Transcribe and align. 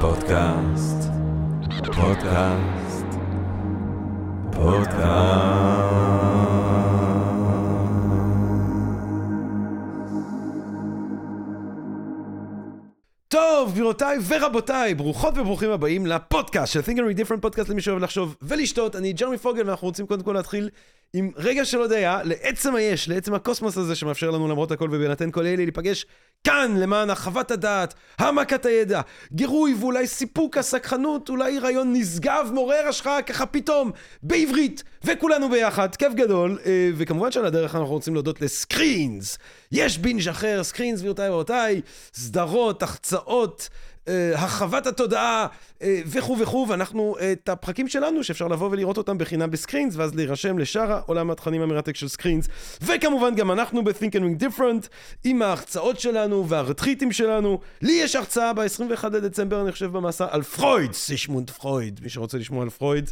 פודקאסט, 0.00 1.10
פודקאסט, 1.94 3.06
פודקאסט. 4.52 6.06
טוב, 13.28 13.72
גבירותיי 13.72 14.18
ורבותיי, 14.28 14.94
ברוכות 14.94 15.38
וברוכים 15.38 15.70
הבאים 15.70 16.06
לפודקאסט 16.06 16.72
של 16.72 16.80
Think 16.80 16.96
and 16.96 17.16
Read 17.16 17.20
Different 17.20 17.40
פודקאסט 17.40 17.68
למי 17.68 17.80
שאוהב 17.80 18.02
לחשוב 18.02 18.36
ולשתות. 18.42 18.96
אני 18.96 19.12
ג'רמי 19.12 19.38
פוגל 19.38 19.66
ואנחנו 19.66 19.86
רוצים 19.86 20.06
קודם 20.06 20.22
כל 20.22 20.32
להתחיל 20.32 20.70
עם 21.12 21.30
רגע 21.36 21.64
של 21.64 21.78
הודיה 21.78 22.20
לעצם 22.24 22.74
היש, 22.74 23.08
לעצם 23.08 23.34
הקוסמוס 23.34 23.76
הזה 23.76 23.94
שמאפשר 23.94 24.30
לנו 24.30 24.48
למרות 24.48 24.72
הכל 24.72 24.88
ובהינתן 24.92 25.30
כל 25.30 25.46
אלה 25.46 25.56
להיפגש 25.56 26.06
כאן 26.44 26.76
למען 26.76 27.10
הרחבת 27.10 27.50
הדעת, 27.50 27.94
העמקת 28.18 28.66
הידע, 28.66 29.00
גירוי 29.32 29.74
ואולי 29.80 30.06
סיפוק, 30.06 30.58
הסקרנות, 30.58 31.28
אולי 31.28 31.58
רעיון 31.58 31.92
נשגב, 31.92 32.50
מעורר 32.54 32.88
השראה 32.88 33.22
ככה 33.22 33.46
פתאום, 33.46 33.90
בעברית, 34.22 34.82
וכולנו 35.04 35.50
ביחד, 35.50 35.96
כיף 35.96 36.14
גדול, 36.14 36.58
אה, 36.66 36.90
וכמובן 36.96 37.32
שעל 37.32 37.46
הדרך 37.46 37.74
אנחנו 37.74 37.90
רוצים 37.90 38.14
להודות 38.14 38.40
ל 38.40 38.51
Screenz. 38.51 39.38
יש 39.72 39.98
בינג' 39.98 40.28
אחר, 40.28 40.64
Screenz 40.64 41.00
גבירותיי 41.00 41.30
ורבותיי, 41.30 41.80
סדרות, 42.14 42.82
הרצאות. 42.82 43.68
Uh, 44.06 44.08
הרחבת 44.34 44.86
התודעה 44.86 45.46
uh, 45.78 45.82
וכו' 46.06 46.36
וכו', 46.40 46.66
ואנחנו, 46.68 47.14
uh, 47.18 47.22
את 47.32 47.48
הפרקים 47.48 47.88
שלנו, 47.88 48.24
שאפשר 48.24 48.48
לבוא 48.48 48.68
ולראות 48.70 48.96
אותם 48.96 49.18
בחינם 49.18 49.50
ב 49.50 49.55
Screenz, 49.55 49.96
ואז 49.96 50.14
להירשם 50.14 50.58
לשאר 50.58 50.92
העולם 50.92 51.30
התכנים 51.30 51.62
המרתק 51.62 51.96
של 51.96 52.08
Screenz, 52.08 52.48
וכמובן 52.82 53.34
גם 53.34 53.50
אנחנו 53.50 53.84
ב- 53.84 53.92
Think 53.92 54.12
and 54.12 54.20
Drink 54.20 54.42
Different, 54.42 54.88
עם 55.24 55.42
ההרצאות 55.42 56.00
שלנו 56.00 56.48
והרטריטים 56.48 57.12
שלנו. 57.12 57.60
לי 57.82 57.92
יש 57.92 58.16
הרצאה 58.16 58.52
ב-21 58.52 59.08
לדצמבר, 59.12 59.62
אני 59.62 59.72
חושב, 59.72 59.92
במסע 59.92 60.26
על 60.30 60.42
פרויד, 60.42 60.92
זיגמונד 60.92 61.50
פרויד, 61.50 62.00
מי 62.02 62.08
שרוצה 62.08 62.38
לשמוע 62.38 62.62
על 62.62 62.70
פרויד. 62.70 63.10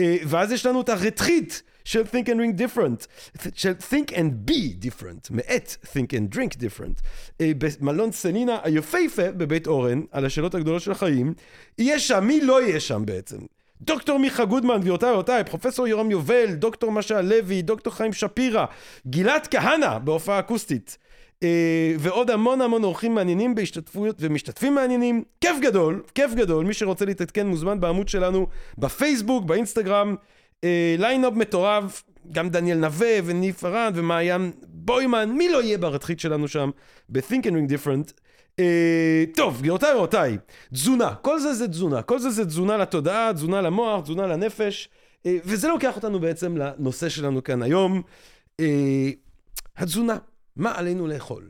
ואז 0.00 0.52
יש 0.52 0.66
לנו 0.66 0.80
את 0.80 0.88
הרטריט. 0.88 1.54
של 1.84 2.02
Think 2.02 2.26
and 2.26 2.30
Drink 2.30 2.60
Different, 2.60 3.06
של 3.54 3.72
Think 3.90 4.10
and 4.10 4.50
Be 4.50 4.84
Different, 4.86 5.28
מאת 5.30 5.76
Think 5.84 6.10
and 6.12 6.36
Drink 6.36 6.56
Different, 6.56 7.02
במלון 7.40 8.12
סלינה 8.12 8.58
היפהפה 8.62 9.32
בבית 9.32 9.66
אורן, 9.66 10.02
על 10.10 10.26
השאלות 10.26 10.54
הגדולות 10.54 10.82
של 10.82 10.90
החיים, 10.90 11.34
יהיה 11.78 11.98
שם, 11.98 12.24
מי 12.24 12.40
לא 12.40 12.62
יהיה 12.62 12.80
שם 12.80 13.02
בעצם? 13.04 13.38
דוקטור 13.80 14.18
מיכה 14.18 14.44
גודמן, 14.44 14.80
גבירותיי 14.80 15.10
ורבותיי, 15.10 15.44
פרופסור 15.44 15.88
יורם 15.88 16.10
יובל, 16.10 16.54
דוקטור 16.54 16.92
משה 16.92 17.20
לוי, 17.20 17.62
דוקטור 17.62 17.92
חיים 17.92 18.12
שפירא, 18.12 18.64
גלעד 19.06 19.46
כהנא 19.46 19.98
בהופעה 19.98 20.38
אקוסטית. 20.38 20.98
ועוד 21.98 22.30
המון 22.30 22.60
המון 22.60 22.84
אורחים 22.84 23.14
מעניינים 23.14 23.54
בהשתתפויות 23.54 24.16
ומשתתפים 24.20 24.74
מעניינים. 24.74 25.22
כיף 25.40 25.56
גדול, 25.60 26.02
כיף 26.14 26.34
גדול. 26.34 26.64
מי 26.64 26.74
שרוצה 26.74 27.04
להתעדכן 27.04 27.46
מוזמן 27.46 27.80
בעמוד 27.80 28.08
שלנו 28.08 28.46
בפייסבוק, 28.78 29.44
באינסטגרם. 29.44 30.16
line-up 30.98 31.32
מטורף, 31.32 32.02
גם 32.32 32.48
דניאל 32.48 32.78
נווה 32.78 33.18
וניב 33.24 33.54
פארן 33.54 33.92
ומעיין 33.94 34.52
בוימן, 34.62 35.30
מי 35.30 35.48
לא 35.48 35.62
יהיה 35.62 35.78
בריטריט 35.78 36.20
שלנו 36.20 36.48
שם 36.48 36.70
ב- 37.08 37.18
Think 37.18 37.42
and 37.42 37.52
Drink 37.52 37.70
Different. 37.72 38.12
Uh, 38.60 39.36
טוב, 39.36 39.58
גבירותיי 39.58 39.94
ורבותיי, 39.94 40.38
תזונה, 40.72 41.14
כל 41.14 41.40
זה 41.40 41.54
זה 41.54 41.68
תזונה, 41.68 42.02
כל 42.02 42.18
זה 42.18 42.30
זה 42.30 42.44
תזונה 42.44 42.76
לתודעה, 42.76 43.32
תזונה 43.32 43.60
למוח, 43.60 44.02
תזונה 44.02 44.26
לנפש, 44.26 44.88
uh, 44.88 45.28
וזה 45.44 45.68
לוקח 45.68 45.96
אותנו 45.96 46.20
בעצם 46.20 46.56
לנושא 46.56 47.08
שלנו 47.08 47.44
כאן 47.44 47.62
היום, 47.62 48.02
uh, 48.60 48.64
התזונה, 49.76 50.16
מה 50.56 50.72
עלינו 50.74 51.06
לאכול. 51.06 51.44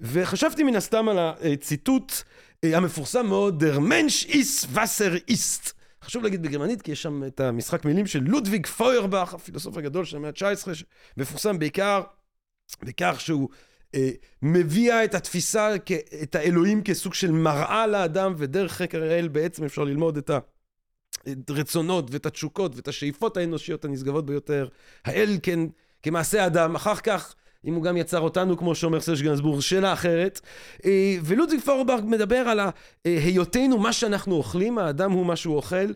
וחשבתי 0.00 0.62
מן 0.62 0.76
הסתם 0.76 1.08
על 1.08 1.18
הציטוט 1.18 2.12
uh, 2.12 2.68
המפורסם 2.76 3.26
מאוד, 3.26 3.64
Mensch 3.64 4.30
ist 4.30 4.76
Wasser 4.76 5.30
ist. 5.30 5.75
חשוב 6.06 6.22
להגיד 6.22 6.42
בגרמנית, 6.42 6.82
כי 6.82 6.92
יש 6.92 7.02
שם 7.02 7.24
את 7.24 7.40
המשחק 7.40 7.84
מילים 7.84 8.06
של 8.06 8.22
לודוויג 8.22 8.66
פוירבך, 8.66 9.34
הפילוסוף 9.34 9.76
הגדול 9.76 10.04
של 10.04 10.16
המאה 10.16 10.30
ה-19, 10.30 10.68
מפורסם 11.16 11.58
בעיקר 11.58 12.02
בכך 12.82 13.16
שהוא 13.18 13.48
אה, 13.94 14.10
מביא 14.42 14.92
את 15.04 15.14
התפיסה, 15.14 15.74
את 16.22 16.34
האלוהים 16.34 16.82
כסוג 16.82 17.14
של 17.14 17.30
מראה 17.30 17.86
לאדם, 17.86 18.34
ודרך 18.36 18.72
חקר 18.72 19.02
האל 19.02 19.28
בעצם 19.28 19.64
אפשר 19.64 19.84
ללמוד 19.84 20.16
את 20.16 20.30
הרצונות 21.50 22.10
ואת 22.10 22.26
התשוקות 22.26 22.76
ואת 22.76 22.88
השאיפות 22.88 23.36
האנושיות 23.36 23.84
הנשגבות 23.84 24.26
ביותר. 24.26 24.68
האל 25.04 25.38
כן, 25.42 25.60
כמעשה 26.02 26.46
אדם, 26.46 26.74
אחר 26.74 26.96
כך 26.96 27.34
אם 27.66 27.74
הוא 27.74 27.82
גם 27.82 27.96
יצר 27.96 28.20
אותנו, 28.20 28.56
כמו 28.56 28.74
שאומר 28.74 29.00
סרש 29.00 29.22
גנסבורג, 29.22 29.60
שאלה 29.60 29.92
אחרת. 29.92 30.40
ולודוויג 31.22 31.60
פורברג 31.60 32.04
מדבר 32.06 32.36
על 32.36 32.60
היותנו, 33.04 33.78
מה 33.78 33.92
שאנחנו 33.92 34.34
אוכלים, 34.34 34.78
האדם 34.78 35.12
הוא 35.12 35.26
מה 35.26 35.36
שהוא 35.36 35.56
אוכל, 35.56 35.86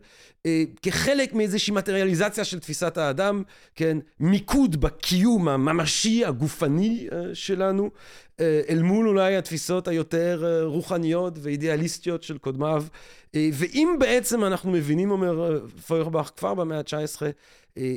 כחלק 0.83 1.33
מאיזושהי 1.33 1.75
מטריאליזציה 1.75 2.45
של 2.45 2.59
תפיסת 2.59 2.99
האדם, 2.99 3.43
כן, 3.75 3.99
מיקוד 4.21 4.81
בקיום 4.81 5.49
הממשי, 5.49 6.25
הגופני 6.25 7.07
שלנו, 7.35 7.91
אל 8.41 8.83
מול 8.83 9.09
אולי 9.09 9.37
התפיסות 9.37 9.89
היותר 9.89 10.63
רוחניות 10.65 11.39
ואידיאליסטיות 11.43 12.23
של 12.23 12.39
קודמיו. 12.39 12.85
ואם 13.35 13.97
בעצם 13.99 14.45
אנחנו 14.45 14.71
מבינים, 14.71 15.11
אומר 15.11 15.61
פוירבך, 15.87 16.31
כבר 16.37 16.55
במאה 16.55 16.79
ה-19, 16.79 17.23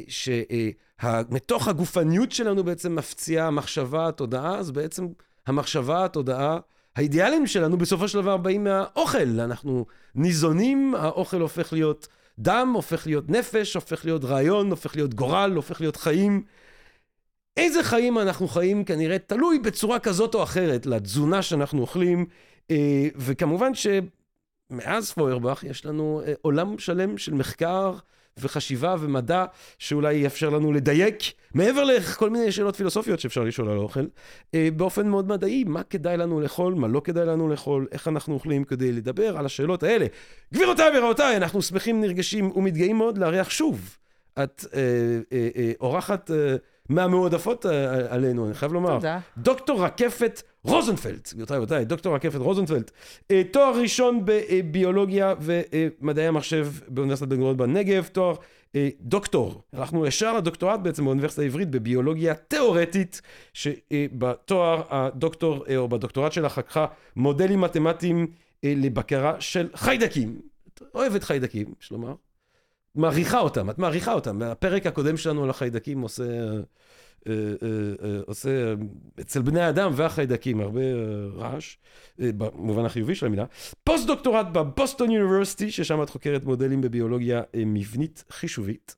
ש... 0.08 0.30
מתוך 1.30 1.68
הגופניות 1.68 2.32
שלנו 2.32 2.64
בעצם 2.64 2.96
מפציעה 2.96 3.48
המחשבה, 3.48 4.08
התודעה, 4.08 4.56
אז 4.58 4.72
בעצם 4.72 5.08
המחשבה, 5.48 6.06
התודעה, 6.06 6.58
האידיאלים 6.96 7.48
שלנו 7.48 7.78
בסופו 7.78 8.08
של 8.08 8.22
דבר 8.22 8.38
באים 8.38 8.64
מהאוכל. 8.64 9.40
אנחנו 9.40 9.86
ניזונים, 10.16 10.96
האוכל 10.96 11.42
הופך 11.42 11.74
להיות 11.74 12.08
דם, 12.40 12.72
הופך 12.76 13.08
להיות 13.08 13.30
נפש, 13.30 13.74
הופך 13.74 14.06
להיות 14.06 14.26
רעיון, 14.26 14.70
הופך 14.70 14.96
להיות 14.96 15.14
גורל, 15.14 15.52
הופך 15.56 15.82
להיות 15.82 15.96
חיים. 15.96 16.44
איזה 17.58 17.84
חיים 17.84 18.20
אנחנו 18.20 18.48
חיים 18.48 18.84
כנראה 18.84 19.20
תלוי 19.20 19.60
בצורה 19.60 20.00
כזאת 20.00 20.36
או 20.36 20.44
אחרת 20.44 20.86
לתזונה 20.86 21.42
שאנחנו 21.42 21.82
אוכלים, 21.82 22.26
וכמובן 23.16 23.72
שמאז 23.74 25.12
פוירבך 25.12 25.64
יש 25.64 25.86
לנו 25.86 26.22
עולם 26.42 26.78
שלם 26.78 27.18
של 27.18 27.34
מחקר. 27.34 27.96
וחשיבה 28.38 28.96
ומדע 29.00 29.46
שאולי 29.78 30.14
יאפשר 30.14 30.50
לנו 30.50 30.72
לדייק, 30.72 31.16
מעבר 31.54 31.84
לכל 31.84 32.30
מיני 32.30 32.52
שאלות 32.52 32.76
פילוסופיות 32.76 33.20
שאפשר 33.20 33.44
לשאול 33.44 33.70
על 33.70 33.78
האוכל, 33.78 34.06
באופן 34.56 35.08
מאוד 35.08 35.28
מדעי, 35.28 35.64
מה 35.64 35.84
כדאי 35.84 36.18
לנו 36.18 36.42
לאכול, 36.42 36.74
מה 36.74 36.88
לא 36.88 37.02
כדאי 37.04 37.26
לנו 37.26 37.50
לאכול, 37.50 37.88
איך 37.92 38.08
אנחנו 38.08 38.34
אוכלים 38.34 38.64
כדי 38.64 38.92
לדבר 38.92 39.38
על 39.38 39.46
השאלות 39.46 39.84
האלה. 39.84 40.06
גבירותיי 40.54 41.00
ורבותיי, 41.00 41.38
אנחנו 41.38 41.62
שמחים, 41.62 42.02
נרגשים 42.02 42.52
ומתגאים 42.56 42.98
מאוד 42.98 43.18
לארח 43.18 43.50
שוב. 43.50 43.98
את 44.44 44.66
אה, 44.74 44.80
אה, 45.34 45.50
אה, 45.56 45.72
אורחת 45.82 46.32
אה, 46.32 46.56
מהמועדפות 46.90 47.66
אה, 47.66 48.14
עלינו, 48.14 48.46
אני 48.46 48.54
חייב 48.54 48.74
לומר. 48.74 48.96
תודה. 48.96 49.20
דוקטור 49.38 49.84
רקפת 49.84 50.42
רוזנפלד, 50.64 51.22
גבירותיי 51.34 51.58
ורבותיי, 51.58 51.86
דוקטור 51.86 52.16
רקפת 52.16 52.40
רוזנפלד, 52.40 52.92
אה, 53.32 53.42
תואר 53.52 53.80
ראשון 53.82 54.22
בביולוגיה 54.26 55.34
ומדעי 55.42 56.28
המחשב 56.28 56.68
באוניברסיטת 56.88 57.28
בן 57.28 57.36
גוריון 57.36 57.58
בנגב, 57.58 58.10
תואר 58.12 58.36
אה, 58.76 58.90
דוקטור, 59.00 59.62
הלכנו 59.74 60.06
ישר 60.06 60.38
לדוקטורט 60.38 60.80
בעצם 60.80 61.06
באוניברסיטה 61.06 61.42
העברית 61.42 61.70
בביולוגיה 61.70 62.36
תיאורטית, 62.36 63.22
שבתואר 63.54 64.82
הדוקטור 64.90 65.66
או 65.78 65.88
בדוקטורט 65.88 66.32
שלך 66.32 66.58
לקחה 66.58 66.86
מודלים 67.16 67.62
מתמטיים 67.62 68.28
לבקרה 68.64 69.42
של 69.42 69.70
חיידקים. 69.76 70.42
אוהבת 70.96 71.24
חיידקים, 71.24 71.74
יש 71.82 71.92
לומר. 71.92 72.14
מעריכה 72.96 73.40
אותם, 73.40 73.70
את 73.70 73.80
מעריכה 73.80 74.14
אותם. 74.14 74.42
הפרק 74.42 74.86
הקודם 74.86 75.18
שלנו 75.18 75.44
על 75.44 75.50
החיידקים 75.50 76.02
עושה, 76.02 76.24
אה, 77.28 77.34
אה, 77.34 78.20
עושה 78.26 78.74
אצל 79.22 79.42
בני 79.42 79.70
אדם 79.70 79.92
והחיידקים 79.96 80.62
הרבה 80.62 80.82
רעש, 81.36 81.78
במובן 82.20 82.86
החיובי 82.86 83.16
של 83.16 83.26
המילה. 83.26 83.46
פוסט 83.84 84.08
דוקטורט 84.08 84.46
בבוסטון 84.52 85.12
יוניברסיטי, 85.12 85.72
ששם 85.72 86.04
את 86.04 86.10
חוקרת 86.10 86.46
מודלים 86.46 86.82
בביולוגיה 86.82 87.42
מבנית 87.56 88.24
חישובית. 88.30 88.96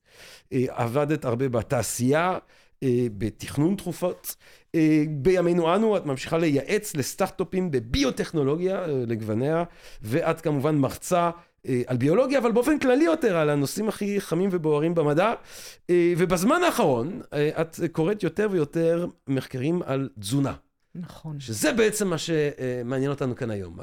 עבדת 0.52 1.26
הרבה 1.26 1.50
בתעשייה, 1.50 2.38
בתכנון 3.18 3.76
תרופות. 3.76 4.36
בימינו 5.10 5.76
אנו 5.76 5.98
את 5.98 6.06
ממשיכה 6.06 6.38
לייעץ 6.38 6.96
לסטארט-אפים 6.96 7.72
בביוטכנולוגיה 7.72 8.88
לגווניה, 8.88 9.64
ואת 10.02 10.42
כמובן 10.42 10.76
מרצה 10.76 11.30
על 11.88 11.98
ביולוגיה, 11.98 12.40
אבל 12.40 12.52
באופן 12.52 12.80
כללי 12.80 13.04
יותר, 13.04 13.38
על 13.38 13.50
הנושאים 13.50 13.90
הכי 13.90 14.22
חמים 14.22 14.50
ובוערים 14.52 14.96
במדע. 14.96 15.34
ובזמן 15.92 16.64
האחרון, 16.64 17.22
את 17.34 17.80
קוראת 17.92 18.24
יותר 18.24 18.48
ויותר 18.52 19.08
מחקרים 19.28 19.82
על 19.86 20.10
תזונה. 20.20 20.54
נכון. 20.96 21.40
שזה 21.40 21.74
בעצם 21.74 22.08
מה 22.08 22.18
שמעניין 22.18 23.12
אותנו 23.12 23.36
כאן 23.36 23.52
היום. 23.52 23.78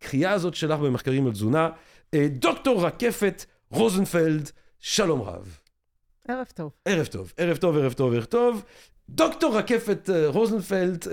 הקריאה 0.00 0.32
הזאת 0.32 0.54
שלך 0.54 0.80
במחקרים 0.80 1.26
על 1.26 1.32
תזונה. 1.32 1.70
דוקטור 2.14 2.86
רקפת 2.86 3.44
רוזנפלד, 3.70 4.50
שלום 4.78 5.22
רב. 5.22 5.58
ערב 6.28 6.46
טוב. 6.54 6.72
ערב 6.84 7.06
טוב, 7.06 7.32
ערב 7.36 7.56
טוב, 7.56 7.76
ערב 7.76 7.92
טוב, 7.92 8.14
ערב 8.14 8.24
טוב. 8.24 8.64
דוקטור 9.08 9.58
רקפת 9.58 10.10
רוזנפלד, 10.26 11.04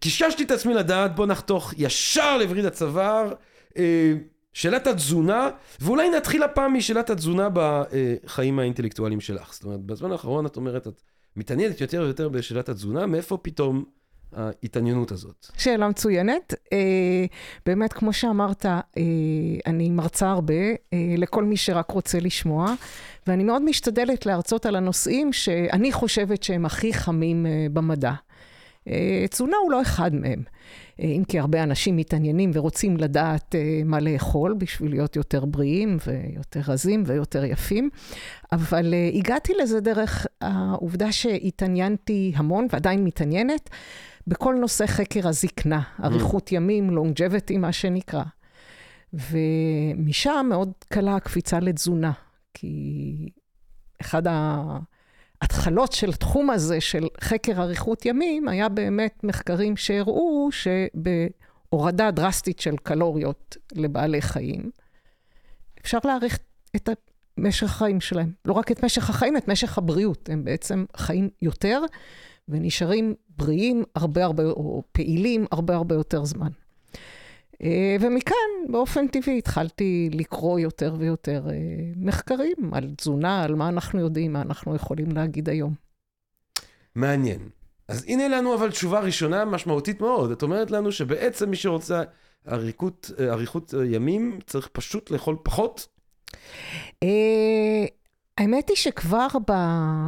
קיששתי 0.00 0.44
את 0.44 0.50
עצמי 0.50 0.74
לדעת, 0.74 1.14
בוא 1.16 1.26
נחתוך 1.26 1.74
ישר 1.78 2.38
לווריד 2.38 2.64
הצוואר. 2.64 3.32
שאלת 4.52 4.86
התזונה, 4.86 5.50
ואולי 5.80 6.10
נתחיל 6.10 6.42
הפעם 6.42 6.74
משאלת 6.74 7.10
התזונה 7.10 7.48
בחיים 7.52 8.58
האינטלקטואליים 8.58 9.20
שלך. 9.20 9.52
זאת 9.54 9.64
אומרת, 9.64 9.80
בזמן 9.80 10.12
האחרון 10.12 10.46
את 10.46 10.56
אומרת, 10.56 10.86
את 10.86 11.02
מתעניינת 11.36 11.80
יותר 11.80 12.00
ויותר 12.04 12.28
בשאלת 12.28 12.68
התזונה, 12.68 13.06
מאיפה 13.06 13.38
פתאום 13.42 13.84
ההתעניינות 14.36 15.12
הזאת? 15.12 15.46
שאלה 15.58 15.88
מצוינת. 15.88 16.54
אה, 16.72 16.78
באמת, 17.66 17.92
כמו 17.92 18.12
שאמרת, 18.12 18.66
אה, 18.66 18.82
אני 19.66 19.90
מרצה 19.90 20.30
הרבה 20.30 20.54
אה, 20.54 21.14
לכל 21.16 21.44
מי 21.44 21.56
שרק 21.56 21.90
רוצה 21.90 22.20
לשמוע, 22.20 22.74
ואני 23.26 23.44
מאוד 23.44 23.62
משתדלת 23.62 24.26
להרצות 24.26 24.66
על 24.66 24.76
הנושאים 24.76 25.32
שאני 25.32 25.92
חושבת 25.92 26.42
שהם 26.42 26.66
הכי 26.66 26.94
חמים 26.94 27.46
במדע. 27.72 28.12
תזונה 29.30 29.56
הוא 29.56 29.72
לא 29.72 29.82
אחד 29.82 30.14
מהם. 30.14 30.42
אה, 31.00 31.04
אם 31.04 31.22
כי 31.28 31.38
הרבה 31.38 31.62
אנשים 31.62 31.96
מתעניינים 31.96 32.50
ורוצים 32.54 32.96
לדעת 32.96 33.54
אה, 33.54 33.80
מה 33.84 34.00
לאכול 34.00 34.54
בשביל 34.58 34.90
להיות 34.90 35.16
יותר 35.16 35.44
בריאים 35.44 35.96
ויותר 36.06 36.60
רזים 36.68 37.02
ויותר 37.06 37.44
יפים, 37.44 37.90
אבל 38.52 38.94
הגעתי 39.14 39.52
לזה 39.62 39.80
דרך 39.80 40.26
העובדה 40.40 41.12
שהתעניינתי 41.12 42.32
המון 42.36 42.66
ועדיין 42.70 43.04
מתעניינת 43.04 43.70
בכל 44.26 44.54
נושא 44.54 44.86
חקר 44.86 45.28
הזקנה, 45.28 45.80
אריכות 46.04 46.52
ימים, 46.52 46.98
longevity, 46.98 47.58
מה 47.58 47.72
שנקרא. 47.72 48.22
ומשם 49.12 50.46
מאוד 50.48 50.72
קלה 50.88 51.16
הקפיצה 51.16 51.60
לתזונה, 51.60 52.12
כי 52.54 53.14
אחד 54.00 54.26
ה... 54.26 54.62
ההתחלות 55.40 55.92
של 55.92 56.10
התחום 56.10 56.50
הזה 56.50 56.80
של 56.80 57.06
חקר 57.20 57.62
אריכות 57.62 58.06
ימים, 58.06 58.48
היה 58.48 58.68
באמת 58.68 59.24
מחקרים 59.24 59.76
שהראו 59.76 60.48
שבהורדה 60.52 62.10
דרסטית 62.10 62.60
של 62.60 62.76
קלוריות 62.76 63.56
לבעלי 63.72 64.22
חיים, 64.22 64.70
אפשר 65.80 65.98
להאריך 66.04 66.38
את 66.76 66.88
משך 67.38 67.66
החיים 67.66 68.00
שלהם. 68.00 68.32
לא 68.44 68.52
רק 68.52 68.72
את 68.72 68.84
משך 68.84 69.10
החיים, 69.10 69.36
את 69.36 69.48
משך 69.48 69.78
הבריאות. 69.78 70.28
הם 70.32 70.44
בעצם 70.44 70.84
חיים 70.96 71.30
יותר 71.42 71.82
ונשארים 72.48 73.14
בריאים 73.36 73.84
הרבה 73.94 74.24
הרבה, 74.24 74.42
או 74.44 74.82
פעילים 74.92 75.46
הרבה 75.52 75.74
הרבה 75.74 75.94
יותר 75.94 76.24
זמן. 76.24 76.50
אה, 77.62 77.96
ומכאן, 78.00 78.50
באופן 78.68 79.08
טבעי, 79.08 79.38
התחלתי 79.38 80.10
לקרוא 80.12 80.58
יותר 80.58 80.94
ויותר 80.98 81.42
אה, 81.50 81.54
מחקרים 81.96 82.74
על 82.74 82.90
תזונה, 82.96 83.42
על 83.42 83.54
מה 83.54 83.68
אנחנו 83.68 84.00
יודעים, 84.00 84.32
מה 84.32 84.42
אנחנו 84.42 84.74
יכולים 84.74 85.12
להגיד 85.12 85.48
היום. 85.48 85.74
מעניין. 86.94 87.48
אז 87.88 88.04
הנה 88.08 88.28
לנו 88.28 88.54
אבל 88.54 88.70
תשובה 88.70 89.00
ראשונה 89.00 89.44
משמעותית 89.44 90.00
מאוד. 90.00 90.30
את 90.30 90.42
אומרת 90.42 90.70
לנו 90.70 90.92
שבעצם 90.92 91.50
מי 91.50 91.56
שרוצה 91.56 92.02
אריכות, 92.48 93.10
אה, 93.18 93.32
אריכות 93.32 93.74
ימים, 93.84 94.38
צריך 94.46 94.68
פשוט 94.72 95.10
לאכול 95.10 95.36
פחות? 95.42 95.86
האמת 98.38 98.68
היא 98.68 98.76
שכבר 98.76 99.26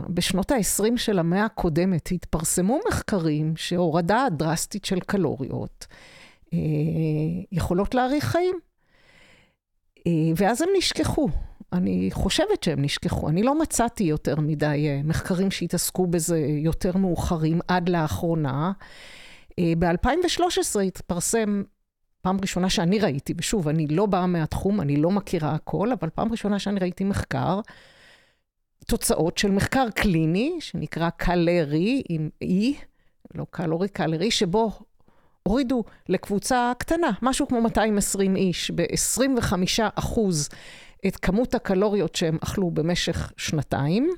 בשנות 0.08 0.50
ה-20 0.50 0.96
של 0.96 1.18
המאה 1.18 1.44
הקודמת 1.44 2.08
התפרסמו 2.12 2.80
מחקרים 2.88 3.56
שהורדה 3.56 4.26
דרסטית 4.30 4.84
של 4.84 5.00
קלוריות 5.00 5.86
יכולות 7.52 7.94
להאריך 7.94 8.24
חיים. 8.24 8.54
אה, 10.06 10.12
ואז 10.36 10.62
הם 10.62 10.68
נשכחו. 10.78 11.28
אני 11.72 12.08
חושבת 12.12 12.62
שהם 12.62 12.82
נשכחו. 12.82 13.28
אני 13.28 13.42
לא 13.42 13.60
מצאתי 13.60 14.04
יותר 14.04 14.40
מדי 14.40 14.86
אה, 14.88 15.00
מחקרים 15.04 15.50
שהתעסקו 15.50 16.06
בזה 16.06 16.38
יותר 16.38 16.96
מאוחרים 16.96 17.60
עד 17.68 17.88
לאחרונה. 17.88 18.72
ב-2013 19.60 20.80
התפרסם, 20.80 21.62
פעם 22.22 22.38
ראשונה 22.40 22.70
שאני 22.70 22.98
ראיתי, 22.98 23.34
ושוב, 23.36 23.68
אני 23.68 23.86
לא 23.86 24.06
באה 24.06 24.26
מהתחום, 24.26 24.80
אני 24.80 24.96
לא 24.96 25.10
מכירה 25.10 25.54
הכל, 25.54 25.92
אבל 25.92 26.10
פעם 26.10 26.32
ראשונה 26.32 26.58
שאני 26.58 26.80
ראיתי 26.80 27.04
מחקר, 27.04 27.60
תוצאות 28.86 29.38
של 29.38 29.50
מחקר 29.50 29.86
קליני, 29.94 30.56
שנקרא 30.60 31.10
קלרי 31.10 32.02
עם 32.08 32.30
E, 32.44 32.74
לא 33.34 33.46
קלורי, 33.50 33.88
קלרי, 33.88 34.30
שבו 34.30 34.70
הורידו 35.42 35.84
לקבוצה 36.08 36.72
קטנה, 36.78 37.10
משהו 37.22 37.48
כמו 37.48 37.60
220 37.60 38.36
איש, 38.36 38.70
ב-25 38.70 39.52
אחוז 39.94 40.48
את 41.06 41.16
כמות 41.16 41.54
הקלוריות 41.54 42.14
שהם 42.14 42.38
אכלו 42.44 42.70
במשך 42.70 43.32
שנתיים. 43.36 44.10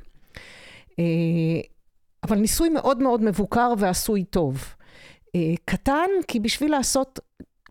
אה, 0.98 1.04
אבל 2.22 2.36
ניסוי 2.38 2.68
מאוד 2.68 3.02
מאוד 3.02 3.22
מבוקר 3.22 3.72
ועשוי 3.78 4.24
טוב. 4.24 4.74
אה, 5.34 5.40
קטן, 5.64 6.08
כי 6.28 6.40
בשביל 6.40 6.70
לעשות 6.70 7.20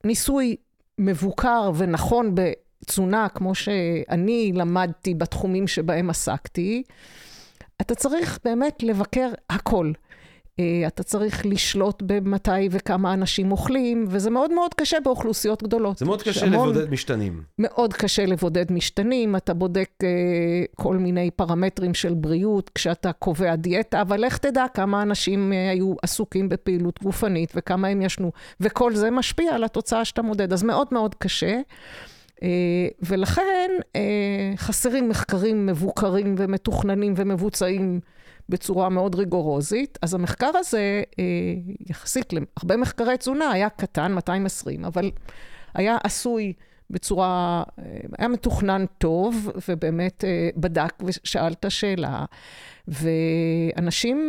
ניסוי 0.04 0.56
מבוקר 0.98 1.72
ונכון 1.76 2.36
בתזונה, 2.36 3.30
כמו 3.30 3.56
שאני 3.56 4.52
למדתי 4.56 5.14
בתחומים 5.14 5.68
שבהם 5.68 6.10
עסקתי, 6.10 6.84
אתה 7.82 7.96
צריך 7.96 8.40
באמת 8.46 8.84
לבקר 8.84 9.30
הכל. 9.50 9.92
אה, 10.60 10.88
אתה 10.88 11.04
צריך 11.04 11.46
לשלוט 11.46 12.02
במתי 12.02 12.68
וכמה 12.72 13.14
אנשים 13.14 13.52
אוכלים, 13.52 14.06
וזה 14.10 14.30
מאוד 14.30 14.54
מאוד 14.54 14.74
קשה 14.74 14.98
באוכלוסיות 15.04 15.64
גדולות. 15.64 15.98
זה 15.98 16.06
מאוד 16.06 16.22
קשה 16.22 16.46
לבודד 16.46 16.92
משתנים. 16.92 17.42
מאוד 17.60 17.94
קשה 17.94 18.26
לבודד 18.26 18.72
משתנים, 18.72 19.36
אתה 19.36 19.54
בודק 19.54 19.90
uh, 20.04 20.06
כל 20.76 20.98
מיני 20.98 21.32
פרמטרים 21.32 21.94
של 21.94 22.14
בריאות 22.14 22.72
כשאתה 22.76 23.12
קובע 23.12 23.56
דיאטה, 23.56 24.02
אבל 24.02 24.26
לך 24.26 24.38
תדע 24.38 24.66
כמה 24.74 25.02
אנשים 25.02 25.52
uh, 25.52 25.72
היו 25.72 25.94
עסוקים 26.02 26.50
בפעילות 26.50 27.00
גופנית 27.04 27.52
וכמה 27.56 27.88
הם 27.88 28.02
ישנו, 28.02 28.32
וכל 28.60 28.96
זה 28.96 29.12
משפיע 29.12 29.56
על 29.56 29.64
התוצאה 29.64 30.06
שאתה 30.06 30.22
מודד, 30.22 30.54
אז 30.54 30.64
מאוד 30.64 30.88
מאוד 30.92 31.16
קשה. 31.16 31.60
ולכן 33.02 33.72
חסרים 34.58 35.10
מחקרים 35.10 35.66
מבוקרים 35.66 36.36
ומתוכננים 36.38 37.14
ומבוצעים. 37.18 38.00
בצורה 38.50 38.90
מאוד 38.90 39.16
ריגורוזית. 39.16 39.98
אז 40.02 40.14
המחקר 40.14 40.52
הזה, 40.56 41.04
אה, 41.20 41.24
יחסית 41.90 42.34
להרבה 42.34 42.78
מחקרי 42.78 43.18
תזונה, 43.18 43.52
היה 43.52 43.70
קטן, 43.70 44.14
220, 44.14 44.86
אבל 44.86 45.12
היה 45.74 45.98
עשוי 46.04 46.54
בצורה, 46.90 47.64
אה, 47.80 47.84
היה 48.18 48.28
מתוכנן 48.28 48.86
טוב, 48.98 49.50
ובאמת 49.70 50.24
אה, 50.24 50.50
בדק 50.58 50.94
ושאל 51.06 51.52
את 51.52 51.66
השאלה. 51.66 52.26
ואנשים 52.88 54.20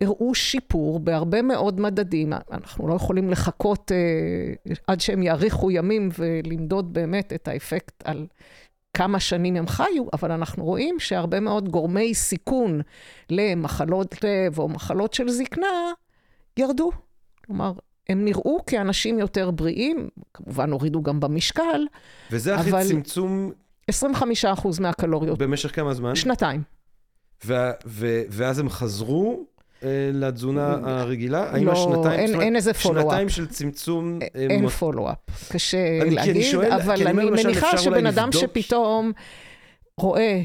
הראו 0.00 0.34
שיפור 0.34 1.00
בהרבה 1.00 1.42
מאוד 1.42 1.80
מדדים. 1.80 2.32
אנחנו 2.52 2.88
לא 2.88 2.94
יכולים 2.94 3.30
לחכות 3.30 3.92
עד 4.86 5.00
שהם 5.00 5.22
יאריכו 5.22 5.70
ימים 5.70 6.08
ולמדוד 6.18 6.92
באמת 6.92 7.32
את 7.32 7.48
האפקט 7.48 8.02
על 8.04 8.26
כמה 8.94 9.20
שנים 9.20 9.56
הם 9.56 9.66
חיו, 9.66 10.04
אבל 10.12 10.32
אנחנו 10.32 10.64
רואים 10.64 11.00
שהרבה 11.00 11.40
מאוד 11.40 11.68
גורמי 11.68 12.14
סיכון 12.14 12.80
למחלות 13.30 14.24
לב 14.24 14.58
או 14.58 14.68
מחלות 14.68 15.14
של 15.14 15.28
זקנה 15.28 15.66
ירדו. 16.56 16.90
כלומר, 17.46 17.72
הם 18.08 18.24
נראו 18.24 18.58
כאנשים 18.66 19.18
יותר 19.18 19.50
בריאים, 19.50 20.08
כמובן 20.34 20.70
הורידו 20.70 21.02
גם 21.02 21.20
במשקל, 21.20 21.86
וזה 22.30 22.56
אחרי 22.56 22.70
אבל... 22.70 22.88
צמצום... 22.88 23.52
25 23.88 24.44
מהקלוריות. 24.80 25.38
במשך 25.38 25.74
כמה 25.74 25.94
זמן? 25.94 26.14
שנתיים. 26.14 26.62
ו- 27.44 27.70
ו- 27.86 28.22
ואז 28.30 28.58
הם 28.58 28.68
חזרו 28.68 29.46
לתזונה 30.12 30.78
הרגילה? 30.82 31.58
לא, 31.58 31.72
השנתיים, 31.72 32.20
אין, 32.20 32.40
אין 32.40 32.56
איזה 32.56 32.74
פולו-אפ. 32.74 33.04
שנתיים 33.04 33.28
של 33.28 33.46
צמצום... 33.46 34.18
אה, 34.22 34.26
אין 34.34 34.62
מות... 34.62 34.72
פולו-אפ. 34.72 35.52
קשה 35.52 36.02
אני, 36.02 36.10
להגיד, 36.10 36.42
שואל, 36.42 36.72
אבל 36.72 37.06
אני, 37.06 37.22
אני 37.22 37.30
מניחה 37.30 37.78
שבן 37.78 38.06
אדם 38.06 38.28
לבדוק... 38.28 38.42
שפתאום 38.42 39.12
רואה 39.98 40.40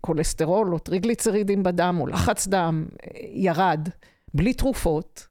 שכולסטרול 0.00 0.74
או 0.74 0.78
טריגליצרידים 0.78 1.62
בדם 1.62 1.96
או 2.00 2.06
לחץ 2.06 2.46
דם 2.46 2.86
אה, 2.90 3.20
ירד 3.32 3.88
בלי 4.34 4.54
תרופות, 4.54 5.26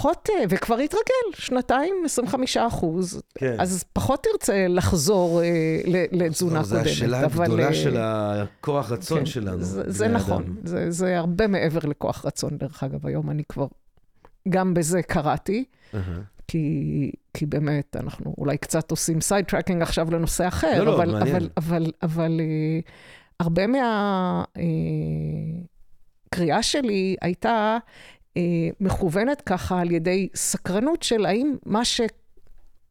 פחות, 0.00 0.28
אה, 0.30 0.44
וכבר 0.48 0.78
התרגל, 0.78 1.34
שנתיים, 1.34 1.94
25 2.04 2.56
אחוז. 2.56 3.22
כן. 3.34 3.56
אז 3.58 3.84
פחות 3.92 4.26
תרצה 4.32 4.66
לחזור 4.68 5.42
אה, 5.42 5.80
לתזונה 6.12 6.62
קודמת. 6.62 6.84
זו 6.84 6.90
השאלה 6.90 7.24
אבל, 7.24 7.44
הגדולה 7.44 7.66
אה, 7.66 7.74
של 7.74 7.96
הכוח 8.00 8.92
רצון 8.92 9.18
כן, 9.18 9.26
שלנו. 9.26 9.62
זה, 9.62 9.82
זה 9.86 10.08
נכון, 10.08 10.56
זה, 10.64 10.90
זה 10.90 11.18
הרבה 11.18 11.46
מעבר 11.46 11.88
לכוח 11.88 12.26
רצון, 12.26 12.58
דרך 12.58 12.84
אגב. 12.84 13.06
היום 13.06 13.30
אני 13.30 13.42
כבר, 13.48 13.66
גם 14.48 14.74
בזה 14.74 15.02
קראתי, 15.02 15.64
uh-huh. 15.64 15.96
כי, 16.48 17.10
כי 17.34 17.46
באמת, 17.46 17.96
אנחנו 17.96 18.34
אולי 18.38 18.58
קצת 18.58 18.90
עושים 18.90 19.20
sidetracking 19.20 19.82
עכשיו 19.82 20.10
לנושא 20.10 20.48
אחר, 20.48 20.78
לא, 20.78 20.84
לא 20.84 20.96
אבל, 20.96 21.06
לא, 21.06 21.12
מעניין. 21.12 21.36
אבל, 21.36 21.48
אבל, 21.56 21.92
אבל 22.02 22.40
אה, 22.40 22.80
הרבה 23.40 23.66
מהקריאה 23.66 24.46
אה, 26.56 26.62
שלי 26.62 27.16
הייתה 27.20 27.78
מכוונת 28.80 29.40
ככה 29.40 29.80
על 29.80 29.90
ידי 29.90 30.28
סקרנות 30.34 31.02
של 31.02 31.26
האם 31.26 31.56
מה 31.66 31.84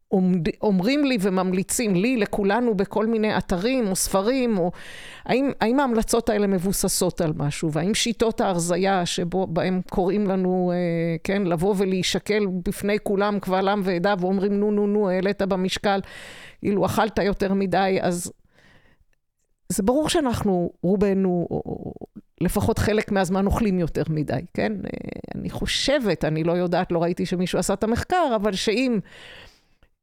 עומד, 0.09 0.47
אומרים 0.61 1.05
לי 1.05 1.17
וממליצים 1.21 1.95
לי, 1.95 2.17
לכולנו, 2.17 2.75
בכל 2.75 3.05
מיני 3.05 3.37
אתרים 3.37 3.87
או 3.87 3.95
ספרים, 3.95 4.57
או 4.57 4.71
האם, 5.25 5.51
האם 5.61 5.79
ההמלצות 5.79 6.29
האלה 6.29 6.47
מבוססות 6.47 7.21
על 7.21 7.33
משהו, 7.35 7.71
והאם 7.71 7.93
שיטות 7.93 8.41
ההרזייה 8.41 9.05
שבהם 9.05 9.81
קוראים 9.89 10.27
לנו, 10.27 10.71
אה, 10.73 11.15
כן, 11.23 11.43
לבוא 11.43 11.75
ולהישקל 11.77 12.47
בפני 12.65 12.97
כולם 13.03 13.39
קבל 13.39 13.67
עם 13.67 13.81
ועדה 13.83 14.13
ואומרים 14.19 14.59
נו 14.59 14.71
נו 14.71 14.87
נו, 14.87 15.09
העלית 15.09 15.41
במשקל, 15.41 15.99
כאילו 16.59 16.85
אכלת 16.85 17.19
יותר 17.19 17.53
מדי, 17.53 17.97
אז 18.01 18.31
זה 19.69 19.83
ברור 19.83 20.09
שאנחנו, 20.09 20.71
רובנו, 20.83 21.47
לפחות 22.41 22.79
חלק 22.79 23.11
מהזמן 23.11 23.45
אוכלים 23.45 23.79
יותר 23.79 24.03
מדי, 24.09 24.39
כן? 24.53 24.73
אה, 24.73 24.89
אני 25.35 25.49
חושבת, 25.49 26.25
אני 26.25 26.43
לא 26.43 26.51
יודעת, 26.51 26.91
לא 26.91 27.03
ראיתי 27.03 27.25
שמישהו 27.25 27.59
עשה 27.59 27.73
את 27.73 27.83
המחקר, 27.83 28.31
אבל 28.35 28.53
שאם 28.53 28.99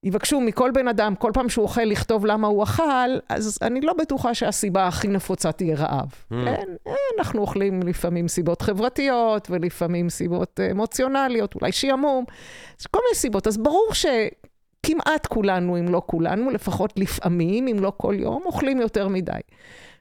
יבקשו 0.02 0.40
מכל 0.40 0.70
בן 0.70 0.88
אדם, 0.88 1.14
כל 1.14 1.30
פעם 1.34 1.48
שהוא 1.48 1.62
אוכל, 1.62 1.84
לכתוב 1.84 2.26
למה 2.26 2.48
הוא 2.48 2.62
אכל, 2.62 3.10
אז 3.28 3.58
אני 3.62 3.80
לא 3.80 3.92
בטוחה 3.92 4.34
שהסיבה 4.34 4.86
הכי 4.86 5.08
נפוצה 5.08 5.52
תהיה 5.52 5.76
רעב. 5.76 6.08
Mm. 6.08 6.34
כן? 6.44 6.64
אה, 6.86 6.92
אנחנו 7.18 7.40
אוכלים 7.40 7.82
לפעמים 7.82 8.28
סיבות 8.28 8.62
חברתיות, 8.62 9.48
ולפעמים 9.50 10.10
סיבות 10.10 10.60
אמוציונליות, 10.70 11.54
אולי 11.54 11.72
שעמום, 11.72 12.24
כל 12.90 13.00
מיני 13.04 13.14
סיבות. 13.14 13.46
אז 13.46 13.58
ברור 13.58 13.88
ש... 13.92 14.06
כמעט 14.86 15.26
כולנו, 15.26 15.78
אם 15.78 15.88
לא 15.88 16.02
כולנו, 16.06 16.50
לפחות 16.50 16.92
לפעמים, 16.96 17.68
אם 17.68 17.76
לא 17.80 17.92
כל 17.96 18.14
יום, 18.18 18.42
אוכלים 18.46 18.80
יותר 18.80 19.08
מדי. 19.08 19.40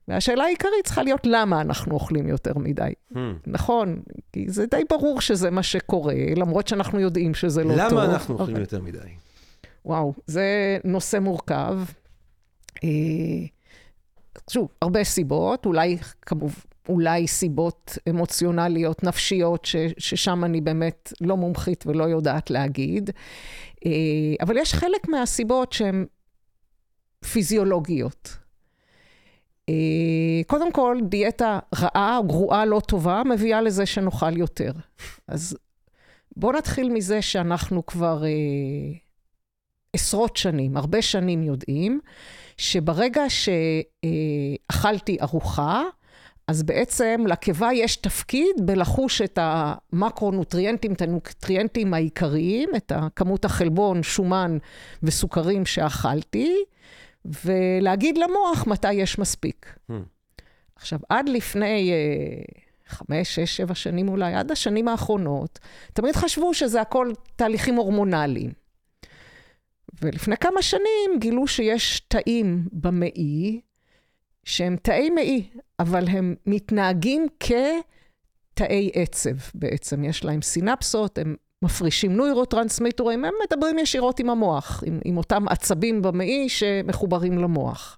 והשאלה 0.08 0.44
העיקרית 0.44 0.86
צריכה 0.86 1.04
להיות 1.04 1.22
למה 1.26 1.62
אנחנו 1.62 1.94
אוכלים 1.94 2.28
יותר 2.28 2.58
מדי. 2.58 2.94
Hmm. 3.14 3.18
נכון, 3.48 4.02
כי 4.34 4.50
זה 4.50 4.66
די 4.66 4.82
ברור 4.90 5.22
שזה 5.22 5.52
מה 5.52 5.64
שקורה, 5.64 6.16
למרות 6.36 6.68
שאנחנו 6.68 7.00
יודעים 7.00 7.34
שזה 7.34 7.64
לא 7.64 7.76
למה 7.76 7.90
טוב. 7.90 8.00
למה 8.00 8.14
אנחנו 8.14 8.34
אוכלים 8.40 8.58
okay. 8.58 8.60
יותר 8.60 8.82
מדי? 8.82 8.98
וואו, 9.86 10.14
זה 10.28 10.78
נושא 10.84 11.20
מורכב. 11.20 11.80
אה, 12.84 12.90
שוב, 14.50 14.68
הרבה 14.82 15.04
סיבות, 15.04 15.66
אולי 15.66 15.98
כמובן... 16.22 16.54
אולי 16.90 17.28
סיבות 17.28 17.98
אמוציונליות, 18.10 19.04
נפשיות, 19.04 19.66
ש, 19.66 19.76
ששם 19.98 20.44
אני 20.44 20.62
באמת 20.62 21.14
לא 21.22 21.38
מומחית 21.38 21.84
ולא 21.88 22.04
יודעת 22.04 22.50
להגיד. 22.50 23.10
אה, 23.86 23.92
אבל 24.42 24.58
יש 24.58 24.74
חלק 24.74 25.08
מהסיבות 25.08 25.74
שהן 25.74 26.06
פיזיולוגיות. 27.32 28.38
אה, 29.70 30.44
קודם 30.48 30.72
כל, 30.72 30.98
דיאטה 31.10 31.60
רעה, 31.76 32.20
גרועה, 32.28 32.66
לא 32.66 32.80
טובה, 32.80 33.22
מביאה 33.26 33.62
לזה 33.62 33.86
שנאכל 33.86 34.38
יותר. 34.38 34.72
אז 35.28 35.58
בואו 36.36 36.52
נתחיל 36.52 36.90
מזה 36.90 37.22
שאנחנו 37.22 37.86
כבר 37.86 38.24
אה, 38.26 38.30
עשרות 39.94 40.38
שנים, 40.38 40.78
הרבה 40.78 41.02
שנים 41.02 41.44
יודעים, 41.44 42.00
שברגע 42.58 43.24
שאכלתי 43.30 45.18
ארוחה, 45.22 45.84
אז 46.48 46.64
בעצם 46.64 47.24
לקיבה 47.28 47.70
יש 47.74 47.96
תפקיד 47.96 48.56
בלחוש 48.62 49.22
את 49.22 49.40
המקרונוטריאנטים, 49.42 50.94
את 50.94 51.02
הנוטריאנטים 51.02 51.94
העיקריים, 51.94 52.70
את 52.76 52.92
כמות 53.16 53.46
החלבון, 53.46 54.04
שומן 54.04 54.58
וסוכרים 55.04 55.66
שאכלתי, 55.66 56.56
ולהגיד 57.46 58.18
למוח 58.18 58.68
מתי 58.68 58.94
יש 58.94 59.20
מספיק. 59.20 59.76
Hmm. 59.92 59.94
עכשיו, 60.76 61.00
עד 61.10 61.30
לפני 61.30 61.92
uh, 61.92 62.62
חמש, 62.88 63.36
שש, 63.36 63.58
שבע 63.58 63.76
שנים 63.76 64.10
אולי, 64.10 64.34
עד 64.34 64.52
השנים 64.52 64.88
האחרונות, 64.88 65.60
תמיד 65.94 66.16
חשבו 66.16 66.54
שזה 66.54 66.82
הכל 66.82 67.12
תהליכים 67.36 67.76
הורמונליים. 67.76 68.52
ולפני 70.02 70.38
כמה 70.38 70.62
שנים 70.62 71.20
גילו 71.20 71.48
שיש 71.48 72.00
תאים 72.00 72.68
במעי, 72.72 73.62
שהם 74.44 74.76
תאי 74.82 75.10
מעי, 75.10 75.50
אבל 75.80 76.08
הם 76.08 76.36
מתנהגים 76.46 77.28
כתאי 77.40 78.92
עצב 78.94 79.36
בעצם. 79.56 80.04
יש 80.04 80.24
להם 80.24 80.42
סינפסות, 80.42 81.18
הם 81.18 81.36
מפרישים 81.62 82.16
נוירוטרנסמיטורים, 82.16 83.26
הם 83.26 83.34
מדברים 83.46 83.80
ישירות 83.80 84.20
עם 84.20 84.30
המוח, 84.30 84.84
עם, 84.86 85.00
עם 85.06 85.18
אותם 85.18 85.48
עצבים 85.48 86.02
במעי 86.02 86.50
שמחוברים 86.50 87.38
למוח. 87.38 87.98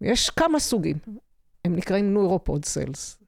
יש 0.00 0.30
כמה 0.30 0.60
סוגים, 0.60 0.96
הם 1.64 1.76
נקראים 1.76 2.14
neuropod 2.14 2.64
cells. 2.64 3.18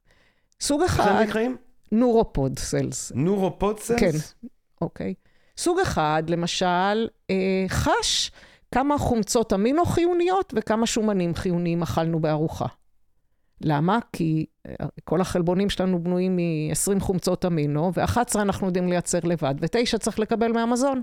סוג 0.61 0.83
אחד... 0.83 1.07
איך 1.07 1.17
הם 1.17 1.29
נקראים? 1.29 1.57
neuropod 1.93 2.59
cells. 2.59 3.13
neuropod 3.15 3.79
cells? 3.79 4.01
כן, 4.01 4.47
אוקיי. 4.81 5.15
סוג 5.57 5.79
אחד, 5.79 6.23
למשל, 6.29 7.09
אה, 7.31 7.65
חש 7.69 8.31
כמה 8.75 8.99
חומצות 8.99 9.53
אמינו 9.53 9.85
חיוניות 9.85 10.55
וכמה 10.57 10.87
שומנים 10.87 11.35
חיוניים 11.35 11.83
אכלנו 11.83 12.21
בארוחה. 12.21 12.67
למה? 13.61 13.99
כי 14.13 14.47
כל 15.05 15.21
החלבונים 15.21 15.71
שלנו 15.71 16.03
בנויים 16.03 16.37
מ-20 16.37 17.01
חומצות 17.01 17.45
אמינו, 17.45 17.93
ו-11 17.95 18.19
אנחנו 18.35 18.67
יודעים 18.67 18.89
לייצר 18.89 19.19
לבד, 19.23 19.55
ו-9 19.61 19.99
צריך 19.99 20.19
לקבל 20.19 20.53
מהמזון. 20.53 21.03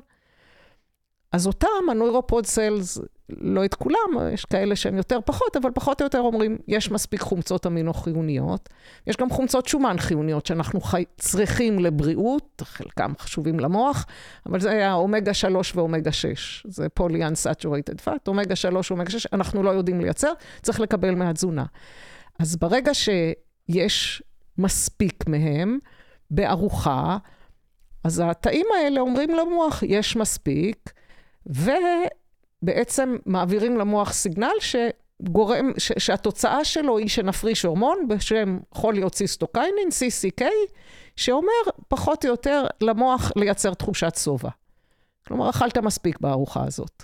אז 1.31 1.47
אותם, 1.47 1.89
הנוירופוד 1.91 2.45
סלס, 2.45 2.99
לא 3.29 3.65
את 3.65 3.73
כולם, 3.73 4.31
יש 4.33 4.45
כאלה 4.45 4.75
שהם 4.75 4.97
יותר 4.97 5.19
פחות, 5.25 5.55
אבל 5.55 5.71
פחות 5.73 6.01
או 6.01 6.05
יותר 6.05 6.19
אומרים, 6.19 6.57
יש 6.67 6.91
מספיק 6.91 7.21
חומצות 7.21 7.67
אמינו 7.67 7.93
חיוניות. 7.93 8.69
יש 9.07 9.17
גם 9.17 9.29
חומצות 9.29 9.67
שומן 9.67 9.95
חיוניות 9.99 10.45
שאנחנו 10.45 10.81
חי... 10.81 11.03
צריכים 11.17 11.79
לבריאות, 11.79 12.61
חלקם 12.65 13.13
חשובים 13.19 13.59
למוח, 13.59 14.05
אבל 14.45 14.59
זה 14.59 14.71
היה 14.71 14.93
אומגה 14.93 15.33
3 15.33 15.75
ואומגה 15.75 16.11
6. 16.11 16.65
זה 16.67 16.87
פולי-unsaturated 16.89 18.05
fat, 18.05 18.27
אומגה 18.27 18.55
3 18.55 18.91
ואומגה 18.91 19.09
6, 19.09 19.27
אנחנו 19.33 19.63
לא 19.63 19.69
יודעים 19.69 20.01
לייצר, 20.01 20.31
צריך 20.61 20.79
לקבל 20.79 21.15
מהתזונה. 21.15 21.65
אז 22.39 22.55
ברגע 22.55 22.93
שיש 23.71 24.23
מספיק 24.57 25.27
מהם 25.27 25.79
בארוחה, 26.31 27.17
אז 28.03 28.23
התאים 28.25 28.65
האלה 28.77 28.99
אומרים 28.99 29.29
למוח, 29.29 29.83
יש 29.83 30.15
מספיק, 30.15 30.93
ובעצם 31.45 33.17
מעבירים 33.25 33.77
למוח 33.77 34.13
סיגנל 34.13 34.53
שגורם, 34.59 35.71
ש, 35.77 35.91
שהתוצאה 35.97 36.65
שלו 36.65 36.97
היא 36.97 37.09
שנפריש 37.09 37.63
הורמון 37.63 38.07
בשם 38.07 38.59
חוליוציסטוקיינין, 38.71 39.87
CCK, 39.89 40.43
שאומר 41.15 41.71
פחות 41.87 42.25
או 42.25 42.29
יותר 42.29 42.65
למוח 42.81 43.31
לייצר 43.35 43.73
תחושת 43.73 44.15
שובע. 44.15 44.49
כלומר, 45.27 45.49
אכלת 45.49 45.77
מספיק 45.77 46.19
בארוחה 46.19 46.63
הזאת. 46.67 47.03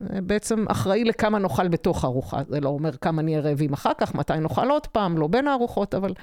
בעצם 0.00 0.64
אחראי 0.68 1.04
לכמה 1.04 1.38
נאכל 1.38 1.68
בתוך 1.68 2.04
הארוחה. 2.04 2.40
זה 2.48 2.60
לא 2.60 2.68
אומר 2.68 2.96
כמה 2.96 3.22
נהיה 3.22 3.40
רעבים 3.40 3.72
אחר 3.72 3.92
כך, 3.98 4.14
מתי 4.14 4.32
נאכל 4.40 4.70
עוד 4.70 4.86
פעם, 4.86 5.18
לא 5.18 5.26
בין 5.26 5.48
הארוחות, 5.48 5.94
אבל... 5.94 6.14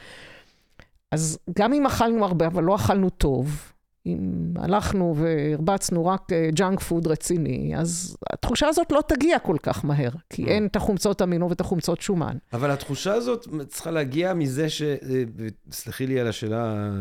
אז 1.12 1.40
גם 1.60 1.74
אם 1.74 1.86
אכלנו 1.86 2.26
הרבה, 2.26 2.48
אבל 2.48 2.64
לא 2.64 2.76
אכלנו 2.76 3.10
טוב, 3.10 3.72
אם 4.08 4.54
הלכנו 4.56 5.16
והרבצנו 5.18 6.06
רק 6.06 6.28
ג'אנק 6.54 6.80
פוד 6.80 7.08
רציני, 7.08 7.74
אז 7.78 8.18
התחושה 8.34 8.68
הזאת 8.68 8.92
לא 8.92 9.02
תגיע 9.08 9.40
כל 9.40 9.58
כך 9.64 9.86
מהר, 9.86 10.10
כי 10.30 10.46
mm. 10.46 10.48
אין 10.48 10.66
את 10.66 10.76
החומצות 10.76 11.22
אמינו 11.22 11.50
ואת 11.50 11.62
החומצות 11.62 12.02
שומן. 12.02 12.38
אבל 12.54 12.72
התחושה 12.72 13.14
הזאת 13.14 13.48
צריכה 13.68 13.92
להגיע 13.92 14.34
מזה 14.34 14.70
ש... 14.70 14.82
אה, 14.82 15.24
סלחי 15.72 16.08
לי 16.08 16.20
על 16.20 16.28
השאלה 16.28 16.92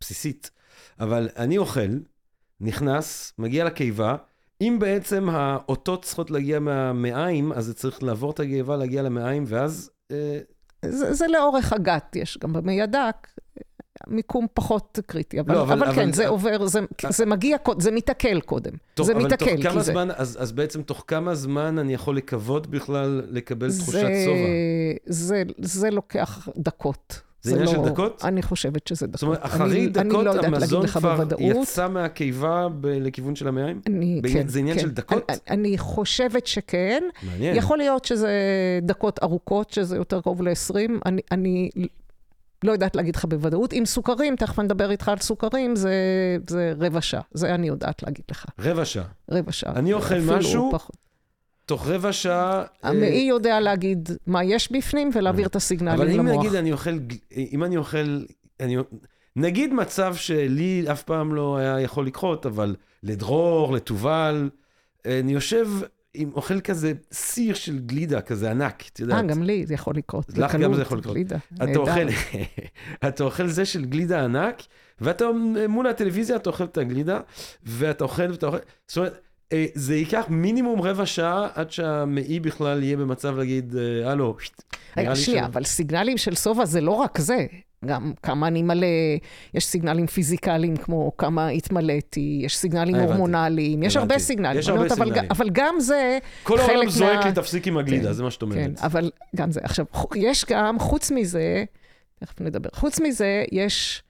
הבסיסית, 0.00 0.50
אה, 1.00 1.04
אבל 1.04 1.28
אני 1.36 1.58
אוכל, 1.58 1.98
נכנס, 2.60 3.32
מגיע 3.38 3.64
לקיבה, 3.64 4.16
אם 4.60 4.76
בעצם 4.80 5.28
האותות 5.28 6.04
צריכות 6.04 6.30
להגיע 6.30 6.58
מהמעיים, 6.58 7.52
אז 7.52 7.64
זה 7.64 7.74
צריך 7.74 8.02
לעבור 8.02 8.30
את 8.30 8.40
הקיבה, 8.40 8.76
להגיע 8.76 9.02
למעיים, 9.02 9.44
ואז... 9.46 9.90
אה... 10.10 10.38
זה, 10.84 11.12
זה 11.12 11.26
לאורך 11.28 11.72
הגת, 11.72 12.16
יש 12.16 12.38
גם 12.38 12.52
במי 12.52 12.82
הדק. 12.82 13.28
מיקום 14.06 14.46
פחות 14.54 14.98
קריטי, 15.06 15.40
אבל, 15.40 15.54
לא, 15.54 15.62
אבל, 15.62 15.72
אבל, 15.72 15.82
אבל 15.82 15.94
כן, 15.94 16.02
אבל, 16.02 16.12
זה 16.12 16.28
עובר, 16.28 16.66
זה, 16.66 16.80
זה 17.08 17.26
מגיע, 17.26 17.56
זה 17.78 17.90
מתעכל 17.90 18.40
קודם. 18.40 18.72
תוך, 18.94 19.06
זה 19.06 19.12
אבל 19.12 19.24
מתעכל. 19.24 19.56
תוך 19.56 19.72
כמה 19.72 19.82
זמן, 19.82 20.08
זה... 20.08 20.14
אז, 20.16 20.36
אז 20.40 20.52
בעצם 20.52 20.82
תוך 20.82 21.04
כמה 21.06 21.34
זמן 21.34 21.78
אני 21.78 21.94
יכול 21.94 22.16
לקוות 22.16 22.66
בכלל 22.66 23.22
לקבל 23.30 23.68
זה, 23.68 23.82
תחושת 23.82 23.98
שובע? 24.24 24.48
זה, 25.06 25.42
זה 25.58 25.90
לוקח 25.90 26.48
דקות. 26.56 27.20
זה 27.44 27.50
עניין 27.54 27.66
לא, 27.66 27.72
של 27.72 27.90
דקות? 27.90 28.24
אני 28.24 28.42
חושבת 28.42 28.86
שזה 28.86 29.06
דקות. 29.06 29.18
זאת 29.20 29.22
אומרת, 29.26 29.38
אחרי 29.44 29.64
אני, 29.78 29.86
דקות 29.86 30.26
אני 30.26 30.36
לא 30.36 30.46
המזון 30.46 30.86
כבר 30.86 31.14
בוודאות. 31.16 31.40
יצא 31.62 31.88
מהקיבה 31.88 32.68
ב- 32.80 32.86
לכיוון 32.86 33.36
של 33.36 33.48
המעיים? 33.48 33.80
אני, 33.86 34.20
ב- 34.22 34.32
כן. 34.32 34.48
זה 34.48 34.58
עניין 34.58 34.76
כן. 34.76 34.82
של 34.82 34.90
דקות? 34.90 35.30
אני, 35.30 35.38
אני 35.50 35.78
חושבת 35.78 36.46
שכן. 36.46 37.02
מעניין. 37.22 37.56
יכול 37.56 37.78
להיות 37.78 38.04
שזה 38.04 38.30
דקות 38.82 39.22
ארוכות, 39.22 39.70
שזה 39.70 39.96
יותר 39.96 40.20
קרוב 40.20 40.42
ל-20. 40.42 40.74
אני, 41.06 41.20
אני 41.32 41.70
לא 42.64 42.72
יודעת 42.72 42.96
להגיד 42.96 43.16
לך 43.16 43.24
בוודאות. 43.24 43.72
עם 43.72 43.84
סוכרים, 43.86 44.36
תכף 44.36 44.58
נדבר 44.58 44.90
איתך 44.90 45.08
על 45.08 45.18
סוכרים, 45.18 45.76
זה, 45.76 45.92
זה 46.48 46.72
רבע 46.80 47.00
שעה. 47.00 47.20
זה 47.32 47.54
אני 47.54 47.68
יודעת 47.68 48.02
להגיד 48.02 48.24
לך. 48.30 48.44
רבע 48.58 48.84
שעה? 48.84 49.04
רבע 49.30 49.52
שעה. 49.52 49.72
אני 49.76 49.92
אוכל 49.92 50.18
משהו, 50.18 50.68
פחות. 50.72 50.96
תוך 51.66 51.86
רבע 51.86 52.12
שעה... 52.12 52.64
המעי 52.82 53.24
אה... 53.24 53.28
יודע 53.28 53.60
להגיד 53.60 54.08
מה 54.26 54.44
יש 54.44 54.72
בפנים 54.72 55.10
ולהעביר 55.14 55.46
את 55.46 55.56
הסיגנלים 55.56 56.08
למוח. 56.08 56.20
אבל 56.20 56.34
אם 56.34 56.38
נגיד 56.38 56.54
אני 56.54 56.72
אוכל, 56.72 56.98
אם 57.36 57.64
אני 57.64 57.76
אוכל, 57.76 58.22
אני, 58.60 58.76
נגיד 59.36 59.72
מצב 59.72 60.14
שלי 60.14 60.84
אף 60.92 61.02
פעם 61.02 61.34
לא 61.34 61.56
היה 61.56 61.80
יכול 61.80 62.06
לקרות, 62.06 62.46
אבל 62.46 62.76
לדרור, 63.02 63.72
לתובל, 63.72 64.50
אני 65.04 65.32
יושב 65.32 65.68
עם 66.14 66.30
אוכל 66.34 66.60
כזה 66.60 66.92
סיר 67.12 67.54
של 67.54 67.78
גלידה 67.78 68.20
כזה 68.20 68.50
ענק, 68.50 68.84
את 68.92 69.00
יודעת. 69.00 69.24
אה, 69.24 69.28
גם 69.28 69.42
לי 69.42 69.66
זה 69.66 69.74
יכול 69.74 69.94
לקרות. 69.96 70.38
לך 70.38 70.54
גם 70.54 70.74
זה 70.74 70.82
יכול 70.82 70.98
לקרות. 70.98 71.14
גלידה, 71.14 71.36
אתה. 71.56 71.78
אוכל, 71.78 72.06
אתה 73.08 73.24
אוכל 73.24 73.46
זה 73.46 73.64
של 73.64 73.84
גלידה 73.84 74.24
ענק, 74.24 74.62
ואתה 75.00 75.24
מול 75.68 75.86
הטלוויזיה, 75.86 76.36
אתה 76.36 76.50
אוכל 76.50 76.64
את 76.64 76.78
הגלידה, 76.78 77.20
ואתה 77.62 78.04
אוכל 78.04 78.30
ואתה 78.30 78.46
אוכל, 78.46 78.58
זאת 78.86 78.96
אומרת, 78.96 79.12
אה, 79.12 79.18
זה 79.74 79.96
ייקח 79.96 80.24
מינימום 80.28 80.80
רבע 80.82 81.06
שעה 81.06 81.48
עד 81.54 81.70
שהמעי 81.70 82.40
בכלל 82.40 82.82
יהיה 82.82 82.96
במצב 82.96 83.36
להגיד, 83.38 83.74
אה, 83.76 84.10
הלו, 84.10 84.36
רגע, 84.96 85.16
שנייה, 85.16 85.44
ש- 85.44 85.46
אבל 85.46 85.64
סיגנלים 85.64 86.16
של 86.18 86.34
שובע 86.34 86.64
זה 86.64 86.80
לא 86.80 86.90
רק 86.90 87.18
זה. 87.18 87.46
גם 87.86 88.12
כמה 88.22 88.46
אני 88.48 88.62
מלא, 88.62 88.86
יש 89.54 89.64
סיגנלים 89.66 90.06
פיזיקליים 90.06 90.76
כמו 90.76 91.12
כמה 91.18 91.48
התמלאתי, 91.48 92.40
יש 92.44 92.56
סיגנלים 92.56 92.94
אה. 92.94 93.02
הורמונליים, 93.02 93.82
יש 93.82 93.96
הרבה. 93.96 94.18
סיגנלים. 94.18 94.58
יש 94.58 94.68
הרבה 94.68 94.80
אומרת, 94.80 94.92
אבל, 94.92 95.04
סיגנלים. 95.06 95.30
אבל 95.30 95.48
גם 95.52 95.74
זה 95.78 96.18
כל 96.42 96.58
העולם 96.58 96.76
חלק 96.76 96.88
זועק 96.88 97.18
מה- 97.18 97.24
לי, 97.26 97.32
תפסיק 97.32 97.66
עם 97.66 97.76
הגלידה, 97.78 98.06
כן, 98.08 98.12
זה 98.12 98.22
מה 98.22 98.30
שאת 98.30 98.42
אומרת. 98.42 98.58
כן, 98.58 98.72
אבל 98.86 99.10
גם 99.36 99.50
זה. 99.52 99.60
עכשיו, 99.62 99.84
יש 100.16 100.44
גם, 100.48 100.78
חוץ 100.78 101.10
מזה, 101.10 101.64
תכף 102.20 102.40
נדבר, 102.40 102.68
חוץ 102.74 103.00
מזה, 103.00 103.44
יש 103.52 104.02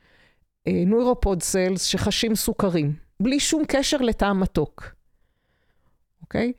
אה, 0.66 0.82
נוירופוד 0.86 1.42
סלס 1.42 1.82
שחשים 1.84 2.34
סוכרים, 2.34 2.92
בלי 3.20 3.40
שום 3.40 3.62
קשר 3.68 3.96
לטעם 3.96 4.40
מתוק, 4.40 4.93
אוקיי? 6.34 6.52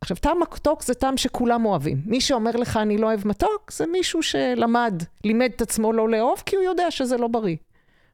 עכשיו, 0.00 0.16
טעם 0.16 0.40
מתוק 0.40 0.82
זה 0.82 0.94
טעם 0.94 1.16
שכולם 1.16 1.64
אוהבים. 1.64 2.02
מי 2.06 2.20
שאומר 2.20 2.50
לך, 2.50 2.76
אני 2.76 2.98
לא 2.98 3.06
אוהב 3.06 3.28
מתוק, 3.28 3.72
זה 3.72 3.86
מישהו 3.86 4.22
שלמד, 4.22 5.02
לימד 5.24 5.50
את 5.56 5.62
עצמו 5.62 5.92
לא 5.92 6.08
לאהוב, 6.08 6.42
כי 6.46 6.56
הוא 6.56 6.64
יודע 6.64 6.90
שזה 6.90 7.16
לא 7.16 7.28
בריא. 7.28 7.56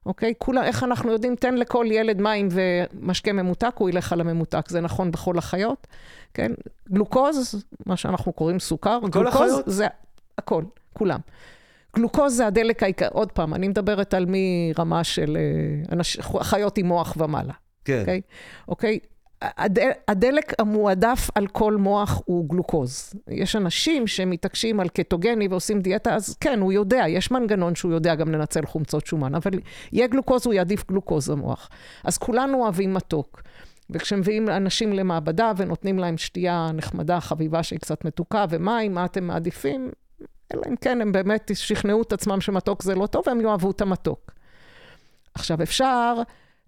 אוקיי? 0.06 0.34
כולם, 0.38 0.62
איך 0.62 0.82
אנחנו 0.84 1.12
יודעים, 1.12 1.36
תן 1.36 1.54
לכל 1.54 1.86
ילד 1.90 2.20
מים 2.20 2.48
ומשקה 2.50 3.32
ממותק, 3.32 3.74
הוא 3.78 3.90
ילך 3.90 4.12
על 4.12 4.20
הממותק. 4.20 4.68
זה 4.68 4.80
נכון 4.80 5.10
בכל 5.10 5.38
החיות, 5.38 5.86
כן? 6.34 6.52
גלוקוז, 6.92 7.64
מה 7.86 7.96
שאנחנו 7.96 8.32
קוראים 8.32 8.60
סוכר, 8.60 8.98
גלוקוז 9.10 9.34
החיות? 9.34 9.64
זה 9.66 9.86
הכל, 10.38 10.64
כולם. 10.92 11.20
גלוקוז 11.96 12.36
זה 12.36 12.46
הדלק 12.46 12.82
העיקר, 12.82 13.08
עוד 13.12 13.32
פעם, 13.32 13.54
אני 13.54 13.68
מדברת 13.68 14.14
על 14.14 14.26
מרמה 14.28 15.04
של 15.04 15.36
אה, 15.36 15.94
אנש, 15.94 16.20
חיות 16.20 16.78
עם 16.78 16.86
מוח 16.86 17.14
ומעלה, 17.16 17.52
כן. 17.84 18.00
אוקיי? 18.00 18.20
אוקיי? 18.68 18.98
הד, 19.42 19.78
הדלק 20.08 20.60
המועדף 20.60 21.30
על 21.34 21.46
כל 21.46 21.76
מוח 21.76 22.22
הוא 22.24 22.48
גלוקוז. 22.48 23.14
יש 23.28 23.56
אנשים 23.56 24.06
שמתעקשים 24.06 24.80
על 24.80 24.88
קטוגני 24.88 25.48
ועושים 25.48 25.80
דיאטה, 25.80 26.14
אז 26.14 26.36
כן, 26.40 26.60
הוא 26.60 26.72
יודע, 26.72 27.04
יש 27.08 27.30
מנגנון 27.30 27.74
שהוא 27.74 27.92
יודע 27.92 28.14
גם 28.14 28.32
לנצל 28.32 28.66
חומצות 28.66 29.06
שומן, 29.06 29.34
אבל 29.34 29.50
יהיה 29.92 30.06
גלוקוז, 30.06 30.46
הוא 30.46 30.54
יעדיף 30.54 30.88
גלוקוז 30.88 31.30
במוח. 31.30 31.68
אז 32.04 32.18
כולנו 32.18 32.62
אוהבים 32.62 32.94
מתוק. 32.94 33.42
וכשמביאים 33.90 34.48
אנשים 34.48 34.92
למעבדה 34.92 35.52
ונותנים 35.56 35.98
להם 35.98 36.18
שתייה 36.18 36.70
נחמדה, 36.74 37.20
חביבה 37.20 37.62
שהיא 37.62 37.78
קצת 37.78 38.04
מתוקה 38.04 38.44
ומים, 38.50 38.94
מה 38.94 39.04
אתם 39.04 39.24
מעדיפים? 39.24 39.90
אלא 40.54 40.62
אם 40.68 40.76
כן 40.76 41.00
הם 41.00 41.12
באמת 41.12 41.50
שכנעו 41.54 42.02
את 42.02 42.12
עצמם 42.12 42.40
שמתוק 42.40 42.82
זה 42.82 42.94
לא 42.94 43.06
טוב, 43.06 43.28
הם 43.28 43.40
יאהבו 43.40 43.70
את 43.70 43.80
המתוק. 43.80 44.32
עכשיו, 45.34 45.62
אפשר 45.62 46.14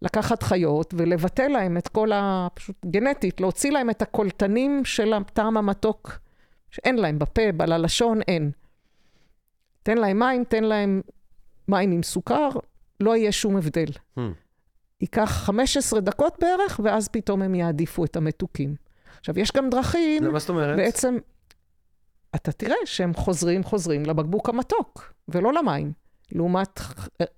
לקחת 0.02 0.42
חיות 0.42 0.94
ולבטל 0.96 1.48
להם 1.48 1.76
את 1.76 1.88
כל 1.88 2.12
ה... 2.12 2.48
פשוט 2.54 2.76
גנטית, 2.86 3.40
להוציא 3.40 3.70
להם 3.70 3.90
את 3.90 4.02
הקולטנים 4.02 4.84
של 4.84 5.12
הטעם 5.12 5.56
המתוק, 5.56 6.18
שאין 6.70 6.96
להם 6.96 7.18
בפה, 7.18 7.42
על 7.58 7.72
הלשון, 7.72 8.20
אין. 8.28 8.50
תן 9.82 9.98
להם 9.98 10.18
מים, 10.18 10.44
תן 10.44 10.64
להם 10.64 11.00
מים 11.68 11.92
עם 11.92 12.02
סוכר, 12.02 12.48
לא 13.00 13.16
יהיה 13.16 13.32
שום 13.32 13.56
הבדל. 13.56 13.88
Hmm. 14.18 14.20
ייקח 15.00 15.30
15 15.30 16.00
דקות 16.00 16.36
בערך, 16.40 16.80
ואז 16.84 17.08
פתאום 17.08 17.42
הם 17.42 17.54
יעדיפו 17.54 18.04
את 18.04 18.16
המתוקים. 18.16 18.74
עכשיו, 19.20 19.38
יש 19.38 19.52
גם 19.52 19.70
דרכים, 19.70 20.32
מה 20.32 20.38
זאת 20.38 20.48
אומרת? 20.48 20.76
בעצם, 20.76 21.16
אתה 22.34 22.52
תראה 22.52 22.76
שהם 22.84 23.14
חוזרים, 23.14 23.64
חוזרים 23.64 24.06
לבקבוק 24.06 24.48
המתוק, 24.48 25.12
ולא 25.28 25.52
למים. 25.52 25.92
לעומת 26.32 26.80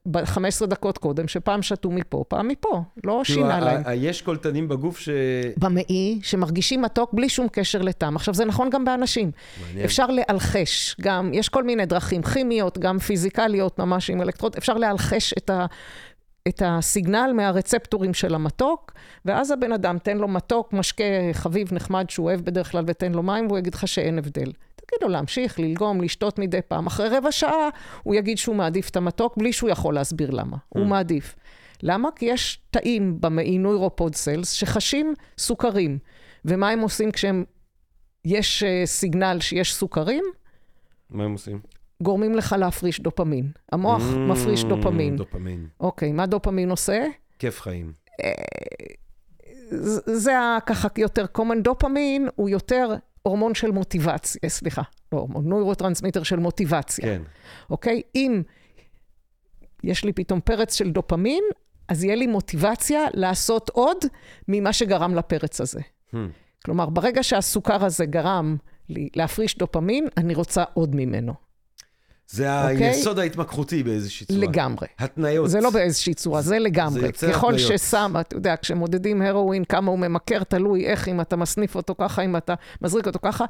ב- 0.07 0.25
15 0.25 0.69
דקות 0.69 0.99
קודם, 0.99 1.29
שפעם 1.29 1.63
שתו 1.63 1.91
מפה, 1.91 2.25
פעם 2.29 2.49
מפה. 2.49 2.83
לא 3.05 3.23
כאילו, 3.25 3.25
שינה 3.25 3.61
להם. 3.61 3.83
יש 3.95 4.23
קולטנים 4.23 4.69
בגוף 4.69 4.99
ש... 4.99 5.09
במעי, 5.57 6.21
שמרגישים 6.23 6.83
מתוק 6.83 7.13
בלי 7.13 7.29
שום 7.29 7.49
קשר 7.53 7.83
לטעם. 7.83 8.17
עכשיו, 8.17 8.35
זה 8.35 8.45
נכון 8.45 8.71
גם 8.71 8.85
באנשים. 8.85 9.31
מעניין. 9.67 9.85
אפשר 9.85 10.07
לאלחש, 10.07 10.97
גם, 11.01 11.31
יש 11.35 11.49
כל 11.49 11.65
מיני 11.65 11.87
דרכים 11.87 12.23
כימיות, 12.23 12.79
גם 12.79 12.99
פיזיקליות, 12.99 13.79
ממש 13.79 14.11
עם 14.11 14.23
אלקטרוד, 14.23 14.57
אפשר 14.59 14.75
לאלחש 14.75 15.35
את, 15.39 15.51
ה, 15.51 15.67
את 16.49 16.63
הסיגנל 16.65 17.33
מהרצפטורים 17.35 18.15
של 18.15 18.35
המתוק, 18.35 18.93
ואז 19.25 19.51
הבן 19.51 19.73
אדם, 19.73 19.99
תן 19.99 20.19
לו 20.19 20.29
מתוק, 20.29 20.73
משקה 20.73 21.05
חביב 21.33 21.75
נחמד 21.75 22.11
שהוא 22.11 22.27
אוהב 22.27 22.41
בדרך 22.41 22.71
כלל, 22.71 22.85
ותן 22.87 23.13
לו 23.13 23.23
מים, 23.23 23.47
והוא 23.47 23.59
יגיד 23.59 23.75
לך 23.75 23.89
שאין 23.89 24.19
הבדל. 24.19 24.53
תגיד 24.87 25.03
לו 25.03 25.09
להמשיך, 25.09 25.61
ללגום, 25.61 26.01
לשתות 26.01 26.39
מדי 26.39 26.63
פעם. 26.69 26.87
אחרי 26.87 27.09
רבע 27.09 27.33
שעה, 27.33 27.69
הוא 28.03 28.15
יגיד 28.15 28.39
שהוא 28.39 28.57
מעדיף 28.57 28.91
את 28.91 28.97
המתוק, 28.97 29.37
בלי 29.37 29.53
שהוא 29.53 29.71
יכול 29.71 29.95
להסביר 29.95 30.31
למה. 30.31 30.57
הוא 30.69 30.87
מעדיף. 30.87 31.35
למה? 31.83 32.09
כי 32.17 32.25
יש 32.27 32.61
תאים 32.71 33.21
במעי 33.21 33.59
נוירופוד 33.59 34.15
סלס 34.15 34.51
שחשים 34.51 35.15
סוכרים. 35.39 35.99
ומה 36.45 36.69
הם 36.71 36.81
עושים 36.81 37.11
כשהם... 37.13 37.45
יש 38.25 38.63
uh, 38.63 38.87
סיגנל 38.87 39.39
שיש 39.41 39.75
סוכרים? 39.75 40.25
מה 41.11 41.25
הם 41.25 41.33
עושים? 41.33 41.61
גורמים 42.03 42.35
לך 42.35 42.57
להפריש 42.59 43.01
דופמין. 43.01 43.51
המוח 43.73 44.03
Mm, 44.03 44.17
מפריש 44.17 44.65
דופמין. 44.65 45.17
דופמין. 45.17 45.67
אוקיי, 45.81 46.13
מה 46.13 46.27
דופמין 46.27 46.71
עושה? 46.71 47.07
כיף 47.39 47.61
חיים. 47.61 47.93
ז- 49.71 50.03
זה 50.23 50.33
ככה 50.67 50.89
יותר 50.97 51.25
common 51.39 51.61
דופמין, 51.63 52.29
הוא 52.35 52.49
יותר 52.49 52.95
הורמון 53.27 53.55
של 53.55 53.71
מוטיבציה, 53.71 54.49
סליחה, 54.49 54.83
לא 55.13 55.19
הורמון, 55.19 55.49
נוירוטרנסמיטר 55.49 56.23
של 56.23 56.37
מוטיבציה. 56.37 57.05
כן. 57.05 57.23
אוקיי? 57.71 58.03
אם 58.15 58.43
יש 59.85 60.05
לי 60.05 60.13
פתאום 60.13 60.41
פרץ 60.41 60.75
של 60.75 60.91
דופמין, 60.91 61.45
אז 61.89 62.05
יהיה 62.05 62.15
לי 62.15 62.27
מוטיבציה 62.27 63.01
לעשות 63.15 63.71
עוד 63.71 63.97
ממה 64.49 64.73
שגרם 64.73 65.15
לפרץ 65.15 65.61
הזה. 65.61 65.81
Hmm. 65.81 66.17
כלומר, 66.65 66.87
ברגע 66.91 67.23
שהסוכר 67.23 67.85
הזה 67.85 68.07
גרם 68.07 68.57
לי 68.89 69.09
להפריש 69.17 69.59
דופמין, 69.59 70.09
אני 70.17 70.35
רוצה 70.35 70.65
עוד 70.75 70.97
ממנו. 70.97 71.35
זה 72.29 72.63
אוקיי? 72.63 72.87
היסוד 72.87 73.19
ההתמכרותי 73.19 73.83
באיזושהי 73.83 74.27
צורה. 74.27 74.41
לגמרי. 74.41 74.87
התניות. 74.99 75.51
זה 75.51 75.61
לא 75.61 75.71
באיזושהי 75.71 76.15
צורה, 76.15 76.43
זה 76.43 76.59
לגמרי. 76.59 77.01
זה 77.01 77.07
יוצר 77.07 77.33
ככל 77.33 77.55
התניות. 77.55 77.79
ששם, 77.79 78.15
אתה 78.21 78.37
יודע, 78.37 78.55
כשמודדים 78.63 79.23
הרואין, 79.23 79.65
כמה 79.65 79.91
הוא 79.91 79.99
ממכר, 79.99 80.45
תלוי 80.45 80.87
איך, 80.87 81.09
אם 81.09 81.21
אתה 81.21 81.37
מסניף 81.37 81.75
אותו 81.77 81.95
ככה, 81.99 82.23
אם 82.23 82.37
אתה 82.37 82.55
מזריק 82.83 83.07
אותו 83.07 83.19
ככה, 83.23 83.45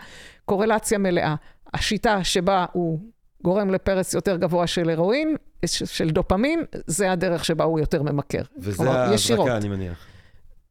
קורלציה 0.45 0.99
מלאה. 0.99 1.35
השיטה 1.75 2.25
שבה 2.25 2.65
הוא 2.73 2.99
גורם 3.45 3.71
לפרץ 3.71 4.15
יותר 4.15 4.37
גבוה 4.37 4.67
של 4.67 4.91
הרואין, 4.91 5.37
של 5.67 6.11
דופמין, 6.11 6.65
זה 6.87 7.13
הדרך 7.13 7.45
שבה 7.45 7.65
הוא 7.65 7.81
יותר 7.81 8.03
ממכר. 8.03 8.43
וזה. 8.59 8.91
ההזרקה, 8.91 9.57
אני 9.57 9.69
מניח. 9.69 9.99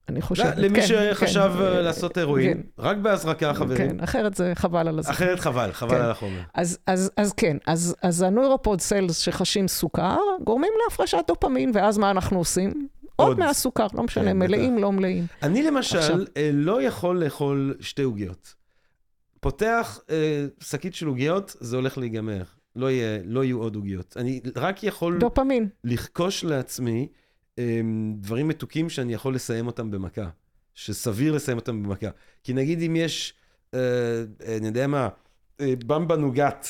אני 0.10 0.22
חושבת, 0.22 0.58
למי 0.58 0.82
כן, 0.82 0.88
שחשב 0.88 1.52
כן, 1.58 1.64
אה, 1.64 1.82
לעשות 1.82 2.18
הרואין, 2.18 2.54
כן. 2.54 2.62
רק 2.80 2.98
בהזרקה, 2.98 3.54
חברים. 3.54 3.90
כן, 3.90 4.00
אחרת 4.00 4.36
זה 4.36 4.52
חבל 4.56 4.88
על 4.88 5.00
הזמן. 5.00 5.12
אחרת 5.12 5.40
חבל, 5.40 5.72
חבל 5.72 5.90
כן. 5.90 6.02
על 6.02 6.12
החומר. 6.12 6.42
אז, 6.54 6.78
אז, 6.88 7.12
אז 7.18 7.34
כן, 7.34 7.58
אז, 7.68 7.96
אז 8.02 8.22
הנוירופוד 8.22 8.82
סלס 8.82 9.18
שחשים 9.18 9.68
סוכר, 9.68 10.18
גורמים 10.44 10.72
להפרשת 10.84 11.24
דופמין, 11.28 11.72
ואז 11.74 11.98
מה 11.98 12.12
אנחנו 12.12 12.38
עושים? 12.38 12.88
עוד. 13.16 13.40
מהסוכר, 13.40 13.88
לא 13.94 14.04
משנה, 14.04 14.34
מלאים, 14.34 14.78
לא 14.78 14.92
מלאים. 14.92 15.26
אני 15.44 15.64
למשל. 15.64 16.26
אה, 16.38 16.50
לא 16.54 16.82
יכול 16.82 17.24
לאכול 17.24 17.76
שתי 17.80 18.04
עוגיות. 18.04 18.56
פותח 19.40 20.00
אה, 20.10 20.46
שקית 20.60 20.96
של 20.96 21.08
עוגיות, 21.08 21.56
זה 21.60 21.76
הולך 21.76 21.98
להיגמר. 21.98 22.44
לא, 22.76 22.88
לא 23.24 23.44
יהיו 23.44 23.60
עוד 23.62 23.76
עוגיות. 23.76 24.18
אני 24.18 24.42
רק 24.56 24.84
יכול 24.84 25.18
דופמין. 25.18 25.68
לרכוש 25.84 26.44
לעצמי 26.44 27.08
דברים 28.20 28.48
מתוקים 28.48 28.90
שאני 28.90 29.14
יכול 29.14 29.36
לסיים 29.36 29.68
אותם 29.68 29.92
במכה. 29.92 30.30
שסביר 30.76 31.34
לסיים 31.34 31.58
אותם 31.58 31.84
במכה. 31.84 32.08
כי 32.44 32.54
נגיד 32.54 32.82
אם 32.82 32.96
יש, 32.96 33.34
אה, 33.74 33.80
אה, 34.48 34.58
אני 34.58 34.68
יודע 34.68 34.88
מה, 34.88 35.10
אה, 35.60 35.74
במבה 35.88 36.16
נוגת, 36.16 36.68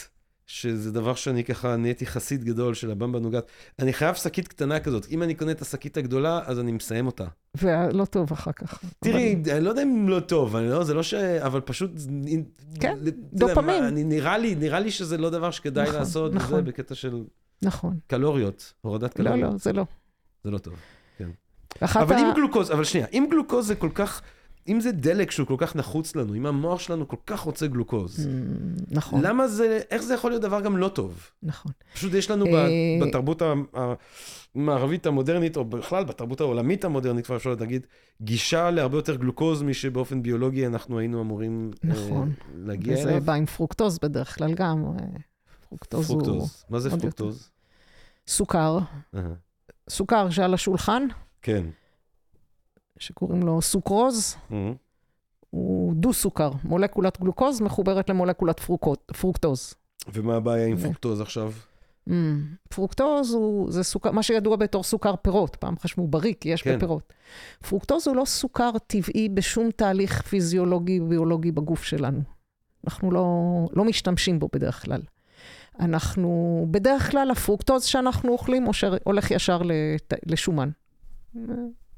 שזה 0.47 0.91
דבר 0.91 1.15
שאני 1.15 1.43
ככה 1.43 1.75
נהייתי 1.75 2.05
חסיד 2.05 2.43
גדול 2.43 2.73
של 2.73 2.91
הבמבה 2.91 3.19
נוגת, 3.19 3.47
אני 3.79 3.93
חייב 3.93 4.15
שקית 4.15 4.47
קטנה 4.47 4.79
כזאת. 4.79 5.07
אם 5.11 5.23
אני 5.23 5.35
קונה 5.35 5.51
את 5.51 5.61
השקית 5.61 5.97
הגדולה, 5.97 6.41
אז 6.45 6.59
אני 6.59 6.71
מסיים 6.71 7.05
אותה. 7.05 7.25
ולא 7.61 8.05
טוב 8.05 8.31
אחר 8.31 8.51
כך. 8.51 8.83
תראי, 8.99 9.35
אני 9.51 9.63
לא 9.63 9.69
יודע 9.69 9.83
אם 9.83 10.09
לא 10.09 10.19
טוב, 10.19 10.55
אני 10.55 10.69
לא, 10.69 10.83
זה 10.83 10.93
לא 10.93 11.03
ש... 11.03 11.13
אבל 11.13 11.61
פשוט... 11.61 11.91
כן, 12.79 12.97
דופמין. 13.33 13.81
מה, 13.81 13.87
אני, 13.87 14.03
נראה, 14.03 14.37
לי, 14.37 14.55
נראה 14.55 14.79
לי 14.79 14.91
שזה 14.91 15.17
לא 15.17 15.29
דבר 15.29 15.51
שכדאי 15.51 15.83
נכון, 15.83 15.99
לעשות, 15.99 16.33
נכון. 16.33 16.65
בקטע 16.65 16.95
של 16.95 17.23
נכון. 17.61 17.97
קלוריות, 18.07 18.73
הורדת 18.81 19.19
לא, 19.19 19.23
קלוריות. 19.23 19.51
לא, 19.51 19.57
זה 19.57 19.73
לא. 19.73 19.85
זה 20.45 20.51
לא 20.51 20.57
טוב. 20.57 20.73
אחת 21.79 22.01
אבל 22.01 22.15
ה... 22.15 22.19
אם 22.19 22.33
גלוקוז, 22.35 22.71
אבל 22.71 22.83
שנייה, 22.83 23.07
אם 23.13 23.27
גלוקוז 23.31 23.67
זה 23.67 23.75
כל 23.75 23.89
כך 23.93 24.21
אם 24.67 24.79
זה 24.79 24.91
דלק 24.91 25.31
שהוא 25.31 25.47
כל 25.47 25.55
כך 25.57 25.75
נחוץ 25.75 26.15
לנו, 26.15 26.35
אם 26.35 26.45
המוח 26.45 26.79
שלנו 26.79 27.07
כל 27.07 27.15
כך 27.27 27.39
רוצה 27.39 27.67
גלוקוז, 27.67 28.19
Mm, 28.19 28.81
נכון, 28.91 29.21
למה 29.21 29.47
זה, 29.47 29.79
איך 29.91 30.01
זה 30.01 30.13
יכול 30.13 30.31
להיות 30.31 30.41
דבר 30.41 30.61
גם 30.61 30.77
לא 30.77 30.87
טוב? 30.87 31.29
נכון. 31.43 31.71
פשוט 31.93 32.13
יש 32.13 32.31
לנו 32.31 32.45
אה, 32.45 32.67
בתרבות 33.01 33.41
המערבית 34.55 35.05
המודרנית, 35.05 35.57
או 35.57 35.65
בכלל 35.65 36.03
בתרבות 36.03 36.41
העולמית 36.41 36.85
המודרנית, 36.85 37.25
כבר 37.25 37.35
אפשר 37.35 37.55
להגיד, 37.59 37.87
גישה 38.21 38.71
להרבה 38.71 38.97
יותר 38.97 39.15
גלוקוז 39.15 39.63
משבאופן 39.63 40.23
ביולוגי 40.23 40.67
אנחנו 40.67 40.99
היינו 40.99 41.21
אמורים 41.21 41.71
אה, 41.85 41.89
נכון. 41.89 42.31
להגיע 42.55 42.93
וזה 42.93 43.09
אליו. 43.09 43.21
בא 43.21 43.33
עם 43.33 43.45
פרוקטוז 43.45 43.99
בדרך 43.99 44.37
כלל 44.37 44.53
גם. 44.53 44.85
אה, 44.99 45.05
פרוקטוז 45.69 46.09
הוא 46.09 46.23
פרוקטוז. 46.23 46.65
מה 46.69 46.79
זה. 46.79 46.89
פרוקטוז? 46.89 47.49
סוכר. 48.27 48.79
סוכר 49.89 50.29
שעל 50.29 50.53
השולחן, 50.53 51.07
כן. 51.41 51.65
שקוראים 52.99 53.43
לו 53.43 53.61
סוכרוז, 53.61 54.35
אה. 54.51 54.71
הוא 55.49 55.93
דו-סוכר. 55.95 56.51
מולקולת 56.63 57.19
גלוקוז 57.19 57.61
מחוברת 57.61 58.09
למולקולת 58.09 58.59
פרוקות, 58.59 59.11
פרוקטוז. 59.19 59.73
ומה 60.13 60.35
הבעיה 60.35 60.67
עם 60.67 60.77
פרוקטוז 60.77 61.21
עכשיו? 61.21 61.51
אממ, 62.09 62.11
פרוקטוז 62.69 63.33
הוא, 63.33 63.71
זה 63.71 63.83
סוכר, 63.83 64.11
מה 64.11 64.23
שידוע 64.23 64.55
בתור 64.55 64.83
סוכר 64.83 65.15
פירות, 65.15 65.55
פעם 65.55 65.79
חשבו 65.79 66.07
בריא, 66.07 66.33
כי 66.39 66.49
יש 66.49 66.61
כן. 66.61 66.75
בפירות. 66.75 67.13
פרוקטוז 67.69 68.07
הוא 68.07 68.15
לא 68.15 68.25
סוכר 68.25 68.71
טבעי 68.87 69.29
בשום 69.29 69.71
תהליך 69.71 70.21
פיזיולוגי 70.21 70.99
וביולוגי 70.99 71.51
בגוף 71.51 71.83
שלנו. 71.83 72.19
אנחנו 72.87 73.11
לא, 73.11 73.25
לא 73.73 73.85
משתמשים 73.85 74.39
בו 74.39 74.49
בדרך 74.53 74.85
כלל. 74.85 75.01
אנחנו, 75.79 76.65
בדרך 76.71 77.11
כלל 77.11 77.31
הפרוקטוז 77.31 77.83
שאנחנו 77.83 78.31
אוכלים 78.31 78.65
הולך 79.03 79.31
ישר 79.31 79.61
לת, 79.61 80.13
לשומן. 80.25 80.69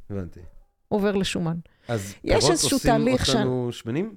הבנתי. 0.10 0.40
עובר 0.88 1.16
לשומן. 1.16 1.56
אז 1.88 2.14
יש 2.24 2.46
פירות 2.46 2.64
עושים 2.64 3.14
אותנו 3.14 3.72
שמנים? 3.72 4.16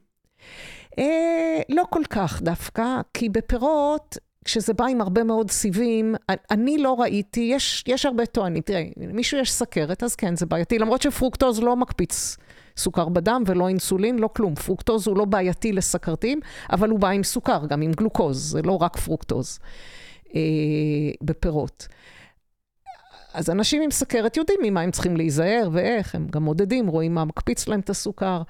אה, 0.98 1.60
לא 1.68 1.82
כל 1.90 2.02
כך 2.10 2.42
דווקא, 2.42 3.00
כי 3.14 3.28
בפירות, 3.28 4.18
כשזה 4.44 4.74
בא 4.74 4.86
עם 4.86 5.00
הרבה 5.00 5.24
מאוד 5.24 5.50
סיבים, 5.50 6.14
אני 6.50 6.78
לא 6.78 7.00
ראיתי, 7.00 7.50
יש, 7.54 7.84
יש 7.86 8.06
הרבה 8.06 8.26
טוענים, 8.26 8.62
תראה, 8.62 8.84
מישהו 8.96 9.38
יש 9.38 9.52
סכרת, 9.52 10.02
אז 10.02 10.16
כן, 10.16 10.36
זה 10.36 10.46
בעייתי, 10.46 10.78
למרות 10.78 11.02
שפרוקטוז 11.02 11.60
לא 11.60 11.76
מקפיץ 11.76 12.36
סוכר 12.80 13.08
בדם 13.08 13.42
ולא 13.46 13.68
אינסולין, 13.68 14.18
לא 14.18 14.28
כלום. 14.36 14.54
פרוקטוז 14.54 15.06
הוא 15.06 15.16
לא 15.16 15.24
בעייתי 15.24 15.72
לסכרתיים, 15.72 16.40
אבל 16.72 16.90
הוא 16.90 16.98
בא 16.98 17.08
עם 17.08 17.22
סוכר, 17.22 17.66
גם 17.66 17.82
עם 17.82 17.92
גלוקוז, 17.92 18.50
זה 18.50 18.62
לא 18.62 18.82
רק 18.82 18.96
פרוקטוז 18.96 19.58
אה, 20.34 20.40
בפירות. 21.22 21.88
אז 23.34 23.50
אנשים 23.50 23.82
עם 23.82 23.90
סכרת 23.90 24.36
יודעים 24.36 24.60
ממה 24.62 24.80
הם 24.80 24.90
צריכים 24.90 25.16
להיזהר 25.16 25.68
ואיך, 25.72 26.14
הם 26.14 26.26
גם 26.30 26.42
מודדים, 26.42 26.86
רואים 26.86 27.14
מה 27.14 27.24
מקפיץ 27.24 27.68
להם 27.68 27.80
את 27.80 27.90
הסוכר, 27.90 28.42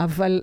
אבל 0.00 0.42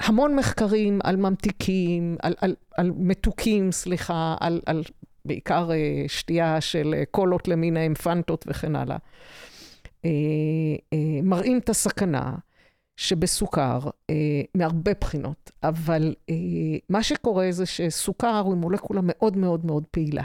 המון 0.00 0.36
מחקרים 0.36 0.98
על 1.04 1.16
ממתיקים, 1.16 2.16
על, 2.22 2.34
על, 2.40 2.54
על 2.76 2.90
מתוקים, 2.96 3.72
סליחה, 3.72 4.36
על, 4.40 4.60
על 4.66 4.82
בעיקר 5.24 5.70
אה, 5.72 6.04
שתייה 6.08 6.60
של 6.60 6.94
אה, 6.96 7.02
קולות 7.10 7.48
למיניהם, 7.48 7.94
פנטות 7.94 8.44
וכן 8.48 8.76
הלאה, 8.76 8.96
אה, 8.96 9.00
אה, 9.00 9.53
מראים 11.22 11.58
את 11.58 11.68
הסכנה 11.68 12.34
שבסוכר 12.96 13.78
אה, 14.10 14.14
מהרבה 14.54 14.92
בחינות, 15.00 15.50
אבל 15.62 16.14
אה, 16.30 16.34
מה 16.88 17.02
שקורה 17.02 17.46
זה 17.50 17.66
שסוכר 17.66 18.42
הוא 18.44 18.56
מולקולה 18.56 19.00
מאוד 19.04 19.36
מאוד 19.36 19.66
מאוד 19.66 19.84
פעילה. 19.90 20.22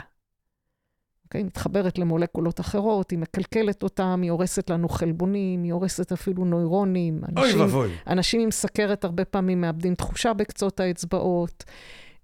אוקיי? 1.24 1.42
מתחברת 1.42 1.98
למולקולות 1.98 2.60
אחרות, 2.60 3.10
היא 3.10 3.18
מקלקלת 3.18 3.82
אותם, 3.82 4.20
היא 4.22 4.30
הורסת 4.30 4.70
לנו 4.70 4.88
חלבונים, 4.88 5.62
היא 5.62 5.72
הורסת 5.72 6.12
אפילו 6.12 6.44
נוירונים. 6.44 7.20
אוי 7.36 7.52
ואבוי. 7.52 7.88
אנשים 8.06 8.40
עם 8.40 8.50
סכרת 8.50 9.04
הרבה 9.04 9.24
פעמים 9.24 9.60
מאבדים 9.60 9.94
תחושה 9.94 10.32
בקצות 10.32 10.80
האצבעות, 10.80 11.64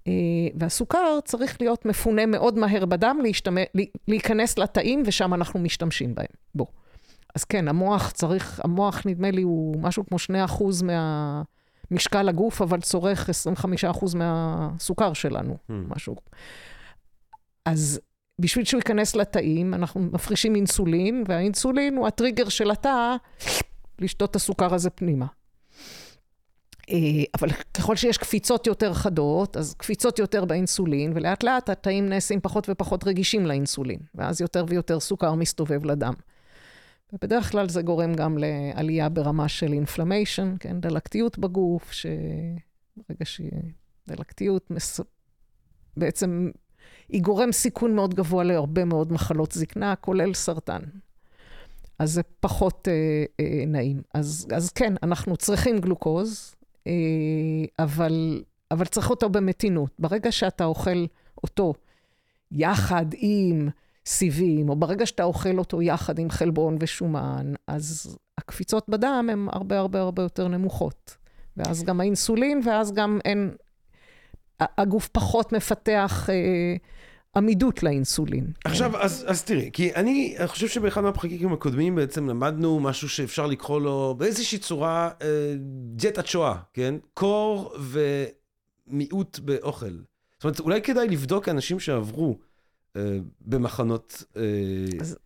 אה, 0.07 0.13
והסוכר 0.55 1.19
צריך 1.25 1.61
להיות 1.61 1.87
מפונה 1.87 2.27
מאוד 2.27 2.59
מהר 2.59 2.87
בדם, 2.87 3.19
להשתמש, 3.23 3.65
להיכנס 4.09 4.59
לתאים, 4.59 5.03
ושם 5.07 5.35
אנחנו 5.35 5.61
משתמשים 5.61 6.15
בהם. 6.15 6.27
בוא. 6.55 6.67
אז 7.37 7.45
כן, 7.45 7.69
המוח 7.69 8.11
צריך, 8.11 8.61
המוח 8.65 9.03
נדמה 9.07 9.31
לי 9.31 9.43
הוא 9.43 9.81
משהו 9.81 10.05
כמו 10.07 10.17
2% 10.49 10.85
מהמשקל 11.91 12.29
הגוף, 12.29 12.63
אבל 12.63 12.81
צורך 12.81 13.31
25% 13.31 14.17
מהסוכר 14.17 15.13
שלנו, 15.13 15.57
Hmm. 15.69 15.73
משהו. 15.89 16.17
אז 17.65 18.01
בשביל 18.41 18.65
שהוא 18.65 18.79
ייכנס 18.79 19.17
לתאים, 19.17 19.75
אנחנו 19.75 20.01
מפרישים 20.01 20.55
אינסולין, 20.55 21.25
והאינסולין 21.29 21.97
הוא 21.97 22.07
הטריגר 22.07 22.49
של 22.49 22.71
התא 22.71 23.17
לשתות 23.99 24.31
את 24.31 24.37
הסוכר 24.37 24.75
הזה 24.75 24.91
פנימה. 24.91 25.27
אה, 26.91 26.97
אבל 27.41 27.51
ככל 27.75 27.97
שיש 27.97 28.19
קפיצות 28.19 28.67
יותר 28.67 28.95
חדות, 28.95 29.57
אז 29.57 29.75
קפיצות 29.75 30.19
יותר 30.19 30.45
באינסולין, 30.45 31.13
ולאט 31.15 31.43
לאט 31.43 31.69
התאים 31.69 32.09
נעשים 32.09 32.41
פחות 32.41 32.67
ופחות 32.69 33.07
רגישים 33.07 33.47
לאינסולין, 33.47 33.99
ואז 34.15 34.41
יותר 34.41 34.65
ויותר 34.69 35.01
סוכר 35.01 35.35
מסתובב 35.35 35.85
לדם. 35.85 36.15
ובדרך 37.13 37.51
כלל 37.51 37.69
זה 37.69 37.83
גורם 37.83 38.15
גם 38.15 38.39
לעלייה 38.39 39.09
ברמה 39.09 39.49
של 39.49 39.73
אינפלמיישן, 39.73 40.55
כן, 40.61 40.81
דלקתיות 40.81 41.39
בגוף, 41.39 41.93
שברגע 41.93 43.25
שהיא 43.25 43.51
דלקתיות, 44.09 44.71
מס... 44.71 45.01
בעצם 45.97 46.51
היא 47.09 47.23
גורם 47.23 47.53
סיכון 47.53 47.95
מאוד 47.95 48.15
גבוה 48.15 48.45
להרבה 48.45 48.85
מאוד 48.85 49.13
מחלות 49.13 49.53
זקנה, 49.53 49.97
כולל 49.97 50.35
סרטן. 50.35 50.83
אז 51.99 52.13
זה 52.13 52.23
פחות 52.41 52.89
אה, 52.89 53.25
אה, 53.41 53.65
נעים. 53.67 54.03
אז, 54.15 54.49
אז 54.57 54.71
כן, 54.71 54.95
אנחנו 55.03 55.37
צריכים 55.37 55.79
גלוקוז, 55.79 56.55
אה, 56.87 56.93
אבל, 57.79 58.45
אבל 58.71 58.85
צריך 58.85 59.11
אותו 59.11 59.29
במתינות. 59.29 59.91
ברגע 59.99 60.33
שאתה 60.33 60.65
אוכל 60.65 61.07
אותו 61.43 61.75
יחד 62.51 63.07
עם 63.17 63.69
סיבים, 64.07 64.69
או 64.69 64.77
ברגע 64.77 65.07
שאתה 65.07 65.25
אוכל 65.25 65.59
אותו 65.59 65.83
יחד 65.83 66.19
עם 66.19 66.31
חלבון 66.31 66.77
ושומן, 66.81 67.53
אז 67.67 68.17
הקפיצות 68.39 68.89
בדם 68.89 69.29
הן 69.33 69.49
הרבה 69.53 69.79
הרבה 69.79 70.01
הרבה 70.01 70.23
יותר 70.23 70.49
נמוכות. 70.49 71.17
ואז 71.57 71.85
גם 71.85 72.01
האינסולין, 72.01 72.61
ואז 72.65 72.93
גם 72.93 73.19
אין... 73.25 73.51
הגוף 74.61 75.09
פחות 75.09 75.53
מפתח 75.53 76.29
אה, 76.31 76.77
עמידות 77.37 77.83
לאינסולין. 77.83 78.53
עכשיו, 78.65 78.97
אז, 78.97 79.25
אז 79.29 79.43
תראי, 79.45 79.71
כי 79.73 79.95
אני 79.95 80.37
חושב 80.47 80.69
שבאחד 80.69 81.01
מהפרקים 81.01 81.53
הקודמים 81.53 81.95
בעצם 81.95 82.29
למדנו 82.29 82.81
משהו 82.81 83.09
שאפשר 83.09 83.47
לקרוא 83.47 83.81
לו 83.81 84.15
באיזושהי 84.19 84.59
צורה 84.59 85.11
אה, 85.23 85.55
דיאטת 85.95 86.27
שואה, 86.27 86.55
כן? 86.73 86.95
קור 87.15 87.75
ומיעוט 88.89 89.39
באוכל. 89.39 89.91
זאת 90.39 90.45
אומרת, 90.45 90.61
אולי 90.61 90.83
כדאי 90.83 91.09
לבדוק 91.09 91.49
אנשים 91.49 91.81
שעברו 91.81 92.39
במחנות 93.41 94.25
אה, 94.37 94.43
אז- 95.01 95.17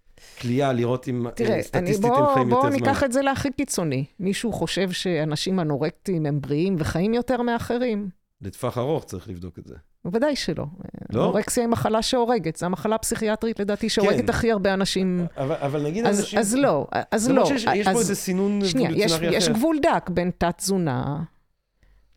כליאה, 0.40 0.72
לראות 0.72 1.08
אם 1.08 1.26
אה, 1.26 1.32
תראה, 1.32 1.54
אני, 1.54 1.62
סטטיסטית 1.62 2.04
הם 2.04 2.34
חיים 2.34 2.48
בוא 2.48 2.56
יותר 2.58 2.70
זמן. 2.70 2.86
ניקח 2.86 3.04
את 3.04 3.12
זה 3.12 3.22
להכי 3.22 3.50
קיצוני. 3.52 4.04
מישהו 4.20 4.52
חושב 4.52 4.90
שאנשים 4.90 5.60
אנורקטיים 5.60 6.26
הם 6.26 6.40
בריאים 6.40 6.76
וחיים 6.78 7.14
יותר 7.14 7.42
מאחרים? 7.42 8.08
לטווח 8.42 8.78
ארוך 8.78 9.04
צריך 9.04 9.28
לבדוק 9.28 9.58
את 9.58 9.66
זה. 9.66 9.74
בוודאי 10.04 10.36
שלא. 10.36 10.64
לא? 11.12 11.22
אנורקסיה 11.22 11.62
היא 11.62 11.68
מחלה 11.68 12.02
שהורגת, 12.02 12.56
זו 12.56 12.66
המחלה 12.66 12.94
הפסיכיאטרית 12.94 13.60
לדעתי 13.60 13.88
שהורגת 13.88 14.24
כן. 14.24 14.28
הכי 14.28 14.52
הרבה 14.52 14.74
אנשים. 14.74 15.26
אבל, 15.36 15.54
אבל 15.54 15.82
נגיד 15.82 16.06
אז, 16.06 16.20
אנשים... 16.20 16.38
אז 16.38 16.54
לא, 16.54 16.86
אז 17.10 17.28
לא. 17.28 17.34
למרות 17.34 17.48
שיש 17.48 17.64
יש 17.74 17.84
פה 17.84 17.90
אז, 17.90 17.98
איזה 17.98 18.14
סינון 18.14 18.64
שנייה, 18.64 18.90
יש, 18.94 19.12
יש. 19.22 19.48
גבול 19.48 19.78
דק 19.82 20.10
בין 20.10 20.30
תת-תזונה 20.38 21.22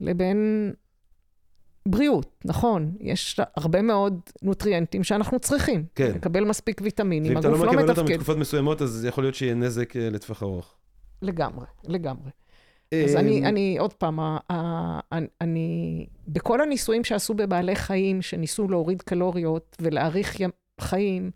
לבין 0.01 0.71
בריאות, 1.87 2.43
נכון. 2.45 2.91
יש 2.99 3.39
הרבה 3.55 3.81
מאוד 3.81 4.19
נוטריאנטים 4.41 5.03
שאנחנו 5.03 5.39
צריכים. 5.39 5.85
כן. 5.95 6.11
לקבל 6.15 6.43
מספיק 6.45 6.81
ויטמינים, 6.83 7.31
ואם 7.31 7.39
אתה 7.39 7.47
הגוף 7.47 7.59
לא 7.59 7.65
לא 7.65 7.71
מקבל 7.71 7.89
אותם 7.89 8.01
מתפקד. 8.01 8.13
בתקופות 8.13 8.37
מסוימות, 8.37 8.81
אז 8.81 9.05
יכול 9.05 9.23
להיות 9.23 9.35
שיהיה 9.35 9.53
נזק 9.55 9.95
אה, 9.95 10.09
לטווח 10.09 10.43
ארוך. 10.43 10.75
לגמרי, 11.21 11.65
לגמרי. 11.87 12.29
אז 13.05 13.15
אמ, 13.15 13.17
אני, 13.17 13.45
אני, 13.45 13.77
עוד 13.79 13.93
פעם, 13.93 14.19
אני- 15.11 15.27
אני, 15.41 16.05
בכל 16.27 16.61
הניסויים 16.61 17.03
שעשו 17.03 17.33
בבעלי 17.33 17.75
חיים, 17.75 18.21
שניסו 18.21 18.67
להוריד 18.67 19.01
קלוריות 19.01 19.77
ולהאריך 19.81 20.37
חיים, 20.81 21.31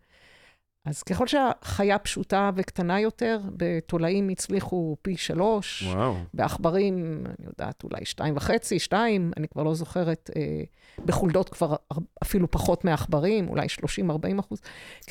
אז 0.88 1.04
ככל 1.04 1.28
שהחיה 1.28 2.00
פשוטה 2.00 2.52
וקטנה 2.56 3.00
יותר, 3.00 3.40
בתולעים 3.58 4.30
הצליחו 4.30 4.98
פי 5.02 5.18
שלוש, 5.18 5.84
וואו. 5.84 6.16
בעכברים, 6.34 7.24
אני 7.26 7.48
יודעת, 7.48 7.84
אולי 7.84 8.06
שתיים 8.06 8.38
וחצי, 8.38 8.80
שתיים, 8.80 9.32
אני 9.38 9.48
כבר 9.48 9.64
לא 9.64 9.74
זוכרת, 9.74 10.30
אה, 10.36 10.62
בחולדות 11.06 11.50
כבר 11.50 11.76
אפילו 12.24 12.52
פחות 12.52 12.86
מעכברים, 12.86 13.50
אולי 13.50 13.68
30-40 13.70 14.40
אחוז. 14.40 14.62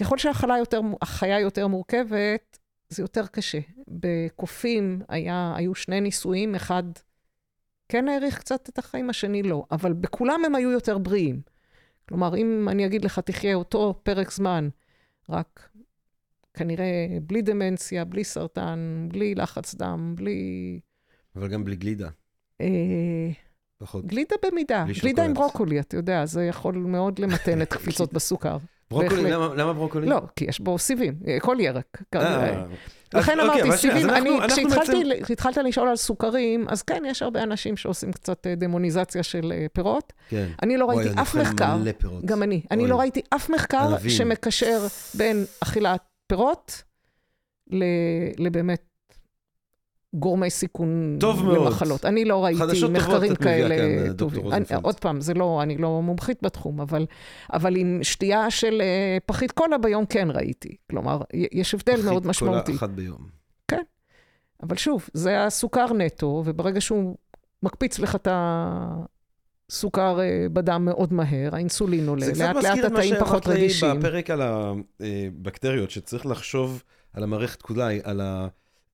ככל 0.00 0.18
שהחיה 0.18 0.58
יותר, 0.58 0.80
יותר 1.40 1.66
מורכבת, 1.66 2.58
זה 2.88 3.02
יותר 3.02 3.26
קשה. 3.26 3.58
בקופים 3.88 5.00
היה, 5.08 5.52
היו 5.56 5.74
שני 5.74 6.00
ניסויים, 6.00 6.54
אחד 6.54 6.84
כן 7.88 8.08
האריך 8.08 8.38
קצת 8.38 8.68
את 8.68 8.78
החיים, 8.78 9.10
השני 9.10 9.42
לא, 9.42 9.64
אבל 9.70 9.92
בכולם 9.92 10.44
הם 10.46 10.54
היו 10.54 10.70
יותר 10.70 10.98
בריאים. 10.98 11.40
כלומר, 12.08 12.36
אם 12.36 12.68
אני 12.70 12.86
אגיד 12.86 13.04
לך, 13.04 13.18
תחיה 13.18 13.54
אותו 13.54 14.00
פרק 14.02 14.30
זמן, 14.30 14.68
רק 15.28 15.68
כנראה 16.54 17.06
בלי 17.22 17.42
דמנציה, 17.42 18.04
בלי 18.04 18.24
סרטן, 18.24 19.08
בלי 19.12 19.34
לחץ 19.34 19.74
דם, 19.74 20.14
בלי... 20.16 20.80
אבל 21.36 21.48
גם 21.48 21.64
בלי 21.64 21.76
גלידה, 21.76 22.08
אה, 22.60 22.66
פחות. 23.78 24.06
גלידה 24.06 24.36
במידה, 24.44 24.84
גלידה 25.00 25.24
עם. 25.24 25.34
ברוקולי, 25.34 25.80
אתה 25.80 25.96
יודע, 25.96 26.26
זה 26.26 26.44
יכול 26.44 26.74
מאוד 26.74 27.18
למתן 27.18 27.62
את 27.62 27.72
קפיצות 27.74 28.12
בסוכר. 28.12 28.58
ברוקולי, 28.90 29.22
בהחלט. 29.22 29.32
למה, 29.32 29.54
למה 29.54 29.72
ברוקולי? 29.72 30.06
לא, 30.06 30.20
כי 30.36 30.44
יש 30.44 30.60
בו 30.60 30.78
סיבים, 30.78 31.14
אה, 31.28 31.40
כל 31.40 31.56
ירק. 31.60 32.02
כנראה. 32.12 32.48
אה, 32.50 32.62
אז 33.12 33.20
לכן 33.22 33.40
אוקיי, 33.40 33.62
אמרתי, 33.62 33.68
אז 33.72 33.80
סיבים, 33.80 34.10
אני, 34.10 34.30
אנחנו 34.30 34.48
כשהתחלתי, 34.48 35.04
בעצם- 35.04 35.24
כשהתחלת 35.24 35.56
לשאול 35.56 35.88
על 35.88 35.96
סוכרים, 35.96 36.66
אז 36.68 36.82
כן, 36.82 37.02
יש 37.06 37.22
הרבה 37.22 37.42
אנשים 37.42 37.76
שעושים 37.76 38.12
קצת 38.12 38.46
אה, 38.46 38.54
דמוניזציה 38.54 39.22
של 39.22 39.52
אה, 39.56 39.66
פירות. 39.72 40.12
כן. 40.28 40.46
אני 40.62 40.76
לא 40.76 40.86
ראיתי 40.86 41.20
אף 41.20 41.34
מחקר. 41.34 41.76
גם 42.24 42.42
אני, 42.42 42.62
אני. 42.70 42.86
לא 42.86 43.00
ראיתי 43.00 43.20
אף 43.34 43.50
מחקר. 43.50 44.08
שמקשר 44.08 44.86
בין 45.14 45.44
אכילת 45.60 46.00
פירות 46.26 46.82
לבאמת 48.38 48.85
גורמי 50.18 50.50
סיכון 50.50 51.16
טוב 51.20 51.44
מאוד. 51.44 51.66
למחלות. 51.66 52.04
אני 52.04 52.24
לא 52.24 52.44
ראיתי 52.44 52.60
טובות 52.60 52.90
מחקרים 52.90 53.32
מביאה 53.32 53.36
כאלה 53.36 53.76
כאן, 54.06 54.12
טובים. 54.12 54.52
אני-. 54.52 54.64
עוד 54.82 55.00
פעם, 55.00 55.20
זה 55.20 55.34
לא, 55.34 55.62
אני 55.62 55.76
לא 55.76 56.02
מומחית 56.02 56.38
בתחום, 56.42 56.80
אבל, 56.80 57.06
אבל 57.52 57.76
עם 57.76 57.98
שתייה 58.02 58.50
של 58.50 58.80
אה, 58.80 59.18
פחית 59.26 59.52
קולה 59.52 59.78
ביום 59.78 60.06
כן 60.06 60.28
ראיתי. 60.30 60.76
כלומר, 60.90 61.20
יש 61.52 61.74
הבדל 61.74 61.92
פחית 61.92 62.04
מאוד 62.04 62.22
קולה 62.22 62.30
משמעותי. 62.30 62.72
אחת 62.74 62.90
ביום. 62.90 63.36
אבל 64.62 64.76
שוב, 64.76 65.08
זה 65.12 65.44
הסוכר 65.44 65.92
נטו, 65.92 66.42
וברגע 66.46 66.80
שהוא 66.80 67.16
מקפיץ 67.62 67.98
לך 67.98 68.14
את 68.14 68.28
הסוכר 69.70 70.20
אה, 70.20 70.46
בדם 70.52 70.84
מאוד 70.84 71.12
מהר, 71.12 71.54
האינסולין 71.54 72.08
עולה, 72.08 72.26
זה 72.26 72.32
קצת 72.32 72.40
לאט 72.40 72.54
לאט 72.54 72.64
מזכיר 72.64 72.86
את 72.86 72.92
מה 72.92 72.98
התאים 72.98 73.14
פחות 73.20 73.42
שאמרת 73.42 73.58
לי 73.58 73.64
רגישים. 73.64 73.98
בפרק 73.98 74.30
על 74.30 74.42
הבקטריות, 74.42 75.90
שצריך 75.90 76.26
לחשוב 76.26 76.82
על 77.12 77.22
המערכת 77.22 77.62
כולה, 77.62 77.88
על 78.04 78.20
ה... 78.20 78.46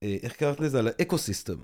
אה, 0.02 0.16
איך 0.22 0.32
קראת 0.32 0.60
לזה? 0.60 0.78
על 0.78 0.88
האקו-סיסטם. 0.88 1.56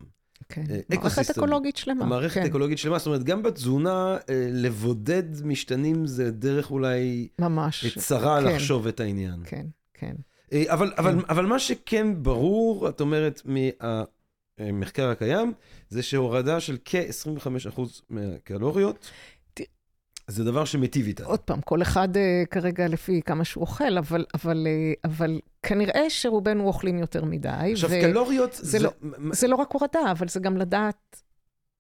כן. 0.48 0.64
מערכת. 0.90 1.30
אקולוגית 1.30 1.76
שלמה. 1.76 2.04
המערכת 2.04 2.40
כן, 2.40 2.46
אקולוגית 2.46 2.78
שלמה, 2.78 2.98
זאת 2.98 3.06
אומרת, 3.06 3.24
גם 3.24 3.42
בתזונה, 3.42 4.16
אה, 4.28 4.46
לבודד 4.52 5.46
משתנים 5.46 6.06
זה 6.06 6.30
דרך 6.30 6.70
אולי 6.70 7.28
ממש. 7.38 7.98
צרה 7.98 8.40
כן. 8.40 8.46
לחשוב 8.46 8.86
את 8.86 9.00
העניין. 9.00 9.40
כן, 9.44 9.66
כן. 9.94 10.14
אבל, 10.52 10.92
אבל, 10.98 11.24
אבל 11.28 11.46
מה 11.46 11.58
שכן 11.58 12.22
ברור, 12.22 12.88
את 12.88 13.00
אומרת, 13.00 13.42
מהמחקר 14.58 15.08
הקיים, 15.08 15.52
זה 15.88 16.02
שהורדה 16.02 16.60
של 16.60 16.76
כ-25% 16.84 17.80
מהקלוריות, 18.10 19.10
זה 20.28 20.44
דבר 20.44 20.64
שמיטיב 20.64 21.06
איתנו. 21.06 21.26
עוד 21.28 21.40
פעם, 21.40 21.60
כל 21.60 21.82
אחד 21.82 22.16
אה, 22.16 22.42
כרגע 22.50 22.88
לפי 22.88 23.22
כמה 23.22 23.44
שהוא 23.44 23.60
אוכל, 23.62 23.98
אבל, 23.98 24.24
אבל, 24.34 24.66
אה, 24.66 24.92
אבל 25.04 25.40
כנראה 25.62 26.10
שרובנו 26.10 26.66
אוכלים 26.66 26.98
יותר 26.98 27.24
מדי. 27.24 27.70
עכשיו, 27.72 27.90
ו- 27.90 28.00
קלוריות 28.00 28.52
זה 28.54 28.64
זה... 28.64 28.78
לא- 28.78 28.90
זה 29.32 29.48
לא 29.48 29.56
רק 29.56 29.72
הורדה, 29.72 30.10
אבל 30.10 30.28
זה 30.28 30.40
גם 30.40 30.56
לדעת 30.56 31.22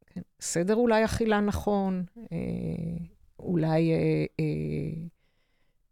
כן, 0.06 0.20
סדר 0.40 0.74
אולי 0.74 1.04
אכילה 1.04 1.40
נכון, 1.40 2.04
אה, 2.16 2.36
אולי 3.38 3.92
אה, 3.92 3.96
אה, 4.40 4.44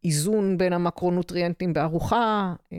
איזון 0.04 0.58
בין 0.58 0.72
המקרונוטריאנטים 0.72 1.72
בארוחה, 1.72 2.54
אה, 2.72 2.78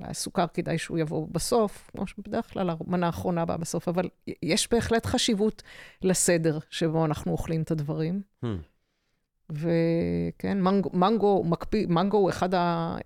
אולי 0.00 0.10
הסוכר 0.10 0.46
כדאי 0.54 0.78
שהוא 0.78 0.98
יבוא 0.98 1.26
בסוף, 1.30 1.90
כמו 1.92 2.06
שבדרך 2.06 2.52
כלל 2.52 2.70
המנה 2.70 3.06
האחרונה 3.06 3.44
באה 3.44 3.56
בסוף, 3.56 3.88
אבל 3.88 4.08
יש 4.42 4.68
בהחלט 4.72 5.06
חשיבות 5.06 5.62
לסדר 6.02 6.58
שבו 6.70 7.04
אנחנו 7.04 7.32
אוכלים 7.32 7.62
את 7.62 7.70
הדברים. 7.70 8.20
Hmm. 8.44 8.46
וכן, 9.52 10.60
מנגו, 10.60 10.90
מנגו 10.92 11.44
מקפיא, 11.44 11.86
מנגו 11.86 12.16
הוא 12.16 12.30
אחד 12.30 12.48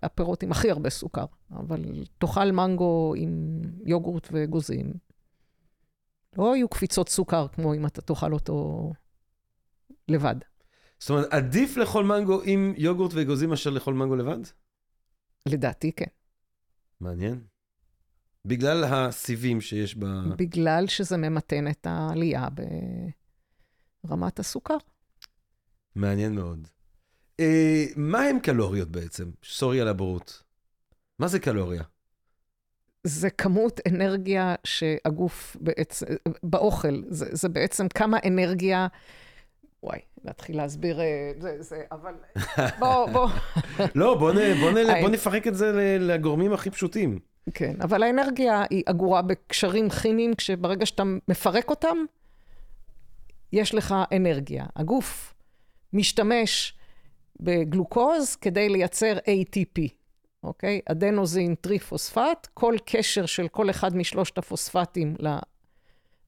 הפירות 0.03 0.43
עם 0.43 0.53
הכי 0.53 0.71
הרבה 0.71 0.91
סוכר, 0.91 1.25
אבל 1.51 1.85
תאכל 2.19 2.53
מנגו 2.53 3.15
עם 3.17 3.61
יוגורט 3.85 4.29
ואגוזים. 4.33 4.93
לא 6.39 6.57
יהיו 6.57 6.69
קפיצות 6.69 7.09
סוכר 7.09 7.49
כמו 7.49 7.75
אם 7.75 7.87
אתה 7.87 8.03
תאכל 8.03 8.33
אותו 8.33 8.91
לבד. 10.09 10.37
זאת 10.99 11.11
אומרת, 11.11 11.33
עדיף 11.33 11.77
לאכול 11.77 12.05
מנגו 12.05 12.41
עם 12.45 12.75
יוגורט 12.77 13.15
ואגוזים 13.15 13.51
מאשר 13.51 13.71
לאכול 13.71 13.95
מנגו 13.95 14.17
לבד? 14.17 14.39
לדעתי, 15.49 15.93
כן. 15.93 16.07
מעניין. 17.01 17.41
בגלל 18.45 18.85
הסיבים 18.85 19.61
שיש 19.61 19.97
ב... 19.97 20.05
בגלל 20.37 20.87
שזה 20.87 21.17
ממתן 21.17 21.69
את 21.69 21.87
העלייה 21.91 22.49
ברמת 24.05 24.39
הסוכר. 24.39 24.77
מעניין 25.95 26.35
מאוד. 26.35 26.69
אה, 27.41 27.85
מה 27.97 28.23
הם 28.23 28.41
קלוריות 28.41 28.89
בעצם? 28.89 29.31
סורי 29.45 29.81
על 29.81 29.89
הבורות. 29.89 30.43
מה 31.19 31.29
זה 31.29 31.39
קלוריה? 31.39 31.83
זה 33.05 33.31
כמות 33.31 33.81
אנרגיה 33.89 34.55
שהגוף 34.65 35.57
בעצם, 35.61 36.07
באוכל, 36.43 37.03
זה, 37.09 37.27
זה 37.33 37.49
בעצם 37.49 37.89
כמה 37.89 38.19
אנרגיה, 38.27 38.87
וואי, 39.83 39.99
להתחיל 40.25 40.57
להסביר, 40.57 41.01
אה, 41.01 41.33
זה, 41.39 41.57
זה, 41.63 41.83
אבל 41.93 42.15
בוא, 42.81 43.07
בוא, 43.07 43.29
לא, 43.95 44.15
בוא, 44.19 44.33
נ, 44.33 44.61
בוא, 44.61 44.71
נ. 44.71 45.01
בוא 45.01 45.11
נפרק 45.11 45.47
את 45.47 45.55
זה 45.55 45.97
לגורמים 46.01 46.53
הכי 46.53 46.71
פשוטים. 46.71 47.19
כן, 47.55 47.75
אבל 47.81 48.03
האנרגיה 48.03 48.65
היא 48.71 48.83
אגורה 48.87 49.23
בקשרים 49.23 49.91
כימיים, 49.91 50.35
כשברגע 50.35 50.87
שאתה 50.87 51.03
מפרק 51.29 51.71
אותם, 51.71 51.97
יש 53.53 53.75
לך 53.75 53.95
אנרגיה. 54.17 54.67
הגוף 54.77 55.35
משתמש 55.93 56.75
בגלוקוז 57.41 58.37
כדי 58.37 58.69
לייצר 58.69 59.17
ATP, 59.19 59.89
אוקיי? 60.43 60.81
אדנוזין 60.87 61.55
טריפוספט, 61.55 62.49
כל 62.55 62.77
קשר 62.85 63.27
של 63.27 63.49
כל 63.49 63.71
אחד 63.71 63.97
משלושת 63.97 64.39
הפוספטים 64.39 65.17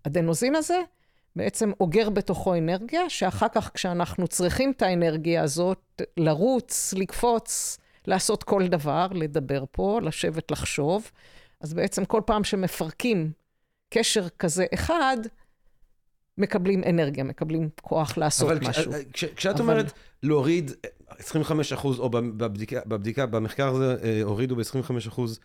לאדנוזין 0.07 0.55
הזה, 0.55 0.81
בעצם 1.37 1.72
אוגר 1.81 2.11
בתוכו 2.11 2.55
אנרגיה, 2.55 3.11
שאחר 3.11 3.48
כך 3.48 3.70
כשאנחנו 3.74 4.29
צריכים 4.29 4.70
את 4.77 4.83
האנרגיה 4.83 5.42
הזאת, 5.42 6.03
לרוץ, 6.16 6.94
לקפוץ, 6.96 7.79
לעשות 8.07 8.42
כל 8.42 8.66
דבר, 8.66 9.07
לדבר 9.14 9.64
פה, 9.70 10.00
לשבת, 10.03 10.50
לחשוב, 10.50 11.11
אז 11.61 11.74
בעצם 11.74 12.05
כל 12.05 12.20
פעם 12.27 12.44
שמפרקים 12.44 13.33
קשר 13.90 14.29
כזה 14.29 14.66
אחד, 14.74 15.16
מקבלים 16.38 16.83
אנרגיה, 16.85 17.25
מקבלים 17.25 17.68
כוח 17.83 18.16
לעשות 18.18 18.51
אבל 18.51 18.61
כש- 18.61 18.68
משהו. 18.68 18.92
כש, 19.12 19.25
כשאת 19.25 19.55
אבל- 19.55 19.62
אומרת 19.62 19.92
להוריד 20.23 20.70
25 21.09 21.73
אחוז, 21.73 21.99
או 21.99 22.11
בבדיקה, 22.11 22.81
בבדיקה, 22.87 23.27
במחקר 23.27 23.68
הזה 23.68 23.97
אה, 24.03 24.23
הורידו 24.23 24.57
ב-25 24.57 25.09
אחוז 25.09 25.40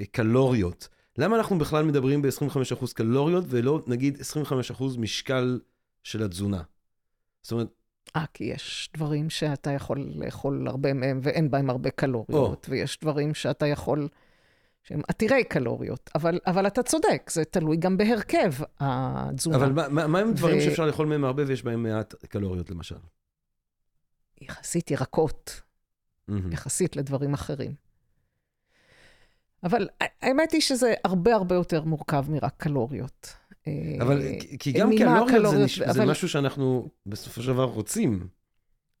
אה, 0.00 0.04
קלוריות, 0.06 0.88
למה 1.18 1.36
אנחנו 1.36 1.58
בכלל 1.58 1.84
מדברים 1.84 2.22
ב-25 2.22 2.44
אחוז 2.72 2.92
קלוריות 2.92 3.44
ולא 3.48 3.80
נגיד 3.86 4.20
25 4.20 4.70
אחוז 4.70 4.96
משקל 4.96 5.60
של 6.02 6.22
התזונה? 6.22 6.62
זאת 7.42 7.52
אומרת, 7.52 7.68
אה, 8.16 8.24
כי 8.34 8.44
יש 8.44 8.90
דברים 8.96 9.30
שאתה 9.30 9.70
יכול 9.70 10.08
לאכול 10.14 10.68
הרבה 10.68 10.92
מהם 10.94 11.20
ואין 11.22 11.50
בהם 11.50 11.70
הרבה 11.70 11.90
קלוריות, 11.90 12.66
ויש 12.70 12.98
דברים 13.00 13.34
שאתה 13.34 13.66
יכול, 13.66 14.08
שהם 14.84 15.00
עתירי 15.08 15.44
קלוריות. 15.44 16.10
אבל, 16.14 16.38
אבל 16.46 16.66
אתה 16.66 16.82
צודק, 16.82 17.30
זה 17.32 17.44
תלוי 17.44 17.76
גם 17.76 17.96
בהרכב 17.96 18.52
התזונה. 18.80 19.56
אבל 19.56 19.72
מה, 19.72 19.88
מה, 19.88 20.06
מה 20.06 20.18
הם 20.18 20.32
דברים 20.32 20.58
ו- 20.58 20.60
שאפשר 20.60 20.86
לאכול 20.86 21.06
מהם 21.06 21.24
הרבה 21.24 21.42
ויש 21.46 21.62
בהם 21.62 21.82
מעט 21.82 22.14
קלוריות 22.24 22.70
למשל? 22.70 22.96
יחסית 24.40 24.90
ירקות, 24.90 25.60
מהמם. 26.28 26.52
יחסית 26.52 26.96
לדברים 26.96 27.34
אחרים. 27.34 27.74
אבל 29.62 29.88
האמת 30.00 30.52
היא 30.52 30.60
שזה 30.60 30.94
הרבה 31.04 31.34
הרבה 31.34 31.54
יותר 31.54 31.84
מורכב 31.84 32.24
מרק 32.30 32.54
קלוריות. 32.56 33.32
אבל 34.00 34.22
אה, 34.22 34.32
כי- 34.58 34.72
גם 34.72 34.90
ממה 34.90 35.24
קלוריות 35.28 35.54
זה, 35.54 35.64
נש... 35.64 35.78
זה 35.78 35.90
אבל- 35.90 36.10
משהו 36.10 36.28
שאנחנו 36.28 36.88
בסופו 37.06 37.42
של 37.42 37.52
דבר 37.52 37.64
רוצים. 37.64 38.28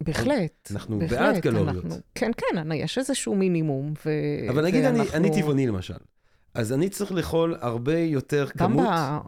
בהחלט. 0.02 0.68
אנחנו 0.70 0.98
בהחלט, 0.98 1.18
בעד 1.18 1.38
קלוריות. 1.42 1.84
אנחנו, 1.84 1.96
כן, 2.14 2.30
כן, 2.36 2.58
אני- 2.58 2.74
יש 2.76 2.98
איזשהו 2.98 3.34
מינימום. 3.34 3.92
ו, 4.06 4.10
אבל 4.50 4.64
נגיד 4.64 4.84
אני, 4.84 4.98
ואנחנו- 4.98 5.16
אני 5.16 5.30
טבעוני 5.40 5.66
למשל, 5.66 5.94
אז 6.54 6.72
אני 6.72 6.88
צריך 6.88 7.12
לאכול 7.12 7.56
הרבה 7.60 7.98
יותר 7.98 8.46
כמות... 8.46 8.70
במבה 8.70 9.20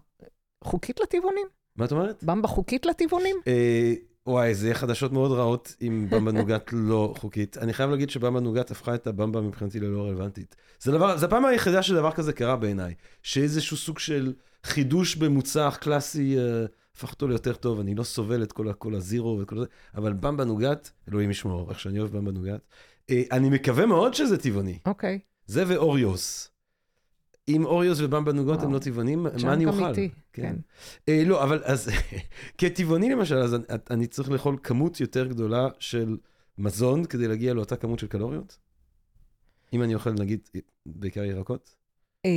חוקית 0.65 1.01
לטבעונים? 1.01 1.47
מה 1.77 1.85
את 1.85 1.93
אומרת? 1.93 2.25
במבה 2.25 2.49
חוקית 2.49 2.87
לטבעונים? 2.87 3.37
אה, 3.47 3.95
וואי, 4.27 4.55
זה 4.55 4.67
יהיה 4.67 4.75
חדשות 4.75 5.13
מאוד 5.13 5.33
רעות 5.33 5.77
אם 5.83 6.07
במבה 6.11 6.33
נוגת 6.33 6.71
לא 6.73 7.15
חוקית. 7.17 7.59
אני 7.59 7.73
חייב 7.73 7.91
להגיד 7.91 8.11
שבמבה 8.11 8.41
נוגת 8.41 8.71
הפכה 8.71 8.95
את 8.95 9.07
הבמבה 9.07 9.41
מבחינתי 9.41 9.81
ללא 9.81 10.03
רלוונטית. 10.07 10.57
זה 10.81 10.93
דבר, 10.93 11.17
זה 11.17 11.27
הפעם 11.27 11.45
היחידה 11.45 11.83
שדבר 11.83 12.13
כזה 12.13 12.33
קרה 12.33 12.57
בעיניי. 12.57 12.95
שאיזשהו 13.23 13.77
סוג 13.77 13.99
של 13.99 14.33
חידוש 14.65 15.17
במוצר 15.17 15.71
קלאסי 15.71 16.39
אה, 16.39 16.65
הפך 16.97 17.11
אותו 17.11 17.29
ליותר 17.29 17.55
טוב. 17.55 17.81
אני 17.81 17.95
לא 17.95 18.03
סובל 18.03 18.43
את 18.43 18.53
כל, 18.53 18.73
כל 18.79 18.95
הזירו 18.95 19.39
וכל 19.43 19.59
זה, 19.59 19.67
אבל 19.95 20.13
במבה 20.13 20.45
נוגת, 20.45 20.91
אלוהים 21.09 21.31
ישמור, 21.31 21.71
איך 21.71 21.81
שאני 21.81 21.99
אוהב 22.01 22.17
במבה 22.17 22.33
נוגת. 22.33 22.61
אה, 23.11 23.23
אני 23.33 23.51
מקווה 23.51 23.87
מאוד 23.87 24.15
שזה 24.15 24.39
טבעוני. 24.39 24.79
אוקיי. 24.87 25.19
זה 25.47 25.65
ואוריוס. 25.69 26.51
אם 27.49 27.65
אוריוס 27.65 28.01
ובמבה 28.01 28.33
נוגות 28.33 28.59
הם 28.59 28.65
וואו. 28.65 28.75
לא 28.75 28.79
טבעונים, 28.79 29.23
מה 29.23 29.53
אני 29.53 29.67
אוכל? 29.67 29.85
אמיתי, 29.85 30.11
כן. 30.33 30.57
אה, 31.09 31.23
לא, 31.27 31.43
אבל 31.43 31.63
אז 31.65 31.91
כטבעוני 32.59 33.11
למשל, 33.11 33.37
אז 33.37 33.55
אני, 33.55 33.65
אני 33.91 34.07
צריך 34.07 34.31
לאכול 34.31 34.57
כמות 34.63 35.01
יותר 35.01 35.27
גדולה 35.27 35.69
של 35.79 36.17
מזון 36.59 37.05
כדי 37.05 37.29
להגיע 37.29 37.55
לאותה 37.55 37.77
כמות 37.77 37.99
של 37.99 38.07
קלוריות? 38.07 38.59
אם 39.73 39.83
אני 39.83 39.95
אוכל, 39.95 40.13
נגיד, 40.13 40.49
בעיקר 40.87 41.25
ירקות? 41.25 41.76
אה, 42.27 42.31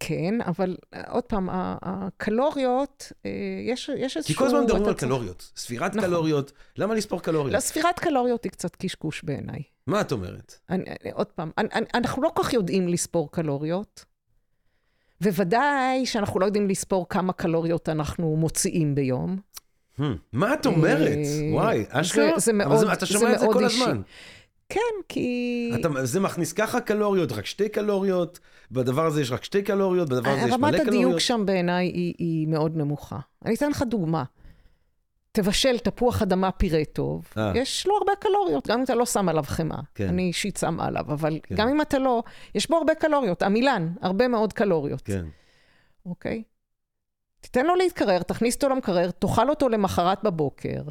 כן, 0.00 0.40
אבל 0.46 0.76
אה, 0.94 1.02
עוד 1.10 1.24
פעם, 1.24 1.48
הקלוריות, 1.52 3.12
אה, 3.26 3.30
יש, 3.66 3.90
יש 3.96 4.16
איזשהו... 4.16 4.34
כי 4.34 4.38
כל 4.38 4.46
הזמן 4.46 4.60
מדברים 4.64 4.84
על 4.84 4.94
קלוריות. 4.94 5.52
ספירת 5.56 5.94
נכון. 5.94 6.08
קלוריות, 6.10 6.52
למה 6.76 6.94
לספור 6.94 7.22
קלוריות? 7.22 7.54
לא, 7.54 7.60
ספירת 7.60 7.98
קלוריות 7.98 8.44
היא 8.44 8.52
קצת 8.52 8.76
קשקוש 8.76 9.22
בעיניי. 9.24 9.62
מה 9.86 10.00
את 10.00 10.12
אומרת? 10.12 10.54
אני, 10.70 10.84
עוד 11.12 11.26
פעם, 11.26 11.50
אני, 11.58 11.68
אנחנו 11.94 12.22
לא 12.22 12.30
כל 12.34 12.42
כך 12.42 12.52
יודעים 12.52 12.88
לספור 12.88 13.30
קלוריות, 13.32 14.04
וודאי 15.22 16.06
שאנחנו 16.06 16.40
לא 16.40 16.46
יודעים 16.46 16.68
לספור 16.68 17.08
כמה 17.08 17.32
קלוריות 17.32 17.88
אנחנו 17.88 18.36
מוציאים 18.36 18.94
ביום. 18.94 19.38
Hmm, 19.98 20.02
מה 20.32 20.54
את 20.54 20.66
אומרת? 20.66 21.18
וואי, 21.52 21.84
אשכרה? 21.88 22.38
זה 22.38 22.50
אבל 22.50 22.58
מאוד- 22.58 22.86
אתה 22.88 23.06
שומע 23.06 23.34
את 23.34 23.38
זה 23.38 23.46
כל 23.52 23.64
אישי. 23.64 23.82
הזמן. 23.82 24.00
כן, 24.70 24.80
כי... 25.08 25.72
אתה, 25.80 25.88
זה 26.06 26.20
מכניס 26.20 26.52
ככה 26.52 26.80
קלוריות, 26.80 27.32
רק 27.32 27.46
שתי 27.46 27.68
קלוריות, 27.68 28.38
בדבר 28.70 29.06
הזה 29.06 29.20
יש 29.20 29.30
רק 29.30 29.44
שתי 29.44 29.62
קלוריות, 29.62 30.08
בדבר 30.08 30.30
הזה 30.30 30.48
יש 30.48 30.52
רמת 30.52 30.60
מלא 30.60 30.68
הדיוק 30.68 30.90
קלוריות. 30.90 31.20
שם 31.20 31.42
בעיניי 31.46 31.86
היא, 31.86 32.14
היא 32.18 32.48
מאוד 32.48 32.76
נמוכה. 32.76 33.18
אני 33.44 33.54
אתן 33.54 33.70
לך 33.70 33.82
דוגמה. 33.82 34.24
תבשל 35.32 35.78
תפוח 35.78 36.22
אדמה 36.22 36.50
פירה 36.50 36.84
טוב, 36.92 37.24
אה. 37.36 37.52
יש 37.54 37.86
לו 37.86 37.96
הרבה 37.96 38.12
קלוריות, 38.20 38.68
גם 38.68 38.78
אם 38.78 38.84
אתה 38.84 38.94
לא 38.94 39.06
שם 39.06 39.28
עליו 39.28 39.44
חמאה. 39.46 39.80
כן. 39.94 40.08
אני 40.08 40.22
אישית 40.22 40.56
שם 40.56 40.80
עליו, 40.80 41.04
אבל 41.08 41.38
כן. 41.42 41.54
גם 41.54 41.68
אם 41.68 41.80
אתה 41.80 41.98
לא, 41.98 42.22
יש 42.54 42.70
בו 42.70 42.76
הרבה 42.76 42.94
קלוריות. 42.94 43.42
עמילן, 43.42 43.92
הרבה 44.02 44.28
מאוד 44.28 44.52
קלוריות. 44.52 45.02
כן. 45.02 45.24
אוקיי? 46.06 46.42
תיתן 47.40 47.66
לו 47.66 47.74
להתקרר, 47.74 48.22
תכניס 48.22 48.54
אותו 48.54 48.68
למקרר, 48.68 49.10
תאכל 49.10 49.50
אותו 49.50 49.68
למחרת 49.68 50.24
בבוקר. 50.24 50.82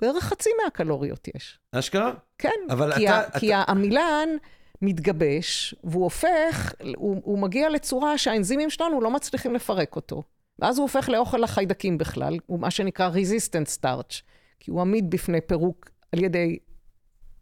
בערך 0.00 0.24
חצי 0.24 0.50
מהקלוריות 0.64 1.28
יש. 1.34 1.58
אשכרה? 1.72 2.12
כן, 2.38 2.50
אבל 2.70 2.94
כי, 2.94 3.08
אתה- 3.08 3.18
ה, 3.36 3.40
כי 3.40 3.54
העמילן 3.54 4.28
מתגבש, 4.82 5.74
והוא 5.84 6.04
הופך, 6.04 6.72
הוא, 6.96 7.20
הוא 7.24 7.38
מגיע 7.38 7.68
לצורה 7.68 8.18
שהאנזימים 8.18 8.70
שלנו 8.70 9.00
לא 9.00 9.10
מצליחים 9.10 9.54
לפרק 9.54 9.96
אותו. 9.96 10.22
ואז 10.58 10.78
הוא 10.78 10.82
הופך 10.82 11.08
לאוכל 11.08 11.44
החיידקים 11.44 11.98
בכלל, 11.98 12.38
הוא 12.46 12.60
מה 12.60 12.70
שנקרא 12.70 13.10
resistant 13.10 13.80
starch, 13.82 14.22
כי 14.60 14.70
הוא 14.70 14.80
עמיד 14.80 15.10
בפני 15.10 15.40
פירוק 15.40 15.90
על 16.12 16.24
ידי 16.24 16.58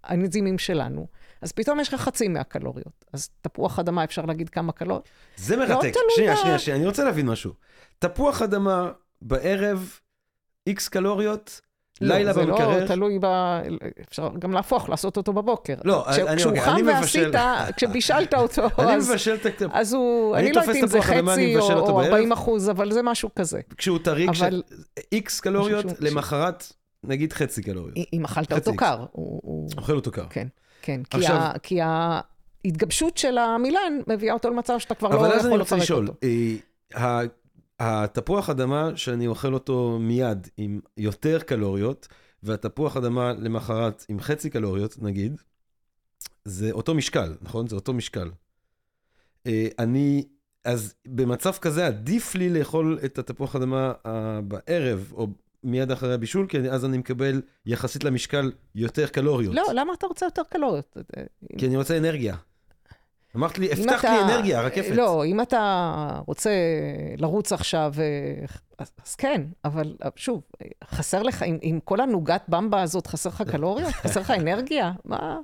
האנזימים 0.04 0.58
שלנו. 0.58 1.06
אז 1.42 1.52
פתאום 1.52 1.80
יש 1.80 1.94
לך 1.94 2.00
חצי 2.00 2.28
מהקלוריות. 2.28 3.04
אז 3.12 3.30
תפוח 3.40 3.78
אדמה, 3.78 4.04
אפשר 4.04 4.22
להגיד 4.24 4.48
כמה 4.50 4.72
קלוריות? 4.72 5.08
זה 5.36 5.56
לא 5.56 5.62
מרתק. 5.68 5.92
תלוי 5.92 6.10
שנייה, 6.16 6.36
שנייה, 6.36 6.58
שנייה, 6.58 6.76
אני 6.78 6.86
רוצה 6.86 7.04
להבין 7.04 7.26
משהו. 7.26 7.52
תפוח 7.98 8.42
אדמה 8.42 8.92
בערב, 9.22 9.98
איקס 10.66 10.88
קלוריות, 10.88 11.60
לילה 12.00 12.32
לא, 12.32 12.42
במקרר. 12.42 12.74
זה 12.74 12.80
לא 12.80 12.86
תלוי 12.86 13.18
ב... 13.20 13.26
אפשר 14.08 14.28
גם 14.38 14.52
להפוך, 14.52 14.88
לעשות 14.88 15.16
אותו 15.16 15.32
בבוקר. 15.32 15.74
לא, 15.84 16.04
כש- 16.12 16.18
אני- 16.18 16.36
כשהוא 16.36 16.52
אני 16.52 16.60
חם 16.60 16.76
מבשל. 16.76 17.30
ועשית, 17.34 17.34
כשבישלת 17.76 18.34
אותו, 18.42 18.62
אני 18.78 18.92
אז... 18.96 19.10
מבשל 19.10 19.34
את 19.34 19.62
ה... 19.62 19.66
אז 19.72 19.92
הוא, 19.92 20.36
אני 20.36 20.46
אני 20.46 20.52
לא 20.52 20.60
יודעת 20.60 20.76
אם 20.76 20.86
זה 20.86 20.98
אני 20.98 21.04
חצי 21.32 21.54
מבשל 21.56 21.72
או 21.72 21.78
אותו 21.80 21.90
או 21.92 21.96
בערב. 21.96 22.10
40 22.12 22.32
אחוז, 22.32 22.70
אבל 22.70 22.92
זה 22.92 23.02
משהו 23.02 23.28
כזה. 23.36 23.60
כשהוא 23.76 23.98
טרי, 23.98 24.26
אבל- 24.28 24.62
איקס 25.12 25.40
קלוריות, 25.40 25.80
שהוא- 25.88 25.92
למחרת 26.00 26.72
נגיד 27.04 27.32
חצי 27.32 27.62
קלוריות. 27.62 27.94
אם 28.12 28.24
אכלת 28.24 28.52
אותו. 28.52 28.76
קר. 28.76 29.04
הוא- 29.12 29.68
אוכל 29.78 29.92
אותו 29.96 30.10
קר. 30.10 30.24
כן, 30.30 30.46
כן. 30.82 31.00
כי 31.10 31.16
עכשיו- 31.18 31.50
כי 31.62 31.78
ההתגבשות 32.64 33.16
של 33.18 33.38
המילן 33.38 34.00
מביאה 34.06 34.34
אותו 34.34 34.50
למצב 34.50 34.78
שאתה 34.78 34.94
כבר 34.94 35.08
לא 35.08 35.14
אבל 35.14 35.32
אז 35.32 35.40
אני 35.40 35.48
יכול 35.48 35.60
רוצה 35.60 35.76
לפרק 35.76 35.82
לשאול, 35.84 36.08
אותו. 36.08 36.18
התפוח 37.80 38.50
אדמה 38.50 38.90
שאני 38.96 39.26
אוכל 39.26 39.54
אותו 39.54 39.98
מיד 40.00 40.48
עם 40.56 40.80
יותר 40.96 41.40
קלוריות, 41.40 42.08
והתפוח 42.42 42.96
אדמה 42.96 43.32
למחרת 43.32 44.04
עם 44.08 44.20
חצי 44.20 44.50
קלוריות, 44.50 45.02
נגיד, 45.02 45.40
זה 46.44 46.70
אותו 46.72 46.94
משקל, 46.94 47.34
נכון? 47.42 47.66
זה 47.66 47.76
אותו 47.76 47.92
משקל. 47.92 48.30
אה, 49.46 49.68
אני, 49.78 50.24
אז 50.64 50.94
במצב 51.06 51.52
כזה 51.52 51.86
עדיף 51.86 52.34
לי 52.34 52.50
לאכול 52.50 52.98
את 53.04 53.18
התפוח 53.18 53.56
אדמה 53.56 53.92
אה, 54.06 54.40
בערב, 54.40 55.12
או 55.12 55.26
מיד 55.62 55.90
אחרי 55.90 56.14
הבישול, 56.14 56.46
כי 56.46 56.58
אז 56.58 56.84
אני 56.84 56.98
מקבל 56.98 57.42
יחסית 57.66 58.04
למשקל 58.04 58.52
יותר 58.74 59.06
קלוריות. 59.06 59.54
לא, 59.54 59.62
למה 59.74 59.92
אתה 59.94 60.06
רוצה 60.06 60.26
יותר 60.26 60.42
קלוריות? 60.50 60.96
כי 61.58 61.66
אני 61.66 61.76
רוצה 61.76 61.98
אנרגיה. 61.98 62.36
אמרת 63.36 63.58
לי, 63.58 63.72
הבטחת 63.72 63.98
אתה- 64.04 64.12
לי 64.12 64.22
אנרגיה, 64.22 64.60
רקפת. 64.60 64.90
לא, 64.94 65.24
אם 65.24 65.40
אתה 65.40 66.20
רוצה 66.26 66.50
לרוץ 67.16 67.52
עכשיו, 67.52 67.94
אה, 67.98 68.44
אז, 68.78 68.90
אז 69.06 69.14
כן, 69.14 69.42
אבל 69.64 69.96
אה, 70.04 70.08
שוב, 70.16 70.42
אה, 70.62 70.66
חסר 70.84 71.22
לך, 71.22 71.42
עם, 71.42 71.58
עם 71.62 71.80
כל 71.84 72.00
הנוגת 72.00 72.42
במבה 72.48 72.82
הזאת, 72.82 73.06
חסר 73.06 73.30
לך 73.30 73.42
קלוריות? 73.50 73.92
חסר 74.02 74.20
לך 74.20 74.30
אנרגיה? 74.30 74.92
מה? 75.04 75.36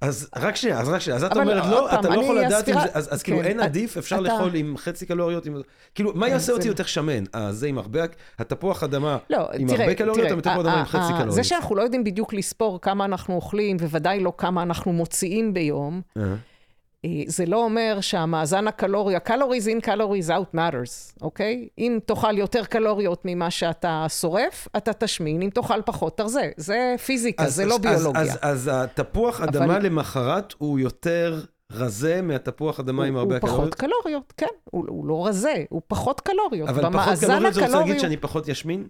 אז 0.00 0.28
רק 0.36 0.56
שנייה, 0.56 0.80
אז 0.80 0.88
רק 0.88 1.00
שנייה, 1.00 1.16
אז 1.16 1.24
את 1.24 1.36
אומרת, 1.36 1.66
לא, 1.66 1.94
אתה 1.94 2.08
לא 2.08 2.22
יכול 2.22 2.38
לדעת 2.40 2.68
אם 2.68 2.74
זה, 2.80 2.88
אז 2.94 3.22
כאילו 3.22 3.38
כן, 3.38 3.44
אין 3.44 3.60
עדיף, 3.60 3.96
אפשר 3.96 4.20
לאכול 4.20 4.54
עם 4.54 4.76
חצי 4.76 5.06
קלוריות, 5.06 5.46
כאילו, 5.94 6.12
מה 6.14 6.26
כן, 6.26 6.32
יעשה 6.32 6.52
אותי 6.52 6.68
יותר 6.68 6.84
שמן? 6.84 7.24
אה, 7.34 7.52
זה 7.52 7.66
עם 7.66 7.78
הרבה, 7.78 8.00
התפוח 8.38 8.82
אדמה 8.82 9.18
לא, 9.30 9.48
עם 9.58 9.70
הרבה 9.70 9.94
קלוריות, 9.94 10.32
או 10.32 10.40
תפוח 10.40 10.56
אדמה 10.56 10.78
עם 10.78 10.84
חצי 10.84 11.12
קלוריות? 11.12 11.34
זה 11.34 11.44
שאנחנו 11.44 11.76
לא 11.76 11.82
יודעים 11.82 12.04
בדיוק 12.04 12.32
לספור 12.34 12.80
כמה 12.80 13.04
אנחנו 13.04 13.34
אוכלים, 13.34 13.76
וודאי 13.80 14.20
לא 14.20 14.32
כמה 14.38 14.62
אנחנו 14.62 14.92
מוציאים 14.92 15.54
ביום, 15.54 16.00
אה, 16.16 16.22
אה, 16.22 16.34
זה 17.26 17.46
לא 17.46 17.64
אומר 17.64 17.98
שהמאזן 18.00 18.66
הקלורי, 18.68 19.16
ה-calories 19.16 19.66
in, 19.82 19.86
calories 19.86 20.28
out 20.28 20.56
matters, 20.56 21.22
אוקיי? 21.22 21.68
אם 21.78 21.98
תאכל 22.06 22.38
יותר 22.38 22.64
קלוריות 22.64 23.22
ממה 23.24 23.50
שאתה 23.50 24.06
שורף, 24.08 24.68
אתה 24.76 24.92
תשמין, 24.92 25.42
אם 25.42 25.50
תאכל 25.50 25.82
פחות, 25.86 26.16
תרזה. 26.16 26.50
זה 26.56 26.94
פיזיקה, 27.06 27.42
אז- 27.44 27.54
זה 27.54 27.64
לא 27.64 27.74
אז- 27.74 27.80
ביולוגיה. 27.80 28.22
אז- 28.22 28.38
אז 28.42 28.70
התפוח 28.72 29.40
אדמה 29.40 29.64
אבל- 29.64 29.86
למחרת 29.86 30.54
הוא 30.58 30.78
יותר 30.78 31.40
רזה 31.72 32.22
מהתפוח 32.22 32.80
אדמה 32.80 33.04
עם 33.04 33.14
הוא- 33.14 33.20
הרבה 33.20 33.34
הוא 33.34 33.40
פחות 33.40 33.74
קלוריות? 33.74 33.74
קלוריות, 34.02 34.32
כן. 34.36 34.46
הוא, 34.64 34.84
הוא 34.88 35.06
לא 35.06 35.26
רזה, 35.26 35.64
הוא 35.70 35.82
פחות 35.86 36.20
קלוריות. 36.20 36.68
אבל 36.68 36.82
פחות 36.92 37.18
קלוריות 37.18 37.54
זה 37.54 37.60
רוצה 37.64 37.78
להגיד 37.78 37.98
שאני 38.00 38.16
פחות 38.16 38.48
ישמין? 38.48 38.86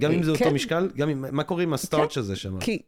גם 0.00 0.12
אם 0.12 0.18
אה, 0.18 0.24
זה 0.24 0.30
אותו 0.30 0.44
כן. 0.44 0.54
משקל? 0.54 0.88
גם 0.96 1.08
אם, 1.08 1.24
מה 1.32 1.44
קורה 1.44 1.62
עם 1.62 1.72
הסטארץ' 1.72 2.18
הזה 2.18 2.36
שם? 2.36 2.58
כי 2.60 2.82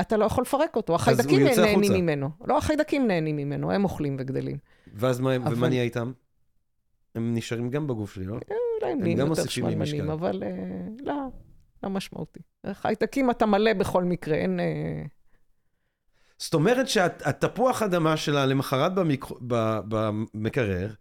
אתה 0.00 0.16
לא 0.16 0.24
יכול 0.24 0.42
לפרק 0.42 0.76
אותו, 0.76 0.94
החיידקים 0.94 1.44
נהנים. 1.44 1.92
ממנו. 2.04 2.30
לא, 2.46 2.58
החיידקים 2.58 3.06
נהנים 3.06 3.36
ממנו, 3.36 3.72
הם 3.72 3.84
אוכלים 3.84 4.16
וגדלים. 4.18 4.56
ואז 4.94 5.20
מה, 5.20 5.30
ומה 5.36 5.46
אבל- 5.50 5.68
נהיה 5.68 5.82
איתם? 5.82 6.12
הם 7.14 7.34
נשארים 7.34 7.70
גם 7.70 7.86
בגוף 7.86 8.14
שלי, 8.14 8.24
לא? 8.24 8.32
אולי 8.32 8.92
הם 8.92 9.00
נהיים 9.00 9.18
יותר. 9.18 9.46
שמנמנים, 9.46 10.10
אבל 10.10 10.42
אה, 10.42 10.48
לא, 11.04 11.14
לא 11.82 11.90
משמעותי. 11.90 12.40
חיידקים 12.72 13.30
אתה 13.30 13.46
מלא 13.46 13.72
בכל 13.72 14.04
מקרה, 14.04 14.34
אין... 14.34 14.60
אה, 14.60 15.02
זאת 16.38 16.54
אומרת 16.54 16.88
שהתפוח 16.88 17.82
אדמה 17.82 18.16
שלה 18.16 18.46
למחרת 18.46 18.92
במקרר, 20.34 20.92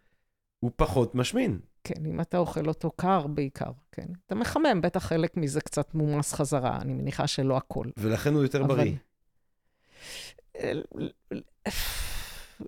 הוא 0.60 0.72
פחות 0.76 1.16
משמין. 1.16 1.60
כן, 1.94 2.06
אם 2.06 2.22
אתה 2.22 2.38
אוכל 2.38 2.68
אותו 2.68 2.92
קר 2.92 3.28
בעיקר, 3.28 3.72
כן. 3.92 4.06
אתה 4.26 4.36
מחמם, 4.36 4.82
בטח 4.82 5.06
חלק 5.06 5.38
מזה 5.38 5.62
קצת 5.62 5.94
מומס 5.96 6.34
חזרה, 6.34 6.78
אני 6.82 6.94
מניחה 6.94 7.28
שלא 7.28 7.58
הכל. 7.58 7.86
ולכן 7.98 8.34
הוא 8.34 8.44
יותר 8.44 8.62
אבל- 8.66 8.76
בריא. 8.76 8.96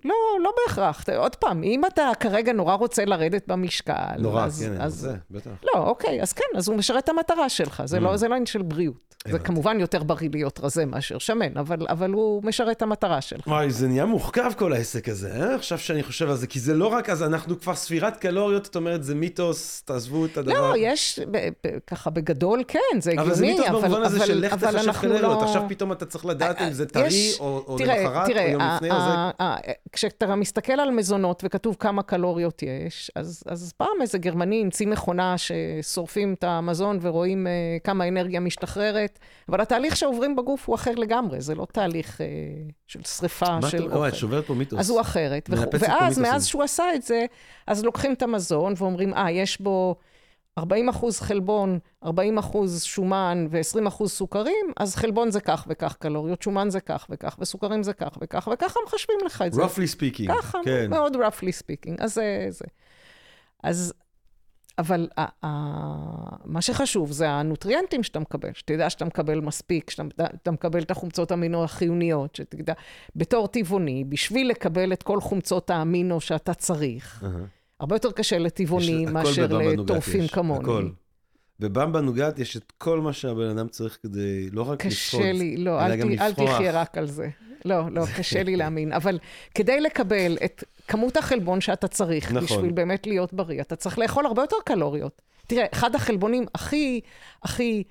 לא, 0.04 0.14
לא 0.42 0.50
בהכרח. 0.66 1.04
עוד 1.16 1.36
פעם, 1.36 1.62
אם 1.62 1.82
אתה 1.86 2.02
כרגע 2.20 2.52
נורא 2.52 2.74
רוצה 2.74 3.04
לרדת 3.04 3.48
במשקל, 3.48 3.92
נורא, 4.18 4.44
אז... 4.44 4.62
כן, 4.62 4.80
אז... 4.80 4.94
זה, 4.94 5.14
בטח. 5.30 5.50
לא, 5.74 5.78
אוקיי, 5.80 6.22
אז 6.22 6.32
כן, 6.32 6.56
אז 6.56 6.68
הוא 6.68 6.76
משרת 6.76 7.04
את 7.04 7.08
המטרה 7.08 7.48
שלך, 7.48 7.82
זה, 7.84 7.96
Mm. 7.98 8.00
לא, 8.00 8.16
זה 8.16 8.28
לא 8.28 8.34
עניין 8.34 8.46
של 8.46 8.62
בריאות. 8.62 9.12
זה. 9.28 9.38
כמובן 9.38 9.80
יותר 9.80 10.02
בריא 10.02 10.28
להיות 10.32 10.60
רזה 10.62 10.86
מאשר 10.86 11.18
שמן, 11.18 11.56
אבל, 11.56 11.76
אבל 11.88 12.10
הוא 12.10 12.42
משרת 12.44 12.76
את 12.76 12.82
המטרה 12.82 13.20
שלך. 13.20 13.46
וואי, 13.46 13.70
זה 13.70 13.88
נהיה 13.88 14.04
מורכב 14.06 14.52
כל 14.58 14.72
העסק 14.72 15.08
הזה, 15.08 15.32
אה? 15.32 15.54
עכשיו 15.54 15.78
שאני 15.78 16.02
חושב 16.02 16.28
על 16.30 16.36
זה, 16.36 16.46
כי 16.46 16.60
זה 16.60 16.74
לא 16.74 16.86
רק, 16.86 17.10
אז 17.10 17.22
אנחנו 17.22 17.60
כבר 17.60 17.74
ספירת 17.74 18.16
קלוריות, 18.16 18.64
זאת 18.64 18.76
אומרת, 18.76 19.04
זה 19.04 19.14
מיתוס, 19.14 19.82
תעזבו 19.82 20.24
את 20.24 20.36
הדבר. 20.36 20.52
לא, 20.70 20.74
יש, 20.76 21.20
ככה 21.86 22.10
בגדול, 22.10 22.62
כן, 22.68 22.78
זה 23.00 23.10
הגיוני, 23.10 23.28
אבל 23.28 23.36
זה 23.36 23.46
מיתוס 23.46 23.66
במובן 23.68 24.02
הזה 24.02 24.16
אבל, 24.16 24.26
של 24.26 24.40
לך 24.40 24.52
אבל 24.52 24.72
תחשב 24.78 24.92
קלוריות, 25.00 25.22
לא... 25.22 25.42
עכשיו 25.42 25.62
פתאום 25.68 25.92
אתה 25.92 26.06
צריך 26.06 26.26
לדעת 26.26 26.60
אם 26.62 26.72
זה 26.72 26.86
טרי, 26.86 27.06
יש- 27.06 27.40
או 27.40 27.76
למחרת, 27.80 28.28
או 28.30 28.36
יום 28.52 28.62
ה- 28.62 28.76
לפני, 28.76 28.90
או 28.90 28.96
זה. 29.00 29.72
כשאתה 29.92 30.36
מסתכל 30.36 30.72
על 30.72 30.90
מזונות 30.90 31.42
וכתוב 31.46 31.76
כמה 31.78 32.02
קלוריות 32.02 32.62
יש, 32.62 33.10
אז, 33.16 33.42
אז 33.46 33.72
פעם 33.76 33.88
איזה 34.00 34.18
גרמני 34.18 34.60
המציא 34.60 34.86
מכונה 34.86 35.34
ששורפים 35.38 36.34
את 36.34 36.44
המזון 36.44 36.98
ורואים 37.02 37.46
אה, 37.46 37.52
כמה 37.84 38.08
אנרגיה 38.08 38.40
משתחררת, 38.40 39.18
אבל 39.48 39.60
התהליך 39.60 39.96
שעוברים 39.96 40.36
בגוף 40.36 40.68
הוא 40.68 40.74
אחר 40.74 40.90
לגמרי, 40.96 41.40
זה 41.40 41.54
לא 41.54 41.66
תהליך 41.72 42.20
אה, 42.20 42.26
של 42.86 43.00
שריפה 43.02 43.58
מה 43.60 43.70
של 43.70 43.86
אתה- 43.86 43.96
וואי, 43.96 44.08
את 44.08 44.12
אוכל. 44.12 44.20
שוברת 44.20 44.46
פה 44.46 44.54
מיתוס. 44.54 44.78
אז 44.80 44.90
הוא 44.90 45.00
אחרת. 45.00 45.50
ואז. 45.80 46.18
מאז 46.18 46.46
שהוא 46.46 46.62
עשה 46.62 46.84
את 46.94 47.02
זה, 47.02 47.24
אז 47.66 47.84
לוקחים 47.84 48.12
את 48.12 48.22
המזון 48.22 48.74
ואומרים, 48.76 49.14
אה, 49.14 49.30
יש 49.30 49.60
בו 49.60 49.96
40 50.58 50.88
אחוז 50.88 51.20
חלבון, 51.20 51.78
40 52.04 52.38
אחוז 52.38 52.82
שומן 52.82 53.46
ו-20 53.50 53.88
אחוז 53.88 54.10
סוכרים, 54.12 54.66
אז 54.76 54.96
חלבון 54.96 55.30
זה 55.30 55.40
כך 55.40 55.64
וכך 55.68 55.96
קלוריות, 55.98 56.42
שומן 56.42 56.70
זה 56.70 56.80
כך 56.80 57.06
וכך, 57.10 57.36
וסוכרים 57.38 57.82
זה 57.82 57.92
כך 57.92 58.18
וכך, 58.22 58.48
וככה 58.52 58.80
מחשבים 58.86 59.16
לך 59.26 59.42
את 59.46 59.52
זה. 59.52 59.62
roughly 59.62 59.96
speaking. 59.96 60.28
ככה, 60.38 60.58
כן. 60.64 60.90
מאוד 60.90 61.16
roughly 61.16 61.60
speaking. 61.62 61.94
אז 61.98 62.14
זה... 62.14 62.46
זה. 62.48 62.64
אז, 63.62 63.94
אבל 64.78 65.08
ה- 65.18 65.46
ה- 65.46 66.36
מה 66.44 66.62
שחשוב 66.62 67.12
זה 67.12 67.28
הנוטריאנטים 67.30 68.02
שאתה 68.02 68.18
מקבל, 68.20 68.50
שתדע 68.54 68.90
שאתה 68.90 69.04
מקבל 69.04 69.40
מספיק, 69.40 69.90
שאתה 69.90 70.50
מקבל 70.50 70.82
את 70.82 70.90
החומצות 70.90 71.30
האמינו 71.30 71.64
החיוניות, 71.64 72.36
שתדע, 72.36 72.72
בתור 73.16 73.48
טבעוני, 73.48 74.04
בשביל 74.04 74.50
לקבל 74.50 74.92
את 74.92 75.02
כל 75.02 75.20
חומצות 75.20 75.70
האמינו 75.70 76.20
שאתה 76.20 76.54
צריך, 76.54 77.24
הרבה 77.82 77.96
יותר 77.96 78.12
קשה 78.12 78.38
לטבעוני 78.38 79.06
מאשר 79.06 79.46
לטורפים 79.46 80.28
כמוני. 80.28 80.60
הכל. 80.62 80.88
בבמבה 81.60 82.00
נוגת 82.00 82.38
יש 82.38 82.56
את 82.56 82.72
כל 82.78 83.00
מה 83.00 83.12
שהבן 83.12 83.48
אדם 83.48 83.68
צריך 83.68 83.98
כדי 84.02 84.50
לא 84.50 84.62
רק 84.62 84.86
לשרוד, 84.86 85.22
קשה 85.22 85.32
לי, 85.32 85.56
לא, 85.56 85.80
אל, 85.80 85.92
אל 86.20 86.32
תחיה 86.32 86.72
רק 86.80 86.98
על 86.98 87.06
זה. 87.06 87.28
לא, 87.64 87.90
לא, 87.90 88.04
קשה 88.16 88.42
לי 88.42 88.56
להאמין. 88.56 88.92
אבל 88.92 89.18
כדי 89.54 89.80
לקבל 89.80 90.36
את 90.44 90.64
כמות 90.88 91.16
החלבון 91.16 91.60
שאתה 91.60 91.88
צריך, 91.88 92.32
נכון. 92.32 92.44
בשביל 92.44 92.72
באמת 92.72 93.06
להיות 93.06 93.32
בריא, 93.32 93.60
אתה 93.60 93.76
צריך 93.76 93.98
לאכול 93.98 94.26
הרבה 94.26 94.42
יותר 94.42 94.56
קלוריות. 94.64 95.22
תראה, 95.46 95.64
אחד 95.72 95.94
החלבונים 95.94 96.44
הכי, 96.54 97.00
הכי 97.42 97.82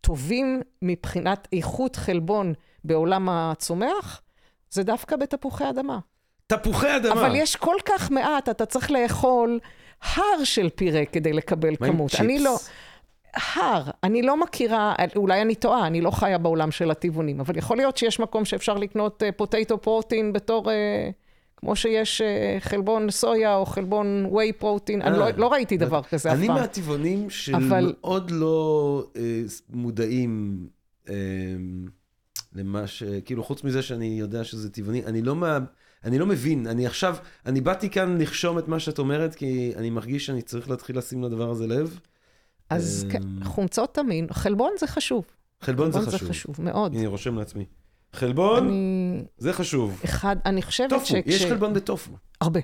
טובים 0.00 0.60
מבחינת 0.82 1.48
איכות 1.52 1.96
חלבון 1.96 2.52
בעולם 2.84 3.28
הצומח, 3.28 4.22
זה 4.70 4.82
דווקא 4.82 5.16
בתפוחי 5.16 5.70
אדמה. 5.70 5.98
תפוחי 6.56 6.96
אדמה. 6.96 7.12
אבל 7.12 7.34
יש 7.34 7.56
כל 7.56 7.76
כך 7.84 8.10
מעט, 8.10 8.48
אתה 8.48 8.66
צריך 8.66 8.90
לאכול 8.90 9.58
הר 10.02 10.44
של 10.44 10.68
פירה 10.74 11.04
כדי 11.04 11.32
לקבל 11.32 11.76
כמות. 11.76 11.80
מה 11.80 12.02
עם 12.02 12.08
צ'יפס? 12.08 12.20
אני 12.20 12.38
לא... 12.38 12.58
הר, 13.54 13.82
אני 14.04 14.22
לא 14.22 14.40
מכירה, 14.40 14.94
אולי 15.16 15.42
אני 15.42 15.54
טועה, 15.54 15.86
אני 15.86 16.00
לא 16.00 16.10
חיה 16.10 16.38
בעולם 16.38 16.70
של 16.70 16.90
הטבעונים, 16.90 17.40
אבל 17.40 17.58
יכול 17.58 17.76
להיות 17.76 17.96
שיש 17.96 18.20
מקום 18.20 18.44
שאפשר 18.44 18.74
לקנות 18.74 19.22
פוטטו 19.36 19.74
uh, 19.74 19.78
פרוטין 19.78 20.32
בתור, 20.32 20.70
uh, 20.70 20.72
כמו 21.56 21.76
שיש 21.76 22.20
uh, 22.20 22.60
חלבון 22.60 23.10
סויה 23.10 23.56
או 23.56 23.66
חלבון 23.66 24.26
ווי 24.28 24.52
פרוטין, 24.52 25.02
אני 25.02 25.18
לא, 25.18 25.26
לא 25.36 25.52
ראיתי 25.52 25.76
דבר 25.76 26.02
כזה 26.02 26.32
אף 26.32 26.36
פעם. 26.36 26.44
אני 26.44 26.60
מהטבעונים 26.60 27.30
שמאוד 27.30 28.30
לא 28.30 29.04
מודעים 29.70 30.66
למה 32.54 32.86
ש... 32.86 33.02
כאילו, 33.24 33.44
חוץ 33.44 33.64
מזה 33.64 33.82
שאני 33.82 34.06
יודע 34.06 34.44
שזה 34.44 34.70
טבעוני, 34.70 35.04
אני 35.04 35.22
לא 35.22 35.34
מה... 35.36 35.58
אני 36.04 36.18
לא 36.18 36.26
מבין, 36.26 36.66
אני 36.66 36.86
עכשיו, 36.86 37.16
אני 37.46 37.60
באתי 37.60 37.90
כאן 37.90 38.20
לחשום 38.20 38.58
את 38.58 38.68
מה 38.68 38.80
שאת 38.80 38.98
אומרת, 38.98 39.34
כי 39.34 39.72
אני 39.76 39.90
מרגיש 39.90 40.26
שאני 40.26 40.42
צריך 40.42 40.70
להתחיל 40.70 40.98
לשים 40.98 41.22
לדבר 41.22 41.50
הזה 41.50 41.66
לב. 41.66 42.00
אז 42.70 43.06
כן, 43.10 43.22
חומצות 43.44 43.98
אמין, 43.98 44.26
חלבון 44.32 44.72
זה 44.78 44.86
חשוב. 44.86 45.24
חלבון 45.60 45.92
זה 45.92 45.98
חשוב. 46.00 46.20
זה 46.20 46.28
חשוב, 46.28 46.60
מאוד. 46.60 46.94
אני 46.94 47.06
רושם 47.06 47.38
לעצמי. 47.38 47.64
חלבון, 48.12 48.68
אני... 48.68 49.24
זה 49.38 49.52
חשוב. 49.52 50.00
אחד, 50.04 50.36
אני 50.46 50.62
חושבת 50.62 50.90
טופו, 50.90 51.06
ש... 51.06 51.12
טופו, 51.12 51.30
יש 51.30 51.46
חלבון 51.46 51.74
בטופו. 51.74 52.12
הרבה. 52.40 52.60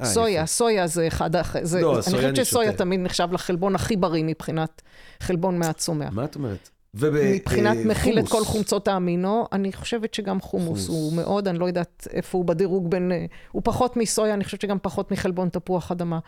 אה, 0.00 0.06
סויה, 0.06 0.38
יפה. 0.38 0.46
סויה 0.46 0.86
זה 0.86 1.08
אחד, 1.08 1.30
זה, 1.62 1.80
לא, 1.80 1.94
אני 1.94 2.02
חושבת 2.02 2.36
שסויה 2.36 2.72
תמיד 2.72 3.00
נחשב 3.00 3.28
לחלבון 3.32 3.74
הכי 3.74 3.96
בריא 3.96 4.24
מבחינת 4.24 4.82
חלבון 5.20 5.58
מהצומח. 5.58 6.12
מה 6.12 6.24
את 6.24 6.36
אומרת? 6.36 6.70
מבחינת 7.02 7.76
אה, 7.76 7.84
מכיל 7.84 8.18
את 8.18 8.28
כל 8.28 8.44
חומצות 8.44 8.88
האמינו, 8.88 9.46
אני 9.52 9.72
חושבת 9.72 10.14
שגם 10.14 10.40
חומוס, 10.40 10.86
חומוס 10.86 10.88
הוא 10.88 11.12
מאוד, 11.16 11.48
אני 11.48 11.58
לא 11.58 11.66
יודעת 11.66 12.08
איפה 12.10 12.38
הוא 12.38 12.44
בדירוג 12.44 12.90
בין, 12.90 13.12
אה, 13.12 13.26
הוא 13.52 13.62
פחות 13.64 13.96
מסויה, 13.96 14.34
אני 14.34 14.44
חושבת 14.44 14.60
שגם 14.60 14.78
פחות 14.82 15.10
מחלבון 15.10 15.48
תפוח 15.48 15.92
אדמה. 15.92 16.18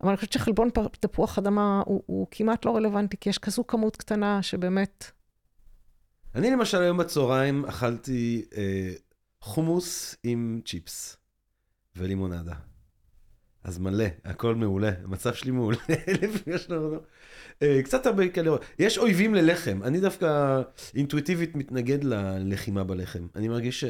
אבל 0.00 0.08
אני 0.08 0.16
חושבת 0.16 0.32
שחלבון 0.32 0.68
תפוח 1.00 1.38
אדמה 1.38 1.82
הוא, 1.86 2.02
הוא 2.06 2.26
כמעט 2.30 2.64
לא 2.64 2.76
רלוונטי, 2.76 3.16
כי 3.20 3.28
יש 3.28 3.38
כזו 3.38 3.66
כמות 3.66 3.96
קטנה 3.96 4.42
שבאמת... 4.42 5.10
אני 6.34 6.50
למשל 6.50 6.82
היום 6.82 6.96
בצהריים 6.96 7.64
אכלתי 7.64 8.44
אה, 8.56 8.90
חומוס 9.40 10.16
עם 10.22 10.60
צ'יפס 10.66 11.16
ולימונדה. 11.96 12.54
אז 13.64 13.78
מלא, 13.78 14.04
הכל 14.24 14.54
מעולה, 14.54 14.90
המצב 15.04 15.34
שלי 15.34 15.50
מעולה, 15.50 15.76
קצת 17.84 18.06
הרבה 18.06 18.28
כאלה, 18.28 18.50
יש 18.78 18.98
אויבים 18.98 19.34
ללחם, 19.34 19.80
אני 19.82 20.00
דווקא 20.00 20.60
אינטואיטיבית 20.94 21.54
מתנגד 21.54 22.04
ללחימה 22.04 22.84
בלחם. 22.84 23.26
אני 23.36 23.48
מרגיש 23.48 23.84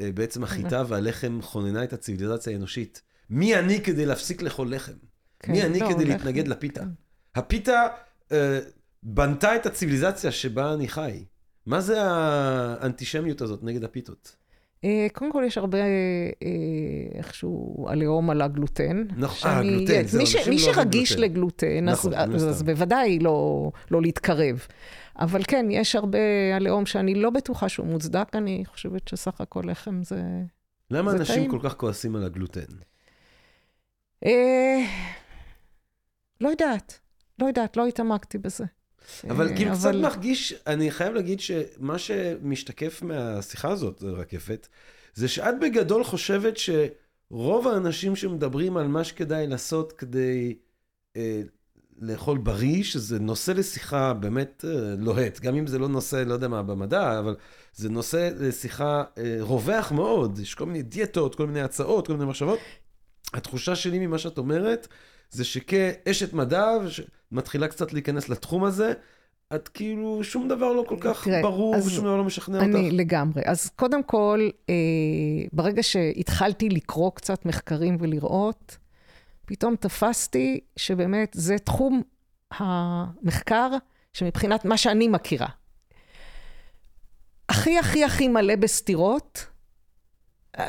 שבעצם 0.00 0.44
החיטה 0.44 0.82
והלחם 0.88 1.40
כוננה 1.40 1.84
את 1.84 1.92
הציוויליזציה 1.92 2.52
האנושית. 2.52 3.02
מי 3.30 3.58
אני 3.58 3.80
כדי 3.80 4.06
להפסיק 4.06 4.42
לאכול 4.42 4.74
לחם? 4.74 4.92
כן, 5.40 5.52
מי 5.52 5.62
אני 5.62 5.80
לא, 5.80 5.92
כדי 5.92 6.04
להתנגד 6.04 6.48
לפיתה? 6.48 6.80
כן. 6.80 6.88
הפיתה 7.34 7.86
אה, 8.32 8.58
בנתה 9.02 9.56
את 9.56 9.66
הציוויליזציה 9.66 10.32
שבה 10.32 10.74
אני 10.74 10.88
חי. 10.88 11.24
מה 11.66 11.80
זה 11.80 12.02
האנטישמיות 12.02 13.40
הזאת 13.40 13.62
נגד 13.62 13.84
הפיתות? 13.84 14.36
אה, 14.84 15.06
קודם 15.12 15.32
כל, 15.32 15.42
יש 15.46 15.58
הרבה, 15.58 15.78
אה, 15.78 15.84
איכשהו, 17.14 17.86
עליהום 17.88 18.30
על 18.30 18.42
הגלוטן. 18.42 19.04
נכון, 19.16 19.50
אה, 19.50 19.62
גלוטן, 19.62 20.06
זהו, 20.06 20.20
אנשים 20.20 20.40
לא 20.44 20.48
מי 20.48 20.58
שרגיש 20.58 21.12
לגלוטן, 21.12 21.84
נכון, 21.84 22.14
אז, 22.14 22.48
אז 22.48 22.62
בוודאי 22.62 23.18
לא, 23.18 23.70
לא 23.90 24.02
להתקרב. 24.02 24.66
אבל 25.18 25.42
כן, 25.48 25.66
יש 25.70 25.96
הרבה 25.96 26.18
עליהום 26.56 26.86
שאני 26.86 27.14
לא 27.14 27.30
בטוחה 27.30 27.68
שהוא 27.68 27.86
מוצדק, 27.86 28.28
אני 28.34 28.62
חושבת 28.66 29.08
שסך 29.08 29.40
הכל 29.40 29.62
לחם 29.64 30.02
זה... 30.02 30.22
למה 30.90 31.10
זה 31.10 31.16
אנשים 31.16 31.34
טעים? 31.34 31.50
כל 31.50 31.58
כך 31.62 31.76
כועסים 31.76 32.16
על 32.16 32.24
הגלוטן? 32.24 32.60
לא 36.40 36.48
יודעת, 36.48 36.98
לא 37.38 37.46
יודעת, 37.46 37.76
לא 37.76 37.86
התעמקתי 37.86 38.38
בזה. 38.38 38.64
אבל 39.30 39.56
כאילו 39.56 39.70
אבל... 39.70 39.78
קצת 39.78 39.94
מרגיש, 39.94 40.54
אני 40.66 40.90
חייב 40.90 41.14
להגיד 41.14 41.40
שמה 41.40 41.98
שמשתקף 41.98 43.02
מהשיחה 43.02 43.68
הזאת, 43.70 44.02
רקפת, 44.02 44.68
זה 45.14 45.28
שאת 45.28 45.54
בגדול 45.60 46.04
חושבת 46.04 46.54
שרוב 46.56 47.68
האנשים 47.68 48.16
שמדברים 48.16 48.76
על 48.76 48.88
מה 48.88 49.04
שכדאי 49.04 49.46
לעשות 49.46 49.92
כדי 49.92 50.54
אה, 51.16 51.42
לאכול 51.98 52.38
בריא, 52.38 52.82
שזה 52.82 53.18
נושא 53.18 53.50
לשיחה 53.50 54.12
באמת 54.12 54.64
אה, 54.68 54.94
לוהט, 54.98 55.40
גם 55.40 55.56
אם 55.56 55.66
זה 55.66 55.78
לא 55.78 55.88
נושא, 55.88 56.16
לא 56.26 56.34
יודע 56.34 56.48
מה, 56.48 56.62
במדע, 56.62 57.18
אבל 57.18 57.36
זה 57.74 57.88
נושא 57.88 58.30
לשיחה 58.40 59.04
אה, 59.18 59.36
רווח 59.40 59.92
מאוד, 59.92 60.38
יש 60.38 60.54
כל 60.54 60.66
מיני 60.66 60.82
דיאטות, 60.82 61.34
כל 61.34 61.46
מיני 61.46 61.60
הצעות, 61.60 62.06
כל 62.06 62.12
מיני 62.12 62.24
מחשבות. 62.24 62.58
התחושה 63.34 63.76
שלי 63.76 64.06
ממה 64.06 64.18
שאת 64.18 64.38
אומרת, 64.38 64.88
זה 65.34 65.44
שכאשת 65.44 66.32
מדע, 66.32 66.66
שמתחילה 66.88 67.68
קצת 67.68 67.92
להיכנס 67.92 68.28
לתחום 68.28 68.64
הזה, 68.64 68.92
את 69.54 69.68
כאילו, 69.68 70.24
שום 70.24 70.48
דבר 70.48 70.72
לא 70.72 70.84
כל 70.88 70.96
כך 71.00 71.24
תראה, 71.24 71.42
ברור 71.42 71.76
ושום 71.86 72.04
דבר 72.04 72.16
לא 72.16 72.24
משכנע 72.24 72.58
אני 72.58 72.66
אותך. 72.66 72.78
אני 72.78 72.90
לגמרי. 72.90 73.42
אז 73.46 73.70
קודם 73.76 74.02
כל, 74.02 74.48
אה, 74.70 74.74
ברגע 75.52 75.82
שהתחלתי 75.82 76.68
לקרוא 76.68 77.10
קצת 77.14 77.46
מחקרים 77.46 77.96
ולראות, 78.00 78.76
פתאום 79.46 79.76
תפסתי 79.76 80.60
שבאמת 80.76 81.30
זה 81.34 81.58
תחום 81.58 82.02
המחקר 82.50 83.70
שמבחינת 84.12 84.64
מה 84.64 84.76
שאני 84.76 85.08
מכירה, 85.08 85.48
הכי 87.48 87.78
הכי 87.78 88.04
הכי 88.04 88.28
מלא 88.28 88.56
בסתירות, 88.56 89.46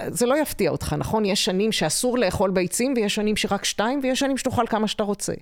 זה 0.07 0.25
לא 0.25 0.37
יפתיע 0.37 0.71
אותך, 0.71 0.95
נכון? 0.97 1.25
יש 1.25 1.45
שנים 1.45 1.71
שאסור 1.71 2.17
לאכול 2.17 2.51
ביצים, 2.51 2.93
ויש 2.95 3.15
שנים 3.15 3.35
שרק 3.35 3.65
שתיים, 3.65 3.99
ויש 4.03 4.19
שנים 4.19 4.37
שתאכל 4.37 4.67
כמה 4.67 4.87
שאתה 4.87 5.03
רוצה. 5.03 5.33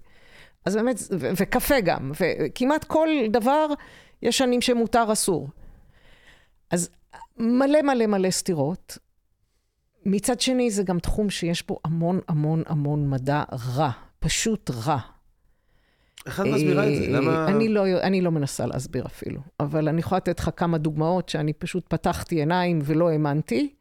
אז 0.65 0.75
באמת, 0.75 0.99
ו- 1.19 1.29
וקפה 1.37 1.79
גם, 1.79 2.11
וכמעט 2.19 2.83
כל 2.83 3.07
דבר, 3.29 3.67
יש 4.21 4.37
שנים 4.37 4.61
שמותר, 4.61 5.13
אסור. 5.13 5.49
אז 6.71 6.89
מלא 7.37 7.81
מלא 7.81 8.05
מלא 8.05 8.31
סתירות. 8.31 8.97
מצד 10.05 10.41
שני, 10.41 10.71
זה 10.71 10.83
גם 10.83 10.99
תחום 10.99 11.29
שיש 11.29 11.67
בו 11.67 11.79
המון 11.85 12.19
המון 12.27 12.63
המון 12.65 13.09
מדע 13.09 13.43
רע, 13.75 13.89
פשוט 14.19 14.71
רע. 14.85 14.97
איך 16.25 16.39
את 16.39 16.45
מסבירה 16.45 16.87
את 16.87 16.95
זה? 16.95 17.03
אה, 17.03 17.09
למה... 17.09 17.47
אני 17.47 17.69
לא, 17.69 17.85
אני 18.01 18.21
לא 18.21 18.31
מנסה 18.31 18.65
להסביר 18.65 19.05
אפילו, 19.05 19.41
אבל 19.59 19.87
אני 19.87 19.99
יכולה 19.99 20.17
לתת 20.17 20.39
לך 20.39 20.49
כמה 20.55 20.77
דוגמאות 20.77 21.29
שאני 21.29 21.53
פשוט 21.53 21.85
פתחתי 21.87 22.35
עיניים 22.35 22.79
ולא 22.83 23.09
האמנתי. 23.09 23.73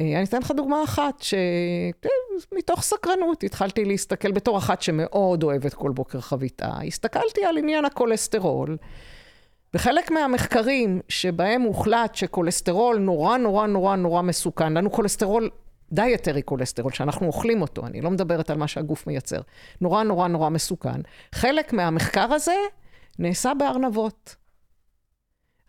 אה, 0.00 0.16
אני 0.16 0.24
אתן 0.24 0.38
לך 0.38 0.50
דוגמה 0.50 0.84
אחת, 0.84 1.22
שמתוך 1.22 2.78
אה, 2.78 2.84
סקרנות 2.84 3.42
התחלתי 3.42 3.84
להסתכל 3.84 4.32
בתור 4.32 4.58
אחת 4.58 4.82
שמאוד 4.82 5.42
אוהבת 5.42 5.74
כל 5.74 5.90
בוקר 5.90 6.20
חביתה. 6.20 6.70
הסתכלתי 6.86 7.44
על 7.44 7.58
עניין 7.58 7.84
הכולסטרול. 7.84 8.76
וחלק 9.74 10.10
מהמחקרים 10.10 11.00
שבהם 11.08 11.62
הוחלט 11.62 12.14
שכולסטרול 12.14 12.98
נורא 12.98 13.36
נורא 13.36 13.66
נורא 13.66 13.96
נורא 13.96 14.22
מסוכן, 14.22 14.72
לנו 14.72 14.92
כולסטרול 14.92 15.50
dietary 15.92 16.42
cholesterol, 16.42 16.92
שאנחנו 16.92 17.26
אוכלים 17.26 17.62
אותו, 17.62 17.86
אני 17.86 18.00
לא 18.00 18.10
מדברת 18.10 18.50
על 18.50 18.58
מה 18.58 18.68
שהגוף 18.68 19.06
מייצר, 19.06 19.40
נורא 19.80 20.02
נורא 20.02 20.28
נורא 20.28 20.48
מסוכן. 20.48 21.00
חלק 21.34 21.72
מהמחקר 21.72 22.32
הזה 22.32 22.54
נעשה 23.18 23.52
בארנבות. 23.54 24.36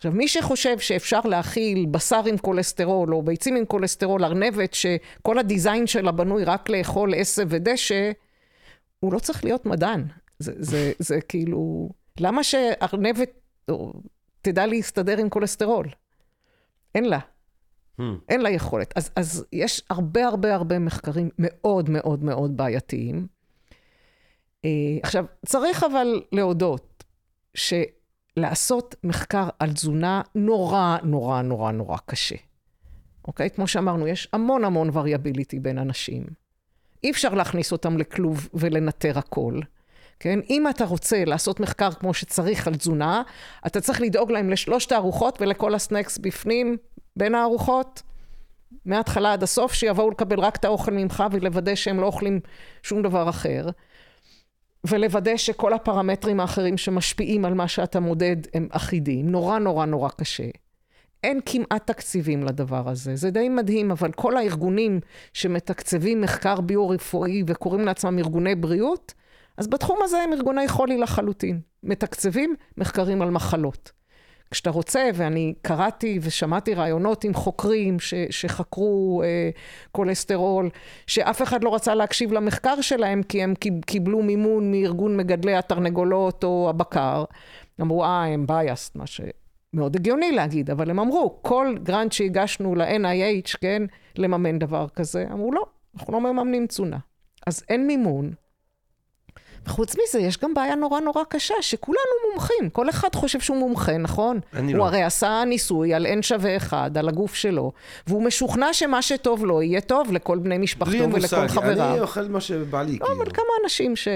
עכשיו, 0.01 0.11
מי 0.11 0.27
שחושב 0.27 0.79
שאפשר 0.79 1.19
להאכיל 1.19 1.85
בשר 1.85 2.21
עם 2.25 2.37
כולסטרול 2.37 3.13
או 3.13 3.21
ביצים 3.21 3.55
עם 3.55 3.65
כולסטרול, 3.65 4.23
ארנבת 4.23 4.73
שכל 4.73 5.39
ה 5.39 5.46
design 5.46 5.87
שלה 5.87 6.11
בנוי 6.11 6.43
רק 6.43 6.69
לאכול 6.69 7.13
עשב 7.15 7.47
ודשא, 7.49 8.11
הוא 8.99 9.13
לא 9.13 9.19
צריך 9.19 9.43
להיות 9.43 9.65
מדען. 9.65 10.03
זה, 10.39 10.53
זה, 10.57 10.91
זה 10.99 11.21
כאילו, 11.21 11.89
למה 12.19 12.43
שארנבת 12.43 13.29
תדע 14.41 14.65
להסתדר 14.65 15.17
עם 15.17 15.29
כולסטרול? 15.29 15.87
אין 16.95 17.05
לה. 17.05 17.19
Hmm. 17.99 18.03
אין 18.29 18.41
לה 18.41 18.49
יכולת. 18.49 18.93
אז, 18.97 19.11
אז 19.15 19.45
יש 19.53 19.81
הרבה 19.89 20.27
הרבה 20.27 20.55
הרבה 20.55 20.79
מחקרים 20.79 21.29
מאוד 21.39 21.89
מאוד 21.89 22.23
מאוד 22.23 22.57
בעייתיים. 22.57 23.27
אה, 24.65 24.69
עכשיו, 25.03 25.25
צריך 25.45 25.83
אבל 25.83 26.21
להודות 26.31 27.03
שלעשות 28.39 28.95
מחקר 29.03 29.49
על 29.59 29.73
תזונה 29.73 30.21
נורא, 30.35 30.97
נורא, 31.03 31.41
נורא, 31.41 31.71
נורא 31.71 31.97
קשה. 32.05 32.35
אוקיי? 33.27 33.49
כמו 33.49 33.67
שאמרנו, 33.67 34.07
יש 34.07 34.27
המון 34.33 34.63
המון 34.63 34.89
וריאביליטי 34.93 35.59
בין 35.59 35.77
אנשים. 35.77 36.25
אי 37.03 37.11
אפשר 37.11 37.33
להכניס 37.33 37.71
אותם 37.71 37.97
לכלוב 37.97 38.49
ולנטר 38.53 39.17
הכל. 39.17 39.59
כן? 40.19 40.39
אם 40.49 40.69
אתה 40.69 40.85
רוצה 40.85 41.25
לעשות 41.25 41.59
מחקר 41.59 41.91
כמו 41.91 42.13
שצריך 42.13 42.67
על 42.67 42.75
תזונה, 42.75 43.21
אתה 43.67 43.81
צריך 43.81 44.01
לדאוג 44.01 44.31
להם 44.31 44.49
לשלושת 44.49 44.91
הארוחות 44.91 45.41
ולכל 45.41 45.75
הסנקס 45.75 46.17
בפנים, 46.17 46.77
בין 47.15 47.35
הארוחות, 47.35 48.01
מההתחלה 48.85 49.33
עד 49.33 49.43
הסוף, 49.43 49.73
שיבואו 49.73 50.09
לקבל 50.09 50.39
רק 50.39 50.55
את 50.55 50.65
האוכל 50.65 50.91
ממך 50.91 51.23
ולוודא 51.31 51.75
שהם 51.75 51.99
לא 51.99 52.05
אוכלים 52.05 52.39
שום 52.83 53.01
דבר 53.01 53.29
אחר. 53.29 53.69
ולוודא 54.83 55.37
שכל 55.37 55.73
הפרמטרים 55.73 56.39
האחרים 56.39 56.77
שמשפיעים 56.77 57.45
על 57.45 57.53
מה 57.53 57.67
שאתה 57.67 57.99
מודד 57.99 58.35
הם 58.53 58.67
אחידים. 58.71 59.29
נורא 59.29 59.59
נורא 59.59 59.85
נורא 59.85 60.09
קשה. 60.09 60.49
אין 61.23 61.39
כמעט 61.45 61.87
תקציבים 61.87 62.43
לדבר 62.43 62.89
הזה. 62.89 63.15
זה 63.15 63.31
די 63.31 63.49
מדהים, 63.49 63.91
אבל 63.91 64.11
כל 64.11 64.37
הארגונים 64.37 64.99
שמתקצבים 65.33 66.21
מחקר 66.21 66.61
ביו-רפואי 66.61 67.43
וקוראים 67.47 67.85
לעצמם 67.85 68.19
ארגוני 68.19 68.55
בריאות, 68.55 69.13
אז 69.57 69.67
בתחום 69.67 69.99
הזה 70.03 70.17
הם 70.17 70.33
ארגוני 70.33 70.67
חולי 70.67 70.97
לחלוטין. 70.97 71.59
מתקצבים 71.83 72.55
מחקרים 72.77 73.21
על 73.21 73.29
מחלות. 73.29 73.91
כשאתה 74.51 74.69
רוצה, 74.69 75.09
ואני 75.13 75.53
קראתי 75.61 76.19
ושמעתי 76.21 76.73
ראיונות 76.73 77.23
עם 77.23 77.33
חוקרים 77.33 77.99
ש, 77.99 78.13
שחקרו 78.29 79.21
אה, 79.23 79.49
כולסטרול, 79.91 80.69
שאף 81.07 81.41
אחד 81.41 81.63
לא 81.63 81.75
רצה 81.75 81.95
להקשיב 81.95 82.33
למחקר 82.33 82.81
שלהם 82.81 83.23
כי 83.23 83.43
הם 83.43 83.53
קיבלו 83.85 84.21
מימון 84.21 84.71
מארגון 84.71 85.17
מגדלי 85.17 85.55
התרנגולות 85.55 86.43
או 86.43 86.69
הבקר. 86.69 87.23
אמרו, 87.81 88.03
אה, 88.03 88.25
הם 88.25 88.47
בייסט, 88.47 88.95
מה 88.95 89.03
שמאוד 89.07 89.95
הגיוני 89.95 90.31
להגיד, 90.31 90.69
אבל 90.69 90.89
הם 90.89 90.99
אמרו, 90.99 91.39
כל 91.41 91.75
גרנט 91.83 92.11
שהגשנו 92.11 92.75
ל-NIH, 92.75 93.57
כן, 93.61 93.83
לממן 94.17 94.59
דבר 94.59 94.87
כזה, 94.95 95.25
אמרו, 95.33 95.51
לא, 95.51 95.65
אנחנו 95.95 96.13
לא 96.13 96.21
מממנים 96.21 96.67
תזונה. 96.67 96.97
אז 97.47 97.63
אין 97.69 97.87
מימון, 97.87 98.31
וחוץ 99.65 99.95
מזה, 99.95 100.19
יש 100.19 100.37
גם 100.37 100.53
בעיה 100.53 100.75
נורא 100.75 100.99
נורא 100.99 101.23
קשה, 101.29 101.53
שכולנו 101.61 102.01
מומחים. 102.31 102.69
כל 102.69 102.89
אחד 102.89 103.15
חושב 103.15 103.39
שהוא 103.39 103.57
מומחה, 103.57 103.97
נכון? 103.97 104.39
אני 104.55 104.71
הוא 104.71 104.77
לא. 104.79 104.85
הרי 104.85 105.03
עשה 105.03 105.43
ניסוי 105.47 105.93
על 105.93 106.05
N 106.05 106.21
שווה 106.21 106.57
אחד, 106.57 106.97
על 106.97 107.09
הגוף 107.09 107.35
שלו, 107.35 107.71
והוא 108.07 108.23
משוכנע 108.23 108.73
שמה 108.73 109.01
שטוב 109.01 109.45
לו 109.45 109.61
יהיה 109.61 109.81
טוב 109.81 110.11
לכל 110.11 110.37
בני 110.37 110.57
משפחתו 110.57 110.97
ולכל 110.97 111.19
מושג, 111.19 111.47
חבריו. 111.47 111.91
אני 111.91 111.99
אוכל 111.99 112.27
מה 112.27 112.41
שבא 112.41 112.83
לי, 112.83 112.97
לא, 113.01 113.05
כאילו. 113.05 113.21
אבל 113.21 113.31
כמה 113.31 113.45
אנשים 113.63 113.95
ש... 113.95 114.07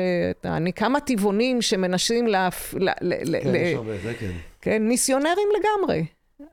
אני, 0.46 0.74
כמה 0.74 1.00
טבעונים 1.00 1.62
שמנסים 1.62 2.28
להפ... 2.28 2.74
ל... 2.74 2.90
ל... 3.02 3.42
כן, 3.44 3.52
ל... 3.52 3.56
יש 3.56 3.76
הרבה, 3.76 3.98
זה 4.04 4.14
כן. 4.20 4.32
כן, 4.62 4.88
מיסיונרים 4.88 5.48
לגמרי. 5.60 6.06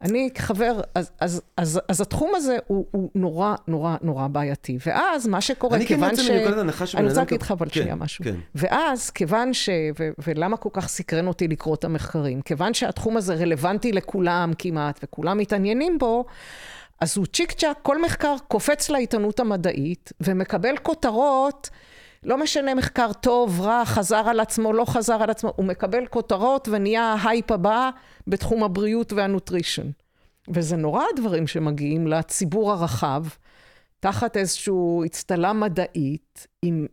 אני 0.02 0.30
כחבר, 0.34 0.80
אז, 0.94 1.10
אז, 1.20 1.42
אז, 1.56 1.80
אז 1.88 2.00
התחום 2.00 2.34
הזה 2.34 2.58
הוא, 2.66 2.86
הוא 2.90 3.10
נורא 3.14 3.54
נורא 3.68 3.96
נורא 4.02 4.26
בעייתי. 4.26 4.78
ואז 4.86 5.26
מה 5.26 5.40
שקורה, 5.40 5.76
אני 5.76 5.86
כן 5.86 5.94
כיוון 5.94 6.16
ש... 6.16 6.30
מנקודת 6.30 6.58
הנחה 6.58 6.86
שבן 6.86 7.00
אני 7.00 7.08
רוצה 7.08 7.20
להגיד 7.20 7.42
לך 7.42 7.50
אבל 7.50 7.66
כן, 7.66 7.80
שנייה 7.80 7.94
משהו. 7.94 8.24
כן. 8.24 8.34
ואז, 8.54 9.10
כיוון 9.10 9.54
ש... 9.54 9.68
ו... 9.98 10.10
ולמה 10.26 10.56
כל 10.56 10.68
כך 10.72 10.88
סקרן 10.88 11.26
אותי 11.26 11.48
לקרוא 11.48 11.74
את 11.74 11.84
המחקרים? 11.84 12.42
כיוון 12.42 12.74
שהתחום 12.74 13.16
הזה 13.16 13.34
רלוונטי 13.34 13.92
לכולם 13.92 14.52
כמעט, 14.58 15.00
וכולם 15.02 15.38
מתעניינים 15.38 15.98
בו, 15.98 16.24
אז 17.00 17.16
הוא 17.16 17.26
צ'יק 17.26 17.52
צ'אק, 17.52 17.78
כל 17.82 18.02
מחקר 18.02 18.34
קופץ 18.48 18.90
לעיתונות 18.90 19.40
המדעית, 19.40 20.12
ומקבל 20.20 20.76
כותרות, 20.82 21.70
לא 22.24 22.38
משנה 22.38 22.74
מחקר 22.74 23.12
טוב, 23.12 23.60
רע, 23.60 23.84
חזר 23.84 24.16
על 24.28 24.40
עצמו, 24.40 24.72
לא 24.72 24.84
חזר 24.84 25.22
על 25.22 25.30
עצמו, 25.30 25.52
הוא 25.56 25.64
מקבל 25.64 26.06
כותרות 26.06 26.68
ונהיה 26.72 27.02
ההייפ 27.02 27.50
הבא 27.50 27.90
בתחום 28.26 28.64
הבריאות 28.64 29.12
והנוטרישן. 29.12 29.90
וזה 30.54 30.76
נורא 30.76 31.04
הדברים 31.14 31.46
שמגיעים 31.46 32.06
לציבור 32.06 32.72
הרחב, 32.72 33.24
תחת 34.00 34.36
איזושהי 34.36 34.74
אצטלה 35.06 35.52
מדעית, 35.52 36.46
עם 36.62 36.86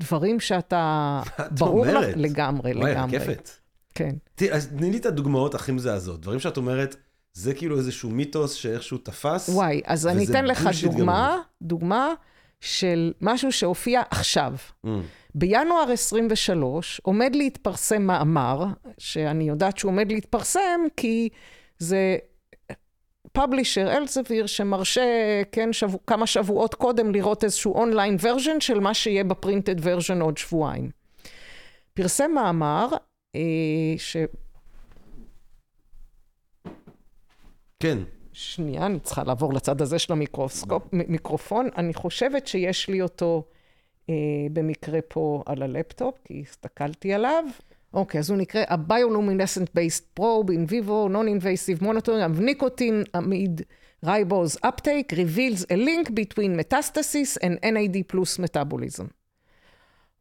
דברים 0.00 0.40
שאתה... 0.40 1.22
את 1.40 1.52
ברור 1.52 1.86
לך? 1.86 2.06
לגמרי, 2.16 2.72
וואי, 2.72 2.92
לגמרי. 2.92 3.18
רקפת. 3.18 3.50
כן. 3.94 4.14
תראי, 4.34 4.52
אז 4.52 4.68
תני 4.68 4.90
לי 4.90 4.98
את 4.98 5.06
הדוגמאות 5.06 5.54
הכי 5.54 5.72
מזעזעות. 5.72 6.20
דברים 6.20 6.40
שאת 6.40 6.56
אומרת, 6.56 6.96
זה 7.32 7.54
כאילו 7.54 7.78
איזשהו 7.78 8.10
מיתוס 8.10 8.52
שאיכשהו 8.52 8.98
תפס. 8.98 9.48
וואי, 9.48 9.80
אז 9.84 10.06
אני 10.06 10.26
אתן 10.26 10.44
לך 10.44 10.68
דוגמה, 10.82 11.28
גמור. 11.30 11.42
דוגמה 11.62 12.14
של 12.60 13.12
משהו 13.20 13.52
שהופיע 13.52 14.02
עכשיו. 14.10 14.52
Mm. 14.86 14.88
בינואר 15.34 15.90
23 15.92 17.00
עומד 17.04 17.30
להתפרסם 17.34 18.02
מאמר, 18.02 18.64
שאני 18.98 19.44
יודעת 19.44 19.78
שהוא 19.78 19.92
עומד 19.92 20.12
להתפרסם, 20.12 20.80
כי 20.96 21.28
זה 21.78 22.16
פאבלישר 23.32 23.96
אלסביר 23.96 24.46
שמרשה, 24.46 25.42
כן, 25.52 25.72
שבוע, 25.72 26.00
כמה 26.06 26.26
שבועות 26.26 26.74
קודם 26.74 27.12
לראות 27.12 27.44
איזשהו 27.44 27.74
אונליין 27.74 28.16
ורז'ן 28.20 28.60
של 28.60 28.80
מה 28.80 28.94
שיהיה 28.94 29.24
בפרינטד 29.24 29.74
ורז'ן 29.82 30.20
עוד 30.20 30.38
שבועיים. 30.38 30.90
פרסם 31.94 32.30
מאמר, 32.34 32.88
אה, 33.36 33.40
ש... 33.98 34.16
כן. 37.80 37.98
שנייה, 38.38 38.86
אני 38.86 39.00
צריכה 39.00 39.24
לעבור 39.24 39.52
לצד 39.52 39.82
הזה 39.82 39.98
של 39.98 40.12
המיקרוסקופ, 40.12 40.82
מ- 40.92 41.12
מיקרופון. 41.12 41.68
אני 41.76 41.94
חושבת 41.94 42.46
שיש 42.46 42.88
לי 42.88 43.02
אותו 43.02 43.44
אה, 44.10 44.14
במקרה 44.52 44.98
פה 45.08 45.42
על 45.46 45.62
הלפטופ, 45.62 46.14
כי 46.24 46.42
הסתכלתי 46.48 47.12
עליו. 47.14 47.44
אוקיי, 47.94 48.18
אז 48.18 48.30
הוא 48.30 48.38
נקרא 48.38 48.64
A 48.64 48.76
Bioluminescent 48.90 49.66
Based 49.78 50.20
Probe 50.20 50.48
in 50.50 50.70
Vivo 50.70 51.08
Non-Invasive 51.08 51.82
Monitoring 51.82 52.36
of 52.36 52.40
Nicotine 52.40 53.20
Amide 53.20 53.62
Ribose 54.06 54.56
Uptake 54.66 55.12
reveals 55.16 55.64
a 55.72 55.76
link 55.76 56.14
between 56.14 56.60
metastasis 56.60 57.36
and 57.42 57.54
NAD 57.64 57.96
plus 58.12 58.38
metabolism. 58.38 59.04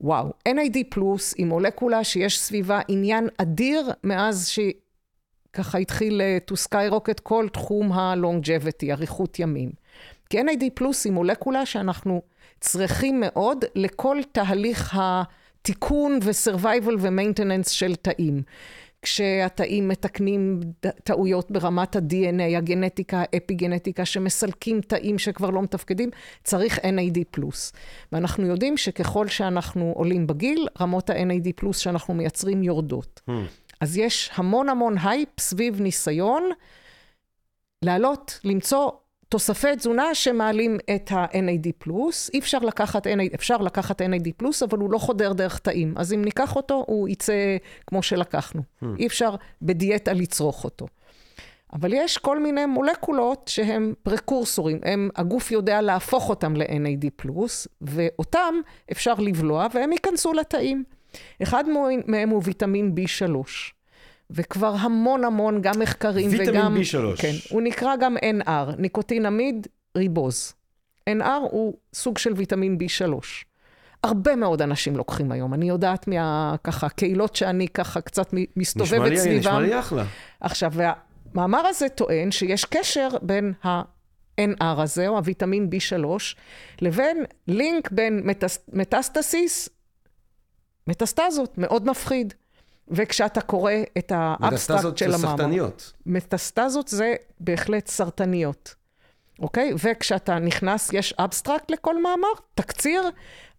וואו, 0.01 0.29
NAD 0.49 0.77
פלוס 0.89 1.33
היא 1.37 1.45
מולקולה 1.45 2.03
שיש 2.03 2.39
סביבה 2.39 2.79
עניין 2.87 3.27
אדיר 3.37 3.91
מאז 4.03 4.47
שככה 5.51 5.77
התחיל 5.77 6.21
אה, 6.21 6.37
to 6.51 6.53
skyrocket 6.53 7.21
כל 7.23 7.47
תחום 7.53 7.91
ה-longevity, 7.91 8.91
אריכות 8.91 9.39
ימים. 9.39 9.71
כי 10.29 10.41
NAD 10.41 10.63
פלוס 10.73 11.05
היא 11.05 11.13
מולקולה 11.13 11.65
שאנחנו 11.65 12.21
צריכים 12.59 13.19
מאוד 13.19 13.65
לכל 13.75 14.17
תהליך 14.31 14.99
התיקון 14.99 16.19
ו-survival 16.23 16.93
ו-maintenance 16.99 17.69
של 17.69 17.95
תאים. 17.95 18.41
כשהתאים 19.01 19.87
מתקנים 19.87 20.59
טעויות 21.03 21.51
ברמת 21.51 21.95
ה-DNA, 21.95 22.57
הגנטיקה, 22.57 23.23
האפיגנטיקה, 23.33 24.05
שמסלקים 24.05 24.81
תאים 24.81 25.19
שכבר 25.19 25.49
לא 25.49 25.61
מתפקדים, 25.61 26.09
צריך 26.43 26.79
NAD+. 26.79 27.39
ואנחנו 28.11 28.45
יודעים 28.45 28.77
שככל 28.77 29.27
שאנחנו 29.27 29.93
עולים 29.95 30.27
בגיל, 30.27 30.67
רמות 30.81 31.09
ה-NAD+, 31.09 31.73
שאנחנו 31.73 32.13
מייצרים 32.13 32.63
יורדות. 32.63 33.21
הממ. 33.29 33.31
אז 33.81 33.97
יש 33.97 34.31
המון 34.35 34.69
המון 34.69 34.95
הייפ 35.03 35.39
סביב 35.39 35.81
ניסיון 35.81 36.49
לעלות, 37.81 38.39
למצוא 38.43 38.91
תוספי 39.29 39.75
תזונה 39.75 40.15
שמעלים 40.15 40.77
את 40.95 41.11
ה-NAD+. 41.11 41.89
אי 42.33 42.39
אפשר 42.39 42.59
לקחת, 42.59 43.07
NAD, 43.07 43.35
אפשר 43.35 43.57
לקחת 43.57 44.01
NAD+, 44.01 44.45
אבל 44.63 44.77
הוא 44.77 44.91
לא 44.91 44.97
חודר 44.97 45.33
דרך 45.33 45.59
תאים. 45.59 45.93
אז 45.97 46.13
אם 46.13 46.21
ניקח 46.21 46.55
אותו, 46.55 46.83
הוא 46.87 47.09
יצא 47.09 47.57
כמו 47.87 48.03
שלקחנו. 48.03 48.61
אי 48.99 49.07
אפשר 49.07 49.35
בדיאטה 49.61 50.13
לצרוך 50.13 50.63
אותו. 50.63 50.87
אבל 51.73 51.93
יש 51.93 52.17
כל 52.17 52.39
מיני 52.39 52.65
מולקולות 52.65 53.47
שהם 53.47 53.93
פרקורסורים, 54.03 54.79
הם, 54.83 55.09
הגוף 55.15 55.51
יודע 55.51 55.81
להפוך 55.81 56.29
אותם 56.29 56.55
ל-NAD+, 56.55 57.23
ואותם 57.81 58.55
אפשר 58.91 59.13
לבלוע 59.13 59.67
והם 59.73 59.91
ייכנסו 59.91 60.33
לתאים. 60.33 60.83
אחד 61.43 61.63
מהם 62.07 62.29
הוא 62.29 62.41
ויטמין 62.45 62.95
B3. 62.97 63.31
וכבר 64.29 64.75
המון 64.79 65.23
המון, 65.23 65.61
גם 65.61 65.79
מחקרים 65.79 66.29
ויטמין 66.29 66.49
וגם... 66.49 66.77
B3. 66.77 67.21
כן, 67.21 67.33
הוא 67.49 67.61
נקרא 67.61 67.95
גם 67.95 68.17
NR, 68.17 68.75
ניקוטינמיד 68.77 69.67
ריבוז. 69.97 70.53
NR 71.09 71.23
הוא 71.51 71.73
סוג 71.93 72.17
של 72.17 72.33
ויטמין 72.33 72.77
B3. 72.81 73.13
הרבה 74.03 74.35
מאוד 74.35 74.61
אנשים 74.61 74.97
לוקחים 74.97 75.31
היום, 75.31 75.53
אני 75.53 75.69
יודעת 75.69 76.07
מה... 76.07 76.55
ככה, 76.63 76.89
קהילות 76.89 77.35
שאני 77.35 77.67
ככה 77.67 78.01
קצת 78.01 78.33
מסתובבת 78.55 79.11
נשמע 79.11 79.17
סביבם. 79.17 79.39
נשמע 79.39 79.59
לי 79.59 79.79
אחלה. 79.79 80.03
עכשיו, 80.41 80.71
והמאמר 80.73 81.67
הזה 81.67 81.89
טוען 81.89 82.31
שיש 82.31 82.65
קשר 82.65 83.07
בין 83.21 83.53
ה-NR 83.63 84.81
הזה, 84.81 85.07
או 85.07 85.17
הוויטמין 85.17 85.69
B3, 85.73 86.05
לבין 86.81 87.23
לינק 87.47 87.91
בין 87.91 88.21
מטס, 88.23 88.59
מטסטסיס, 88.73 89.69
מטסטזות, 90.87 91.57
מאוד 91.57 91.89
מפחיד. 91.89 92.33
וכשאתה 92.89 93.41
קורא 93.41 93.73
את 93.97 94.11
ה 94.15 94.19
abstract 94.19 94.53
מטסטזות 94.53 94.97
של 94.97 95.13
המאמר. 95.13 95.37
סרטניות. 95.37 95.93
מטסטזות 96.05 96.87
זה 96.87 97.15
בהחלט 97.39 97.87
סרטניות, 97.87 98.75
אוקיי? 99.39 99.73
וכשאתה 99.83 100.39
נכנס, 100.39 100.89
יש 100.93 101.13
abstract 101.13 101.71
לכל 101.71 102.01
מאמר, 102.01 102.27
תקציר, 102.55 103.09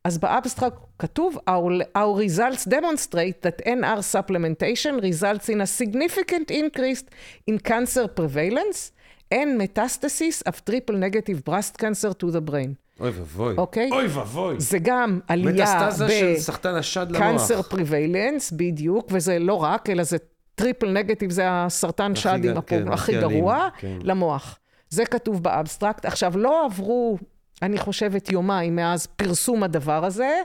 אז 0.05 0.19
ב 0.19 0.25
abstract 0.25 0.77
כתוב, 0.99 1.37
our, 1.37 1.85
our 1.97 2.23
results 2.27 2.65
demonstrate 2.65 3.43
that 3.43 3.67
NR 3.67 4.01
supplementation 4.15 5.03
results 5.03 5.49
in 5.49 5.61
a 5.61 5.67
significant 5.67 6.51
increase 6.51 7.03
in 7.51 7.59
cancer 7.59 8.09
prevalence 8.21 8.93
and 9.35 9.61
metastasis 9.61 10.43
of 10.49 10.65
triple 10.65 10.97
negative 10.97 11.45
breast 11.45 11.77
cancer 11.79 12.13
to 12.15 12.31
the 12.31 12.41
brain. 12.41 12.77
אוי 13.01 13.11
ואבוי. 13.11 13.55
אוקיי? 13.59 13.91
אוי 13.93 14.07
ואבוי. 14.07 14.55
זה 14.59 14.79
גם 14.83 15.21
עלייה 15.29 15.87
מטסטזה 15.87 16.09
של 16.09 16.35
סרטן 16.37 16.75
השד 16.75 17.07
למוח. 17.11 17.23
ב 17.23 17.28
cancer 17.28 17.63
prevalence, 17.63 18.53
בדיוק, 18.53 19.09
וזה 19.11 19.39
לא 19.39 19.55
רק, 19.55 19.91
אלא 19.91 20.03
זה 20.03 20.17
triple 20.55 20.91
negative, 20.91 21.31
זה 21.31 21.43
הסרטן 21.47 22.15
שד 22.15 22.29
עם 22.29 22.41
כן, 22.43 22.57
ה 22.57 22.64
form 22.64 22.95
הכי 22.95 23.17
הכי 23.17 23.21
גרוע, 23.21 23.69
כן. 23.79 23.99
למוח. 24.03 24.59
זה 24.91 25.05
כתוב 25.05 25.43
ב 25.43 25.49
abstract. 25.49 26.05
עכשיו, 26.05 26.39
לא 26.39 26.65
עברו, 26.65 27.19
אני 27.63 27.79
חושבת, 27.79 28.33
יומיים 28.33 28.77
מאז 28.77 29.07
פרסום 29.07 29.63
הדבר 29.63 30.05
הזה, 30.05 30.41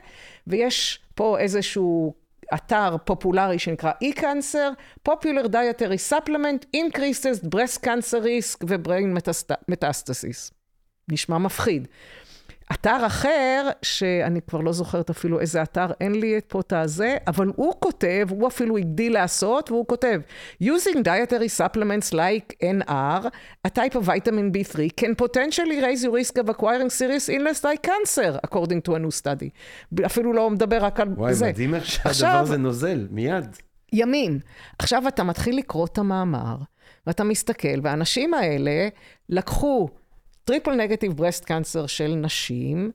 ויש 0.48 1.00
פה 1.16 1.40
איזשהו 1.40 2.14
אתר 2.54 2.96
פופולרי 3.06 3.60
שנקרא 3.60 3.92
e-cancer, 4.04 5.08
Popular 5.10 5.48
Dietary 5.48 6.12
Supplement, 6.12 6.66
Increases 6.76 7.46
Breast 7.56 7.84
Cancer 7.84 8.24
Risk 8.24 8.64
ו-Brain 8.68 9.20
Metastasis. 9.72 10.52
נשמע 11.10 11.38
מפחיד. 11.38 11.88
אתר 12.74 13.06
אחר, 13.08 13.70
שאני 13.82 14.42
כבר 14.42 14.60
לא 14.62 14.72
זוכרת 14.72 15.10
אפילו 15.10 15.40
איזה 15.40 15.64
אתר, 15.64 15.86
אין 16.02 16.16
לי 16.16 16.40
פה 16.48 16.60
את 16.60 16.74
הזה, 16.74 17.18
אבל 17.28 17.52
הוא 17.56 17.74
כותב, 17.80 18.28
הוא 18.30 18.48
אפילו 18.48 18.78
הגדיל 18.78 19.14
לעשות, 19.14 19.72
והוא 19.72 19.86
כותב, 19.88 20.22
using 20.64 20.96
dietary 20.98 21.62
supplements 21.62 22.14
like 22.14 22.56
NR, 22.64 23.26
a 23.68 23.72
type 23.72 23.96
of 23.96 24.04
vitamin 24.06 24.52
B3 24.56 24.76
can 25.02 25.16
potentially 25.24 25.82
raise 25.82 26.04
your 26.04 26.14
risk 26.22 26.38
of 26.38 26.50
acquiring 26.50 26.90
serious 26.90 27.30
illness 27.30 27.64
like 27.64 27.88
cancer, 27.90 28.40
according 28.48 28.82
to 28.90 28.96
a 28.96 29.00
new 29.00 29.22
study. 29.24 29.50
אפילו 30.06 30.34
לא 30.34 30.50
מדבר 30.50 30.84
רק 30.86 31.00
על 31.00 31.08
וואי, 31.18 31.34
זה. 31.34 31.48
מדהים 31.48 31.76
איך 31.76 31.86
שהדבר 31.86 32.10
עכשיו- 32.10 32.40
הזה 32.42 32.58
נוזל, 32.58 33.08
מיד. 33.12 33.58
ימים. 33.94 34.40
עכשיו 34.80 35.08
אתה 35.08 35.24
מתחיל 35.24 35.58
לקרוא 35.58 35.86
את 35.86 35.98
המאמר, 35.98 36.56
ואתה 37.08 37.24
מסתכל, 37.24 37.80
והאנשים 37.84 38.34
האלה 38.34 38.88
לקחו 39.30 39.90
triple 40.46 40.76
negative 40.76 41.14
breast 41.14 41.46
cancer 41.46 41.86
של 41.86 42.16
נשים, 42.16 42.92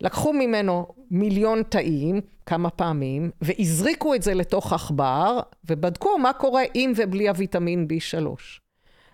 לקחו 0.00 0.32
ממנו 0.32 0.86
מיליון 1.10 1.62
תאים 1.62 2.20
כמה 2.46 2.70
פעמים, 2.70 3.30
והזריקו 3.42 4.14
את 4.14 4.22
זה 4.22 4.34
לתוך 4.34 4.72
עכבר, 4.72 5.40
ובדקו 5.64 6.18
מה 6.18 6.32
קורה 6.32 6.62
עם 6.74 6.92
ובלי 6.96 7.28
הוויטמין 7.28 7.86
B3. 7.90 8.26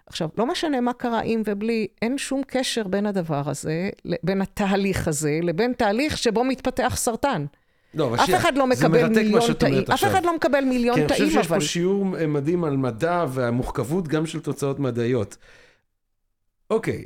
עכשיו, 0.07 0.29
לא 0.39 0.47
משנה 0.47 0.81
מה 0.81 0.93
קרה 0.93 1.21
עם 1.25 1.43
ובלי, 1.47 1.87
אין 2.03 2.19
שום 2.19 2.43
קשר 2.47 2.89
בין 2.89 3.07
הדבר 3.07 3.43
הזה, 3.47 3.91
בין 4.23 4.43
התהליך 4.43 5.09
הזה, 5.09 5.39
לבין 5.43 5.73
תהליך 5.73 6.19
שבו 6.19 6.45
מתפתח 6.45 6.95
סרטן. 6.97 7.47
לא, 7.95 8.07
אבל 8.07 8.15
אף 8.15 8.25
שנייה, 8.25 8.41
אחד 8.41 8.59
לא 8.59 8.67
מקבל 8.67 9.09
מיליון 9.09 9.53
תאים, 9.59 9.83
אף 9.83 9.91
עכשיו. 9.91 10.11
אחד 10.11 10.25
לא 10.25 10.37
מקבל 10.37 10.65
מיליון 10.65 10.97
כי 10.97 11.01
אני 11.01 11.09
חושב 11.09 11.19
תאים, 11.19 11.31
שיש 11.31 11.47
אבל... 11.47 11.61
פה 11.61 11.65
שיעור 11.65 12.05
מדהים 12.05 12.65
על 12.65 12.77
מדע 12.77 13.25
והמורכבות 13.29 14.09
גם 14.09 14.27
של 14.27 14.41
תוצאות 14.41 14.79
מדעיות. 14.79 15.37
אוקיי, 16.71 17.05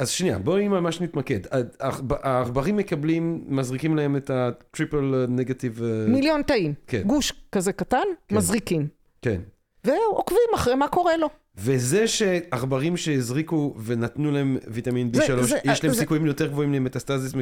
אז 0.00 0.08
שנייה, 0.10 0.38
בואי 0.38 0.68
ממש 0.68 1.00
נתמקד. 1.00 1.40
העכב- 1.80 2.12
העכברים 2.22 2.76
מקבלים, 2.76 3.44
מזריקים 3.48 3.96
להם 3.96 4.16
את 4.16 4.30
הטריפל 4.30 5.24
נגטיב... 5.28 5.80
מיליון 6.08 6.42
תאים. 6.42 6.74
כן. 6.86 7.02
גוש 7.06 7.32
כזה 7.52 7.72
קטן, 7.72 7.98
כן. 8.28 8.36
מזריקים. 8.36 8.88
כן. 9.22 9.40
ועוקבים 9.84 10.38
אחרי 10.54 10.74
מה 10.74 10.88
קורה 10.88 11.16
לו. 11.16 11.28
וזה 11.56 12.06
שעכברים 12.08 12.96
שהזריקו 12.96 13.74
ונתנו 13.84 14.30
להם 14.30 14.56
ויטמין 14.68 15.10
זה- 15.14 15.22
B3, 15.22 15.42
זה- 15.42 15.58
יש 15.64 15.84
להם 15.84 15.92
זה- 15.92 16.00
סיכויים 16.00 16.26
יותר 16.26 16.46
גבוהים 16.46 16.72
למטסטזיס 16.72 17.34
מ- 17.34 17.38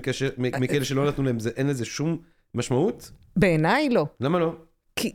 מכאלה 0.61 0.85
שלא 0.85 1.07
נתנו 1.09 1.25
להם, 1.25 1.39
זה- 1.39 1.51
אין 1.57 1.67
לזה 1.67 1.85
שום 1.85 2.19
משמעות? 2.55 3.11
בעיניי 3.37 3.89
לא. 3.89 4.07
למה 4.21 4.39
לא? 4.39 4.53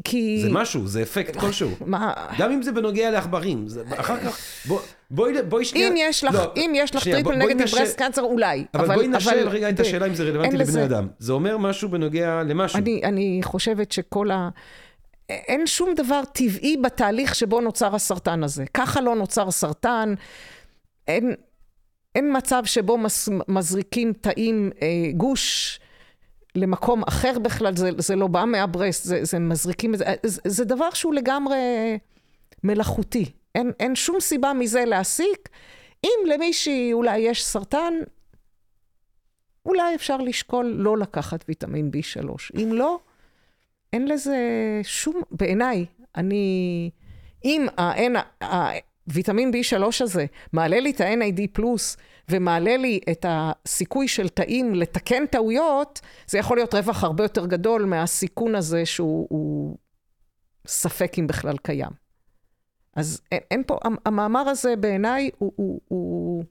כי... 0.03 0.39
זה 0.43 0.49
משהו, 0.51 0.87
זה 0.87 1.01
אפקט 1.01 1.35
כלשהו. 1.41 1.69
מה... 1.85 2.13
גם 2.37 2.51
אם 2.51 2.61
זה 2.61 2.71
בנוגע 2.71 3.11
לעכברים, 3.11 3.65
אחר 3.95 4.19
כך, 4.19 4.37
בוא- 4.65 4.79
בואי 5.11 5.33
בואי 5.49 5.65
שנייה... 5.65 5.87
אם 5.89 5.93
יש 5.97 6.23
לך, 6.23 6.33
לא, 6.35 6.51
אם 6.57 6.71
יש 6.75 6.95
לך 6.95 7.01
שנייה, 7.03 7.23
triple 7.23 7.37
negative 7.37 7.61
נשל- 7.61 7.77
breast 7.79 7.97
cancer, 7.97 8.21
אולי. 8.21 8.65
אבל 8.73 8.95
בואי 8.95 9.07
נשאל 9.07 9.39
אבל 9.39 9.47
רגע 9.49 9.69
את 9.69 9.79
השאלה 9.79 10.05
אם 10.07 10.15
זה 10.15 10.23
רלוונטי 10.23 10.57
לבני 10.57 10.67
לזה- 10.67 10.85
אדם. 10.85 11.07
זה 11.19 11.33
אומר 11.33 11.57
משהו 11.57 11.89
בנוגע 11.89 12.43
למשהו. 12.43 12.79
אני, 12.79 13.01
אני 13.03 13.39
חושבת 13.43 13.91
שכל 13.91 14.31
ה... 14.31 14.49
אין 15.29 15.67
שום 15.67 15.93
דבר 15.95 16.21
טבעי 16.33 16.77
בתהליך 16.83 17.35
שבו 17.35 17.61
נוצר 17.61 17.95
הסרטן 17.95 18.43
הזה. 18.43 18.65
ככה 18.73 19.01
לא 19.01 19.15
נוצר 19.15 19.51
סרטן. 19.51 20.13
אין, 21.07 21.33
אין 22.15 22.37
מצב 22.37 22.61
שבו 22.65 22.97
מס, 22.97 23.29
מזריקים 23.47 24.13
תאים, 24.21 24.69
אה, 24.81 24.87
גוש, 25.17 25.79
למקום 26.55 27.03
אחר 27.07 27.39
בכלל, 27.39 27.75
זה, 27.75 27.89
זה 27.97 28.15
לא 28.15 28.27
בא 28.27 28.45
מה 28.45 28.58
breast, 28.58 29.03
זה, 29.03 29.19
זה 29.23 29.39
מזריקים 29.39 29.93
את 29.93 29.99
זה, 29.99 30.05
זה, 30.23 30.41
זה 30.45 30.65
דבר 30.65 30.89
שהוא 30.89 31.13
לגמרי 31.13 31.57
מלאכותי. 32.63 33.25
אין, 33.55 33.71
אין 33.79 33.95
שום 33.95 34.19
סיבה 34.19 34.53
מזה 34.53 34.85
להסיק. 34.85 35.49
אם 36.03 36.29
למישהי 36.33 36.93
אולי 36.93 37.17
יש 37.17 37.45
סרטן, 37.45 37.93
אולי 39.65 39.95
אפשר 39.95 40.17
לשקול 40.17 40.65
לא 40.65 40.97
לקחת 40.97 41.45
ויטמין 41.47 41.91
B3. 41.95 42.29
אם 42.63 42.73
לא, 42.73 42.99
אין 43.93 44.07
לזה 44.07 44.37
שום, 44.83 45.21
בעיניי, 45.31 45.85
אני, 46.15 46.89
אם 47.45 47.65
ה-N- 47.77 48.45
הוויטמין 49.07 49.51
B3 49.51 49.83
הזה 50.01 50.25
מעלה 50.53 50.79
לי 50.79 50.91
את 50.91 51.01
ה-NAD 51.01 51.41
פלוס 51.53 51.97
ומעלה 52.29 52.77
לי 52.77 52.99
את 53.11 53.25
הסיכוי 53.29 54.07
של 54.07 54.29
תאים 54.29 54.75
לתקן 54.75 55.25
טעויות, 55.25 56.01
זה 56.27 56.37
יכול 56.37 56.57
להיות 56.57 56.73
רווח 56.73 57.03
הרבה 57.03 57.23
יותר 57.23 57.45
גדול 57.45 57.85
מהסיכון 57.85 58.55
הזה 58.55 58.85
שהוא 58.85 59.27
הוא 59.29 59.77
ספק 60.67 61.19
אם 61.19 61.27
בכלל 61.27 61.57
קיים. 61.57 61.91
אז 62.95 63.21
אין, 63.31 63.39
אין 63.51 63.63
פה, 63.67 63.77
המ- 63.83 63.95
המאמר 64.05 64.39
הזה 64.49 64.75
בעיניי 64.75 65.29
הוא, 65.37 65.51
הוא, 65.55 65.81
הוא 65.87 66.43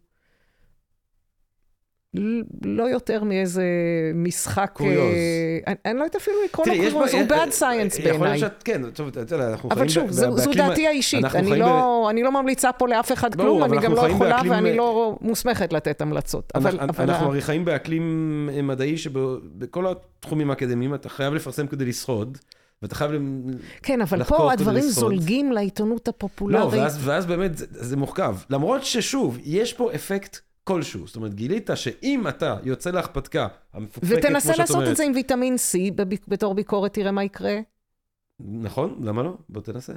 לא 2.64 2.82
יותר 2.82 3.24
מאיזה 3.24 3.64
משחק... 4.14 4.70
קוריוז. 4.74 4.96
אה, 4.98 5.58
אני, 5.66 5.74
אני 5.84 5.98
לא 5.98 6.04
יודעת 6.04 6.16
אפילו 6.16 6.36
לקרוא 6.44 6.66
לו 6.66 6.72
קוריוז, 6.74 6.92
הוא 6.94 7.04
science 7.50 8.00
יכול 8.00 8.10
בעיניי. 8.12 8.18
להיות 8.28 8.38
שאת, 8.38 8.62
כן, 8.62 8.90
טוב, 8.90 9.08
אתה 9.08 9.34
יודע, 9.34 9.48
אנחנו 9.50 9.68
חיים 9.70 9.80
אבל 9.80 9.88
שוב, 9.88 10.10
זו, 10.10 10.52
דעתי 10.56 10.86
האישית, 10.86 11.24
אני 11.24 11.58
לא, 11.58 12.06
אני 12.10 12.22
לא 12.22 12.32
ממליצה 12.32 12.72
פה 12.72 12.88
לאף 12.88 13.12
אחד 13.12 13.34
ברור, 13.36 13.48
כלום, 13.58 13.64
אני 13.72 13.82
גם 13.82 13.92
לא 13.92 14.08
יכולה 14.08 14.30
באקלים- 14.36 14.52
ואני 14.52 14.76
לא 14.76 15.18
מוסמכת 15.20 15.72
לתת 15.72 16.00
המלצות. 16.00 16.52
אבל, 16.54 16.70
אנחנו, 16.70 16.88
אבל 16.88 17.10
אנחנו 17.10 17.26
ה- 17.26 17.28
הרי 17.28 17.40
חיים 17.40 17.64
באקלים 17.64 18.48
מדעי 18.62 18.98
שבכל 18.98 19.86
התחומים 19.86 20.50
האקדמיים 20.50 20.94
אתה 20.94 21.08
חייב 21.08 21.34
לפרסם 21.34 21.66
כדי 21.66 21.84
לשרוד, 21.84 22.38
ואתה 22.82 22.94
חייב... 22.94 23.12
למ- 23.12 23.42
כן, 23.82 24.00
אבל 24.00 24.20
לחקור 24.20 24.38
פה 24.38 24.52
הדברים. 24.52 24.82
זולגים 24.82 25.52
לעיתונות 25.52 26.08
לא, 26.08 26.12
הפופולרית. 26.16 26.80
ואז, 26.80 27.08
ואז 27.08 27.26
באמת 27.26 27.56
זה, 27.58 27.66
זה 27.70 27.96
מורכב. 27.96 28.36
למרות 28.50 28.84
ששוב, 28.84 29.38
יש 29.44 29.72
פה 29.72 29.92
אפקט 29.94 30.38
כלשהו. 30.64 31.06
זאת 31.06 31.16
אומרת, 31.16 31.34
גילית 31.34 31.70
שאם 31.74 32.28
אתה 32.28 32.56
יוצא 32.64 32.90
להרפתקה 32.90 33.48
המפוקפקת, 33.72 34.08
כמו 34.08 34.18
ותנסה 34.18 34.48
שאת 34.48 34.58
לעשות 34.58 34.76
אומרת, 34.76 34.90
את 34.90 34.96
זה 34.96 35.04
עם 35.04 35.12
ויטמין 35.14 35.54
C 35.54 35.92
בב- 35.94 36.14
בתור 36.28 36.54
ביקורת, 36.54 36.92
תראה 36.94 37.12
מה 37.12 37.24
יקרה. 37.24 37.58
נכון, 38.40 39.00
למה 39.02 39.22
לא? 39.22 39.36
בוא 39.48 39.60
תנסה. 39.62 39.92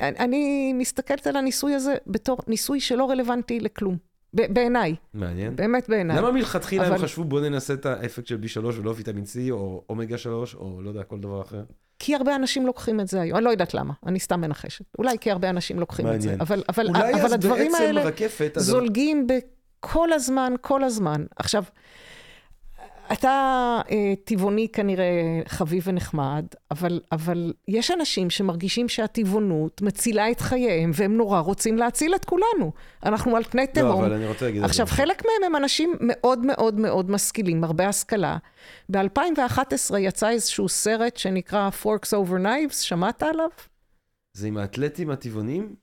אני 0.00 0.72
מסתכלת 0.72 1.26
על 1.26 1.36
הניסוי 1.36 1.74
הזה 1.74 1.94
בתור 2.06 2.38
ניסוי 2.48 2.80
שלא 2.80 3.10
רלוונטי 3.10 3.60
לכלום. 3.60 3.96
בעיניי, 4.32 4.94
מעניין. 5.14 5.56
באמת 5.56 5.88
בעיניי. 5.88 6.16
למה 6.18 6.32
מלכתחילה 6.32 6.86
הם 6.86 6.92
אבל- 6.92 7.02
חשבו 7.02 7.24
בוא 7.24 7.40
ננסה 7.40 7.74
את 7.74 7.86
האפקט 7.86 8.26
של 8.26 8.38
B3 8.42 8.58
ולא 8.64 8.94
ויטמין 8.96 9.24
C 9.24 9.50
או 9.50 9.84
אומגה 9.88 10.18
3 10.18 10.54
או 10.54 10.82
לא 10.82 10.88
יודע, 10.88 11.02
כל 11.02 11.20
דבר 11.20 11.42
אחר? 11.42 11.64
כי 11.98 12.14
הרבה 12.14 12.36
אנשים 12.36 12.66
לוקחים 12.66 13.00
את 13.00 13.08
זה 13.08 13.20
היום, 13.20 13.36
אני 13.36 13.44
לא 13.44 13.50
יודעת 13.50 13.74
למה, 13.74 13.94
אני 14.06 14.20
סתם 14.20 14.40
מנחשת. 14.40 14.84
אולי 14.98 15.18
כי 15.18 15.30
הרבה 15.30 15.50
אנשים 15.50 15.80
לוקחים 15.80 16.06
את 16.06 16.20
זה, 16.22 16.28
מעניין. 16.28 16.40
אבל, 16.40 16.62
אבל, 16.68 16.88
אבל 17.14 17.34
הדברים 17.34 17.74
האלה 17.74 18.02
רקפת... 18.02 18.52
זולגים 18.56 19.26
בכל 19.26 20.12
הזמן, 20.12 20.54
כל 20.60 20.84
הזמן. 20.84 21.24
עכשיו, 21.36 21.64
אתה 23.12 23.80
אה, 23.90 24.12
טבעוני 24.24 24.68
כנראה 24.72 25.40
חביב 25.46 25.82
ונחמד, 25.86 26.44
אבל, 26.70 27.00
אבל 27.12 27.52
יש 27.68 27.90
אנשים 27.90 28.30
שמרגישים 28.30 28.88
שהטבעונות 28.88 29.82
מצילה 29.82 30.30
את 30.30 30.40
חייהם, 30.40 30.90
והם 30.94 31.16
נורא 31.16 31.40
רוצים 31.40 31.78
להציל 31.78 32.14
את 32.14 32.24
כולנו. 32.24 32.72
אנחנו 33.04 33.36
על 33.36 33.44
פני 33.44 33.66
תהום. 33.66 33.88
לא, 33.88 34.06
אבל 34.06 34.12
אני 34.12 34.26
רוצה 34.26 34.44
להגיד... 34.44 34.62
על 34.62 34.68
זה 34.68 34.82
עכשיו. 34.82 34.86
חלק 34.86 35.22
מהם 35.24 35.52
הם 35.52 35.56
אנשים 35.62 35.94
מאוד 36.00 36.46
מאוד 36.46 36.80
מאוד 36.80 37.10
משכילים, 37.10 37.64
הרבה 37.64 37.88
השכלה. 37.88 38.36
ב-2011 38.88 39.98
יצא 39.98 40.30
איזשהו 40.30 40.68
סרט 40.68 41.16
שנקרא 41.16 41.70
Forks 41.82 42.08
Over 42.08 42.38
Knives, 42.44 42.74
שמעת 42.74 43.22
עליו? 43.22 43.48
זה 44.32 44.46
עם 44.46 44.56
האתלטים 44.56 45.10
הטבעונים? 45.10 45.74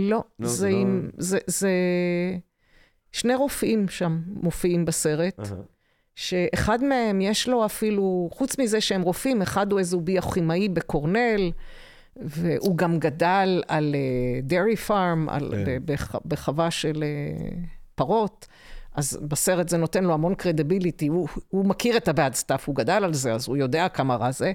לא, 0.00 0.24
לא, 0.38 0.48
זה 0.48 0.54
זה 0.56 0.68
לא- 0.68 0.76
עם... 0.76 1.10
זה, 1.18 1.38
זה... 1.46 1.70
שני 3.12 3.34
רופאים 3.34 3.88
שם 3.88 4.20
מופיעים 4.26 4.84
בסרט, 4.84 5.40
אהה. 5.40 5.75
שאחד 6.16 6.84
מהם 6.84 7.20
יש 7.20 7.48
לו 7.48 7.66
אפילו, 7.66 8.28
חוץ 8.32 8.58
מזה 8.58 8.80
שהם 8.80 9.02
רופאים, 9.02 9.42
אחד 9.42 9.72
הוא 9.72 9.78
איזשהו 9.78 10.00
ביוכימאי 10.00 10.68
בקורנל, 10.68 11.50
והוא 12.16 12.76
גם 12.76 12.98
גדל 12.98 13.62
על 13.68 13.94
דרי 14.42 14.76
פארם, 14.76 15.28
כן. 15.50 15.82
בחווה 16.24 16.70
של 16.70 17.04
אה, 17.04 17.48
פרות. 17.94 18.46
אז 18.94 19.18
בסרט 19.22 19.68
זה 19.68 19.76
נותן 19.76 20.04
לו 20.04 20.14
המון 20.14 20.34
קרדיביליטי, 20.34 21.06
הוא, 21.06 21.28
הוא 21.48 21.64
מכיר 21.64 21.96
את 21.96 22.08
ה-bad 22.08 22.34
stuff, 22.44 22.62
הוא 22.66 22.74
גדל 22.74 23.04
על 23.04 23.14
זה, 23.14 23.32
אז 23.32 23.48
הוא 23.48 23.56
יודע 23.56 23.88
כמה 23.88 24.16
רע 24.16 24.30
זה. 24.30 24.52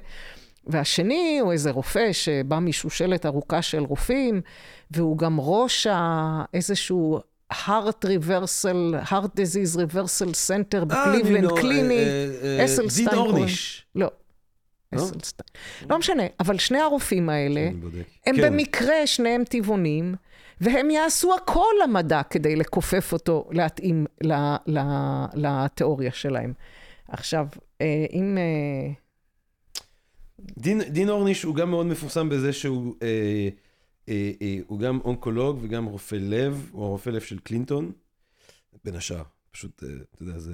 והשני 0.68 1.40
הוא 1.42 1.52
איזה 1.52 1.72
רופא 1.72 2.12
שבא 2.12 2.60
משושלת 2.60 3.26
ארוכה 3.26 3.62
של 3.62 3.84
רופאים, 3.84 4.42
והוא 4.92 5.18
גם 5.18 5.40
ראש 5.40 5.88
ה... 5.88 6.44
איזשהו 6.54 7.20
heart 7.52 8.06
reversal, 8.06 9.12
heart 9.12 9.36
disease 9.36 9.76
reversal 9.76 10.34
center 10.48 10.86
בקליבלנד 10.86 11.52
קליני, 11.60 12.06
אסלסטיין 12.66 13.10
דין 13.10 13.18
אורניש. 13.18 13.86
לא. 13.96 14.12
לא? 14.94 14.98
אסלסטיין. 14.98 15.48
לא 15.90 15.98
משנה, 15.98 16.24
אבל 16.40 16.58
שני 16.58 16.80
הרופאים 16.80 17.30
האלה. 17.30 17.70
הם 18.26 18.36
כן. 18.36 18.42
במקרה 18.42 19.08
שניהם 19.08 19.44
טבעונים, 19.44 20.16
והם 20.62 20.90
יעשו 20.90 21.36
הכל 21.36 21.74
למדע 21.84 22.22
כדי 22.30 22.56
לכופף 22.56 23.14
אותו, 23.14 23.50
להתאים 23.52 24.06
ל, 24.24 24.34
ל, 24.68 24.80
לתיאוריה 25.36 26.12
שלהם. 26.12 26.54
עכשיו, 27.08 27.48
אה, 27.82 28.06
אם... 28.14 28.38
אה, 28.38 28.94
דין, 30.90 31.10
אורניש 31.10 31.44
הוא 31.44 31.56
גם 31.56 31.70
מאוד 31.70 31.86
מפורסם 31.86 32.30
בזה 32.30 32.54
שהוא 32.54 32.96
אה, 33.02 33.08
אה, 33.08 33.14
אה, 33.14 33.50
הוא 34.68 34.80
גם 34.80 35.00
אונקולוג 35.04 35.60
וגם 35.62 35.86
רופא 35.86 36.16
לב, 36.16 36.70
הוא 36.72 36.86
הרופא 36.86 37.10
לב 37.10 37.22
של 37.22 37.40
קלינטון, 37.40 37.92
בין 38.84 38.96
השאר. 38.96 39.24
פשוט, 39.52 39.84
אה, 39.84 39.90
אתה 40.16 40.24
יודע, 40.24 40.40
זה 40.40 40.54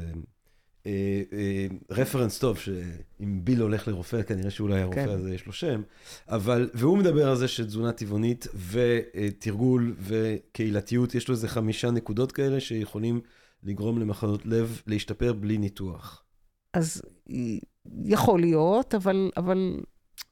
אה, 0.86 1.22
אה, 1.34 1.68
רפרנס 1.90 2.40
טוב, 2.40 2.58
שאם 2.58 3.40
ביל 3.44 3.62
הולך 3.62 3.88
לרופא, 3.88 4.24
כנראה 4.24 4.52
שאולי 4.52 4.82
הרופא 4.82 5.06
כן. 5.06 5.10
הזה 5.10 5.34
יש 5.34 5.46
לו 5.46 5.54
שם. 5.54 5.82
אבל, 6.28 6.70
והוא 6.74 6.98
מדבר 6.98 7.30
על 7.30 7.36
זה 7.36 7.48
שתזונה 7.48 7.92
טבעונית 7.92 8.48
ותרגול 8.72 9.96
וקהילתיות, 10.00 11.16
יש 11.16 11.28
לו 11.28 11.36
איזה 11.36 11.48
חמישה 11.48 11.92
נקודות 11.92 12.32
כאלה 12.32 12.60
שיכולים 12.60 13.22
לגרום 13.64 14.00
למחלות 14.00 14.46
לב 14.46 14.82
להשתפר 14.88 15.34
בלי 15.34 15.58
ניתוח. 15.58 16.24
אז 16.74 17.02
יכול 18.06 18.40
להיות, 18.40 18.96
אבל... 18.96 19.32
אבל 19.38 19.58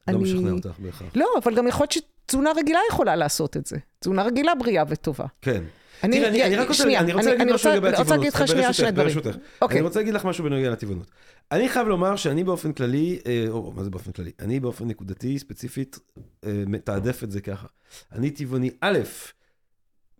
לא 0.08 0.14
אני... 0.14 0.18
משכנע 0.18 0.52
אותך 0.52 0.80
בהכרח. 0.80 1.16
לא, 1.16 1.28
אבל 1.44 1.56
גם 1.56 1.68
יכול 1.68 1.84
להיות 1.84 2.06
שתזונה 2.26 2.52
רגילה 2.58 2.80
יכולה 2.90 3.16
לעשות 3.16 3.58
את 3.58 3.66
זה. 3.66 3.78
תזונה 4.00 4.24
רגילה 4.24 4.56
בריאה 4.56 4.84
וטובה. 4.88 5.26
כן. 5.42 5.64
תראה, 6.02 6.28
אני, 6.30 6.44
אני 6.44 6.56
רק 6.56 6.68
רוצה, 6.68 6.84
שנייה, 6.84 7.00
אני 7.00 7.14
רוצה 7.14 7.30
להגיד 7.30 7.42
אני 7.42 7.54
משהו 7.54 7.70
לגבי 7.72 7.88
אני 7.88 7.92
רוצה 7.92 8.02
הטבעונות. 8.02 8.26
להגיד 8.26 8.42
לך 8.42 8.48
שנייה 8.48 8.74
שני 8.74 8.92
דברים. 8.92 9.08
ברשותך. 9.08 9.38
אוקיי. 9.62 9.78
אני 9.78 9.86
רוצה 9.88 10.00
להגיד 10.00 10.14
לך 10.14 10.26
משהו 10.26 10.44
בנוגע 10.44 10.70
לטבעונות. 10.70 11.08
אני 11.52 11.70
חייב 11.70 11.88
לומר 11.88 12.16
שאני 12.16 12.44
באופן 12.44 12.74
כללי, 12.74 13.20
אה, 13.28 13.46
או 13.50 13.72
מה 13.76 13.84
זה 13.84 13.90
באופן 13.90 14.12
כללי? 14.12 14.32
אני 14.40 14.60
באופן 14.60 14.88
נקודתי, 14.88 15.40
ספציפית, 15.40 16.00
אה, 16.46 16.64
מתעדף 16.68 17.24
את 17.24 17.32
זה 17.32 17.42
ככה. 17.42 17.68
אני 18.12 18.30
טבעוני, 18.30 18.70
א', 18.82 19.00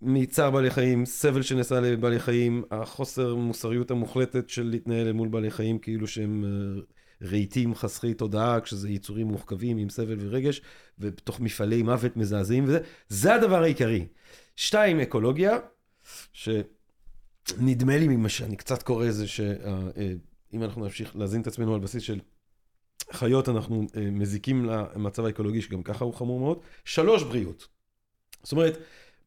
מצער 0.02 0.52
בעלי 0.52 0.70
חיים, 0.70 1.06
סבל 1.06 1.42
שנעשה 1.42 1.80
לבעלי 1.80 2.20
חיים, 2.20 2.64
החוסר 2.72 3.36
מוסריות 3.36 3.92
המוחלטת 3.92 4.50
של 4.50 4.64
להתנהל 4.64 5.12
מול 5.12 5.28
בעלי 5.28 5.52
חיים 5.52 5.80
כאילו 5.80 6.08
שהם 6.08 6.44
אה, 6.46 6.82
רהיטים 7.22 7.76
חסרי 7.76 8.14
תודעה, 8.14 8.62
כשזה 8.62 8.90
יצורים 8.90 9.28
מורכבים 9.28 9.78
עם 9.78 9.90
סבל 9.90 10.18
ורגש, 10.20 10.62
ובתוך 11.00 11.40
מפעלי 11.40 11.84
מוות 11.84 12.18
מזעזעים 12.18 12.64
וזה, 12.64 12.80
זה 13.10 13.36
הדבר 13.36 13.64
העיקרי. 13.64 14.08
שתיים, 14.56 15.00
אקולוגיה, 15.00 15.58
שנדמה 16.34 17.98
לי 17.98 18.08
ממה 18.08 18.30
שאני 18.30 18.56
קצת 18.56 18.84
קורא 18.84 19.12
זה 19.12 19.28
שאם 19.28 20.64
אנחנו 20.64 20.84
נמשיך 20.84 21.16
להזין 21.16 21.42
את 21.42 21.48
עצמנו 21.48 21.74
על 21.74 21.80
בסיס 21.80 22.04
של 22.04 22.20
חיות, 23.12 23.50
אנחנו 23.50 23.88
אה, 23.98 24.02
מזיקים 24.12 24.66
למצב 24.66 25.26
האקולוגי 25.26 25.62
שגם 25.62 25.84
ככה 25.84 26.06
הוא 26.06 26.14
חמור 26.14 26.40
מאוד. 26.40 26.60
שלוש, 26.86 27.24
בריאות. 27.24 27.68
זאת 28.44 28.52
אומרת, 28.52 28.78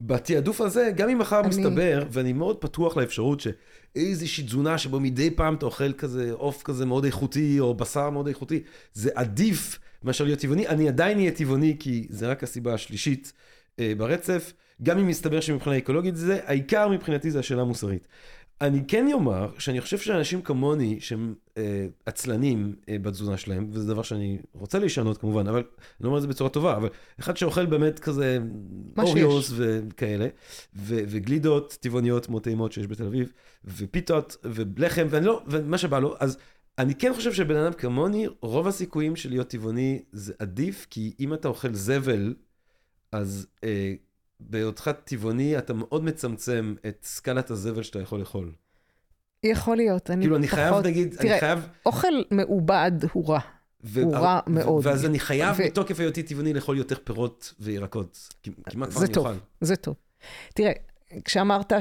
בתעדוף 0.01 0.61
הזה, 0.61 0.91
גם 0.97 1.09
אם 1.09 1.19
מחר 1.19 1.41
אני- 1.41 1.49
מסתבר, 1.49 2.03
ואני 2.11 2.33
מאוד 2.33 2.57
פתוח 2.57 2.97
לאפשרות 2.97 3.41
שאיזושהי 3.41 4.45
תזונה 4.45 4.79
שבו 4.79 5.01
מדי 5.01 5.31
פעם 5.31 5.55
אתה 5.55 5.67
אוכל 5.67 5.93
כזה 5.93 6.33
עוף 6.33 6.63
כזה 6.63 6.87
מאוד 6.87 7.05
איכותי, 7.05 7.61
או 7.61 7.75
בשר 7.75 8.11
מאוד 8.11 8.27
איכותי, 8.29 8.63
זה 8.93 9.11
עדיף 9.15 9.79
מאשר 10.05 10.25
להיות 10.25 10.39
טבעוני. 10.41 10.69
אני 10.69 10.89
עדיין 10.89 11.19
אהיה 11.19 11.31
טבעוני, 11.31 11.77
כי 11.81 12.07
זה 12.11 12.29
רק 12.29 12.43
הסיבה 12.43 12.75
השלישית 12.75 13.33
אה, 13.79 13.93
ברצף. 13.97 14.53
גם 14.83 14.99
אם 14.99 15.07
מסתבר 15.09 15.41
שמבחינה 15.41 15.79
אקולוגית 15.79 16.17
זה, 16.17 16.39
העיקר 16.47 16.89
מבחינתי 16.89 17.31
זה 17.31 17.39
השאלה 17.39 17.63
המוסרית. 17.63 18.09
אני 18.61 18.85
כן 18.89 19.07
אומר 19.13 19.51
שאני 19.59 19.81
חושב 19.81 19.99
שאנשים 19.99 20.43
כמוני, 20.43 21.01
שהם 21.01 21.35
אה, 21.57 21.87
עצלנים 22.07 22.77
אה, 22.89 22.99
בתזונה 22.99 23.37
שלהם, 23.37 23.69
וזה 23.73 23.87
דבר 23.87 24.03
שאני 24.03 24.39
רוצה 24.53 24.79
לשנות 24.79 25.19
כמובן, 25.19 25.49
אבל 25.49 25.59
אני 25.59 25.65
לא 26.01 26.07
אומר 26.07 26.17
את 26.17 26.23
זה 26.23 26.29
בצורה 26.29 26.51
טובה, 26.51 26.77
אבל 26.77 26.89
אחד 27.21 27.37
שאוכל 27.37 27.67
באמת 27.67 27.99
כזה. 27.99 28.39
אוריוס 28.99 29.53
וכאלה, 29.57 30.27
ו- 30.77 31.03
וגלידות 31.09 31.79
טבעוניות 31.81 32.29
מאוד 32.29 32.43
טעימות 32.43 32.73
שיש 32.73 32.87
בתל 32.87 33.07
אביב, 33.07 33.33
ופיתות 33.65 34.37
ולחם, 34.45 35.07
ואני 35.11 35.27
לא, 35.27 35.43
ומה 35.47 35.79
שבא 35.79 35.99
לו, 35.99 36.17
אז 36.21 36.39
אני 36.79 36.95
כן 36.95 37.13
חושב 37.15 37.33
שבן 37.33 37.57
אדם 37.57 37.73
כמוני, 37.73 38.27
רוב 38.41 38.67
הסיכויים 38.67 39.17
של 39.17 39.29
להיות 39.29 39.49
טבעוני 39.49 40.03
זה 40.13 40.33
עדיף, 40.39 40.87
כי 40.91 41.15
אם 41.21 41.35
אתה 41.35 41.49
אוכל 41.49 41.75
זבל, 41.75 42.35
אז 43.13 43.47
אה, 43.65 43.95
בהיותך 44.41 44.91
טבעוני 45.05 45.59
אתה 45.59 45.75
מאוד 45.75 46.05
מצמצם 46.05 46.75
את 46.89 46.99
סקלת 47.03 47.51
הזבל 47.51 47.83
שאתה 47.83 48.01
יכול 48.01 48.21
לאכול. 48.21 48.53
יכול 49.43 49.77
להיות, 49.77 50.11
אני 50.11 50.21
כאילו, 50.23 50.37
אני 50.37 50.49
חייב, 50.49 50.71
פחות... 50.71 50.85
נגיד, 50.85 51.09
אני 51.09 51.17
תראה, 51.29 51.41
חייב... 51.41 51.69
אוכל 51.87 52.13
מעובד 52.31 52.93
הוא 53.13 53.29
רע. 53.29 53.39
ו- 53.85 54.03
הוא 54.03 54.15
רע 54.15 54.41
מאוד. 54.47 54.87
ואז 54.87 55.07
אני 55.07 55.19
חייב, 55.19 55.57
ו- 55.59 55.65
מתוקף 55.67 56.01
היותי 56.01 56.23
טבעוני, 56.23 56.55
לאכול 56.55 56.79
יותר 56.79 56.97
פירות 57.05 57.55
וירקות. 57.61 58.29
כמעט 58.71 58.91
כבר 58.91 59.01
זה 59.01 59.07
אני 59.07 59.15
טוב. 59.15 59.27
אוכל. 59.27 59.39
זה 59.61 59.77
טוב. 59.77 59.95
תראה, 60.55 60.73
כשאמרת 61.25 61.73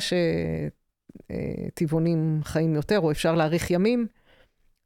שטבעונים 1.73 2.39
חיים 2.43 2.75
יותר, 2.75 2.99
או 2.99 3.11
אפשר 3.11 3.35
להאריך 3.35 3.71
ימים, 3.71 4.07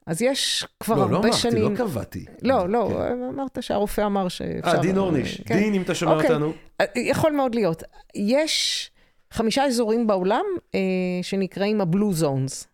אז 0.05 0.21
יש 0.21 0.65
כבר 0.79 0.95
לא, 0.95 1.01
לא 1.01 1.15
הרבה 1.15 1.27
אמרתי, 1.27 1.41
שנים... 1.41 1.71
לא 1.71 1.77
קבעתי. 1.77 2.25
לא, 2.41 2.69
לא, 2.69 2.89
כן. 2.89 3.23
אמרת 3.33 3.57
שהרופא 3.61 4.01
אמר 4.01 4.27
שאפשר... 4.27 4.77
אה, 4.77 4.81
דין 4.81 4.97
אורניש. 4.97 5.41
כן. 5.41 5.55
דין, 5.55 5.73
אם 5.73 5.81
אתה 5.81 5.95
שומע 5.95 6.13
אוקיי. 6.13 6.29
אותנו. 6.29 6.53
יכול 6.95 7.31
מאוד 7.31 7.55
להיות. 7.55 7.83
יש 8.15 8.91
חמישה 9.31 9.65
אזורים 9.65 10.07
בעולם 10.07 10.45
אה, 10.75 10.79
שנקראים 11.21 11.81
הבלו 11.81 12.13
זונס, 12.13 12.67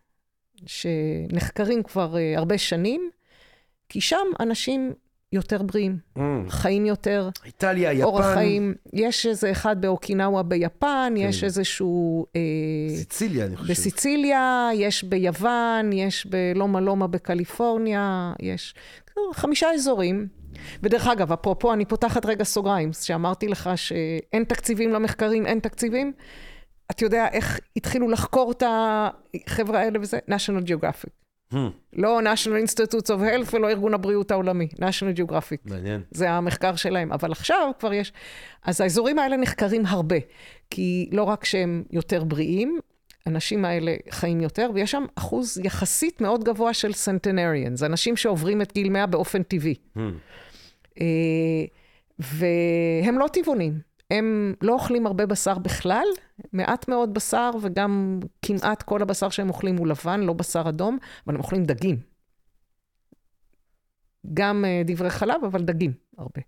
שנחקרים 0.66 1.82
כבר 1.82 2.16
אה, 2.16 2.34
הרבה 2.36 2.58
שנים, 2.58 3.10
כי 3.88 4.00
שם 4.00 4.26
אנשים 4.40 4.92
יותר 5.32 5.62
בריאים, 5.62 5.98
אמ, 6.18 6.44
חיים 6.48 6.86
יותר, 6.86 7.28
איטליה, 7.46 7.92
יפן, 7.92 8.04
אורח 8.04 8.34
חיים. 8.34 8.74
יש 8.92 9.26
איזה 9.26 9.50
אחד 9.50 9.80
באוקינאווה 9.80 10.42
ביפן, 10.42 11.14
יש 11.16 11.40
כן. 11.40 11.46
איזשהו... 11.46 12.26
אה, 12.36 12.96
סיציליה, 12.96 13.46
אני 13.46 13.56
חושב. 13.56 13.72
בסיציליה, 13.72 14.68
יש 14.74 15.04
ביוון, 15.04 15.92
יש 15.92 16.26
בלומה 16.26 16.80
לומה 16.80 17.06
בקליפורניה, 17.06 18.32
יש 18.40 18.74
חמישה 19.32 19.66
אזורים. 19.74 20.28
ודרך 20.82 21.06
אגב, 21.06 21.32
אפרופו, 21.32 21.72
אני 21.72 21.84
פותחת 21.84 22.26
רגע 22.26 22.44
סוגריים, 22.44 22.92
שאמרתי 22.92 23.48
לך 23.48 23.70
שאין 23.76 24.44
תקציבים 24.44 24.92
למחקרים, 24.92 25.46
אין 25.46 25.60
תקציבים. 25.60 26.12
אתה 26.90 27.04
יודע 27.04 27.28
איך 27.32 27.60
התחילו 27.76 28.08
לחקור 28.08 28.52
את 28.52 28.62
החבר'ה 28.66 29.80
האלה 29.80 30.00
וזה? 30.00 30.18
national 30.28 30.68
geographic. 30.68 31.27
אמ, 31.54 31.70
לא 31.92 32.20
national 32.20 32.66
institutes 32.66 33.06
of 33.06 33.18
health 33.20 33.54
ולא 33.54 33.70
ארגון 33.70 33.94
הבריאות 33.94 34.30
העולמי, 34.30 34.68
national 34.74 35.18
geographic. 35.18 35.70
מעניין. 35.70 36.00
זה 36.10 36.30
המחקר 36.30 36.76
שלהם, 36.76 37.12
אבל 37.12 37.32
עכשיו 37.32 37.70
כבר 37.78 37.92
יש... 37.92 38.12
אז 38.64 38.80
האזורים 38.80 39.18
האלה 39.18 39.36
נחקרים 39.36 39.86
הרבה, 39.86 40.16
כי 40.70 41.08
לא 41.12 41.22
רק 41.22 41.44
שהם 41.44 41.84
יותר 41.90 42.24
בריאים, 42.24 42.78
האנשים 43.26 43.64
האלה 43.64 43.94
חיים 44.10 44.40
יותר, 44.40 44.70
ויש 44.74 44.90
שם 44.90 45.04
אחוז 45.14 45.58
יחסית 45.64 46.20
מאוד 46.20 46.44
גבוה 46.44 46.74
של 46.74 46.92
סנטנריאנס, 46.92 47.82
אנשים 47.82 48.16
שעוברים 48.16 48.62
את 48.62 48.72
גיל 48.72 48.88
100 48.88 49.06
באופן 49.06 49.42
טבעי. 49.42 49.74
אמ, 49.96 50.18
אה, 51.00 51.06
והם 52.18 53.18
לא 53.18 53.26
טבעונים. 53.32 53.87
הם 54.10 54.54
לא 54.62 54.72
אוכלים 54.72 55.06
הרבה 55.06 55.26
בשר 55.26 55.58
בכלל, 55.58 56.06
מעט 56.52 56.88
מאוד 56.88 57.14
בשר, 57.14 57.50
וגם 57.62 58.20
כמעט 58.42 58.82
כל 58.82 59.02
הבשר 59.02 59.28
שהם 59.28 59.48
אוכלים 59.48 59.76
הוא 59.76 59.86
לבן, 59.86 60.20
לא 60.20 60.32
בשר 60.32 60.68
אדום, 60.68 60.98
אבל 61.26 61.34
הם 61.34 61.40
אוכלים 61.40 61.64
דגים. 61.64 62.00
גם 64.34 64.64
אה, 64.64 64.82
דברי 64.86 65.10
חלב, 65.10 65.44
אבל 65.46 65.62
דגים 65.62 65.92
הרבה. 66.18 66.40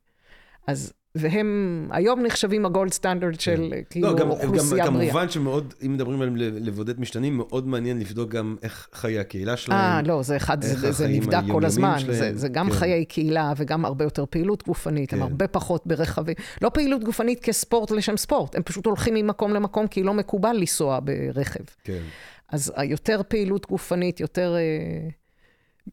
אז, 0.66 0.92
והם 1.14 1.88
היום 1.90 2.22
נחשבים 2.22 2.66
הגולד 2.66 2.92
סטנדרט 2.92 3.40
של 3.40 3.72
אה, 3.72 3.82
כאילו 3.90 4.08
לא, 4.08 4.16
גם, 4.16 4.30
אוכלוסייה 4.30 4.86
גם, 4.86 4.94
בריאה. 4.94 5.10
כמובן 5.10 5.28
שמאוד, 5.28 5.74
אם 5.86 5.92
מדברים 5.92 6.22
על 6.22 6.30
לבודד 6.36 7.00
משתנים, 7.00 7.36
מאוד 7.36 7.66
מעניין 7.66 7.98
לבדוק 7.98 8.30
גם 8.30 8.56
איך 8.62 8.88
חיי 8.92 9.18
הקהילה 9.18 9.56
שלהם. 9.56 9.78
אה, 9.78 10.02
לא, 10.02 10.22
זה 10.22 10.36
אחד, 10.36 10.62
זה, 10.62 10.92
זה 10.92 11.08
נבדק 11.08 11.42
כל 11.52 11.64
הזמן. 11.64 11.98
שלהם, 11.98 12.14
זה, 12.14 12.32
זה 12.34 12.48
גם 12.48 12.66
כן. 12.66 12.72
חיי 12.72 13.04
קהילה 13.04 13.52
וגם 13.56 13.84
הרבה 13.84 14.04
יותר 14.04 14.24
פעילות 14.30 14.66
גופנית. 14.66 15.12
הם 15.12 15.18
כן. 15.18 15.22
הרבה 15.22 15.48
פחות 15.48 15.86
ברכבים. 15.86 16.34
לא 16.62 16.68
פעילות 16.68 17.04
גופנית 17.04 17.40
כספורט 17.40 17.90
לשם 17.90 18.16
ספורט, 18.16 18.54
הם 18.54 18.62
פשוט 18.62 18.86
הולכים 18.86 19.14
ממקום 19.14 19.54
למקום 19.54 19.86
כי 19.86 20.02
לא 20.02 20.14
מקובל 20.14 20.52
לנסוע 20.52 20.98
ברכב. 21.00 21.64
כן. 21.84 22.02
אז 22.48 22.72
היותר 22.76 23.20
פעילות 23.28 23.66
גופנית, 23.66 24.20
יותר 24.20 24.56
אה, 24.56 25.08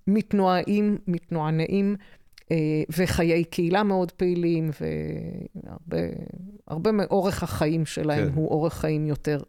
מתנועים, 0.07 0.97
מתנוענעים, 1.07 1.95
וחיי 2.89 3.43
קהילה 3.43 3.83
מאוד 3.83 4.11
פעילים, 4.11 4.69
והרבה 4.79 5.97
הרבה 6.67 6.91
מאורך 6.91 7.43
החיים 7.43 7.85
שלהם 7.85 8.29
כן. 8.29 8.35
הוא 8.35 8.47
אורך 8.49 8.73
חיים 8.73 9.07
יותר 9.07 9.39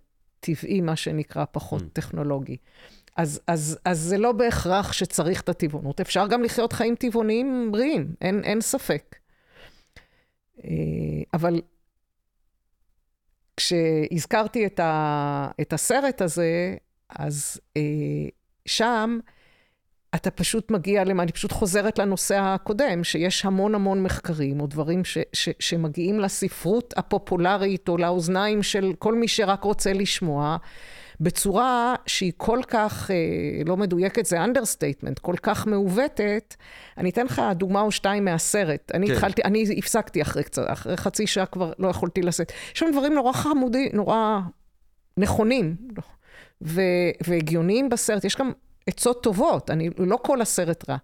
טבעי, 0.41 0.81
מה 0.81 0.97
שנקרא, 0.97 1.45
פחות 1.53 1.83
Mm. 1.83 1.93
טכנולוגי. 1.93 2.57
אז, 3.17 3.41
אז, 3.47 3.79
אז 3.85 3.99
זה 4.01 4.19
לא 4.19 4.33
בהכרח 4.33 4.93
שצריך 4.93 5.41
את 5.41 5.49
הטבעונות. 5.49 6.01
אפשר 6.01 6.27
גם 6.27 6.43
לחיות 6.43 6.73
חיים 6.73 6.95
טבעוניים 6.95 7.69
בריאים, 7.73 8.15
אין, 8.21 8.45
אין 8.45 8.61
ספק. 8.61 9.17
אה, 10.65 10.71
אבל 11.35 11.61
כשהזכרתי 13.57 14.67
את, 14.67 14.81
ה, 14.81 15.49
את 15.61 15.73
הסרט 15.73 16.23
הזה, 16.23 16.77
אז 17.09 17.61
אה, 17.77 17.83
שם 18.67 19.19
אתה 20.15 20.31
פשוט 20.31 20.71
מגיע, 20.71 21.05
למה, 21.05 21.23
אני 21.23 21.33
פשוט 21.33 21.53
חוזרת 21.53 21.99
לנושא 21.99 22.37
הקודם, 22.41 23.05
שיש 23.05 23.45
המון 23.45 23.75
המון 23.75 24.03
מחקרים 24.03 24.61
או 24.61 24.67
דברים 24.67 25.05
ש, 25.05 25.19
ש, 25.33 25.49
שמגיעים 25.59 26.21
לספרות 26.21 26.95
הפופולרית 26.97 27.89
או 27.89 27.97
לאוזניים 27.97 28.63
של 28.63 28.93
כל 28.99 29.15
מי 29.15 29.29
שרק 29.29 29.65
רוצה 29.65 29.93
לשמוע, 29.93 30.57
בצורה 31.21 31.95
שהיא 32.07 32.33
כל 32.37 32.61
כך 32.69 33.11
אה, 33.11 33.17
לא 33.67 33.77
מדויקת, 33.77 34.27
זה 34.27 34.45
understatement, 34.45 35.19
כל 35.19 35.35
כך 35.43 35.67
מעוותת. 35.67 36.55
אני 36.99 37.11
אתן 37.11 37.27
לך 37.27 37.43
דוגמה 37.55 37.81
או 37.81 37.91
שתיים 37.91 38.25
מהסרט. 38.25 38.93
אני 38.95 39.07
כן. 39.07 39.13
התחלתי, 39.13 39.43
אני 39.45 39.65
הפסקתי 39.79 40.23
אחרי 40.23 40.45
קצת, 40.45 40.63
אחרי 40.67 40.97
חצי 40.97 41.27
שעה 41.27 41.47
כבר 41.47 41.73
לא 41.79 41.89
יכולתי 41.89 42.23
לשאת. 42.23 42.53
יש 42.75 42.81
שם 42.81 42.87
דברים 42.93 43.15
נורא 43.15 43.33
חמודים, 43.33 43.89
נורא 43.93 44.41
נכונים 45.17 45.77
ו- 46.63 47.11
והגיוניים 47.27 47.89
בסרט. 47.89 48.25
יש 48.25 48.37
גם 48.37 48.53
עצות 48.89 49.23
טובות, 49.23 49.71
אני, 49.71 49.91
לא 49.99 50.19
כל 50.23 50.41
הסרט 50.41 50.91
רע. 50.91 50.97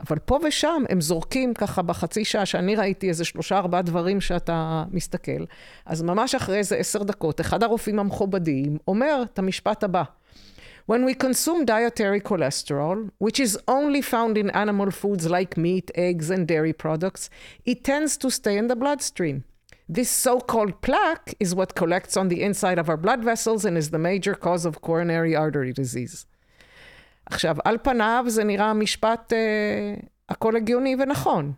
אבל 0.00 0.18
פה 0.18 0.38
ושם 0.44 0.84
הם 0.88 1.00
זורקים 1.00 1.54
ככה 1.54 1.82
בחצי 1.82 2.24
שעה 2.24 2.46
שאני 2.46 2.76
ראיתי 2.76 3.08
איזה 3.08 3.24
שלושה 3.24 3.58
ארבעה 3.58 3.82
דברים 3.82 4.20
שאתה 4.20 4.84
מסתכל. 4.90 5.44
אז 5.86 6.02
ממש 6.02 6.34
אחרי 6.34 6.58
איזה 6.58 6.76
עשר 6.76 7.02
דקות, 7.02 7.40
אחד 7.40 7.62
הרופאים 7.62 7.98
המכובדים 7.98 8.78
אומר 8.88 9.22
את 9.32 9.38
המשפט 9.38 9.84
הבא: 9.84 10.02
When 10.90 11.06
we 11.08 11.14
consume 11.14 11.64
dietary 11.64 12.20
cholesterol, 12.20 12.98
which 13.18 13.40
is 13.40 13.56
only 13.66 14.02
found 14.02 14.36
in 14.36 14.50
animal 14.50 14.90
foods 14.90 15.24
like 15.36 15.56
meat, 15.56 15.90
eggs, 15.94 16.28
and 16.34 16.46
dairy 16.46 16.74
products, 16.84 17.30
it 17.70 17.78
tends 17.84 18.18
to 18.22 18.28
stay 18.38 18.56
in 18.58 18.66
the 18.68 18.76
bloodstream. 18.82 19.36
This 19.96 20.10
so 20.24 20.34
called 20.40 20.74
plaque 20.86 21.34
is 21.44 21.54
what 21.54 21.74
collects 21.80 22.16
on 22.20 22.28
the 22.28 22.42
inside 22.48 22.78
of 22.78 22.88
our 22.90 23.00
blood 23.04 23.22
vessels 23.30 23.64
and 23.66 23.74
is 23.82 23.88
the 23.90 24.04
major 24.10 24.34
cause 24.34 24.64
of 24.66 24.82
coronary 24.88 25.34
artery 25.44 25.72
disease. 25.72 26.26
עכשיו, 27.26 27.56
על 27.64 27.78
פניו 27.82 28.24
זה 28.28 28.44
נראה 28.44 28.72
משפט 28.72 29.32
אה, 29.32 29.94
הכל 30.28 30.56
הגיוני 30.56 30.96
ונכון. 30.98 31.52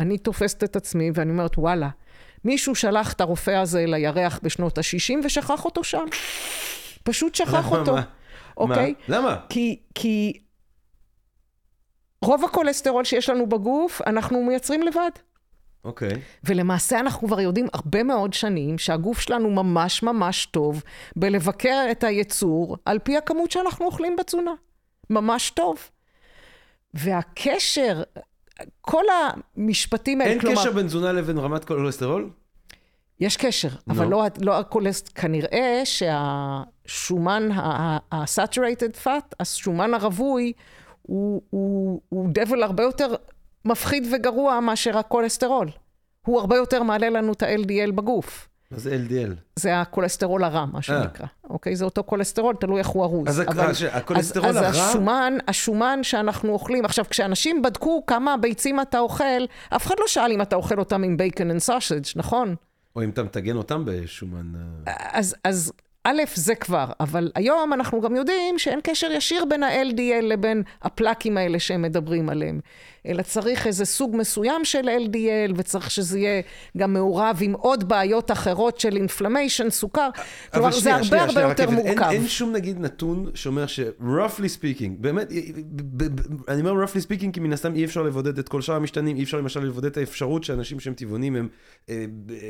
אני 0.00 0.18
תופסת 0.18 0.64
את 0.64 0.76
עצמי 0.76 1.10
ואני 1.14 1.30
אומרת, 1.30 1.58
וואלה, 1.58 1.88
מישהו 2.44 2.74
שלח 2.74 3.12
את 3.12 3.20
הרופא 3.20 3.50
הזה 3.50 3.84
לירח 3.86 4.40
בשנות 4.42 4.78
ה-60 4.78 5.24
ושכח 5.24 5.64
אותו 5.64 5.84
שם. 5.84 6.04
פשוט 7.02 7.34
שכח 7.34 7.66
למה? 7.68 7.78
אותו. 7.78 7.94
מה? 7.94 8.02
אוקיי? 8.56 8.94
מה? 9.08 9.16
למה? 9.16 9.36
כי, 9.48 9.78
כי 9.94 10.40
רוב 12.24 12.44
הכולסטרול 12.44 13.04
שיש 13.04 13.28
לנו 13.28 13.48
בגוף, 13.48 14.02
אנחנו 14.06 14.42
מייצרים 14.42 14.82
לבד. 14.82 15.10
אוקיי. 15.84 16.20
ולמעשה 16.44 17.00
אנחנו 17.00 17.28
כבר 17.28 17.40
יודעים 17.40 17.66
הרבה 17.72 18.02
מאוד 18.02 18.32
שנים 18.32 18.78
שהגוף 18.78 19.20
שלנו 19.20 19.50
ממש 19.50 20.02
ממש 20.02 20.46
טוב 20.46 20.82
בלבקר 21.16 21.86
את 21.90 22.04
היצור 22.04 22.76
על 22.84 22.98
פי 22.98 23.16
הכמות 23.16 23.50
שאנחנו 23.50 23.86
אוכלים 23.86 24.16
בתזונה. 24.16 24.52
ממש 25.10 25.50
טוב. 25.50 25.78
והקשר, 26.94 28.02
כל 28.80 29.04
המשפטים 29.56 30.20
האלה, 30.20 30.32
אין 30.32 30.40
כלומר, 30.40 30.60
קשר 30.60 30.72
בין 30.72 30.86
תזונה 30.86 31.12
לבין 31.12 31.38
רמת 31.38 31.64
כולסטרול? 31.64 32.30
יש 33.20 33.36
קשר, 33.36 33.68
אבל 33.88 34.06
לא, 34.06 34.24
לא 34.40 34.58
הכולסט, 34.58 35.10
כנראה 35.14 35.82
שהשומן, 35.84 37.48
ה-saturated 37.52 39.04
fat, 39.04 39.34
השומן 39.40 39.94
הרווי, 39.94 40.52
הוא, 41.02 41.42
הוא, 41.50 42.00
הוא 42.08 42.28
double 42.32 42.62
הרבה 42.62 42.82
יותר 42.82 43.14
מפחיד 43.64 44.06
וגרוע 44.12 44.60
מאשר 44.60 44.98
הכולסטרול. 44.98 45.68
הוא 46.26 46.40
הרבה 46.40 46.56
יותר 46.56 46.82
מעלה 46.82 47.10
לנו 47.10 47.32
את 47.32 47.42
ה-LDL 47.42 47.92
בגוף. 47.92 48.48
מה 48.70 48.78
זה 48.78 48.98
LDL? 49.08 49.34
זה 49.56 49.80
הכולסטרול 49.80 50.44
הרע, 50.44 50.64
מה 50.72 50.82
שנקרא. 50.82 51.26
אוקיי? 51.50 51.76
זה 51.76 51.84
אותו 51.84 52.02
כולסטרול, 52.06 52.54
תלוי 52.60 52.78
איך 52.78 52.86
הוא 52.88 53.04
ארוז. 53.04 53.28
אז 53.28 53.40
אבל- 53.40 53.72
הכולסטרול 53.92 54.46
אז, 54.48 54.56
הרע- 54.56 54.66
אז 54.66 54.76
השומן, 54.90 55.34
השומן 55.48 55.98
שאנחנו 56.02 56.52
אוכלים, 56.52 56.84
עכשיו, 56.84 57.04
כשאנשים 57.10 57.62
בדקו 57.62 58.06
כמה 58.06 58.36
ביצים 58.36 58.80
אתה 58.80 58.98
אוכל, 58.98 59.24
אף 59.76 59.86
אחד 59.86 59.94
לא 60.00 60.06
שאל 60.06 60.32
אם 60.32 60.42
אתה 60.42 60.56
אוכל 60.56 60.78
אותם 60.78 61.02
עם 61.02 61.16
bacon 61.16 61.50
and 61.50 61.58
sausage, 61.60 62.02
נכון? 62.16 62.54
או 62.96 63.02
אם 63.04 63.10
אתה 63.10 63.22
מטגן 63.22 63.56
אותם 63.56 63.82
בשומן... 63.86 64.52
אה, 64.88 64.92
אז, 65.12 65.36
אז 65.44 65.72
א', 66.04 66.22
זה 66.34 66.54
כבר, 66.54 66.86
אבל 67.00 67.30
היום 67.34 67.72
אנחנו 67.72 68.00
גם 68.00 68.16
יודעים 68.16 68.58
שאין 68.58 68.80
קשר 68.82 69.10
ישיר 69.12 69.44
בין 69.44 69.62
ה-LDL 69.62 70.22
לבין 70.22 70.62
הפלאקים 70.82 71.36
האלה 71.36 71.58
שהם 71.58 71.82
מדברים 71.82 72.28
עליהם. 72.28 72.60
אלא 73.06 73.22
צריך 73.22 73.66
איזה 73.66 73.84
סוג 73.84 74.16
מסוים 74.16 74.64
של 74.64 74.88
LDL, 74.88 75.52
וצריך 75.56 75.90
שזה 75.90 76.18
יהיה 76.18 76.42
גם 76.76 76.92
מעורב 76.92 77.38
עם 77.40 77.52
עוד 77.52 77.88
בעיות 77.88 78.30
אחרות 78.30 78.80
של 78.80 78.96
inflammation, 78.96 79.70
סוכר. 79.70 80.08
כלומר, 80.52 80.66
אבל 80.68 80.74
זה 80.74 80.80
שנייה, 80.80 80.96
הרבה 80.96 81.06
שנייה, 81.06 81.22
הרבה 81.22 81.32
שנייה, 81.32 81.48
יותר 81.48 81.64
אין- 81.64 81.74
מורכב. 81.74 82.08
אין 82.12 82.28
שום 82.28 82.52
נגיד 82.52 82.80
נתון 82.80 83.30
שאומר 83.34 83.66
ש-roughly 83.66 84.48
speaking, 84.58 84.90
באמת, 84.98 85.32
אני 86.48 86.60
אומר 86.60 86.84
roughly 86.84 87.00
speaking 87.06 87.32
כי 87.32 87.40
מן 87.40 87.52
הסתם 87.52 87.74
אי 87.74 87.84
אפשר 87.84 88.02
לבודד 88.02 88.38
את 88.38 88.48
כל 88.48 88.60
שאר 88.62 88.74
המשתנים, 88.74 89.16
אי 89.16 89.22
אפשר 89.22 89.38
למשל 89.38 89.60
לבודד 89.60 89.86
את 89.90 89.96
האפשרות 89.96 90.44
שאנשים 90.44 90.80
שהם 90.80 90.94
טבעונים 90.94 91.36
הם, 91.36 91.48
אה, 91.88 92.04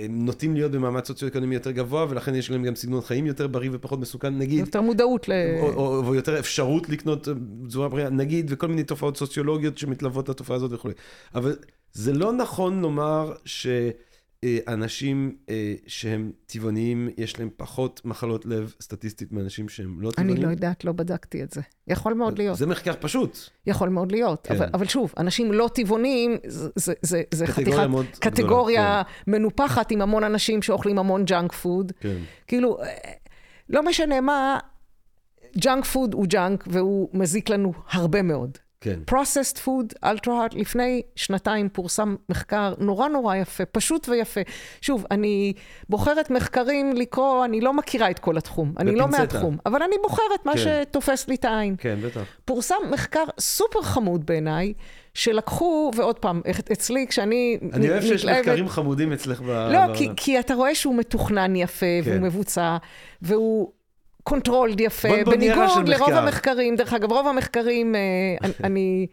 הם 0.05 0.25
נוטים 0.25 0.55
להיות 0.55 0.73
במעמד 0.73 1.05
סוציו-אקונומי 1.05 1.55
יותר 1.55 1.71
גבוה, 1.71 2.07
ולכן 2.09 2.35
יש 2.35 2.51
להם 2.51 2.63
גם 2.65 2.75
סגנון 2.77 3.01
חיים 3.01 3.27
יותר 3.27 3.47
בריא 3.47 3.71
ופחות 3.73 4.01
מסוכן, 4.01 4.39
נגיד. 4.39 4.59
יותר 4.59 4.81
מודעות 4.81 5.29
ל... 5.29 5.33
או, 5.61 5.73
או, 5.73 6.05
או 6.07 6.15
יותר 6.15 6.39
אפשרות 6.39 6.89
לקנות 6.89 7.29
אה, 7.29 7.33
תזונה 7.69 7.89
בריאה, 7.89 8.11
נגיד, 8.11 8.47
וכל 8.49 8.67
מיני 8.69 8.83
תופעות 8.85 9.17
סוציולוגיות 9.17 9.79
שמתלוות 9.79 10.29
לתופעה 10.41 10.57
הזאת 10.57 10.73
וכולי. 10.73 10.95
אבל 11.35 11.57
זה 11.93 12.13
לא 12.13 12.33
נכון 12.33 12.81
לומר 12.81 13.33
שאנשים 13.45 15.37
אה, 15.49 15.75
שהם 15.87 16.33
טבעוניים, 16.47 17.09
יש 17.17 17.39
להם 17.39 17.51
פחות 17.57 18.01
מחלות 18.05 18.47
לב 18.47 18.75
סטטיסטית 18.81 19.33
מאנשים 19.33 19.69
שהם 19.69 20.01
לא 20.01 20.09
אני 20.09 20.15
טבעונים. 20.15 20.43
לא 20.43 20.49
יודעת, 20.51 20.85
לא 20.85 20.93
בדקתי 20.93 21.43
את 21.43 21.51
זה. 21.51 21.61
יכול 21.87 22.15
מאוד 22.15 22.39
להיות. 22.39 22.59
זה 22.59 22.67
מחקר 22.67 22.93
פשוט. 23.01 23.39
יכול 23.67 23.89
מאוד 23.89 24.13
להיות. 24.13 24.47
כן. 24.47 24.55
אבל, 24.57 24.69
אבל 24.75 24.87
שוב, 24.87 25.13
אנשים 25.19 25.53
לא 25.53 25.71
טבעונים, 25.75 26.37
זה, 26.47 26.69
זה, 26.77 26.93
זה, 27.03 27.23
זה 27.31 27.47
קטגוריה 27.47 27.73
חתיכת, 27.73 27.91
מאוד 27.91 28.07
גדולה, 28.07 28.21
קטגוריה 28.21 29.03
מנופחת 29.27 29.91
עם 29.91 30.03
המון 30.03 30.25
אנשים 30.25 30.63
שאוכלים 30.63 30.99
המון 30.99 31.25
ג'אנק 31.25 31.53
פוד. 31.53 31.93
כן. 32.01 32.17
כאילו, 32.47 32.83
אה, 32.83 32.87
לא 33.69 33.83
משנה 33.83 34.21
מה, 34.21 34.59
ג'אנק 35.59 35.85
פוד 35.85 36.15
הוא 36.15 36.27
ג'אנק 36.27 36.65
והוא 36.67 37.09
מזיק 37.13 37.49
לנו 37.49 37.73
הרבה 37.91 38.23
מאוד. 38.23 38.59
כן. 38.81 39.01
processed 39.11 39.57
food, 39.57 40.05
ultra 40.05 40.27
hard, 40.27 40.59
לפני 40.59 41.03
שנתיים 41.17 41.69
פורסם 41.69 42.17
מחקר 42.29 42.75
נורא 42.79 43.09
נורא 43.09 43.37
יפה, 43.37 43.65
פשוט 43.65 44.09
ויפה. 44.09 44.41
שוב, 44.81 45.05
אני 45.11 45.53
בוחרת 45.89 46.31
מחקרים 46.31 46.93
לקרוא, 46.97 47.45
אני 47.45 47.61
לא 47.61 47.73
מכירה 47.73 48.11
את 48.11 48.19
כל 48.19 48.37
התחום, 48.39 48.75
אני 48.79 48.91
לא 48.97 49.07
בפינצטה. 49.07 49.21
מהתחום, 49.37 49.57
אבל 49.67 49.83
אני 49.83 49.97
בוחרת 50.03 50.47
מה 50.47 50.53
כן. 50.53 50.59
שתופס 50.59 51.29
לי 51.29 51.35
את 51.35 51.45
העין. 51.45 51.75
כן, 51.79 51.99
בטח. 52.05 52.21
פורסם 52.45 52.75
מחקר 52.91 53.25
סופר 53.41 53.83
חמוד 53.83 54.27
בעיניי, 54.27 54.73
שלקחו, 55.15 55.91
ועוד 55.97 56.19
פעם, 56.19 56.41
אצלי 56.73 57.07
כשאני 57.07 57.59
אני 57.73 57.91
אוהב 57.91 58.03
שיש 58.03 58.25
מתלהבת- 58.25 58.39
מחקרים 58.41 58.69
חמודים 58.69 59.13
אצלך 59.13 59.41
ב... 59.41 59.51
לא, 59.51 59.95
כי. 59.97 60.09
כי 60.17 60.41
אתה 60.41 60.55
רואה 60.55 60.75
שהוא 60.75 60.95
מתוכנן 60.95 61.57
יפה, 61.57 61.87
כן. 62.05 62.11
והוא 62.11 62.21
מבוצע, 62.23 62.77
והוא 63.23 63.73
controlled 64.25 64.81
יפה, 64.81 65.09
בניגוד 65.27 65.89
לרוב 65.89 66.11
מחקר. 66.11 66.19
המחקרים. 66.19 66.77
דרך 66.77 66.93
אגב, 66.93 67.13
רוב 67.13 67.27
המחקרים, 67.27 67.95
אה, 67.95 68.01
אני, 68.45 68.53
אני 68.65 69.07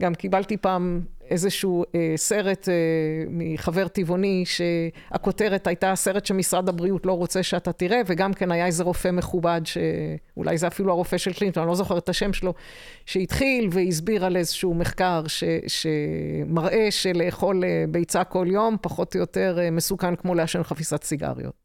גם 0.00 0.14
קיבלתי 0.14 0.56
פעם 0.56 1.00
איזשהו 1.30 1.84
אה, 1.94 2.12
סרט 2.16 2.68
אה, 2.68 2.74
מחבר 3.28 3.88
טבעוני, 3.88 4.44
שהכותרת 4.46 5.66
הייתה 5.66 5.94
סרט 5.94 6.26
שמשרד 6.26 6.68
הבריאות 6.68 7.06
לא 7.06 7.12
רוצה 7.12 7.42
שאתה 7.42 7.72
תראה, 7.72 8.00
וגם 8.06 8.34
כן 8.34 8.52
היה 8.52 8.66
איזה 8.66 8.84
רופא 8.84 9.10
מכובד, 9.10 9.60
שאולי 9.64 10.58
זה 10.58 10.66
אפילו 10.66 10.92
הרופא 10.92 11.18
של 11.18 11.32
קלינטון, 11.32 11.62
אני 11.62 11.68
לא 11.68 11.74
זוכרת 11.74 12.04
את 12.04 12.08
השם 12.08 12.32
שלו, 12.32 12.54
שהתחיל 13.06 13.68
והסביר 13.72 14.24
על 14.24 14.36
איזשהו 14.36 14.74
מחקר 14.74 15.22
ש, 15.26 15.44
שמראה 15.66 16.90
שלאכול 16.90 17.64
אה, 17.64 17.84
ביצה 17.88 18.24
כל 18.24 18.46
יום, 18.50 18.76
פחות 18.80 19.14
או 19.14 19.20
יותר 19.20 19.58
אה, 19.60 19.70
מסוכן 19.70 20.16
כמו 20.16 20.34
לעשן 20.34 20.62
חפיסת 20.62 21.02
סיגריות. 21.02 21.61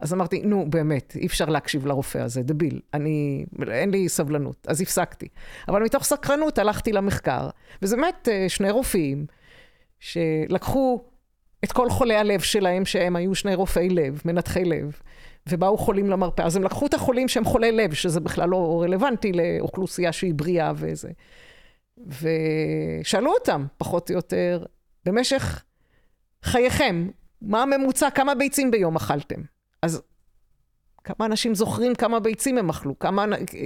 אז 0.00 0.12
אמרתי, 0.12 0.42
נו, 0.44 0.70
באמת, 0.70 1.16
אי 1.16 1.26
אפשר 1.26 1.44
להקשיב 1.44 1.86
לרופא 1.86 2.18
הזה, 2.18 2.42
דביל. 2.42 2.80
אני, 2.94 3.44
אין 3.70 3.90
לי 3.90 4.08
סבלנות. 4.08 4.66
אז 4.68 4.80
הפסקתי. 4.80 5.28
אבל 5.68 5.82
מתוך 5.82 6.04
סקרנות 6.04 6.58
הלכתי 6.58 6.92
למחקר, 6.92 7.48
וזה 7.82 7.96
באמת 7.96 8.28
אה, 8.32 8.48
שני 8.48 8.70
רופאים 8.70 9.26
שלקחו 9.98 11.04
את 11.64 11.72
כל 11.72 11.90
חולי 11.90 12.16
הלב 12.16 12.40
שלהם, 12.40 12.84
שהם 12.84 13.16
היו 13.16 13.34
שני 13.34 13.54
רופאי 13.54 13.88
לב, 13.88 14.22
מנתחי 14.24 14.64
לב, 14.64 15.00
ובאו 15.48 15.78
חולים 15.78 16.10
למרפאה. 16.10 16.46
אז 16.46 16.56
הם 16.56 16.62
לקחו 16.62 16.86
את 16.86 16.94
החולים 16.94 17.28
שהם 17.28 17.44
חולי 17.44 17.72
לב, 17.72 17.92
שזה 17.92 18.20
בכלל 18.20 18.48
לא 18.48 18.82
רלוונטי 18.82 19.32
לאוכלוסייה 19.32 20.12
שהיא 20.12 20.34
בריאה 20.34 20.72
וזה. 20.76 21.10
ושאלו 22.06 23.32
אותם, 23.32 23.66
פחות 23.76 24.10
או 24.10 24.14
יותר, 24.14 24.64
במשך 25.04 25.62
חייכם, 26.42 27.08
מה 27.42 27.62
הממוצע, 27.62 28.10
כמה 28.10 28.34
ביצים 28.34 28.70
ביום 28.70 28.96
אכלתם? 28.96 29.40
כמה 31.04 31.26
אנשים 31.26 31.54
זוכרים 31.54 31.94
כמה 31.94 32.20
ביצים 32.20 32.58
הם 32.58 32.70
אכלו, 32.70 32.98
כמה, 32.98 33.24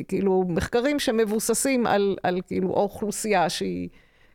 כאילו, 0.09 0.45
מחקרים 0.49 0.99
שמבוססים 0.99 1.87
על, 1.87 2.17
על 2.23 2.41
כאילו 2.47 2.69
אוכלוסייה 2.71 3.51
שהיא 3.51 3.89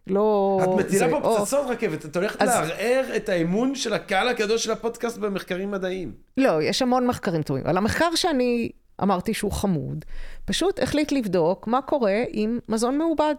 לא... 0.08 0.60
את 0.64 0.70
מטילה 0.70 0.90
זה, 1.00 1.10
פה 1.10 1.18
או- 1.28 1.38
פצצות 1.38 1.66
רכבת, 1.70 2.06
את 2.06 2.16
הולכת 2.16 2.42
אז- 2.42 2.50
לערער 2.50 3.06
את 3.16 3.30
האמון 3.30 3.76
של 3.76 3.94
הקהל 3.94 4.28
הקדוש 4.28 4.64
של 4.64 4.72
הפודקאסט 4.72 5.18
במחקרים 5.18 5.72
מדעיים. 5.72 6.12
לא, 6.38 6.62
יש 6.64 6.82
המון 6.82 7.08
מחקרים 7.08 7.42
טובים. 7.44 7.64
אבל 7.66 7.78
המחקר 7.78 8.16
שאני 8.16 8.70
אמרתי 9.04 9.34
שהוא 9.34 9.52
חמוד, 9.52 10.06
פשוט 10.46 10.80
החליט 10.80 11.12
לבדוק 11.12 11.68
מה 11.68 11.82
קורה 11.82 12.24
עם 12.32 12.60
מזון 12.70 12.98
מעובד, 12.98 13.36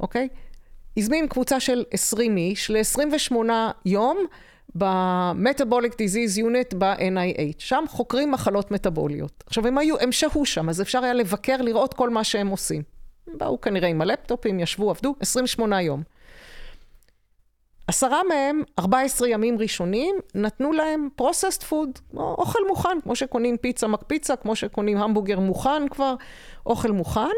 אוקיי? 0.00 0.28
הזמין 0.96 1.28
קבוצה 1.28 1.60
של 1.60 1.84
20 1.90 2.36
איש 2.36 2.70
ל-28 2.70 3.36
יום 3.86 4.18
ב-Metabolic 4.78 5.92
Disease 5.92 6.38
Unit 6.38 6.76
ב-NIH. 6.78 7.54
שם 7.58 7.84
חוקרים 7.88 8.30
מחלות 8.30 8.70
מטבוליות. 8.70 9.44
עכשיו, 9.46 9.66
הם, 9.66 9.78
היו, 9.78 10.00
הם 10.00 10.12
שהו 10.12 10.46
שם, 10.46 10.68
אז 10.68 10.80
אפשר 10.80 11.04
היה 11.04 11.14
לבקר, 11.14 11.56
לראות 11.56 11.94
כל 11.94 12.10
מה 12.10 12.24
שהם 12.24 12.48
עושים. 12.48 12.82
הם 13.26 13.38
באו 13.38 13.60
כנראה 13.60 13.88
עם 13.88 14.00
הלפטופים, 14.00 14.60
ישבו, 14.60 14.90
עבדו, 14.90 15.14
28 15.20 15.82
יום. 15.82 16.02
עשרה 17.86 18.20
מהם, 18.28 18.62
14 18.78 19.28
ימים 19.28 19.58
ראשונים, 19.58 20.16
נתנו 20.34 20.72
להם 20.72 21.08
food, 21.70 22.00
כמו 22.10 22.34
אוכל 22.38 22.58
מוכן, 22.68 23.00
כמו 23.02 23.16
שקונים 23.16 23.56
פיצה 23.56 23.86
מקפיצה, 23.86 24.36
כמו 24.36 24.56
שקונים 24.56 24.98
המבורגר 24.98 25.40
מוכן 25.40 25.88
כבר, 25.88 26.14
אוכל 26.66 26.90
מוכן, 26.90 27.34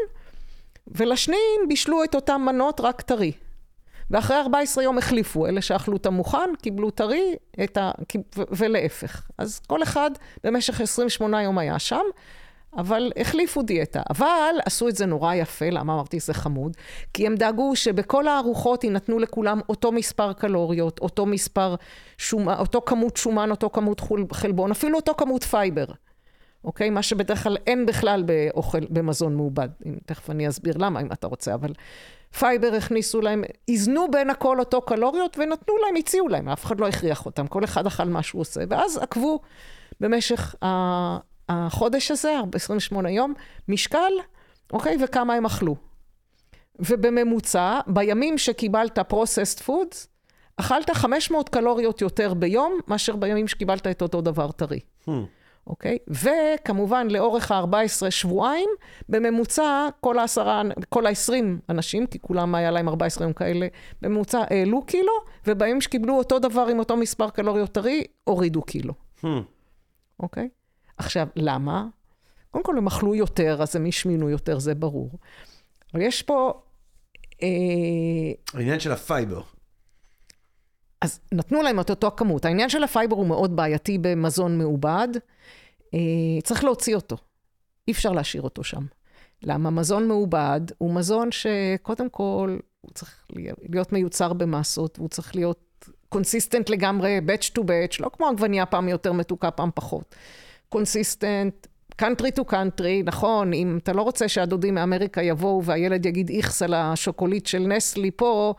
ולשניים 0.87 1.61
בישלו 1.67 2.03
את 2.03 2.15
אותם 2.15 2.41
מנות 2.45 2.81
רק 2.81 3.01
טרי. 3.01 3.31
ואחרי 4.11 4.37
14 4.37 4.83
יום 4.83 4.97
החליפו, 4.97 5.47
אלה 5.47 5.61
שאכלו 5.61 5.97
את 5.97 6.05
המוכן, 6.05 6.49
קיבלו 6.61 6.91
טרי, 6.91 7.35
ה... 7.77 7.91
ולהפך. 8.37 9.27
אז 9.37 9.59
כל 9.59 9.83
אחד 9.83 10.11
במשך 10.43 10.81
28 10.81 11.43
יום 11.43 11.57
היה 11.57 11.79
שם, 11.79 12.03
אבל 12.77 13.11
החליפו 13.17 13.61
דיאטה. 13.61 14.01
אבל 14.09 14.55
עשו 14.65 14.87
את 14.87 14.95
זה 14.95 15.05
נורא 15.05 15.33
יפה, 15.33 15.69
למה 15.69 15.93
אמרתי 15.93 16.19
זה 16.19 16.33
חמוד? 16.33 16.77
כי 17.13 17.27
הם 17.27 17.35
דאגו 17.35 17.75
שבכל 17.75 18.27
הארוחות 18.27 18.83
יינתנו 18.83 19.19
לכולם 19.19 19.59
אותו 19.69 19.91
מספר 19.91 20.33
קלוריות, 20.33 20.99
אותו 20.99 21.25
מספר 21.25 21.75
שומן, 22.17 22.55
אותו 22.59 22.81
כמות 22.85 23.17
שומן, 23.17 23.51
אותו 23.51 23.69
כמות 23.69 24.01
חלבון, 24.31 24.71
אפילו 24.71 24.97
אותו 24.97 25.13
כמות 25.17 25.43
פייבר. 25.43 25.85
אוקיי? 26.63 26.89
מה 26.89 27.03
שבדרך 27.03 27.43
כלל 27.43 27.57
אין 27.67 27.85
בכלל 27.85 28.23
באוכל, 28.23 28.79
במזון 28.89 29.35
מעובד. 29.35 29.69
אם, 29.85 29.95
תכף 30.05 30.29
אני 30.29 30.47
אסביר 30.47 30.77
למה, 30.77 31.01
אם 31.01 31.11
אתה 31.11 31.27
רוצה, 31.27 31.53
אבל 31.53 31.73
fiber 32.39 32.73
הכניסו 32.77 33.21
להם, 33.21 33.43
איזנו 33.67 34.11
בין 34.11 34.29
הכל 34.29 34.59
אותו 34.59 34.81
קלוריות 34.81 35.37
ונתנו 35.39 35.73
להם, 35.85 35.95
הציעו 35.95 36.27
להם, 36.27 36.49
אף 36.49 36.65
אחד 36.65 36.79
לא 36.79 36.87
הכריח 36.87 37.25
אותם, 37.25 37.47
כל 37.47 37.63
אחד 37.63 37.87
אכל 37.87 38.03
מה 38.03 38.23
שהוא 38.23 38.41
עושה. 38.41 38.61
ואז 38.69 38.97
עקבו 38.97 39.39
במשך 39.99 40.55
החודש 41.49 42.11
הזה, 42.11 42.35
28 42.53 43.11
יום, 43.11 43.33
משקל, 43.67 44.11
אוקיי? 44.73 44.97
וכמה 45.03 45.33
הם 45.33 45.45
אכלו. 45.45 45.75
ובממוצע, 46.79 47.79
בימים 47.87 48.37
שקיבלת 48.37 48.99
processed 48.99 49.61
foods, 49.67 50.07
אכלת 50.57 50.89
500 50.89 51.49
קלוריות 51.49 52.01
יותר 52.01 52.33
ביום, 52.33 52.79
מאשר 52.87 53.15
בימים 53.15 53.47
שקיבלת 53.47 53.87
את 53.87 54.01
אותו 54.01 54.21
דבר 54.21 54.51
טרי. 54.51 54.79
Hmm. 55.07 55.11
אוקיי? 55.67 55.97
וכמובן, 56.07 57.07
לאורך 57.09 57.51
ה-14 57.51 58.09
שבועיים, 58.09 58.69
בממוצע, 59.09 59.87
כל 59.99 60.19
העשרה, 60.19 60.61
כל 60.89 61.05
ה-20 61.05 61.33
אנשים, 61.69 62.07
כי 62.07 62.19
כולם 62.19 62.55
היה 62.55 62.71
להם 62.71 62.89
14 62.89 63.23
יום 63.25 63.33
כאלה, 63.33 63.67
בממוצע 64.01 64.43
העלו 64.49 64.85
קילו, 64.85 65.13
ובימים 65.47 65.81
שקיבלו 65.81 66.17
אותו 66.17 66.39
דבר 66.39 66.67
עם 66.71 66.79
אותו 66.79 66.97
מספר 66.97 67.29
קלוריות 67.29 67.71
טרי, 67.71 68.03
הורידו 68.23 68.61
קילו, 68.61 68.93
Hmm. 69.21 69.27
אוקיי? 70.19 70.49
עכשיו, 70.97 71.27
למה? 71.35 71.85
קודם 72.51 72.63
כל, 72.63 72.77
הם 72.77 72.87
אכלו 72.87 73.15
יותר, 73.15 73.57
אז 73.61 73.75
הם 73.75 73.85
השמינו 73.85 74.29
יותר, 74.29 74.59
זה 74.59 74.75
ברור. 74.75 75.11
אבל 75.93 76.01
יש 76.01 76.21
פה... 76.21 76.61
אה, 77.43 77.47
העניין 78.53 78.79
של 78.79 78.91
ה 78.91 78.98
fiber. 78.98 79.41
אז 81.01 81.19
נתנו 81.31 81.61
להם 81.61 81.79
את 81.79 81.89
אותו 81.89 82.07
הכמות. 82.07 82.45
העניין 82.45 82.69
של 82.69 82.83
ה 82.83 82.88
fiber 82.88 83.15
הוא 83.15 83.27
מאוד 83.27 83.55
בעייתי 83.55 83.97
במזון 83.97 84.57
מעובד. 84.57 85.07
אה, 85.93 85.99
צריך 86.43 86.63
להוציא 86.63 86.95
אותו. 86.95 87.17
אי 87.87 87.93
אפשר 87.93 88.11
להשאיר 88.11 88.43
אותו 88.43 88.63
שם. 88.63 88.85
למה? 89.43 89.69
מזון 89.69 90.07
מעובד 90.07 90.61
הוא 90.77 90.93
מזון 90.93 91.29
שקודם 91.31 92.09
כל, 92.09 92.57
הוא 92.81 92.91
צריך 92.93 93.25
להיות 93.69 93.93
מיוצר 93.93 94.33
במסות, 94.33 94.99
והוא 94.99 95.09
צריך 95.09 95.35
להיות 95.35 95.89
consistent 96.09 96.69
לגמרי, 96.69 97.19
batch 97.27 97.51
to 97.57 97.61
batch, 97.61 97.97
לא 97.99 98.09
כמו 98.13 98.27
עגבנייה 98.27 98.65
פעם 98.65 98.89
יותר 98.89 99.11
מתוקה, 99.11 99.51
פעם 99.51 99.69
פחות. 99.75 100.15
consistent, 100.69 101.67
country 102.01 102.39
to 102.39 102.51
country, 102.51 103.03
נכון, 103.05 103.53
אם 103.53 103.77
אתה 103.83 103.93
לא 103.93 104.01
רוצה 104.01 104.27
שהדודים 104.27 104.75
מאמריקה 104.75 105.21
יבואו 105.21 105.63
והילד 105.63 106.05
יגיד 106.05 106.29
איכס 106.29 106.61
על 106.61 106.73
השוקולית 106.73 107.47
של 107.47 107.59
נסטלה 107.59 108.11
פה, 108.11 108.53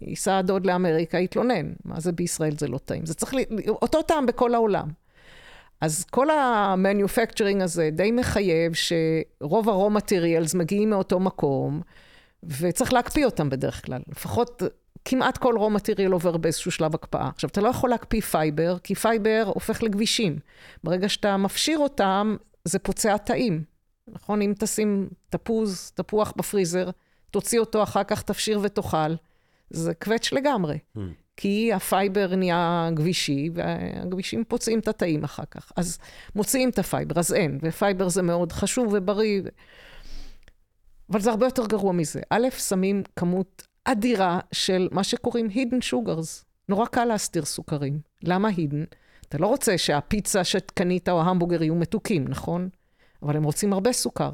ייסע 0.00 0.38
הדוד 0.38 0.66
לאמריקה, 0.66 1.18
יתלונן. 1.18 1.72
מה 1.84 2.00
זה 2.00 2.12
בישראל 2.12 2.54
זה 2.58 2.68
לא 2.68 2.78
טעים? 2.78 3.06
זה 3.06 3.14
צריך, 3.14 3.34
ל... 3.34 3.38
אותו 3.68 4.02
טעם 4.02 4.26
בכל 4.26 4.54
העולם. 4.54 4.88
אז 5.80 6.04
כל 6.04 6.30
ה-manufacturing 6.30 7.62
הזה 7.62 7.90
די 7.92 8.10
מחייב 8.10 8.72
שרוב 8.74 9.68
ה-raw 9.68 10.56
מגיעים 10.56 10.90
מאותו 10.90 11.20
מקום, 11.20 11.80
וצריך 12.42 12.92
להקפיא 12.92 13.24
אותם 13.24 13.50
בדרך 13.50 13.86
כלל. 13.86 14.02
לפחות 14.08 14.62
כמעט 15.04 15.38
כל 15.38 15.54
raw 15.56 15.80
material 15.80 16.12
עובר 16.12 16.36
באיזשהו 16.36 16.70
שלב 16.70 16.94
הקפאה. 16.94 17.28
עכשיו, 17.28 17.50
אתה 17.50 17.60
לא 17.60 17.68
יכול 17.68 17.90
להקפיא 17.90 18.20
fiber, 18.20 18.78
כי 18.78 18.94
fiber 18.94 19.42
הופך 19.54 19.82
לגבישים. 19.82 20.38
ברגע 20.84 21.08
שאתה 21.08 21.36
מפשיר 21.36 21.78
אותם, 21.78 22.36
זה 22.64 22.78
פוצע 22.78 23.16
תאים. 23.16 23.64
נכון? 24.08 24.42
אם 24.42 24.52
תשים 24.58 25.08
תפוז, 25.28 25.92
תפוח 25.94 26.32
בפריזר, 26.36 26.90
תוציא 27.30 27.60
אותו 27.60 27.82
אחר 27.82 28.04
כך, 28.04 28.22
תפשיר 28.22 28.60
ותאכל, 28.62 29.14
זה 29.72 29.94
קווץ' 29.94 30.32
לגמרי. 30.32 30.78
Hmm. 30.96 31.00
כי 31.36 31.72
ה 31.72 31.83
fiber 31.83 32.36
נהיה 32.36 32.90
גבישי, 32.94 33.50
והגבישים 33.54 34.44
פוצעים 34.44 34.78
את 34.78 34.88
התאים 34.88 35.24
אחר 35.24 35.44
כך. 35.50 35.72
אז 35.76 35.98
מוציאים 36.34 36.68
את 36.68 36.78
ה 36.78 36.84
fiber, 36.84 37.18
אז 37.18 37.34
אין. 37.34 37.58
ו 37.62 37.70
fiber 37.70 38.08
זה 38.08 38.22
מאוד 38.22 38.52
חשוב 38.52 38.88
ובריא. 38.92 39.42
אבל 41.10 41.20
זה 41.20 41.30
הרבה 41.30 41.46
יותר 41.46 41.66
גרוע 41.66 41.92
מזה. 41.92 42.20
א', 42.30 42.48
שמים 42.58 43.02
כמות 43.16 43.66
אדירה 43.84 44.40
של 44.52 44.88
מה 44.92 45.04
שקוראים 45.04 45.46
hidden 45.46 45.92
sugars. 45.92 46.44
נורא 46.68 46.86
קל 46.86 47.04
להסתיר 47.04 47.44
סוכרים. 47.44 48.00
למה 48.22 48.48
hidden? 48.48 48.94
אתה 49.28 49.38
לא 49.38 49.46
רוצה 49.46 49.78
שהפיצה 49.78 50.44
שקנית 50.44 51.08
או 51.08 51.20
ההמבורגר 51.20 51.62
יהיו 51.62 51.74
מתוקים, 51.74 52.28
נכון? 52.28 52.68
אבל 53.22 53.36
הם 53.36 53.44
רוצים 53.44 53.72
הרבה 53.72 53.92
סוכר. 53.92 54.30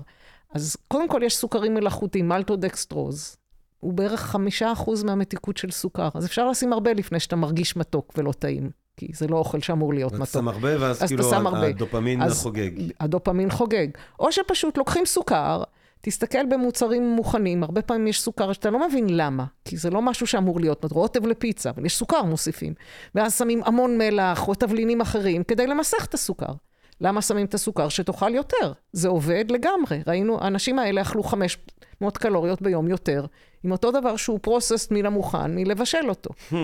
אז 0.55 0.77
קודם 0.89 1.09
כל 1.09 1.21
יש 1.25 1.37
סוכרים 1.37 1.75
מלאכותיים, 1.75 2.29
מלטודקסטרוז. 2.29 3.37
הוא 3.81 3.93
בערך 3.93 4.21
חמישה 4.21 4.73
אחוז 4.73 5.03
מהמתיקות 5.05 5.57
של 5.57 5.71
סוכר. 5.71 6.09
אז 6.15 6.27
אפשר 6.27 6.49
לשים 6.51 6.73
הרבה 6.73 6.93
לפני 6.93 7.21
שאתה 7.21 7.37
מרגיש 7.37 7.77
מתוק 7.77 8.13
ולא 8.17 8.33
טעים. 8.33 8.71
כי 8.97 9.09
זה 9.15 9.27
לא 9.29 9.37
אוכל 9.37 9.61
שאמור 9.61 9.95
להיות 9.95 10.13
מתוק. 10.13 10.27
שם 10.27 10.49
הרבה, 10.49 10.81
ואז 10.81 11.03
אז 11.05 11.13
אתה 11.13 11.17
כאילו. 11.23 11.57
הדופמין 11.57 12.23
אז- 12.23 12.43
חוגג. 12.43 12.71
הדופמין 13.01 13.51
חוגג. 13.51 13.87
או 14.21 14.33
שפשוט 14.33 14.79
לוקחים 14.79 15.07
סוכר, 15.07 15.63
תסתכל 16.01 16.47
במוצרים 16.51 17.09
מוכנים, 17.11 17.63
הרבה 17.63 17.83
פעמים 17.83 18.07
יש 18.07 18.21
סוכר 18.21 18.53
שאתה 18.53 18.71
לא 18.71 18.89
מבין 18.89 19.07
למה, 19.17 19.45
כי 19.65 19.77
זה 19.77 19.91
לא 19.91 20.03
משהו 20.03 20.27
שאמור 20.27 20.61
להיות, 20.61 20.85
רוטב 20.93 21.27
לפיצה, 21.27 21.71
אבל 21.71 21.87
יש 21.87 21.97
סוכר 21.97 22.23
מוסיפים. 22.23 22.75
ואז 23.15 23.39
שמים 23.39 23.63
המון 23.65 23.99
מלח 23.99 24.49
או 24.49 24.55
תבלינים 24.55 25.01
אחרים 25.01 25.43
כדי 25.45 25.67
למסך 25.67 26.05
את 26.09 26.15
הסוכר. 26.15 26.53
למה 27.01 27.23
שמים 27.23 27.47
את 27.47 27.55
הסוכר? 27.55 27.89
שתאכל 27.89 28.35
יותר. 28.35 28.73
זה 28.93 29.09
עובד 29.09 29.45
לגמרי. 29.51 30.01
ראינו, 30.07 30.41
האנשים 30.41 30.79
האלה 30.79 31.03
אכלו 31.03 31.23
500 31.23 31.73
קלוריות 32.19 32.63
ביום 32.63 32.89
יותר, 32.89 33.27
עם 33.65 33.73
אותו 33.73 33.91
דבר 33.91 34.17
שהוא 34.17 34.39
פרוססט 34.43 34.91
מן 34.91 35.07
המוכן, 35.07 35.55
מלבשל 35.55 36.09
אותו. 36.09 36.31
Hmm. 36.51 36.55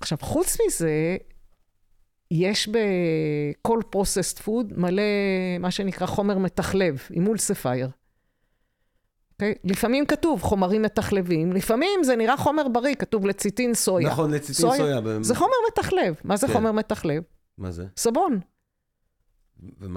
עכשיו, 0.00 0.18
חוץ 0.20 0.56
מזה, 0.66 1.16
יש 2.30 2.68
בכל 2.68 3.80
processed 3.90 4.38
food 4.38 4.72
מלא 4.76 5.02
מה 5.60 5.70
שנקרא 5.70 6.06
חומר 6.06 6.38
מתחלב, 6.38 6.98
emulsifier. 7.10 7.88
Okay? 9.42 9.44
לפעמים 9.64 10.06
כתוב 10.06 10.42
חומרים 10.42 10.82
מתחלבים, 10.82 11.52
לפעמים 11.52 12.04
זה 12.04 12.16
נראה 12.16 12.36
חומר 12.36 12.68
בריא, 12.68 12.94
כתוב 12.94 13.26
לציטין 13.26 13.74
סויה. 13.74 14.08
נכון, 14.08 14.30
לציטין 14.30 14.54
סויה. 14.54 15.00
ב- 15.00 15.22
זה 15.22 15.34
חומר 15.34 15.52
מתחלב. 15.68 16.14
מה 16.24 16.36
זה 16.36 16.46
כן. 16.46 16.52
חומר 16.52 16.72
מתחלב? 16.72 17.22
מה 17.58 17.70
זה? 17.70 17.86
סבון. 17.96 18.40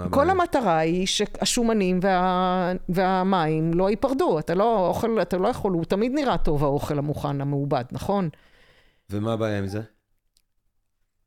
כל? 0.09 0.29
המטרה 0.29 0.77
היא 0.77 1.07
שהשומנים 1.07 1.99
וה... 2.01 2.73
והמים 2.89 3.73
לא 3.73 3.89
ייפרדו. 3.89 4.39
אתה 4.39 4.53
לא, 4.53 4.87
אוכל, 4.87 5.21
אתה 5.21 5.37
לא 5.37 5.47
יכול, 5.47 5.73
הוא 5.73 5.85
תמיד 5.85 6.11
נראה 6.15 6.37
טוב, 6.37 6.63
האוכל 6.63 6.97
המוכן, 6.99 7.41
המעובד, 7.41 7.83
נכון? 7.91 8.29
ומה 9.09 9.33
הבעיה 9.33 9.57
עם 9.59 9.67
זה? 9.67 9.81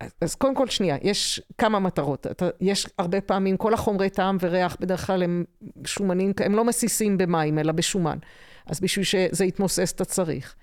אז- 0.00 0.14
אז 0.20 0.34
קודם 0.34 0.54
כל, 0.54 0.66
שנייה, 0.68 0.96
יש 1.02 1.42
כמה 1.58 1.78
מטרות. 1.78 2.26
אתה, 2.26 2.48
יש 2.60 2.86
הרבה 2.98 3.20
פעמים, 3.20 3.56
כל 3.56 3.74
החומרי 3.74 4.10
טעם 4.10 4.36
וריח 4.40 4.76
בדרך 4.80 5.06
כלל 5.06 5.22
הם 5.22 5.44
שומנים, 5.84 6.32
הם 6.44 6.54
לא 6.54 6.64
מסיסים 6.64 7.18
במים, 7.18 7.58
אלא 7.58 7.72
בשומן. 7.72 8.18
אז 8.66 8.80
בשביל 8.80 9.04
שזה 9.04 9.44
יתמוסס 9.44 9.92
אתה 9.92 10.04
צריך. 10.04 10.54